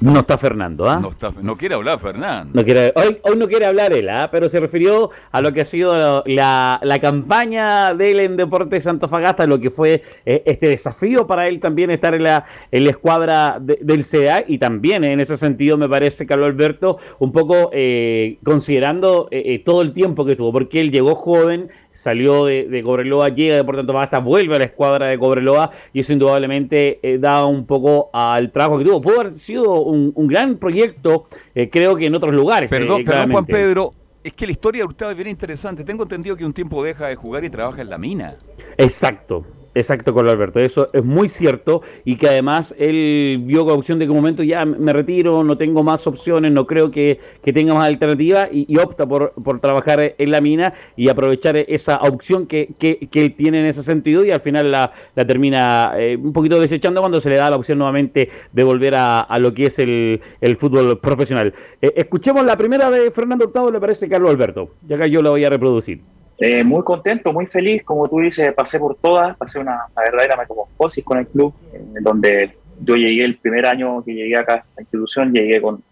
No 0.00 0.20
está 0.20 0.38
Fernando, 0.38 0.88
¿ah? 0.88 1.02
No, 1.42 1.56
quiere 1.58 1.74
hablar 1.74 1.98
Fernando. 1.98 2.52
No 2.54 2.64
quiere, 2.64 2.90
hoy, 2.96 3.18
hoy 3.22 3.36
no 3.36 3.46
quiere 3.46 3.66
hablar 3.66 3.92
él, 3.92 4.08
¿ah? 4.08 4.30
pero 4.32 4.48
se 4.48 4.58
refirió 4.58 5.10
a 5.30 5.42
lo 5.42 5.52
que 5.52 5.60
ha 5.60 5.64
sido 5.66 6.22
la, 6.24 6.80
la 6.82 7.00
campaña 7.00 7.92
de 7.92 8.10
él 8.10 8.20
en 8.20 8.36
Deportes 8.38 8.84
Santofagasta, 8.84 9.46
lo 9.46 9.60
que 9.60 9.70
fue 9.70 10.02
eh, 10.24 10.42
este 10.46 10.70
desafío 10.70 11.26
para 11.26 11.48
él 11.48 11.60
también 11.60 11.90
estar 11.90 12.14
en 12.14 12.22
la, 12.22 12.46
en 12.70 12.84
la 12.84 12.90
escuadra 12.90 13.58
del 13.60 14.04
CDA 14.04 14.44
y 14.46 14.56
también 14.56 15.04
en 15.04 15.20
ese 15.20 15.36
sentido 15.36 15.76
me 15.76 15.88
parece, 15.88 16.26
Carlos 16.26 16.46
Alberto, 16.46 16.96
un 17.18 17.30
poco 17.32 17.68
eh, 17.74 18.38
considerando 18.42 19.28
eh, 19.30 19.58
todo 19.58 19.82
el 19.82 19.92
tiempo 19.92 20.24
que 20.24 20.34
tuvo, 20.34 20.50
porque 20.50 20.80
él 20.80 20.90
llegó 20.90 21.14
joven, 21.14 21.68
salió 22.00 22.46
de, 22.46 22.66
de, 22.68 22.82
Cobreloa, 22.82 23.28
llega 23.28 23.56
de 23.56 23.64
Puerto 23.64 23.80
Antofagasta, 23.80 24.18
vuelve 24.18 24.56
a 24.56 24.58
la 24.58 24.64
escuadra 24.64 25.08
de 25.08 25.18
Cobreloa 25.18 25.70
y 25.92 26.00
eso 26.00 26.12
indudablemente 26.12 26.98
eh, 27.02 27.18
da 27.18 27.44
un 27.44 27.66
poco 27.66 28.08
al 28.12 28.50
trabajo 28.50 28.78
que 28.78 28.84
tuvo. 28.84 29.02
Pudo 29.02 29.20
haber 29.20 29.34
sido 29.34 29.82
un, 29.82 30.26
gran 30.26 30.56
proyecto, 30.56 31.26
eh, 31.54 31.68
creo 31.68 31.96
que 31.96 32.06
en 32.06 32.14
otros 32.14 32.32
lugares. 32.32 32.70
Perdón, 32.70 33.02
eh, 33.02 33.04
perdón 33.04 33.32
Juan 33.32 33.46
Pedro, 33.46 33.94
es 34.24 34.32
que 34.32 34.46
la 34.46 34.52
historia 34.52 34.82
de 34.82 34.86
Hurtado 34.86 35.10
es 35.10 35.16
bien 35.16 35.28
interesante. 35.28 35.84
Tengo 35.84 36.04
entendido 36.04 36.36
que 36.36 36.44
un 36.44 36.52
tiempo 36.52 36.82
deja 36.82 37.06
de 37.08 37.16
jugar 37.16 37.44
y 37.44 37.50
trabaja 37.50 37.82
en 37.82 37.90
la 37.90 37.98
mina. 37.98 38.36
Exacto. 38.78 39.44
Exacto, 39.72 40.12
con 40.12 40.26
Alberto, 40.26 40.58
eso 40.58 40.88
es 40.92 41.04
muy 41.04 41.28
cierto 41.28 41.82
y 42.04 42.16
que 42.16 42.28
además 42.28 42.74
él 42.76 43.40
vio 43.44 43.64
con 43.64 43.78
opción 43.78 44.00
de 44.00 44.06
que 44.06 44.10
un 44.10 44.16
momento 44.16 44.42
ya 44.42 44.64
me 44.64 44.92
retiro, 44.92 45.44
no 45.44 45.56
tengo 45.56 45.84
más 45.84 46.08
opciones, 46.08 46.50
no 46.50 46.66
creo 46.66 46.90
que, 46.90 47.20
tenga 47.54 47.74
más 47.74 47.86
alternativa 47.86 48.48
y, 48.50 48.76
opta 48.78 49.06
por, 49.06 49.32
por, 49.32 49.60
trabajar 49.60 50.16
en 50.18 50.30
la 50.32 50.40
mina 50.40 50.74
y 50.96 51.08
aprovechar 51.08 51.56
esa 51.56 51.98
opción 51.98 52.46
que, 52.46 52.70
que, 52.80 53.08
que 53.08 53.30
tiene 53.30 53.60
en 53.60 53.66
ese 53.66 53.84
sentido 53.84 54.24
y 54.24 54.32
al 54.32 54.40
final 54.40 54.72
la, 54.72 54.92
la 55.14 55.24
termina 55.24 55.92
eh, 55.96 56.16
un 56.16 56.32
poquito 56.32 56.58
desechando 56.58 57.00
cuando 57.00 57.20
se 57.20 57.30
le 57.30 57.36
da 57.36 57.50
la 57.50 57.56
opción 57.56 57.78
nuevamente 57.78 58.28
de 58.52 58.64
volver 58.64 58.96
a, 58.96 59.20
a 59.20 59.38
lo 59.38 59.54
que 59.54 59.66
es 59.66 59.78
el, 59.78 60.20
el 60.40 60.56
fútbol 60.56 60.98
profesional. 60.98 61.54
Eh, 61.80 61.92
escuchemos 61.94 62.44
la 62.44 62.56
primera 62.56 62.90
de 62.90 63.12
Fernando 63.12 63.44
Hurtado, 63.44 63.70
le 63.70 63.78
parece 63.78 64.08
Carlos 64.08 64.30
Alberto, 64.30 64.70
ya 64.88 64.98
que 64.98 65.10
yo 65.10 65.22
la 65.22 65.30
voy 65.30 65.44
a 65.44 65.50
reproducir. 65.50 66.00
Eh, 66.42 66.64
muy 66.64 66.82
contento, 66.82 67.34
muy 67.34 67.44
feliz, 67.44 67.82
como 67.82 68.08
tú 68.08 68.20
dices, 68.20 68.50
pasé 68.54 68.78
por 68.78 68.94
todas, 68.94 69.36
pasé 69.36 69.58
una, 69.58 69.76
verdadera 69.94 70.36
metamorfosis 70.36 71.04
con 71.04 71.18
el 71.18 71.26
club, 71.26 71.52
en 71.74 72.02
donde 72.02 72.56
yo 72.82 72.96
llegué 72.96 73.24
el 73.24 73.36
primer 73.36 73.66
año 73.66 74.02
que 74.02 74.14
llegué 74.14 74.38
acá 74.38 74.54
a 74.54 74.64
la 74.76 74.80
institución, 74.80 75.34
llegué 75.34 75.60
con, 75.60 75.82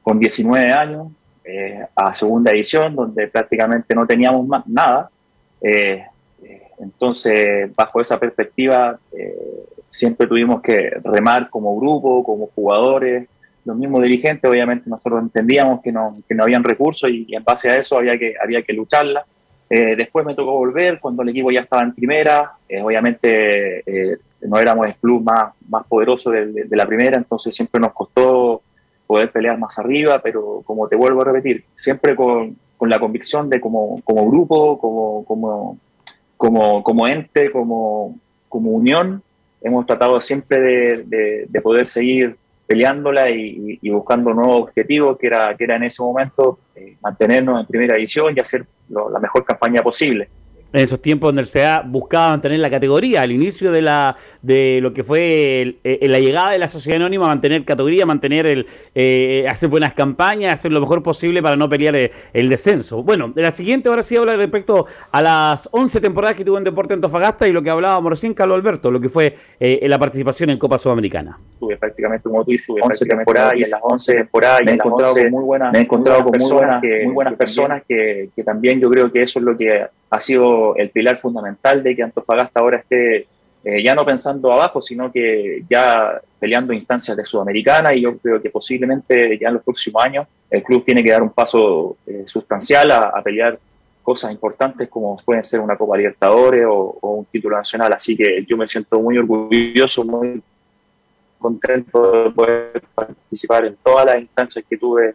con 0.00 0.20
19 0.20 0.70
años 0.70 1.08
eh, 1.44 1.84
a 1.96 2.14
segunda 2.14 2.52
edición, 2.52 2.94
donde 2.94 3.26
prácticamente 3.26 3.92
no 3.92 4.06
teníamos 4.06 4.46
más, 4.46 4.64
nada. 4.68 5.10
Eh, 5.60 6.04
entonces, 6.78 7.74
bajo 7.74 8.00
esa 8.00 8.20
perspectiva, 8.20 8.96
siempre 9.88 10.28
tuvimos 10.28 10.62
que 10.62 10.90
remar 11.02 11.50
como 11.50 11.76
grupo, 11.76 12.22
como 12.22 12.46
jugadores, 12.54 13.26
los 13.64 13.76
mismos 13.76 14.02
dirigentes, 14.02 14.48
obviamente 14.48 14.88
nosotros 14.88 15.20
entendíamos 15.22 15.82
que 15.82 15.90
no, 15.90 16.16
que 16.28 16.36
no 16.36 16.44
habían 16.44 16.62
recursos 16.62 17.10
y, 17.10 17.26
y 17.28 17.34
en 17.34 17.42
base 17.42 17.68
a 17.68 17.76
eso 17.76 17.98
había 17.98 18.16
que, 18.16 18.34
había 18.40 18.62
que 18.62 18.72
lucharla. 18.72 19.26
Eh, 19.70 19.96
después 19.96 20.24
me 20.24 20.34
tocó 20.34 20.52
volver 20.52 20.98
cuando 20.98 21.22
el 21.22 21.28
equipo 21.28 21.50
ya 21.50 21.60
estaba 21.60 21.82
en 21.82 21.94
primera. 21.94 22.52
Eh, 22.68 22.82
obviamente 22.82 23.80
eh, 23.86 24.18
no 24.42 24.58
éramos 24.58 24.86
el 24.86 24.94
club 24.96 25.22
más, 25.22 25.52
más 25.68 25.86
poderoso 25.86 26.30
de, 26.30 26.66
la 26.70 26.86
primera, 26.86 27.16
entonces 27.16 27.54
siempre 27.54 27.80
nos 27.80 27.92
costó 27.92 28.62
poder 29.06 29.30
pelear 29.30 29.58
más 29.58 29.78
arriba, 29.78 30.20
pero 30.22 30.62
como 30.64 30.86
te 30.86 30.96
vuelvo 30.96 31.22
a 31.22 31.24
repetir, 31.24 31.64
siempre 31.74 32.14
con, 32.14 32.56
con 32.76 32.88
la 32.88 32.98
convicción 32.98 33.48
de 33.48 33.60
como, 33.60 34.00
como 34.04 34.30
grupo, 34.30 34.78
como, 34.78 35.24
como, 35.24 35.78
como, 36.36 36.82
como 36.82 37.08
ente, 37.08 37.50
como, 37.50 38.14
como 38.48 38.70
unión, 38.70 39.22
hemos 39.62 39.86
tratado 39.86 40.20
siempre 40.20 40.60
de, 41.04 41.46
de 41.48 41.60
poder 41.60 41.86
seguir 41.86 42.36
peleándola 42.68 43.30
y, 43.30 43.88
buscando 43.90 44.34
nuevos 44.34 44.60
objetivos, 44.64 45.18
que 45.18 45.26
era, 45.26 45.56
que 45.56 45.64
era 45.64 45.76
en 45.76 45.84
ese 45.84 46.02
momento 46.02 46.58
eh, 46.76 46.96
mantenernos 47.02 47.60
en 47.60 47.66
primera 47.66 47.96
división 47.96 48.34
y 48.36 48.40
hacer 48.40 48.66
la 48.90 49.18
mejor 49.18 49.44
campaña 49.44 49.82
posible 49.82 50.28
en 50.72 50.80
esos 50.80 51.00
tiempos 51.00 51.28
donde 51.28 51.42
el 51.42 51.48
CEA 51.48 51.82
buscaba 51.86 52.30
mantener 52.30 52.58
la 52.60 52.70
categoría, 52.70 53.22
al 53.22 53.32
inicio 53.32 53.72
de 53.72 53.82
la 53.82 54.16
de 54.42 54.80
lo 54.82 54.92
que 54.92 55.02
fue 55.02 55.78
eh, 55.82 56.08
la 56.08 56.20
llegada 56.20 56.50
de 56.50 56.58
la 56.58 56.68
sociedad 56.68 56.96
anónima, 56.96 57.26
mantener 57.26 57.64
categoría, 57.64 58.04
mantener 58.04 58.46
el 58.46 58.66
eh, 58.94 59.46
hacer 59.48 59.68
buenas 59.68 59.94
campañas, 59.94 60.52
hacer 60.52 60.72
lo 60.72 60.80
mejor 60.80 61.02
posible 61.02 61.42
para 61.42 61.56
no 61.56 61.68
pelear 61.68 61.96
el, 62.32 62.48
descenso. 62.48 63.02
Bueno, 63.02 63.28
de 63.28 63.42
la 63.42 63.50
siguiente 63.50 63.88
ahora 63.88 64.02
sí 64.02 64.16
habla 64.16 64.36
respecto 64.36 64.86
a 65.10 65.22
las 65.22 65.68
11 65.72 66.00
temporadas 66.00 66.36
que 66.36 66.44
tuvo 66.44 66.58
en 66.58 66.64
Deporte 66.64 66.94
Antofagasta 66.94 67.46
y 67.46 67.52
lo 67.52 67.62
que 67.62 67.70
hablábamos 67.70 68.10
recién, 68.10 68.34
Carlos 68.34 68.56
Alberto, 68.56 68.90
lo 68.90 69.00
que 69.00 69.08
fue 69.08 69.36
eh, 69.60 69.86
la 69.88 69.98
participación 69.98 70.50
en 70.50 70.58
Copa 70.58 70.78
Sudamericana. 70.78 71.38
Tuve 71.58 71.76
prácticamente, 71.76 72.22
como 72.24 72.44
tú 72.44 72.52
dices, 72.52 72.74
11 72.80 73.06
temporadas 73.06 73.54
y 73.54 73.62
en 73.62 73.70
las 73.70 73.80
11 73.82 74.14
temporadas 74.14 74.60
me 74.64 74.70
he 74.70 74.74
encontrado 74.74 75.14
con 75.14 75.30
muy 75.30 75.44
buenas, 75.44 75.72
me 75.72 75.78
he 75.78 75.82
encontrado 75.82 76.24
con 76.24 76.38
muy 76.38 76.50
buenas, 76.50 76.82
muy 76.82 77.14
buenas 77.14 77.34
personas 77.34 77.82
que, 77.88 78.30
que 78.34 78.44
también 78.44 78.80
yo 78.80 78.90
creo 78.90 79.10
que 79.10 79.22
eso 79.22 79.38
es 79.38 79.44
lo 79.44 79.56
que 79.56 79.86
ha 80.10 80.20
sido 80.20 80.76
el 80.76 80.90
pilar 80.90 81.18
fundamental 81.18 81.82
de 81.82 81.94
que 81.94 82.02
Antofagasta 82.02 82.60
ahora 82.60 82.78
esté 82.78 83.26
eh, 83.64 83.82
ya 83.82 83.94
no 83.94 84.04
pensando 84.04 84.52
abajo, 84.52 84.80
sino 84.80 85.10
que 85.10 85.64
ya 85.68 86.20
peleando 86.38 86.72
instancias 86.72 87.16
de 87.16 87.24
Sudamericana 87.24 87.92
y 87.92 88.02
yo 88.02 88.16
creo 88.18 88.40
que 88.40 88.50
posiblemente 88.50 89.36
ya 89.38 89.48
en 89.48 89.54
los 89.54 89.62
próximos 89.64 90.02
años 90.04 90.26
el 90.48 90.62
club 90.62 90.84
tiene 90.84 91.02
que 91.02 91.10
dar 91.10 91.22
un 91.22 91.30
paso 91.30 91.96
eh, 92.06 92.22
sustancial 92.24 92.90
a, 92.92 92.98
a, 93.08 93.22
pelear 93.22 93.58
cosas 94.02 94.30
importantes 94.32 94.88
como 94.88 95.16
pueden 95.18 95.44
ser 95.44 95.60
una 95.60 95.76
Copa 95.76 95.96
Libertadores 95.96 96.64
o, 96.66 96.98
o, 97.00 97.12
un 97.14 97.24
título 97.26 97.56
nacional. 97.56 97.92
Así 97.92 98.16
que 98.16 98.44
yo 98.48 98.56
me 98.56 98.66
siento 98.66 99.00
muy 99.00 99.18
orgulloso, 99.18 100.04
muy 100.04 100.40
contento 101.38 102.24
de 102.24 102.30
poder 102.30 102.82
participar 102.94 103.66
en 103.66 103.76
todas 103.76 104.06
las 104.06 104.20
instancias 104.20 104.64
que 104.68 104.76
tuve, 104.76 105.14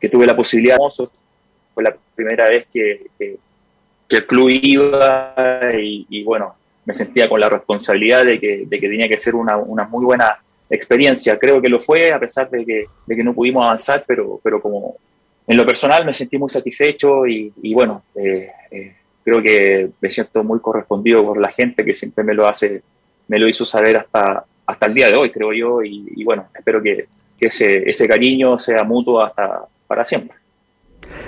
que 0.00 0.08
tuve 0.08 0.26
la 0.26 0.36
posibilidad. 0.36 0.78
Fue 1.74 1.84
la 1.84 1.94
primera 2.14 2.48
vez 2.48 2.66
que, 2.72 3.06
que, 3.18 3.38
que 4.08 4.16
el 4.16 4.26
iba 4.62 5.34
y, 5.78 6.22
bueno, 6.24 6.54
me 6.84 6.94
sentía 6.94 7.28
con 7.28 7.40
la 7.40 7.48
responsabilidad 7.48 8.24
de 8.24 8.38
que, 8.38 8.64
de 8.66 8.80
que 8.80 8.88
tenía 8.88 9.08
que 9.08 9.16
ser 9.16 9.34
una, 9.34 9.56
una, 9.56 9.84
muy 9.84 10.04
buena 10.04 10.38
experiencia. 10.68 11.38
Creo 11.38 11.60
que 11.60 11.68
lo 11.68 11.80
fue, 11.80 12.12
a 12.12 12.18
pesar 12.18 12.50
de 12.50 12.64
que, 12.64 12.86
de 13.06 13.16
que 13.16 13.24
no 13.24 13.34
pudimos 13.34 13.64
avanzar, 13.64 14.04
pero, 14.06 14.40
pero 14.42 14.60
como 14.60 14.96
en 15.46 15.56
lo 15.56 15.66
personal 15.66 16.04
me 16.04 16.12
sentí 16.12 16.38
muy 16.38 16.50
satisfecho 16.50 17.26
y, 17.26 17.52
y 17.62 17.74
bueno, 17.74 18.02
eh, 18.14 18.50
eh, 18.70 18.94
creo 19.24 19.42
que 19.42 19.90
me 20.00 20.10
siento 20.10 20.42
muy 20.44 20.60
correspondido 20.60 21.24
por 21.24 21.40
la 21.40 21.50
gente 21.50 21.84
que 21.84 21.94
siempre 21.94 22.24
me 22.24 22.34
lo 22.34 22.46
hace, 22.46 22.82
me 23.28 23.38
lo 23.38 23.48
hizo 23.48 23.64
saber 23.64 23.96
hasta, 23.96 24.44
hasta 24.66 24.86
el 24.86 24.94
día 24.94 25.08
de 25.08 25.16
hoy, 25.16 25.30
creo 25.30 25.52
yo, 25.52 25.82
y, 25.82 26.12
y 26.16 26.24
bueno, 26.24 26.48
espero 26.54 26.82
que, 26.82 27.06
que 27.38 27.46
ese, 27.46 27.88
ese 27.88 28.08
cariño 28.08 28.58
sea 28.58 28.84
mutuo 28.84 29.22
hasta 29.22 29.64
para 29.86 30.04
siempre 30.04 30.41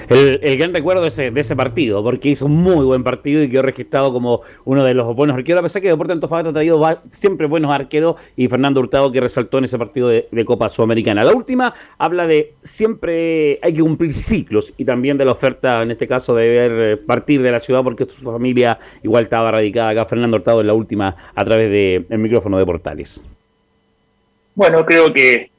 el, 0.09 0.56
gran 0.59 0.74
recuerdo 0.74 1.02
de 1.02 1.09
ese, 1.09 1.31
de 1.31 1.40
ese, 1.40 1.56
partido, 1.56 2.02
porque 2.02 2.31
hizo 2.31 2.47
un 2.47 2.56
muy 2.56 2.85
buen 2.85 3.05
partido 3.05 3.43
y 3.43 3.51
quedó 3.51 3.62
registrado 3.62 4.12
como 4.12 4.43
uno 4.65 4.82
de 4.85 4.94
los 4.94 5.15
buenos 5.15 5.36
arqueros, 5.36 5.61
a 5.61 5.62
pesar 5.62 5.82
que 5.82 5.89
Deportes 5.89 6.15
Antofagasta 6.15 6.51
ha 6.51 6.52
traído 6.52 6.81
siempre 7.11 7.47
buenos 7.47 7.70
arqueros 7.70 8.16
y 8.36 8.48
Fernando 8.48 8.81
Hurtado 8.81 9.12
que 9.12 9.20
resaltó 9.20 9.59
en 9.59 9.65
ese 9.65 9.78
partido 9.78 10.09
de, 10.09 10.28
Copa 10.44 10.69
Sudamericana. 10.69 11.24
La 11.24 11.32
última 11.32 11.73
habla 11.97 12.27
de 12.27 12.52
siempre 12.62 13.59
hay 13.62 13.73
que 13.73 13.81
cumplir 13.81 14.12
ciclos 14.12 14.74
y 14.77 14.85
también 14.85 15.16
de 15.16 15.24
la 15.24 15.32
oferta, 15.32 15.82
en 15.82 15.90
este 15.90 16.06
caso, 16.06 16.35
de 16.35 16.48
ver 16.48 17.05
partir 17.06 17.40
de 17.40 17.51
la 17.51 17.61
ciudad, 17.61 17.82
porque 17.82 18.05
su 18.05 18.31
familia 18.31 18.78
igual 19.02 19.24
estaba 19.24 19.51
radicada 19.51 19.90
acá, 19.90 20.05
Fernando 20.05 20.36
Hurtado 20.36 20.61
en 20.61 20.66
la 20.66 20.74
última 20.74 21.16
a 21.35 21.44
través 21.44 21.70
del 21.70 22.06
de 22.09 22.19
micrófono 22.19 22.59
de 22.59 22.66
Portales. 22.66 23.24
Bueno, 24.55 24.85
creo 24.85 25.12
que 25.12 25.51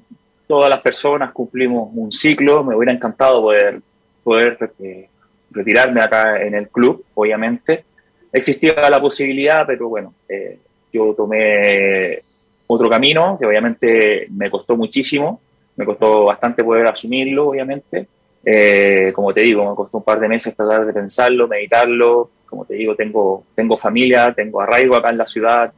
todas 0.47 0.69
las 0.69 0.81
personas 0.81 1.31
cumplimos 1.31 1.89
un 1.93 2.11
ciclo, 2.11 2.63
me 2.63 2.75
hubiera 2.75 2.93
encantado 2.93 3.41
poder 3.41 3.81
poder 4.25 4.57
eh, 4.79 5.07
retirarme 5.51 6.01
acá 6.01 6.41
en 6.41 6.55
el 6.55 6.67
club, 6.69 7.05
obviamente. 7.13 7.85
Existía 8.33 8.73
la 8.89 8.99
posibilidad, 8.99 9.65
pero 9.67 9.87
bueno, 9.87 10.15
eh, 10.27 10.57
yo 10.91 11.13
tomé 11.13 12.23
otro 12.65 12.89
camino 12.89 13.37
que 13.39 13.45
obviamente 13.45 14.25
me 14.31 14.49
costó 14.49 14.75
muchísimo, 14.75 15.39
me 15.75 15.85
costó 15.85 16.25
bastante 16.25 16.63
poder 16.63 16.87
asumirlo, 16.87 17.49
obviamente. 17.49 18.07
Eh, 18.43 19.11
como 19.13 19.31
te 19.31 19.41
digo, 19.41 19.69
me 19.69 19.75
costó 19.75 19.99
un 19.99 20.03
par 20.03 20.19
de 20.19 20.27
meses 20.27 20.55
tratar 20.55 20.87
de 20.87 20.93
pensarlo, 20.93 21.47
meditarlo. 21.47 22.31
Como 22.49 22.65
te 22.65 22.73
digo, 22.73 22.95
tengo, 22.95 23.43
tengo 23.53 23.77
familia, 23.77 24.33
tengo 24.35 24.59
arraigo 24.59 24.95
acá 24.95 25.11
en 25.11 25.19
la 25.19 25.27
ciudad. 25.27 25.71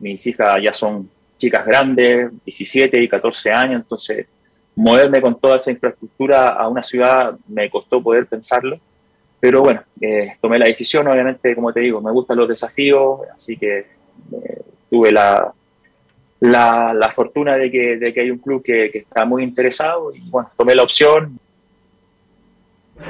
Mis 0.00 0.26
hijas 0.26 0.56
ya 0.62 0.74
son 0.74 1.08
chicas 1.38 1.64
grandes, 1.64 2.30
17 2.44 3.00
y 3.00 3.08
14 3.08 3.50
años, 3.52 3.82
entonces 3.82 4.26
moverme 4.76 5.20
con 5.20 5.40
toda 5.40 5.56
esa 5.56 5.70
infraestructura 5.70 6.48
a 6.48 6.68
una 6.68 6.82
ciudad 6.82 7.36
me 7.48 7.68
costó 7.70 8.02
poder 8.02 8.26
pensarlo, 8.26 8.78
pero 9.40 9.62
bueno, 9.62 9.82
eh, 10.00 10.34
tomé 10.40 10.58
la 10.58 10.66
decisión, 10.66 11.08
obviamente, 11.08 11.54
como 11.54 11.72
te 11.72 11.80
digo, 11.80 12.00
me 12.00 12.12
gustan 12.12 12.36
los 12.36 12.48
desafíos, 12.48 13.20
así 13.34 13.56
que 13.56 13.78
eh, 13.78 14.62
tuve 14.90 15.10
la, 15.12 15.52
la, 16.40 16.92
la, 16.94 17.10
fortuna 17.10 17.56
de 17.56 17.70
que, 17.70 17.96
de 17.96 18.12
que 18.12 18.20
hay 18.20 18.30
un 18.30 18.38
club 18.38 18.62
que, 18.62 18.90
que 18.90 18.98
está 18.98 19.24
muy 19.24 19.42
interesado 19.42 20.14
y 20.14 20.20
bueno, 20.28 20.50
tomé 20.56 20.74
la 20.74 20.82
opción, 20.82 21.38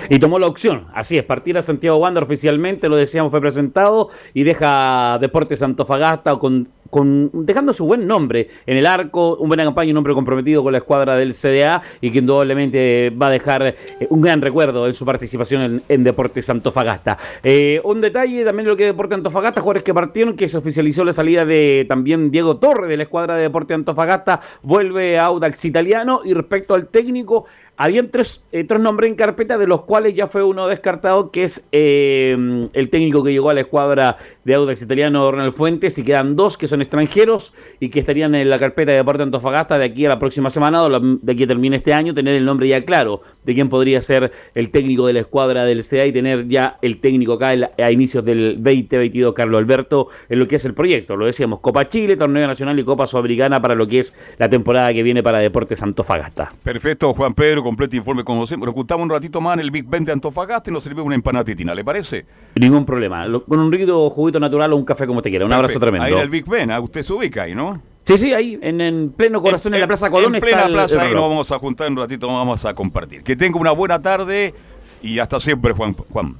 y 0.08 0.18
tomó 0.18 0.38
la 0.38 0.46
opción. 0.46 0.86
Así 0.94 1.16
es, 1.16 1.24
partir 1.24 1.56
a 1.58 1.62
Santiago 1.62 1.98
Wander 1.98 2.24
oficialmente, 2.24 2.88
lo 2.88 2.96
decíamos, 2.96 3.30
fue 3.30 3.40
presentado 3.40 4.10
y 4.34 4.42
deja 4.42 5.18
Deportes 5.20 5.62
Antofagasta 5.62 6.36
con, 6.36 6.68
con, 6.90 7.30
dejando 7.32 7.72
su 7.72 7.84
buen 7.86 8.06
nombre 8.06 8.48
en 8.66 8.76
el 8.76 8.86
arco, 8.86 9.36
una 9.36 9.48
buena 9.48 9.64
campaña, 9.64 9.90
un 9.92 9.98
hombre 9.98 10.14
comprometido 10.14 10.62
con 10.62 10.72
la 10.72 10.78
escuadra 10.78 11.16
del 11.16 11.34
CDA 11.34 11.82
y 12.00 12.10
que 12.10 12.18
indudablemente 12.18 13.10
va 13.10 13.28
a 13.28 13.30
dejar 13.30 13.62
eh, 13.66 13.76
un 14.10 14.20
gran 14.20 14.40
recuerdo 14.40 14.86
en 14.86 14.94
su 14.94 15.04
participación 15.04 15.82
en, 15.88 16.04
Deportes 16.04 16.48
Antofagasta. 16.50 17.18
Eh, 17.42 17.80
un 17.82 18.00
detalle 18.00 18.44
también 18.44 18.64
de 18.64 18.70
lo 18.70 18.76
que 18.76 18.84
es 18.84 18.90
Deportes 18.90 19.16
Antofagasta, 19.16 19.60
jugadores 19.60 19.82
que 19.82 19.94
partieron, 19.94 20.36
que 20.36 20.48
se 20.48 20.56
oficializó 20.56 21.04
la 21.04 21.12
salida 21.12 21.44
de 21.44 21.84
también 21.88 22.30
Diego 22.30 22.58
Torre 22.58 22.86
de 22.86 22.96
la 22.96 23.02
escuadra 23.04 23.36
de 23.36 23.42
Deportes 23.42 23.74
Antofagasta, 23.74 24.40
vuelve 24.62 25.18
a 25.18 25.26
Audax 25.26 25.64
Italiano 25.64 26.20
y 26.24 26.34
respecto 26.34 26.74
al 26.74 26.88
técnico, 26.88 27.46
habían 27.76 28.08
tres, 28.08 28.42
eh, 28.52 28.64
tres 28.64 28.80
nombres 28.80 29.10
en 29.10 29.16
carpeta, 29.16 29.58
de 29.58 29.66
los 29.66 29.82
cuales 29.82 30.14
ya 30.14 30.26
fue 30.26 30.42
uno 30.42 30.66
descartado, 30.66 31.30
que 31.30 31.44
es 31.44 31.66
eh, 31.72 32.68
el 32.72 32.90
técnico 32.90 33.22
que 33.22 33.32
llegó 33.32 33.50
a 33.50 33.54
la 33.54 33.60
escuadra 33.60 34.16
de 34.44 34.54
Audax 34.54 34.82
Italiano, 34.82 35.30
Ronald 35.30 35.54
Fuentes, 35.54 35.98
y 35.98 36.02
quedan 36.02 36.36
dos 36.36 36.56
que 36.56 36.66
son 36.66 36.80
extranjeros 36.80 37.54
y 37.80 37.90
que 37.90 38.00
estarían 38.00 38.34
en 38.34 38.48
la 38.48 38.58
carpeta 38.58 38.92
de 38.92 38.98
Deporte 38.98 39.22
Antofagasta 39.22 39.78
de 39.78 39.84
aquí 39.84 40.06
a 40.06 40.08
la 40.08 40.18
próxima 40.18 40.50
semana, 40.50 40.84
o 40.84 41.00
de 41.00 41.32
aquí 41.32 41.44
a 41.44 41.46
termine 41.46 41.76
este 41.76 41.92
año, 41.92 42.14
tener 42.14 42.34
el 42.34 42.44
nombre 42.44 42.68
ya 42.68 42.84
claro 42.84 43.20
de 43.44 43.54
quién 43.54 43.68
podría 43.68 44.00
ser 44.00 44.32
el 44.54 44.70
técnico 44.70 45.06
de 45.06 45.12
la 45.12 45.20
escuadra 45.20 45.64
del 45.64 45.84
CA 45.84 46.06
y 46.06 46.12
tener 46.12 46.48
ya 46.48 46.78
el 46.82 47.00
técnico 47.00 47.34
acá 47.34 47.54
a 47.78 47.92
inicios 47.92 48.24
del 48.24 48.54
2022, 48.56 49.34
Carlos 49.34 49.58
Alberto, 49.58 50.08
en 50.28 50.38
lo 50.38 50.48
que 50.48 50.56
es 50.56 50.64
el 50.64 50.74
proyecto. 50.74 51.16
Lo 51.16 51.26
decíamos, 51.26 51.60
Copa 51.60 51.88
Chile, 51.88 52.16
Torneo 52.16 52.46
Nacional 52.46 52.78
y 52.78 52.84
Copa 52.84 53.06
Sudamericana 53.06 53.60
para 53.60 53.74
lo 53.74 53.86
que 53.86 54.00
es 54.00 54.14
la 54.38 54.48
temporada 54.48 54.92
que 54.92 55.02
viene 55.02 55.22
para 55.22 55.38
Deportes 55.38 55.82
Antofagasta. 55.82 56.52
Perfecto, 56.62 57.12
Juan 57.12 57.34
Pedro 57.34 57.65
completo 57.66 57.96
informe 57.96 58.22
como 58.22 58.46
siempre. 58.46 58.66
Nos 58.66 58.74
juntamos 58.74 59.04
un 59.04 59.10
ratito 59.10 59.40
más 59.40 59.54
en 59.54 59.60
el 59.60 59.70
Big 59.72 59.86
Ben 59.86 60.04
de 60.04 60.12
Antofagasta 60.12 60.70
y 60.70 60.72
nos 60.72 60.84
sirve 60.84 61.02
una 61.02 61.16
empanatitina, 61.16 61.74
¿le 61.74 61.84
parece? 61.84 62.24
Ningún 62.54 62.86
problema. 62.86 63.26
Con 63.46 63.60
un 63.60 63.72
rico 63.72 64.08
juguito 64.10 64.38
natural 64.38 64.72
o 64.72 64.76
un 64.76 64.84
café 64.84 65.06
como 65.06 65.20
te 65.20 65.30
quiera. 65.30 65.44
Un 65.44 65.50
Perfecto. 65.50 65.64
abrazo 65.64 65.80
tremendo. 65.80 66.06
Ahí 66.06 66.12
en 66.12 66.20
el 66.20 66.30
Big 66.30 66.46
Ben, 66.48 66.70
¿eh? 66.70 66.78
usted 66.78 67.02
se 67.02 67.12
ubica 67.12 67.42
ahí, 67.42 67.54
¿no? 67.54 67.82
Sí, 68.02 68.16
sí, 68.18 68.32
ahí 68.32 68.56
en, 68.62 68.80
en 68.80 69.10
pleno 69.10 69.42
corazón, 69.42 69.74
en, 69.74 69.78
en, 69.78 69.80
la 69.80 69.86
Plaza 69.88 70.10
Colón. 70.10 70.34
En 70.36 70.40
plena 70.40 70.66
plaza, 70.68 71.02
ahí 71.02 71.12
nos 71.12 71.22
vamos 71.22 71.50
a 71.50 71.58
juntar 71.58 71.90
un 71.90 71.96
ratito, 71.96 72.28
vamos 72.28 72.64
a 72.64 72.72
compartir. 72.72 73.24
Que 73.24 73.34
tenga 73.34 73.58
una 73.58 73.72
buena 73.72 74.00
tarde 74.00 74.54
y 75.02 75.18
hasta 75.18 75.40
siempre, 75.40 75.72
Juan. 75.72 75.92
Juan. 75.94 76.36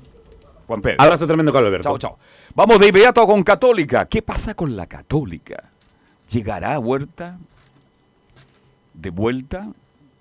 Juan 0.69 0.81
Pedro. 0.81 0.97
Abrazo 1.01 1.27
tremendo, 1.27 1.53
Carlos 1.53 1.69
Alberto. 1.69 1.89
Chao, 1.89 1.99
chao. 1.99 2.19
Vamos 2.55 2.79
de 2.79 2.89
inmediato 2.89 3.27
con 3.27 3.43
Católica. 3.43 4.07
¿Qué 4.07 4.23
pasa 4.23 4.55
con 4.55 4.77
la 4.77 4.87
Católica? 4.87 5.71
¿Llegará 6.31 6.79
Huerta 6.79 7.39
de 8.95 9.11
vuelta? 9.11 9.69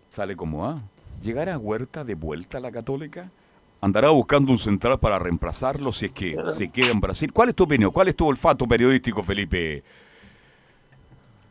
Sale 0.09 0.35
como 0.35 0.65
A. 0.65 0.81
¿Llegará 1.25 1.57
Huerta 1.57 2.03
de 2.03 2.13
vuelta 2.13 2.59
a 2.59 2.61
la 2.61 2.71
Católica? 2.71 3.31
¿Andará 3.81 4.09
buscando 4.09 4.51
un 4.51 4.59
central 4.59 4.99
para 4.99 5.17
reemplazarlo 5.17 5.91
si 5.91 6.05
es 6.05 6.11
que 6.11 6.37
se 6.51 6.69
queda 6.69 6.91
en 6.91 7.01
Brasil? 7.01 7.33
¿Cuál 7.33 7.49
es 7.49 7.55
tu 7.55 7.63
opinión? 7.63 7.89
¿Cuál 7.89 8.09
es 8.09 8.15
tu 8.15 8.27
olfato 8.27 8.67
periodístico, 8.67 9.23
Felipe? 9.23 9.83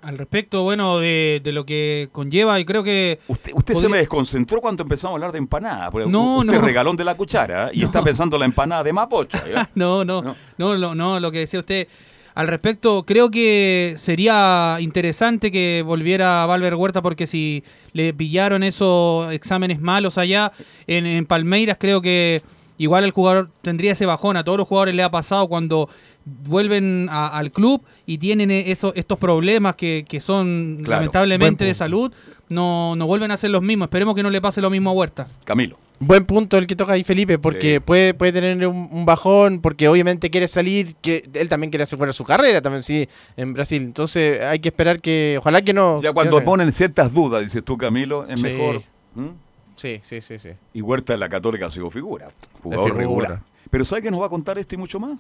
Al 0.03 0.17
respecto, 0.17 0.63
bueno, 0.63 0.99
de, 0.99 1.41
de, 1.43 1.51
lo 1.51 1.67
que 1.67 2.09
conlleva, 2.13 2.61
y 2.61 2.65
creo 2.65 2.85
que... 2.85 3.19
Usted, 3.27 3.53
usted 3.53 3.75
podría... 3.75 3.89
se 3.89 3.93
me 3.93 3.99
desconcentró 3.99 4.61
cuando 4.61 4.85
empezamos 4.85 5.15
a 5.15 5.17
hablar 5.17 5.33
de 5.33 5.39
empanada. 5.39 5.91
No, 6.07 6.39
usted 6.39 6.53
no. 6.53 6.61
regalón 6.61 6.97
de 6.97 7.05
la 7.05 7.17
cuchara 7.17 7.71
y 7.73 7.81
no. 7.81 7.87
está 7.87 8.01
pensando 8.01 8.37
en 8.37 8.41
la 8.41 8.47
empanada 8.47 8.85
de 8.85 8.93
Mapocha. 8.93 9.43
no, 9.75 10.05
no, 10.05 10.23
no, 10.23 10.37
no, 10.57 10.79
no, 10.79 10.95
no, 10.95 11.19
lo 11.19 11.33
que 11.33 11.41
decía 11.41 11.59
usted... 11.59 11.89
Al 12.35 12.49
respecto, 12.49 13.05
creo 13.05 13.31
que 13.31 13.95
sería 13.97 14.79
interesante 14.81 15.53
que 15.53 15.83
volviera 15.87 16.45
Valver 16.47 16.75
Huerta 16.75 17.01
porque 17.01 17.29
si 17.29 17.63
le 17.93 18.13
pillaron 18.13 18.65
esos 18.65 19.33
exámenes 19.33 19.81
malos 19.81 20.19
allá 20.19 20.51
en, 20.89 21.07
en, 21.07 21.27
Palmeiras, 21.27 21.77
creo 21.79 22.03
que 22.03 22.43
igual 22.77 23.05
el 23.05 23.13
jugador 23.13 23.51
tendría 23.63 23.93
ese 23.93 24.05
bajón. 24.05 24.37
A 24.37 24.43
todos 24.43 24.59
los 24.59 24.67
jugadores 24.67 24.97
le 24.97 25.05
ha 25.05 25.13
pasado 25.13 25.47
cuando 25.47 25.89
vuelven 26.25 27.09
a, 27.09 27.29
al 27.29 27.53
club 27.53 27.83
y 28.05 28.19
tienen 28.19 28.51
eso, 28.51 28.93
estos 28.97 29.19
problemas 29.19 29.77
que, 29.77 30.05
que 30.09 30.19
son 30.19 30.81
claro, 30.83 31.03
lamentablemente 31.03 31.65
de 31.65 31.75
salud, 31.75 32.13
no, 32.49 32.97
no 32.97 33.07
vuelven 33.07 33.31
a 33.31 33.37
ser 33.37 33.51
los 33.51 33.63
mismos. 33.63 33.87
Esperemos 33.87 34.17
que 34.17 34.25
no 34.25 34.31
le 34.31 34.41
pase 34.41 34.61
lo 34.61 34.71
mismo 34.71 34.91
a 34.91 34.93
Huerta. 34.93 35.29
Camilo. 35.45 35.84
Buen 36.01 36.25
punto 36.25 36.59
el 36.59 36.67
que 36.67 36.75
toca 36.75 36.95
ahí 36.95 37.05
Felipe, 37.05 37.39
porque 37.39 37.75
sí. 37.75 37.81
puede, 37.81 38.15
puede 38.15 38.33
tener 38.33 38.67
un, 38.67 38.89
un, 38.91 39.07
bajón, 39.07 39.61
porque 39.61 39.89
obviamente 39.89 40.29
quiere 40.29 40.49
salir, 40.49 40.97
que 40.97 41.25
él 41.35 41.49
también 41.49 41.71
quiere 41.71 41.85
asegurar 41.85 42.13
su 42.13 42.25
carrera 42.25 42.61
también, 42.61 42.83
sí, 42.83 43.09
en 43.37 43.55
Brasil. 43.55 43.83
Entonces 43.83 44.45
hay 44.45 44.59
que 44.59 44.71
esperar 44.71 45.01
que, 45.01 45.37
ojalá 45.39 45.63
que 45.63 45.73
no. 45.73 46.01
Ya 46.03 46.13
cuando 46.13 46.45
ponen 46.45 46.73
ciertas 46.73 47.13
dudas, 47.13 47.43
dices 47.43 47.63
tú 47.65 47.79
Camilo, 47.79 48.27
es 48.29 48.41
sí. 48.41 48.47
mejor. 48.47 48.83
¿Mm? 49.15 49.29
Sí, 49.77 50.01
sí, 50.03 50.21
sí, 50.21 50.39
sí. 50.39 50.51
Y 50.73 50.83
Huerta 50.83 51.15
en 51.15 51.21
la 51.21 51.29
Católica 51.29 51.67
ha 51.67 51.71
sido 51.71 51.91
figura, 51.91 52.31
jugador 52.63 52.87
figura. 52.87 53.01
regular. 53.01 53.41
Pero 53.71 53.85
¿sabe 53.85 54.03
que 54.03 54.11
nos 54.11 54.21
va 54.21 54.27
a 54.27 54.31
contar 54.31 54.59
este 54.59 54.75
y 54.75 54.79
mucho 54.79 54.99
más? 54.99 55.19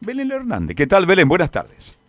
Belén 0.00 0.30
Hernández. 0.30 0.76
¿Qué 0.76 0.86
tal, 0.86 1.06
Belén? 1.06 1.28
Buenas 1.28 1.50
tardes. 1.50 1.99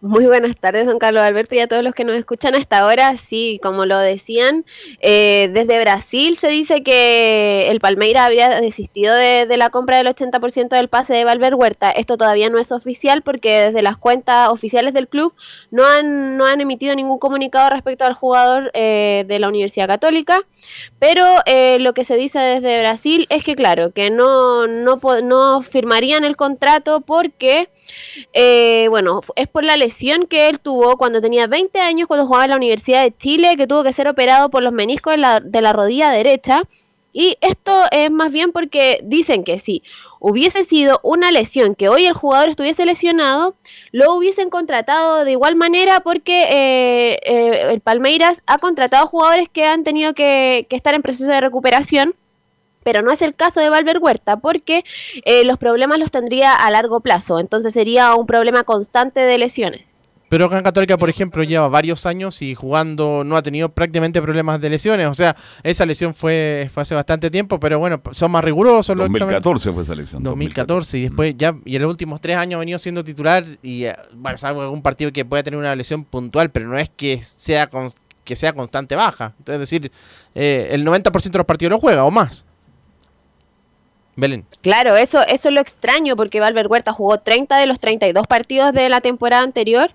Muy 0.00 0.26
buenas 0.26 0.56
tardes, 0.56 0.86
don 0.86 1.00
Carlos 1.00 1.24
Alberto, 1.24 1.56
y 1.56 1.58
a 1.58 1.66
todos 1.66 1.82
los 1.82 1.92
que 1.92 2.04
nos 2.04 2.14
escuchan 2.14 2.54
hasta 2.54 2.78
ahora. 2.78 3.16
Sí, 3.28 3.58
como 3.64 3.84
lo 3.84 3.98
decían, 3.98 4.64
eh, 5.00 5.50
desde 5.52 5.80
Brasil 5.80 6.38
se 6.40 6.46
dice 6.46 6.84
que 6.84 7.68
el 7.68 7.80
Palmeira 7.80 8.24
habría 8.24 8.60
desistido 8.60 9.12
de, 9.16 9.46
de 9.46 9.56
la 9.56 9.70
compra 9.70 9.96
del 9.96 10.06
80% 10.06 10.68
del 10.68 10.86
pase 10.86 11.14
de 11.14 11.24
Valver 11.24 11.56
Huerta. 11.56 11.90
Esto 11.90 12.16
todavía 12.16 12.48
no 12.48 12.60
es 12.60 12.70
oficial 12.70 13.22
porque 13.22 13.64
desde 13.64 13.82
las 13.82 13.96
cuentas 13.96 14.50
oficiales 14.50 14.94
del 14.94 15.08
club 15.08 15.34
no 15.72 15.84
han, 15.84 16.36
no 16.36 16.46
han 16.46 16.60
emitido 16.60 16.94
ningún 16.94 17.18
comunicado 17.18 17.70
respecto 17.70 18.04
al 18.04 18.14
jugador 18.14 18.70
eh, 18.74 19.24
de 19.26 19.38
la 19.40 19.48
Universidad 19.48 19.88
Católica. 19.88 20.44
Pero 20.98 21.24
eh, 21.46 21.78
lo 21.80 21.92
que 21.92 22.04
se 22.04 22.16
dice 22.16 22.38
desde 22.38 22.80
Brasil 22.80 23.26
es 23.30 23.42
que, 23.42 23.56
claro, 23.56 23.92
que 23.92 24.10
no, 24.10 24.66
no, 24.66 25.00
no 25.24 25.62
firmarían 25.62 26.24
el 26.24 26.36
contrato 26.36 27.00
porque, 27.00 27.68
eh, 28.32 28.86
bueno, 28.88 29.20
es 29.36 29.48
por 29.48 29.64
la 29.64 29.76
lesión 29.76 30.26
que 30.26 30.48
él 30.48 30.60
tuvo 30.60 30.96
cuando 30.96 31.20
tenía 31.20 31.46
20 31.46 31.80
años, 31.80 32.08
cuando 32.08 32.26
jugaba 32.26 32.44
en 32.44 32.50
la 32.50 32.56
Universidad 32.56 33.02
de 33.02 33.16
Chile, 33.16 33.56
que 33.56 33.66
tuvo 33.66 33.82
que 33.84 33.92
ser 33.92 34.08
operado 34.08 34.50
por 34.50 34.62
los 34.62 34.72
meniscos 34.72 35.12
de 35.12 35.18
la, 35.18 35.40
de 35.40 35.62
la 35.62 35.72
rodilla 35.72 36.10
derecha. 36.10 36.62
Y 37.12 37.36
esto 37.40 37.72
es 37.90 38.10
más 38.10 38.30
bien 38.30 38.52
porque 38.52 39.00
dicen 39.02 39.42
que 39.42 39.58
si 39.58 39.82
hubiese 40.20 40.64
sido 40.64 41.00
una 41.02 41.30
lesión, 41.30 41.74
que 41.74 41.88
hoy 41.88 42.04
el 42.04 42.12
jugador 42.12 42.50
estuviese 42.50 42.84
lesionado, 42.84 43.56
lo 43.92 44.14
hubiesen 44.14 44.50
contratado 44.50 45.24
de 45.24 45.32
igual 45.32 45.56
manera 45.56 46.00
porque 46.00 46.42
eh, 46.44 47.18
eh, 47.24 47.72
el 47.72 47.80
Palmeiras 47.80 48.38
ha 48.46 48.58
contratado 48.58 49.06
jugadores 49.06 49.48
que 49.48 49.64
han 49.64 49.84
tenido 49.84 50.14
que, 50.14 50.66
que 50.68 50.76
estar 50.76 50.94
en 50.94 51.02
proceso 51.02 51.30
de 51.30 51.40
recuperación. 51.40 52.14
Pero 52.84 53.02
no 53.02 53.12
es 53.12 53.20
el 53.22 53.34
caso 53.34 53.60
de 53.60 53.68
Valver 53.70 53.98
Huerta 54.00 54.36
porque 54.38 54.84
eh, 55.24 55.44
los 55.44 55.58
problemas 55.58 55.98
los 55.98 56.10
tendría 56.10 56.54
a 56.54 56.70
largo 56.70 57.00
plazo. 57.00 57.38
Entonces 57.40 57.74
sería 57.74 58.14
un 58.14 58.26
problema 58.26 58.62
constante 58.64 59.20
de 59.20 59.38
lesiones. 59.38 59.94
Pero 60.30 60.54
en 60.54 60.62
Católica, 60.62 60.98
por 60.98 61.08
ejemplo, 61.08 61.42
lleva 61.42 61.68
varios 61.68 62.04
años 62.04 62.42
y 62.42 62.54
jugando 62.54 63.24
no 63.24 63.34
ha 63.38 63.42
tenido 63.42 63.70
prácticamente 63.70 64.20
problemas 64.20 64.60
de 64.60 64.68
lesiones. 64.68 65.06
O 65.06 65.14
sea, 65.14 65.34
esa 65.62 65.86
lesión 65.86 66.12
fue, 66.12 66.68
fue 66.70 66.82
hace 66.82 66.94
bastante 66.94 67.30
tiempo, 67.30 67.58
pero 67.58 67.78
bueno, 67.78 67.98
son 68.10 68.30
más 68.32 68.44
rigurosos 68.44 68.94
los 68.94 69.06
exámenes. 69.06 69.42
2014 69.42 69.72
fue 69.72 69.82
esa 69.84 69.92
elección. 69.94 70.22
2014 70.22 70.98
y 70.98 71.02
después 71.04 71.34
ya 71.38 71.54
y 71.64 71.76
en 71.76 71.82
los 71.82 71.90
últimos 71.90 72.20
tres 72.20 72.36
años 72.36 72.56
ha 72.56 72.60
venido 72.60 72.78
siendo 72.78 73.02
titular 73.02 73.42
y 73.62 73.84
eh, 73.84 73.96
bueno 74.12 74.36
salvo 74.36 74.60
algún 74.60 74.82
partido 74.82 75.10
que 75.12 75.24
pueda 75.24 75.42
tener 75.42 75.58
una 75.58 75.74
lesión 75.74 76.04
puntual 76.04 76.50
pero 76.50 76.68
no 76.68 76.78
es 76.78 76.90
que 76.90 77.22
sea 77.22 77.70
cons- 77.70 77.96
que 78.22 78.36
sea 78.36 78.52
constante 78.52 78.96
baja 78.96 79.32
entonces 79.38 79.54
es 79.54 79.60
decir 79.60 79.92
eh, 80.34 80.68
el 80.72 80.84
90% 80.84 81.10
de 81.30 81.38
los 81.38 81.46
partidos 81.46 81.70
lo 81.70 81.78
juega 81.80 82.04
o 82.04 82.10
más 82.10 82.44
Belén 84.18 84.44
Claro, 84.62 84.96
eso, 84.96 85.20
eso 85.26 85.48
es 85.48 85.54
lo 85.54 85.60
extraño 85.60 86.16
porque 86.16 86.40
Valver 86.40 86.66
Huerta 86.66 86.92
jugó 86.92 87.18
30 87.20 87.56
de 87.56 87.66
los 87.66 87.78
32 87.78 88.26
partidos 88.26 88.72
de 88.74 88.88
la 88.88 89.00
temporada 89.00 89.42
anterior 89.44 89.90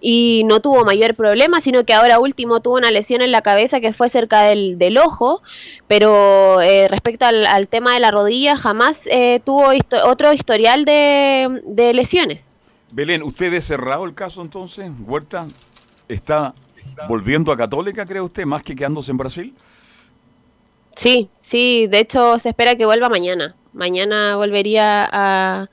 y 0.00 0.44
no 0.44 0.60
tuvo 0.60 0.84
mayor 0.84 1.14
problema, 1.14 1.60
sino 1.62 1.84
que 1.84 1.94
ahora 1.94 2.18
último 2.18 2.60
tuvo 2.60 2.76
una 2.76 2.90
lesión 2.90 3.22
en 3.22 3.32
la 3.32 3.40
cabeza 3.40 3.80
que 3.80 3.94
fue 3.94 4.08
cerca 4.10 4.42
del, 4.44 4.78
del 4.78 4.98
ojo, 4.98 5.40
pero 5.88 6.60
eh, 6.60 6.86
respecto 6.88 7.24
al, 7.24 7.46
al 7.46 7.66
tema 7.68 7.94
de 7.94 8.00
la 8.00 8.10
rodilla 8.10 8.56
jamás 8.56 8.98
eh, 9.06 9.40
tuvo 9.44 9.72
histo- 9.72 10.02
otro 10.04 10.32
historial 10.32 10.84
de, 10.84 11.62
de 11.64 11.94
lesiones. 11.94 12.42
Belén, 12.92 13.22
¿usted 13.22 13.52
es 13.54 13.64
cerrado 13.64 14.04
el 14.04 14.14
caso 14.14 14.42
entonces? 14.42 14.90
¿Huerta 15.06 15.46
está 16.08 16.52
volviendo 17.08 17.50
a 17.52 17.56
Católica, 17.56 18.04
cree 18.04 18.20
usted, 18.20 18.44
más 18.44 18.62
que 18.62 18.76
quedándose 18.76 19.10
en 19.12 19.16
Brasil? 19.16 19.54
Sí, 20.96 21.28
sí, 21.42 21.86
de 21.88 22.00
hecho 22.00 22.38
se 22.38 22.50
espera 22.50 22.76
que 22.76 22.86
vuelva 22.86 23.08
mañana. 23.08 23.54
Mañana 23.72 24.36
volvería 24.36 25.08
a, 25.10 25.68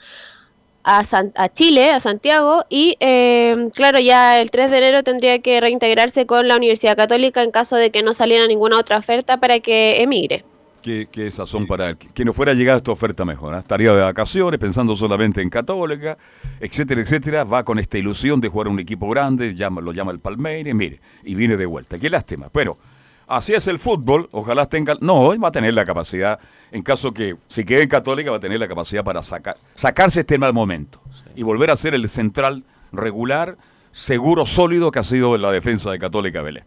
a, 0.84 1.04
a 1.36 1.50
Chile, 1.54 1.92
a 1.92 2.00
Santiago, 2.00 2.66
y 2.70 2.96
eh, 3.00 3.70
claro, 3.76 4.00
ya 4.00 4.40
el 4.40 4.52
3 4.52 4.72
de 4.72 4.78
enero 4.78 5.04
tendría 5.04 5.40
que 5.40 5.60
reintegrarse 5.60 6.26
con 6.26 6.48
la 6.48 6.56
Universidad 6.56 6.96
Católica 6.96 7.44
en 7.44 7.52
caso 7.52 7.76
de 7.76 7.92
que 7.92 8.04
no 8.04 8.14
saliera 8.14 8.48
ninguna 8.48 8.80
otra 8.80 8.98
oferta 8.98 9.38
para 9.38 9.60
que 9.60 10.02
emigre. 10.02 10.46
Que 10.82 11.28
esas 11.28 11.50
son 11.50 11.68
para. 11.68 11.96
Que 11.96 12.24
no 12.26 12.34
fuera 12.34 12.54
a 12.54 12.56
llegar 12.56 12.78
esta 12.78 12.92
oferta 12.92 13.26
mejor. 13.26 13.54
¿ah? 13.54 13.60
Estaría 13.60 13.94
de 13.94 14.02
vacaciones, 14.02 14.60
pensando 14.60 14.96
solamente 14.96 15.42
en 15.42 15.50
Católica, 15.50 16.18
etcétera, 16.60 17.02
etcétera. 17.02 17.44
Va 17.44 17.64
con 17.64 17.80
esta 17.80 17.98
ilusión 17.98 18.40
de 18.40 18.48
jugar 18.48 18.70
un 18.70 18.80
equipo 18.80 19.10
grande, 19.10 19.54
llama, 19.54 19.82
lo 19.82 19.92
llama 19.92 20.12
el 20.12 20.20
Palmeiras, 20.20 20.74
mire, 20.74 21.02
y 21.24 21.36
viene 21.36 21.58
de 21.58 21.66
vuelta. 21.66 22.00
Qué 22.00 22.10
lástima. 22.10 22.50
Pero 22.52 22.78
así 23.30 23.54
es 23.54 23.68
el 23.68 23.80
fútbol. 23.80 24.28
Ojalá 24.32 24.68
tenga. 24.68 24.96
No, 25.00 25.16
hoy 25.20 25.38
va 25.38 25.50
a 25.50 25.52
tener 25.52 25.74
la 25.74 25.86
capacidad, 25.86 26.40
en 26.72 26.84
caso 26.84 27.14
que 27.14 27.36
si 27.48 27.64
quede 27.64 27.84
en 27.84 27.90
Católica, 27.90 28.32
va 28.32 28.38
a 28.38 28.42
tener 28.42 28.60
la 28.60 28.68
capacidad 28.68 29.04
para 29.04 29.24
sacar, 29.24 29.58
sacarse 29.76 30.22
este 30.22 30.38
mal 30.38 30.54
momento 30.54 31.02
y 31.36 31.44
volver 31.44 31.72
a 31.72 31.76
ser 31.76 31.94
el 31.94 32.10
central 32.10 32.64
regular, 32.92 33.58
seguro, 33.92 34.46
sólido 34.46 34.92
que 34.92 35.00
ha 35.00 35.04
sido 35.04 35.36
en 35.36 35.42
la 35.42 35.52
defensa 35.52 35.92
de 35.92 36.00
Católica 36.00 36.42
Belén. 36.42 36.64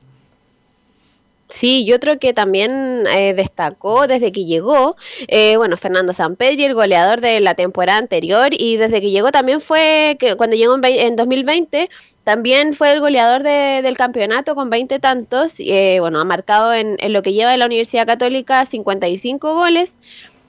Sí, 1.55 1.85
y 1.85 1.93
otro 1.93 2.19
que 2.19 2.33
también 2.33 3.05
eh, 3.15 3.35
destacó 3.35 4.07
desde 4.07 4.33
que 4.33 4.45
llegó, 4.47 4.97
eh, 5.29 5.57
bueno, 5.59 5.77
Fernando 5.77 6.15
Sampedri, 6.15 6.65
el 6.65 6.75
goleador 6.75 7.21
de 7.21 7.41
la 7.41 7.55
temporada 7.55 7.99
anterior, 7.99 8.49
y 8.53 8.79
desde 8.79 9.03
que 9.03 9.11
llegó 9.11 9.31
también 9.33 9.61
fue, 9.61 10.17
que 10.19 10.35
cuando 10.37 10.57
llegó 10.57 10.75
en, 10.75 10.81
vei- 10.83 11.01
en 11.03 11.15
2020, 11.15 11.91
también 12.25 12.75
fue 12.75 12.93
el 12.93 13.01
goleador 13.01 13.43
de- 13.43 13.81
del 13.83 13.97
campeonato 13.99 14.55
con 14.55 14.71
20 14.71 14.99
tantos, 14.99 15.61
y, 15.61 15.73
eh, 15.73 16.01
bueno, 16.01 16.21
ha 16.21 16.25
marcado 16.25 16.73
en, 16.73 16.97
en 17.01 17.13
lo 17.13 17.23
que 17.23 17.33
lleva 17.35 17.51
de 17.51 17.59
la 17.59 17.67
Universidad 17.67 18.07
Católica 18.07 18.65
55 18.67 19.55
goles 19.55 19.91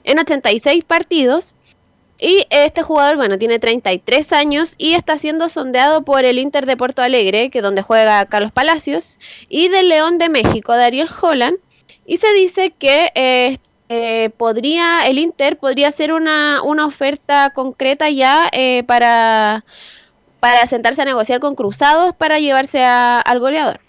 en 0.04 0.18
86 0.18 0.84
partidos. 0.84 1.53
Y 2.18 2.46
este 2.50 2.82
jugador, 2.82 3.16
bueno, 3.16 3.38
tiene 3.38 3.58
33 3.58 4.32
años 4.32 4.74
y 4.78 4.94
está 4.94 5.18
siendo 5.18 5.48
sondeado 5.48 6.02
por 6.04 6.24
el 6.24 6.38
Inter 6.38 6.64
de 6.64 6.76
Porto 6.76 7.02
Alegre, 7.02 7.50
que 7.50 7.60
donde 7.60 7.82
juega 7.82 8.24
Carlos 8.26 8.52
Palacios, 8.52 9.18
y 9.48 9.68
del 9.68 9.88
León 9.88 10.18
de 10.18 10.28
México, 10.28 10.76
Dariel 10.76 11.08
Holland. 11.20 11.58
Y 12.06 12.18
se 12.18 12.32
dice 12.32 12.70
que 12.78 13.10
eh, 13.14 13.58
eh, 13.88 14.30
podría, 14.36 15.02
el 15.06 15.18
Inter 15.18 15.56
podría 15.58 15.88
hacer 15.88 16.12
una, 16.12 16.62
una 16.62 16.86
oferta 16.86 17.50
concreta 17.50 18.08
ya 18.10 18.48
eh, 18.52 18.84
para, 18.86 19.64
para 20.40 20.66
sentarse 20.66 21.02
a 21.02 21.06
negociar 21.06 21.40
con 21.40 21.54
Cruzados 21.56 22.14
para 22.14 22.38
llevarse 22.38 22.82
a- 22.84 23.20
al 23.20 23.40
goleador. 23.40 23.80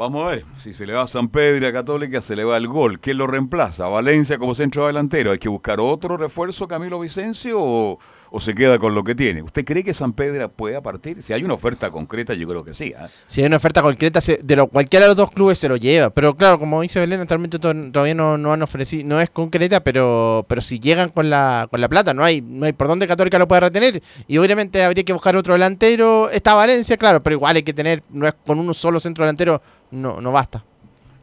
Vamos 0.00 0.24
a 0.24 0.28
ver, 0.30 0.44
si 0.56 0.72
se 0.72 0.86
le 0.86 0.94
va 0.94 1.02
a 1.02 1.06
San 1.06 1.28
Pedro 1.28 1.62
y 1.66 1.68
a 1.68 1.74
Católica, 1.74 2.22
se 2.22 2.34
le 2.34 2.42
va 2.42 2.56
el 2.56 2.66
gol. 2.68 3.00
¿Quién 3.00 3.18
lo 3.18 3.26
reemplaza? 3.26 3.84
¿A 3.84 3.88
Valencia 3.88 4.38
como 4.38 4.54
centro 4.54 4.86
delantero? 4.86 5.30
¿Hay 5.30 5.38
que 5.38 5.50
buscar 5.50 5.78
otro 5.78 6.16
refuerzo, 6.16 6.66
Camilo 6.66 6.98
Vicencio, 7.00 7.60
o, 7.60 7.98
o 8.30 8.40
se 8.40 8.54
queda 8.54 8.78
con 8.78 8.94
lo 8.94 9.04
que 9.04 9.14
tiene? 9.14 9.42
¿Usted 9.42 9.62
cree 9.62 9.84
que 9.84 9.92
San 9.92 10.14
Pedro 10.14 10.48
pueda 10.48 10.80
partir? 10.80 11.20
Si 11.20 11.34
hay 11.34 11.44
una 11.44 11.52
oferta 11.52 11.90
concreta, 11.90 12.32
yo 12.32 12.48
creo 12.48 12.64
que 12.64 12.72
sí. 12.72 12.94
¿ah? 12.98 13.08
si 13.26 13.42
hay 13.42 13.48
una 13.48 13.58
oferta 13.58 13.82
concreta 13.82 14.22
se- 14.22 14.40
de 14.42 14.56
lo, 14.56 14.68
cualquiera 14.68 15.04
de 15.04 15.08
los 15.08 15.18
dos 15.18 15.30
clubes 15.32 15.58
se 15.58 15.68
lo 15.68 15.76
lleva 15.76 16.08
pero 16.08 16.34
claro 16.34 16.58
como 16.58 16.80
dice 16.80 16.98
Belén 16.98 17.20
actualmente 17.20 17.58
to- 17.58 17.74
todavía 17.92 18.14
no, 18.14 18.38
no 18.38 18.54
han 18.54 18.62
ofrecido 18.62 19.06
no 19.06 19.20
es 19.20 19.28
concreta 19.28 19.84
pero 19.84 20.46
pero 20.48 20.62
si 20.62 20.80
llegan 20.80 21.10
con 21.10 21.28
la 21.28 21.68
con 21.70 21.78
la 21.80 21.88
plata 21.90 22.14
no 22.14 22.24
hay 22.24 22.40
no 22.40 22.64
hay 22.64 22.72
por 22.72 22.88
dónde 22.88 23.06
Católica 23.06 23.38
lo 23.38 23.46
puede 23.48 23.60
retener 23.60 24.02
y 24.26 24.38
obviamente 24.38 24.82
habría 24.82 25.04
que 25.04 25.12
buscar 25.12 25.36
otro 25.36 25.52
delantero 25.54 26.30
está 26.30 26.54
Valencia 26.54 26.96
claro 26.96 27.22
pero 27.22 27.34
igual 27.36 27.56
hay 27.56 27.62
que 27.64 27.74
tener 27.74 28.02
no 28.10 28.26
es 28.26 28.34
con 28.46 28.58
uno 28.58 28.72
solo 28.74 28.98
centro 29.00 29.24
delantero 29.24 29.60
no 29.90 30.20
no 30.20 30.32
basta 30.32 30.64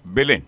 Belén. 0.03 0.43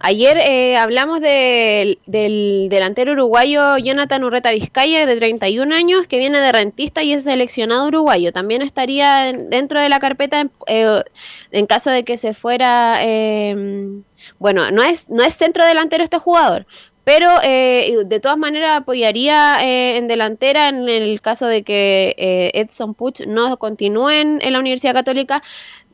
Ayer 0.00 0.38
eh, 0.38 0.76
hablamos 0.78 1.20
del, 1.20 1.98
del 2.06 2.68
delantero 2.70 3.12
uruguayo 3.12 3.76
Jonathan 3.76 4.24
Urreta 4.24 4.50
Vizcaya, 4.50 5.04
de 5.04 5.16
31 5.16 5.74
años, 5.74 6.06
que 6.06 6.16
viene 6.18 6.40
de 6.40 6.52
rentista 6.52 7.02
y 7.02 7.12
es 7.12 7.24
seleccionado 7.24 7.88
uruguayo. 7.88 8.32
También 8.32 8.62
estaría 8.62 9.28
en- 9.28 9.50
dentro 9.50 9.80
de 9.80 9.90
la 9.90 9.98
carpeta 10.00 10.40
en, 10.40 10.50
eh, 10.68 11.02
en 11.50 11.66
caso 11.66 11.90
de 11.90 12.04
que 12.04 12.16
se 12.16 12.32
fuera. 12.32 12.94
eh, 13.02 14.00
bueno, 14.38 14.70
no 14.70 14.82
es, 14.82 15.06
no 15.10 15.22
es 15.22 15.34
centro 15.36 15.66
delantero 15.66 16.02
este 16.02 16.18
jugador, 16.18 16.64
pero 17.04 17.28
eh, 17.42 17.94
de 18.06 18.20
todas 18.20 18.38
maneras 18.38 18.80
apoyaría 18.80 19.58
eh, 19.60 19.98
en 19.98 20.08
delantera 20.08 20.68
en 20.70 20.88
el 20.88 21.20
caso 21.20 21.46
de 21.46 21.62
que 21.62 22.14
eh, 22.16 22.50
Edson 22.54 22.94
Puch 22.94 23.20
no 23.26 23.58
continúe 23.58 24.08
en, 24.10 24.38
en 24.40 24.52
la 24.54 24.60
Universidad 24.60 24.94
Católica. 24.94 25.42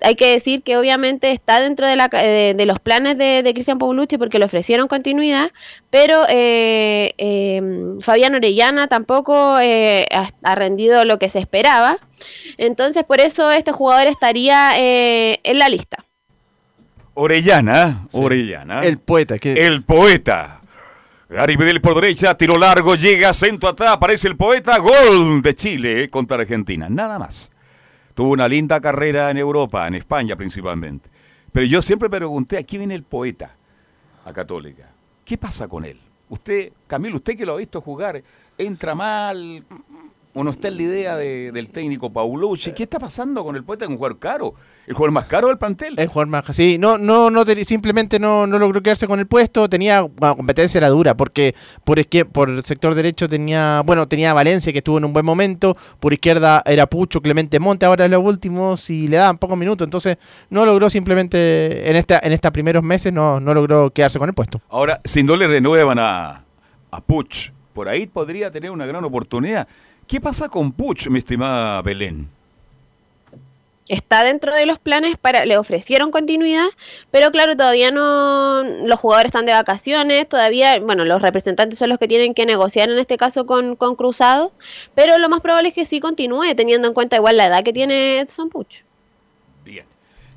Hay 0.02 0.14
que 0.14 0.32
decir 0.32 0.62
que 0.62 0.76
obviamente 0.76 1.30
está 1.32 1.60
dentro 1.60 1.86
de, 1.86 1.96
la, 1.96 2.08
ca- 2.08 2.22
de, 2.22 2.54
de 2.54 2.66
los 2.66 2.78
planes 2.80 3.18
de, 3.18 3.42
de 3.42 3.54
Cristian 3.54 3.78
Paulucci 3.78 4.18
porque 4.18 4.38
le 4.38 4.46
ofrecieron 4.46 4.88
continuidad, 4.88 5.50
pero 5.90 6.24
eh, 6.28 7.14
eh, 7.18 7.62
Fabián 8.02 8.34
Orellana 8.34 8.88
tampoco 8.88 9.58
eh, 9.60 10.06
ha, 10.12 10.30
ha 10.42 10.54
rendido 10.54 11.04
lo 11.04 11.18
que 11.18 11.28
se 11.28 11.38
esperaba. 11.38 11.98
Entonces, 12.58 13.04
por 13.04 13.20
eso 13.20 13.50
este 13.50 13.72
jugador 13.72 14.06
estaría 14.06 14.72
eh, 14.78 15.40
en 15.42 15.58
la 15.58 15.68
lista. 15.68 16.04
Orellana, 17.14 18.06
Orellana. 18.12 18.80
El 18.80 18.98
poeta. 18.98 19.38
Que... 19.38 19.52
El 19.66 19.84
poeta. 19.84 20.60
Gary 21.28 21.56
Medel 21.56 21.80
por 21.80 22.00
derecha, 22.00 22.36
tiro 22.36 22.58
largo, 22.58 22.96
llega, 22.96 23.32
centro 23.34 23.68
atrás, 23.68 23.92
aparece 23.94 24.26
el 24.26 24.36
poeta, 24.36 24.78
gol 24.78 25.42
de 25.42 25.54
Chile 25.54 26.10
contra 26.10 26.38
Argentina, 26.38 26.88
nada 26.88 27.20
más. 27.20 27.52
Tuvo 28.14 28.32
una 28.32 28.48
linda 28.48 28.80
carrera 28.80 29.30
en 29.30 29.38
Europa, 29.38 29.86
en 29.86 29.94
España 29.94 30.36
principalmente. 30.36 31.08
Pero 31.52 31.66
yo 31.66 31.82
siempre 31.82 32.08
pregunté, 32.10 32.58
aquí 32.58 32.78
viene 32.78 32.94
el 32.94 33.02
poeta 33.02 33.56
a 34.24 34.32
Católica. 34.32 34.90
¿Qué 35.24 35.38
pasa 35.38 35.68
con 35.68 35.84
él? 35.84 35.98
Usted, 36.28 36.72
Camilo, 36.86 37.16
usted 37.16 37.36
que 37.36 37.46
lo 37.46 37.54
ha 37.54 37.56
visto 37.56 37.80
jugar, 37.80 38.22
entra 38.56 38.94
mal, 38.94 39.64
uno 40.34 40.50
está 40.50 40.68
en 40.68 40.76
la 40.76 40.82
idea 40.82 41.16
de- 41.16 41.50
del 41.52 41.68
técnico 41.70 42.10
Paulucci. 42.12 42.72
¿Qué 42.72 42.84
está 42.84 42.98
pasando 42.98 43.42
con 43.44 43.56
el 43.56 43.64
poeta? 43.64 43.86
Un 43.88 43.96
jugador 43.96 44.18
caro. 44.18 44.54
El 44.90 44.96
jugador 44.96 45.12
más 45.12 45.26
caro 45.26 45.46
del 45.46 45.56
plantel. 45.56 45.94
El 45.96 46.08
jugador 46.08 46.26
más. 46.26 46.44
Sí, 46.50 46.76
no, 46.76 46.98
no, 46.98 47.30
no 47.30 47.44
te- 47.44 47.64
simplemente 47.64 48.18
no, 48.18 48.44
no 48.48 48.58
logró 48.58 48.82
quedarse 48.82 49.06
con 49.06 49.20
el 49.20 49.26
puesto. 49.28 49.68
Tenía. 49.68 50.00
Bueno, 50.02 50.36
competencia 50.36 50.78
era 50.78 50.88
dura 50.88 51.16
porque 51.16 51.54
por 51.84 51.96
por 52.32 52.50
el 52.50 52.64
sector 52.64 52.96
derecho 52.96 53.28
tenía. 53.28 53.82
Bueno, 53.86 54.08
tenía 54.08 54.32
Valencia 54.34 54.72
que 54.72 54.78
estuvo 54.78 54.98
en 54.98 55.04
un 55.04 55.12
buen 55.12 55.24
momento. 55.24 55.76
Por 56.00 56.12
izquierda 56.12 56.64
era 56.66 56.86
Pucho, 56.88 57.22
Clemente 57.22 57.60
Monte. 57.60 57.86
Ahora 57.86 58.06
en 58.06 58.10
los 58.10 58.20
últimos 58.24 58.90
y 58.90 59.06
le 59.06 59.18
daban 59.18 59.38
pocos 59.38 59.56
minutos. 59.56 59.86
Entonces 59.86 60.16
no 60.48 60.66
logró 60.66 60.90
simplemente. 60.90 61.88
En 61.88 61.94
esta 61.94 62.18
en 62.20 62.32
estos 62.32 62.50
primeros 62.50 62.82
meses 62.82 63.12
no, 63.12 63.38
no 63.38 63.54
logró 63.54 63.90
quedarse 63.90 64.18
con 64.18 64.28
el 64.28 64.34
puesto. 64.34 64.60
Ahora, 64.70 65.00
si 65.04 65.22
no 65.22 65.36
le 65.36 65.46
renuevan 65.46 66.00
a, 66.00 66.44
a 66.90 67.00
Puch, 67.00 67.52
por 67.74 67.88
ahí 67.88 68.08
podría 68.08 68.50
tener 68.50 68.72
una 68.72 68.86
gran 68.86 69.04
oportunidad. 69.04 69.68
¿Qué 70.08 70.20
pasa 70.20 70.48
con 70.48 70.72
Puch, 70.72 71.06
mi 71.10 71.18
estimada 71.18 71.80
Belén? 71.82 72.28
Está 73.90 74.24
dentro 74.24 74.54
de 74.54 74.66
los 74.66 74.78
planes 74.78 75.18
para 75.18 75.44
le 75.44 75.58
ofrecieron 75.58 76.10
continuidad, 76.10 76.68
pero 77.10 77.30
claro, 77.30 77.56
todavía 77.56 77.90
no 77.90 78.62
los 78.62 78.98
jugadores 78.98 79.30
están 79.30 79.46
de 79.46 79.52
vacaciones, 79.52 80.28
todavía, 80.28 80.78
bueno, 80.80 81.04
los 81.04 81.20
representantes 81.20 81.78
son 81.78 81.88
los 81.88 81.98
que 81.98 82.08
tienen 82.08 82.34
que 82.34 82.46
negociar 82.46 82.88
en 82.88 82.98
este 82.98 83.16
caso 83.16 83.46
con, 83.46 83.76
con 83.76 83.96
Cruzado, 83.96 84.52
pero 84.94 85.18
lo 85.18 85.28
más 85.28 85.40
probable 85.40 85.70
es 85.70 85.74
que 85.74 85.86
sí 85.86 86.00
continúe 86.00 86.54
teniendo 86.56 86.88
en 86.88 86.94
cuenta 86.94 87.16
igual 87.16 87.36
la 87.36 87.46
edad 87.46 87.64
que 87.64 87.72
tiene 87.72 88.20
Edson 88.20 88.48
Puch. 88.48 88.82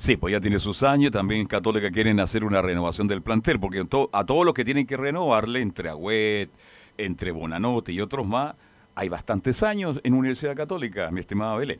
Sí, 0.04 0.18
pues 0.18 0.34
ya 0.34 0.42
tiene 0.42 0.60
sus 0.60 0.84
años. 0.84 1.14
También 1.14 1.46
Católica 1.46 1.90
quieren 1.90 2.20
hacer 2.20 2.44
una 2.44 2.62
renovación 2.62 3.08
del 3.08 3.22
plantel, 3.22 3.58
porque 3.58 3.86
a 4.12 4.26
todos 4.26 4.44
los 4.44 4.54
que 4.54 4.66
tienen 4.66 4.86
que 4.86 4.98
renovarle, 4.98 5.62
entre 5.62 5.88
Agüet, 5.88 6.50
entre 6.98 7.32
Bonanote 7.32 7.94
y 7.94 8.02
otros 8.02 8.28
más, 8.28 8.54
hay 8.96 9.08
bastantes 9.08 9.64
años 9.64 10.02
en 10.04 10.14
Universidad 10.14 10.58
Católica, 10.58 11.10
mi 11.10 11.22
estimada 11.22 11.56
Belén. 11.56 11.80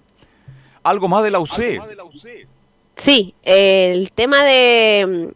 Algo 0.84 1.08
más 1.08 1.24
de 1.24 1.32
la 1.32 1.40
UC. 1.40 1.52
Sí, 2.98 3.34
el 3.44 4.12
tema 4.12 4.44
de, 4.44 5.34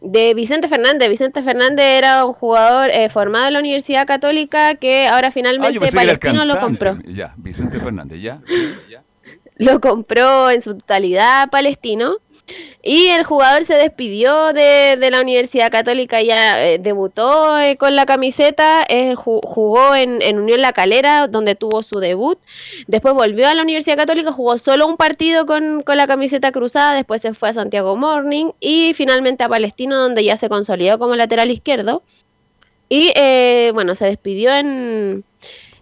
de 0.00 0.34
Vicente 0.34 0.68
Fernández. 0.68 1.08
Vicente 1.08 1.42
Fernández 1.42 1.84
era 1.84 2.24
un 2.24 2.32
jugador 2.32 2.90
eh, 2.90 3.08
formado 3.08 3.46
en 3.46 3.52
la 3.54 3.58
Universidad 3.60 4.06
Católica 4.06 4.74
que 4.76 5.06
ahora 5.06 5.28
Ah, 5.28 5.32
finalmente 5.32 5.86
el 5.86 5.94
Palestino 5.94 6.44
lo 6.44 6.58
compró. 6.58 6.98
Ya, 7.06 7.34
Vicente 7.36 7.78
Fernández, 7.78 8.20
ya. 8.20 8.40
Lo 9.56 9.80
compró 9.80 10.50
en 10.50 10.62
su 10.62 10.74
totalidad 10.76 11.48
Palestino. 11.50 12.16
Y 12.84 13.06
el 13.10 13.22
jugador 13.22 13.64
se 13.64 13.74
despidió 13.74 14.52
de, 14.52 14.96
de 14.98 15.10
la 15.12 15.20
Universidad 15.20 15.70
Católica, 15.70 16.20
ya 16.20 16.66
eh, 16.66 16.78
debutó 16.80 17.56
eh, 17.60 17.76
con 17.76 17.94
la 17.94 18.06
camiseta, 18.06 18.84
eh, 18.88 19.14
ju- 19.14 19.40
jugó 19.44 19.94
en, 19.94 20.20
en 20.20 20.40
Unión 20.40 20.60
La 20.60 20.72
Calera, 20.72 21.28
donde 21.28 21.54
tuvo 21.54 21.84
su 21.84 22.00
debut. 22.00 22.40
Después 22.88 23.14
volvió 23.14 23.46
a 23.46 23.54
la 23.54 23.62
Universidad 23.62 23.96
Católica, 23.96 24.32
jugó 24.32 24.58
solo 24.58 24.88
un 24.88 24.96
partido 24.96 25.46
con, 25.46 25.82
con 25.84 25.96
la 25.96 26.08
camiseta 26.08 26.50
cruzada, 26.50 26.94
después 26.94 27.22
se 27.22 27.34
fue 27.34 27.50
a 27.50 27.54
Santiago 27.54 27.96
Morning 27.96 28.50
y 28.58 28.94
finalmente 28.94 29.44
a 29.44 29.48
Palestino, 29.48 29.96
donde 29.96 30.24
ya 30.24 30.36
se 30.36 30.48
consolidó 30.48 30.98
como 30.98 31.14
lateral 31.14 31.52
izquierdo. 31.52 32.02
Y 32.88 33.12
eh, 33.14 33.70
bueno, 33.74 33.94
se 33.94 34.06
despidió 34.06 34.52
en, 34.56 35.22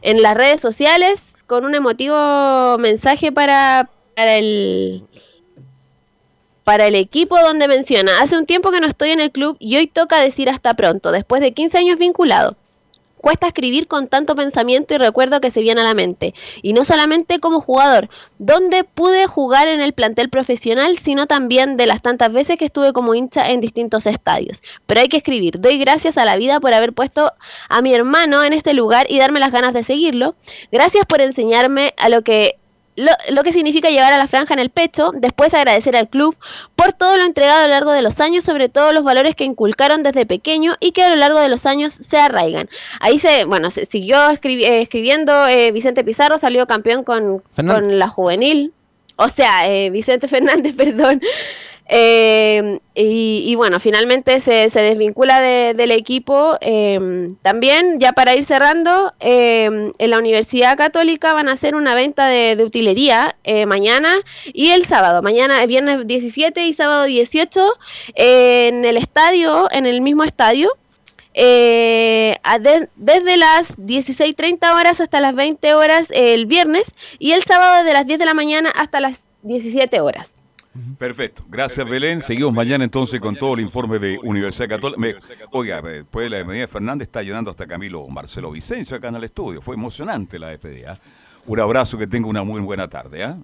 en 0.03 0.23
las 0.23 0.35
redes 0.35 0.61
sociales 0.61 1.19
con 1.47 1.65
un 1.65 1.75
emotivo 1.75 2.77
mensaje 2.79 3.33
para, 3.33 3.89
para 4.15 4.37
el 4.37 5.03
para 6.65 6.87
el 6.87 6.95
equipo 6.95 7.39
donde 7.41 7.69
menciona, 7.69 8.13
hace 8.21 8.37
un 8.37 8.47
tiempo 8.47 8.71
que 8.71 8.81
no 8.81 8.87
estoy 8.87 9.11
en 9.11 9.21
el 9.21 9.31
club 9.31 9.57
y 9.59 9.77
hoy 9.77 9.87
toca 9.87 10.21
decir 10.21 10.49
hasta 10.49 10.75
pronto, 10.75 11.13
después 11.13 11.41
de 11.41 11.53
15 11.53 11.79
años 11.79 11.99
vinculado. 11.99 12.57
Cuesta 13.21 13.49
escribir 13.49 13.87
con 13.87 14.09
tanto 14.09 14.35
pensamiento 14.35 14.95
y 14.95 14.99
recuerdo 14.99 15.43
que 15.43 15.51
se 15.51 15.61
viene 15.61 15.83
a 15.83 15.85
la 15.85 15.93
mente. 15.93 16.33
Y 16.63 16.73
no 16.73 16.87
solamente 16.87 17.39
como 17.39 17.61
jugador, 17.61 18.09
donde 18.39 18.83
pude 18.85 19.27
jugar 19.27 19.69
en 19.69 19.83
el 19.83 19.93
plantel 19.93 20.31
profesional, 20.31 20.99
sino 21.05 21.27
también 21.27 21.77
de 21.77 21.87
las 21.87 22.01
tantas 22.01 22.33
veces 22.33 22.57
que 22.57 22.65
estuve 22.65 22.95
como 22.95 23.15
hincha 23.15 23.51
en 23.51 23.61
distintos 23.61 24.07
estadios. 24.07 24.63
Pero 24.87 25.03
hay 25.03 25.09
que 25.09 25.19
escribir, 25.19 25.61
doy 25.61 25.79
gracias 25.79 26.17
a 26.17 26.25
la 26.25 26.37
vida 26.37 26.61
por 26.61 26.73
haber 26.73 26.95
puesto 26.95 27.33
a 27.69 27.83
mi 27.83 27.93
hermano 27.93 28.43
en 28.43 28.55
este 28.55 28.73
lugar 28.73 29.07
y 29.11 29.19
darme 29.19 29.39
las 29.39 29.53
ganas 29.53 29.75
de 29.75 29.85
seguirlo. 29.85 30.35
Gracias 30.73 31.05
por 31.05 31.21
enseñarme 31.21 31.93
a 31.99 32.09
lo 32.09 32.23
que 32.23 32.60
lo, 32.97 33.13
lo 33.31 33.43
que 33.45 33.53
significa 33.53 33.89
llevar 33.89 34.13
a 34.13 34.19
la 34.19 34.29
franja 34.29 34.53
en 34.55 34.61
el 34.61 34.71
pecho, 34.71 35.13
después 35.15 35.55
agradecer 35.55 35.97
al 35.97 36.09
club 36.09 36.37
por 36.77 36.93
todo 36.93 37.17
lo 37.17 37.25
entregado 37.25 37.61
a 37.61 37.63
lo 37.63 37.69
largo 37.71 37.93
de 37.93 38.03
los 38.03 38.21
años, 38.21 38.45
sobre 38.45 38.69
todo 38.69 38.93
los 38.93 39.05
valores 39.05 39.37
que 39.37 39.45
inculcaron 39.45 40.03
desde 40.03 40.27
pequeño 40.27 40.75
y 40.81 40.93
que 40.93 41.05
a 41.05 41.09
lo 41.11 41.17
largo 41.17 41.41
de 41.41 41.49
los 41.49 41.65
años 41.67 41.95
se 42.09 42.19
arraigan. 42.19 42.69
Ahí 43.01 43.19
se, 43.19 43.45
bueno, 43.45 43.71
se 43.71 43.87
siguió 43.87 44.17
escribi- 44.31 44.65
eh, 44.65 44.83
escribiendo 44.83 45.47
eh, 45.47 45.71
Vicente 45.73 46.05
Pizarro, 46.05 46.37
salió 46.39 46.67
campeón 46.67 47.05
con, 47.05 47.43
con 47.75 47.99
la 47.99 48.09
juvenil, 48.09 48.73
o 49.17 49.29
sea, 49.29 49.71
eh, 49.73 49.91
Vicente 49.91 50.29
Fernández, 50.29 50.75
perdón. 50.77 51.23
Eh, 51.93 52.79
y, 52.95 53.55
bueno, 53.57 53.81
finalmente 53.81 54.39
se, 54.41 54.71
se 54.71 54.81
desvincula 54.81 55.41
de- 55.41 55.75
del 55.75 55.91
equipo. 55.91 56.57
eh, 56.61 57.31
también, 57.43 57.99
ya 57.99 58.13
para 58.13 58.35
ir 58.35 58.45
cerrando, 58.45 59.13
eh, 59.19 59.65
en 59.99 60.11
la 60.11 60.19
Universidad 60.19 60.77
Católica 60.77 61.33
van 61.35 61.49
a 61.49 61.53
hacer 61.53 61.75
una 61.75 61.95
venta 61.97 62.27
de, 62.29 62.55
de 62.55 62.65
utilería 62.65 63.35
eh, 63.43 63.67
mañana 63.67 64.15
y 64.53 64.71
el 64.71 64.87
sábado. 64.87 65.21
Mañana, 65.23 65.67
viernes 65.67 66.07
17 66.07 66.65
y 66.67 66.75
sábado 66.75 67.05
18, 67.05 67.61
eh, 68.15 68.69
en 68.69 68.85
el 68.85 68.97
estadio, 68.97 69.69
en 69.73 69.87
el 69.87 70.01
mismo 70.01 70.23
estadio. 70.25 70.71
eh, 71.35 72.37
de- 72.61 72.89
desde 72.97 73.37
las 73.37 73.69
16.30 73.79 74.75
horas 74.75 75.01
hasta 75.01 75.21
las 75.21 75.35
20 75.35 75.75
horas 75.75 76.09
el 76.11 76.47
viernes 76.47 76.85
y 77.21 77.33
el 77.33 77.45
sábado 77.45 77.79
desde 77.79 77.93
las 77.93 78.05
10 78.07 78.19
de 78.19 78.25
la 78.27 78.35
mañana 78.35 78.71
hasta 78.71 79.01
las 79.01 79.17
17 79.43 80.01
horas. 80.01 80.40
Perfecto. 80.99 81.45
Gracias, 81.49 81.89
Belén. 81.89 82.23
Seguimos 82.23 82.53
mañana 82.53 82.85
entonces 82.85 83.21
con 83.21 83.35
todo 83.37 83.55
el 83.55 83.61
informe 83.61 83.99
de 83.99 84.19
Universidad 84.23 84.69
Católica. 84.69 85.01
Me- 85.01 85.15
oiga, 85.53 85.81
después 85.83 86.25
de 86.27 86.31
la 86.31 86.37
despedida 86.39 86.61
de 86.63 86.69
Fernández 86.69 87.09
está 87.09 87.23
llenando 87.23 87.51
hasta 87.51 87.67
Camilo 87.67 88.07
Marcelo 88.09 88.51
Vicencio 88.51 88.97
acá 88.97 89.09
en 89.09 89.17
el 89.17 89.25
estudio. 89.25 89.61
Fue 89.61 89.75
emocionante 89.75 90.39
la 90.39 90.49
despedida. 90.49 90.99
Un 91.47 91.59
abrazo, 91.61 91.97
que 91.99 92.07
tenga 92.07 92.29
una 92.29 92.43
muy 92.43 92.61
buena 92.61 92.89
tarde. 92.89 93.25
¿ah? 93.25 93.37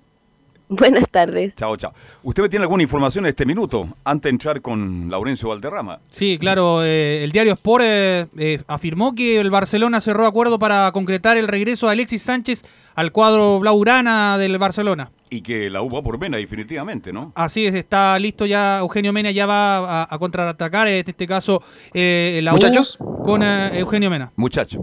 Buenas 0.68 1.04
tardes. 1.10 1.54
Chao, 1.54 1.76
chao. 1.76 1.92
¿Usted 2.24 2.42
me 2.42 2.48
tiene 2.48 2.64
alguna 2.64 2.82
información 2.82 3.24
en 3.24 3.28
este 3.30 3.46
minuto 3.46 3.88
antes 4.04 4.24
de 4.24 4.30
entrar 4.30 4.60
con 4.60 5.08
Laurencio 5.10 5.48
Valderrama? 5.50 6.00
Sí, 6.10 6.38
claro, 6.38 6.82
eh, 6.84 7.22
el 7.22 7.30
diario 7.30 7.52
Sport 7.52 7.84
eh, 7.86 8.26
eh, 8.36 8.62
afirmó 8.66 9.14
que 9.14 9.40
el 9.40 9.50
Barcelona 9.50 10.00
cerró 10.00 10.26
acuerdo 10.26 10.58
para 10.58 10.90
concretar 10.92 11.36
el 11.36 11.46
regreso 11.46 11.86
de 11.86 11.92
Alexis 11.92 12.22
Sánchez 12.22 12.64
al 12.96 13.12
cuadro 13.12 13.60
blaugrana 13.60 14.38
del 14.38 14.58
Barcelona. 14.58 15.10
Y 15.30 15.42
que 15.42 15.70
la 15.70 15.82
U 15.82 15.90
va 15.90 16.02
por 16.02 16.18
Mena, 16.18 16.36
definitivamente, 16.36 17.12
¿no? 17.12 17.32
Así 17.34 17.66
es, 17.66 17.74
está 17.74 18.18
listo 18.18 18.46
ya, 18.46 18.78
Eugenio 18.78 19.12
Mena 19.12 19.30
ya 19.30 19.46
va 19.46 20.02
a, 20.02 20.14
a 20.14 20.18
contraatacar, 20.18 20.88
en 20.88 21.04
este 21.06 21.26
caso 21.26 21.62
eh, 21.94 22.40
la 22.42 22.52
Muchachos. 22.52 22.96
U 23.00 23.22
con 23.22 23.42
eh, 23.42 23.78
Eugenio 23.78 24.08
Mena. 24.10 24.32
Muchacho. 24.36 24.80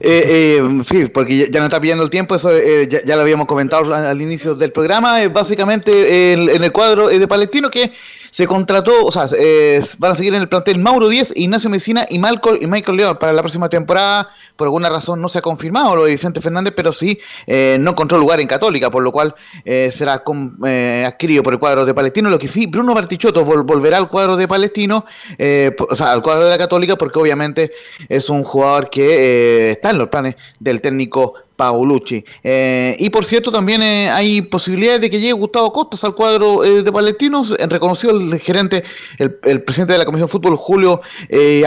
Eh, 0.00 0.58
eh, 0.58 0.82
sí, 0.88 1.06
porque 1.06 1.48
ya, 1.50 1.60
no 1.60 1.66
está 1.66 1.80
pillando 1.80 2.04
el 2.04 2.10
tiempo, 2.10 2.34
eso 2.34 2.50
eh, 2.50 2.88
ya, 2.88 3.02
ya 3.04 3.16
lo 3.16 3.22
habíamos 3.22 3.46
comentado 3.46 3.94
al, 3.94 4.20
inicio 4.20 4.54
del 4.54 4.72
programa. 4.72 5.22
eh, 5.22 5.28
básicamente 5.28 5.90
eh, 5.92 6.32
en, 6.32 6.48
en 6.48 6.64
el 6.64 6.72
cuadro 6.72 7.10
eh, 7.10 7.18
de 7.18 7.28
Palestino 7.28 7.70
que 7.70 7.92
se 8.32 8.46
contrató, 8.46 9.04
o 9.04 9.12
sea, 9.12 9.28
eh, 9.38 9.82
van 9.98 10.12
a 10.12 10.14
seguir 10.14 10.34
en 10.34 10.40
el 10.40 10.48
plantel 10.48 10.80
Mauro 10.80 11.08
Díez, 11.08 11.32
Ignacio 11.36 11.68
Messina 11.70 12.06
y 12.08 12.18
Michael, 12.18 12.58
y 12.62 12.66
Michael 12.66 12.96
León 12.96 13.18
para 13.20 13.32
la 13.32 13.42
próxima 13.42 13.68
temporada. 13.68 14.30
Por 14.56 14.66
alguna 14.68 14.88
razón 14.88 15.20
no 15.20 15.28
se 15.28 15.38
ha 15.38 15.42
confirmado 15.42 15.96
lo 15.96 16.04
de 16.04 16.12
Vicente 16.12 16.40
Fernández, 16.40 16.72
pero 16.76 16.92
sí 16.92 17.18
eh, 17.46 17.76
no 17.78 17.90
encontró 17.92 18.16
lugar 18.18 18.40
en 18.40 18.46
Católica, 18.48 18.90
por 18.90 19.02
lo 19.02 19.12
cual 19.12 19.34
eh, 19.64 19.90
será 19.92 20.20
com- 20.24 20.56
eh, 20.66 21.04
adquirido 21.06 21.42
por 21.42 21.52
el 21.52 21.58
cuadro 21.58 21.84
de 21.84 21.92
Palestino. 21.94 22.30
Lo 22.30 22.38
que 22.38 22.48
sí, 22.48 22.66
Bruno 22.66 22.94
Bartichotto 22.94 23.44
vol- 23.44 23.64
volverá 23.66 23.98
al 23.98 24.08
cuadro 24.08 24.34
de 24.36 24.48
Palestino, 24.48 25.04
eh, 25.38 25.76
o 25.88 25.94
sea, 25.94 26.12
al 26.12 26.22
cuadro 26.22 26.44
de 26.44 26.50
la 26.50 26.58
Católica, 26.58 26.96
porque 26.96 27.18
obviamente 27.18 27.70
es 28.08 28.30
un 28.30 28.44
jugador 28.44 28.88
que 28.90 29.68
eh, 29.68 29.70
está 29.72 29.90
en 29.90 29.98
los 29.98 30.08
planes 30.08 30.36
del 30.58 30.80
técnico 30.80 31.34
Paulucci. 31.62 32.24
Eh, 32.42 32.96
y 32.98 33.08
por 33.10 33.24
cierto, 33.24 33.52
también 33.52 33.82
eh, 33.84 34.10
hay 34.10 34.42
posibilidades 34.42 35.00
de 35.00 35.10
que 35.10 35.20
llegue 35.20 35.32
Gustavo 35.32 35.72
Costas 35.72 36.02
al 36.02 36.14
cuadro 36.16 36.64
eh, 36.64 36.82
de 36.82 36.90
Palestinos. 36.90 37.54
Reconoció 37.56 38.10
el 38.10 38.40
gerente, 38.40 38.82
el, 39.18 39.62
presidente 39.62 39.92
de 39.92 40.00
la 40.00 40.04
Comisión 40.04 40.26
de 40.26 40.32
Fútbol, 40.32 40.56
Julio 40.56 41.00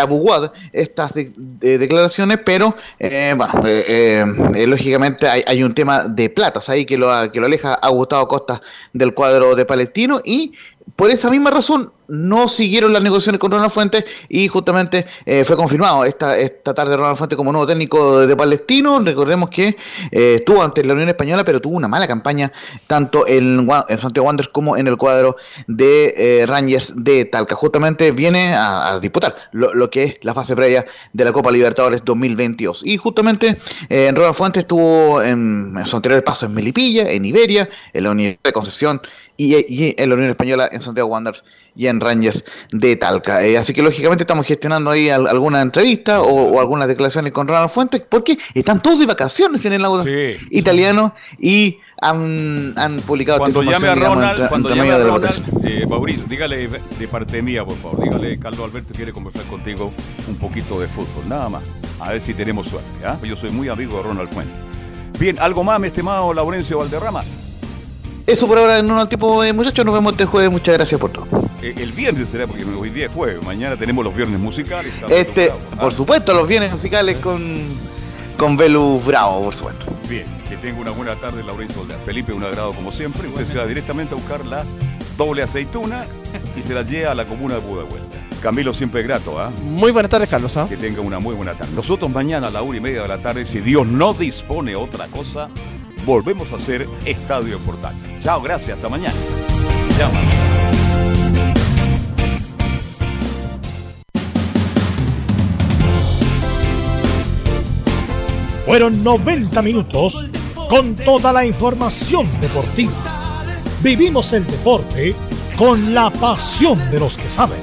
Abuguad, 0.01 0.51
estas 0.73 1.13
de- 1.13 1.31
de- 1.35 1.77
declaraciones, 1.77 2.39
pero 2.45 2.75
lógicamente 4.67 5.27
hay, 5.27 5.43
hay 5.47 5.63
un 5.63 5.73
tema 5.73 6.03
de 6.09 6.29
platas 6.29 6.67
ahí 6.69 6.85
que 6.85 6.97
lo, 6.97 7.07
que 7.31 7.39
lo 7.39 7.45
aleja 7.45 7.75
a 7.75 7.89
Gustavo 7.89 8.27
Costas 8.27 8.59
del 8.91 9.13
cuadro 9.13 9.55
de 9.55 9.65
Palestino 9.65 10.21
y 10.23 10.53
por 10.95 11.09
esa 11.09 11.29
misma 11.29 11.49
razón 11.51 11.91
no 12.07 12.47
siguieron 12.47 12.93
las 12.93 13.01
negociaciones 13.01 13.39
con 13.39 13.51
Ronald 13.51 13.71
Fuentes 13.71 14.05
y 14.29 14.47
justamente 14.47 15.07
eh, 15.25 15.43
fue 15.43 15.55
confirmado 15.55 16.05
esta, 16.05 16.37
esta 16.37 16.73
tarde 16.73 16.95
Ronald 16.95 17.17
Fuentes 17.17 17.35
como 17.35 17.51
nuevo 17.51 17.65
técnico 17.65 18.25
de, 18.25 18.35
Palestino. 18.35 18.99
Recordemos 18.99 19.49
que 19.49 19.75
eh, 20.11 20.35
estuvo 20.35 20.61
ante 20.61 20.83
la 20.83 20.93
Unión 20.93 21.09
Española, 21.09 21.43
pero 21.43 21.61
tuvo 21.61 21.75
una 21.75 21.87
mala 21.87 22.07
campaña 22.07 22.51
tanto 22.85 23.25
en, 23.27 23.67
Santiago 23.97 24.27
Wanderers 24.27 24.51
como 24.51 24.77
en 24.77 24.87
el 24.87 24.97
cuadro 24.97 25.37
de 25.67 26.13
eh, 26.17 26.45
Rangers 26.45 26.93
de 26.95 27.25
Talca. 27.25 27.55
Justamente 27.55 28.11
viene 28.11 28.53
a, 28.55 28.99
disputar 29.01 29.35
lo, 29.51 29.89
que 29.89 30.03
es 30.03 30.15
la 30.21 30.33
fase 30.33 30.55
previa 30.55 30.85
de 31.13 31.25
la 31.25 31.31
Copa 31.31 31.51
Libertadores 31.51 32.03
2022. 32.05 32.81
Y 32.85 32.97
justamente 32.97 33.57
Ronald 33.89 34.35
Fuentes 34.35 34.61
estuvo 34.61 35.21
en, 35.21 35.73
en 35.77 35.85
su 35.85 35.95
anterior 35.95 36.23
paso 36.23 36.45
en 36.45 36.53
Melipilla, 36.53 37.09
en 37.09 37.25
Iberia, 37.25 37.69
en 37.93 38.03
la 38.03 38.11
Universidad 38.11 38.43
de 38.43 38.53
Concepción 38.53 39.01
y, 39.37 39.95
en 40.01 40.09
la 40.09 40.15
Unión 40.15 40.29
Española 40.29 40.69
en 40.71 40.81
Santiago 40.81 41.09
Wanderers 41.09 41.43
y 41.75 41.87
en 41.87 41.99
Rangers 41.99 42.43
de 42.71 42.95
Talca. 42.95 43.45
Eh, 43.45 43.57
así 43.57 43.73
que 43.73 43.83
lógicamente 43.83 44.23
estamos 44.23 44.45
gestionando 44.45 44.91
ahí 44.91 45.09
alguna 45.09 45.61
entrevista 45.61 46.21
o, 46.21 46.59
algunas 46.59 46.87
declaraciones 46.87 47.33
con 47.33 47.47
Ronald 47.47 47.69
Fuentes 47.69 48.01
porque 48.07 48.37
están 48.53 48.81
todos 48.81 48.99
de 48.99 49.05
vacaciones 49.05 49.65
en 49.65 49.73
el 49.73 49.81
lado 49.81 50.03
italiano 50.49 51.13
y 51.39 51.79
han, 52.01 52.73
han 52.77 52.97
publicado 52.97 53.39
cuando 53.39 53.63
llame 53.63 53.87
a 53.87 53.95
Ronald, 53.95 54.49
cuando 54.49 54.69
llame 54.69 54.91
a 54.91 54.99
Ronald, 54.99 55.41
eh, 55.63 55.85
Mauricio, 55.87 56.23
dígale 56.27 56.67
de 56.67 57.07
parte 57.07 57.41
mía, 57.41 57.63
por 57.63 57.77
favor, 57.77 58.03
dígale 58.03 58.37
Carlos 58.37 58.65
Alberto 58.65 58.93
quiere 58.93 59.13
conversar 59.13 59.43
contigo 59.43 59.93
un 60.27 60.35
poquito 60.35 60.79
de 60.79 60.87
fútbol, 60.87 61.27
nada 61.29 61.47
más, 61.47 61.63
a 61.99 62.11
ver 62.11 62.21
si 62.21 62.33
tenemos 62.33 62.67
suerte. 62.67 63.05
¿ah? 63.05 63.17
Yo 63.23 63.35
soy 63.35 63.49
muy 63.49 63.69
amigo 63.69 63.97
de 63.97 64.03
Ronald 64.03 64.29
Fuentes. 64.29 64.55
Bien, 65.19 65.37
algo 65.39 65.63
más, 65.63 65.79
mi 65.79 65.87
estimado 65.87 66.33
Laurencio 66.33 66.79
Valderrama. 66.79 67.23
Eso 68.27 68.47
por 68.47 68.57
ahora 68.57 68.79
en 68.79 68.89
un 68.89 69.07
tipo 69.07 69.41
de 69.43 69.53
muchachos. 69.53 69.85
Nos 69.85 69.93
vemos 69.93 70.13
este 70.13 70.25
jueves. 70.25 70.51
Muchas 70.51 70.73
gracias 70.75 70.99
por 70.99 71.11
todo. 71.11 71.27
Eh, 71.61 71.75
el 71.77 71.91
viernes 71.91 72.29
será 72.29 72.47
porque 72.47 72.65
hoy 72.65 72.89
día 72.89 73.05
es 73.05 73.11
jueves. 73.11 73.43
Mañana 73.43 73.77
tenemos 73.77 74.03
los 74.03 74.15
viernes 74.15 74.39
musicales. 74.39 74.93
Este, 75.09 75.51
por 75.79 75.93
supuesto, 75.93 76.33
los 76.33 76.47
viernes 76.47 76.71
musicales 76.71 77.19
con, 77.19 77.55
con 78.37 78.57
Velus 78.57 79.05
Bravo, 79.05 79.45
por 79.45 79.53
supuesto. 79.53 79.85
Bien, 80.09 80.25
que 80.49 80.57
tenga 80.57 80.79
una 80.81 80.91
buena 80.91 81.15
tarde, 81.15 81.43
Laurencio 81.43 81.85
Felipe, 82.03 82.33
un 82.33 82.43
agrado 82.43 82.73
como 82.73 82.91
siempre. 82.91 83.27
Usted 83.27 83.45
se 83.45 83.57
va 83.57 83.65
directamente 83.67 84.15
a 84.15 84.17
buscar 84.17 84.43
la 84.45 84.63
doble 85.17 85.43
aceituna 85.43 86.05
y 86.57 86.61
se 86.63 86.73
la 86.73 86.81
lleva 86.81 87.11
a 87.11 87.15
la 87.15 87.25
comuna 87.25 87.55
de 87.55 87.61
Budahuelta. 87.61 88.17
Camilo, 88.41 88.73
siempre 88.73 89.01
grato, 89.03 89.39
¿ah? 89.39 89.51
Muy 89.63 89.91
buenas 89.91 90.09
tardes, 90.11 90.29
Carlos. 90.29 90.55
¿ah? 90.57 90.67
Que 90.67 90.77
tenga 90.77 91.01
una 91.01 91.19
muy 91.19 91.35
buena 91.35 91.53
tarde. 91.53 91.73
Nosotros 91.75 92.11
mañana 92.11 92.47
a 92.47 92.51
la 92.51 92.63
una 92.63 92.77
y 92.77 92.81
media 92.81 93.03
de 93.03 93.07
la 93.07 93.17
tarde, 93.19 93.45
si 93.45 93.59
Dios 93.59 93.87
no 93.87 94.13
dispone 94.13 94.75
otra 94.75 95.07
cosa, 95.07 95.49
volvemos 96.05 96.51
a 96.51 96.57
hacer 96.57 96.87
Estadio 97.03 97.57
Portal. 97.59 97.93
Chao, 98.19 98.41
gracias, 98.41 98.77
hasta 98.77 98.87
mañana. 98.87 99.15
Llama. 99.97 100.21
Fueron 108.65 109.03
90 109.03 109.61
minutos 109.61 110.27
con 110.69 110.95
toda 110.95 111.31
la 111.31 111.45
información 111.45 112.27
deportiva. 112.41 112.91
Vivimos 113.83 114.33
el 114.33 114.45
deporte 114.47 115.15
con 115.55 115.93
la 115.93 116.09
pasión 116.09 116.79
de 116.89 116.99
los 116.99 117.17
que 117.17 117.29
saben. 117.29 117.59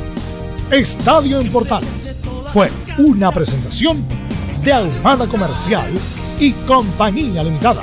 Estadio 0.70 1.40
en 1.40 1.50
Portales 1.50 2.16
fue 2.52 2.70
una 2.98 3.32
presentación 3.32 4.04
de 4.62 4.72
Almada 4.72 5.26
Comercial 5.26 5.90
y 6.38 6.52
Compañía 6.52 7.42
Limitada 7.42 7.82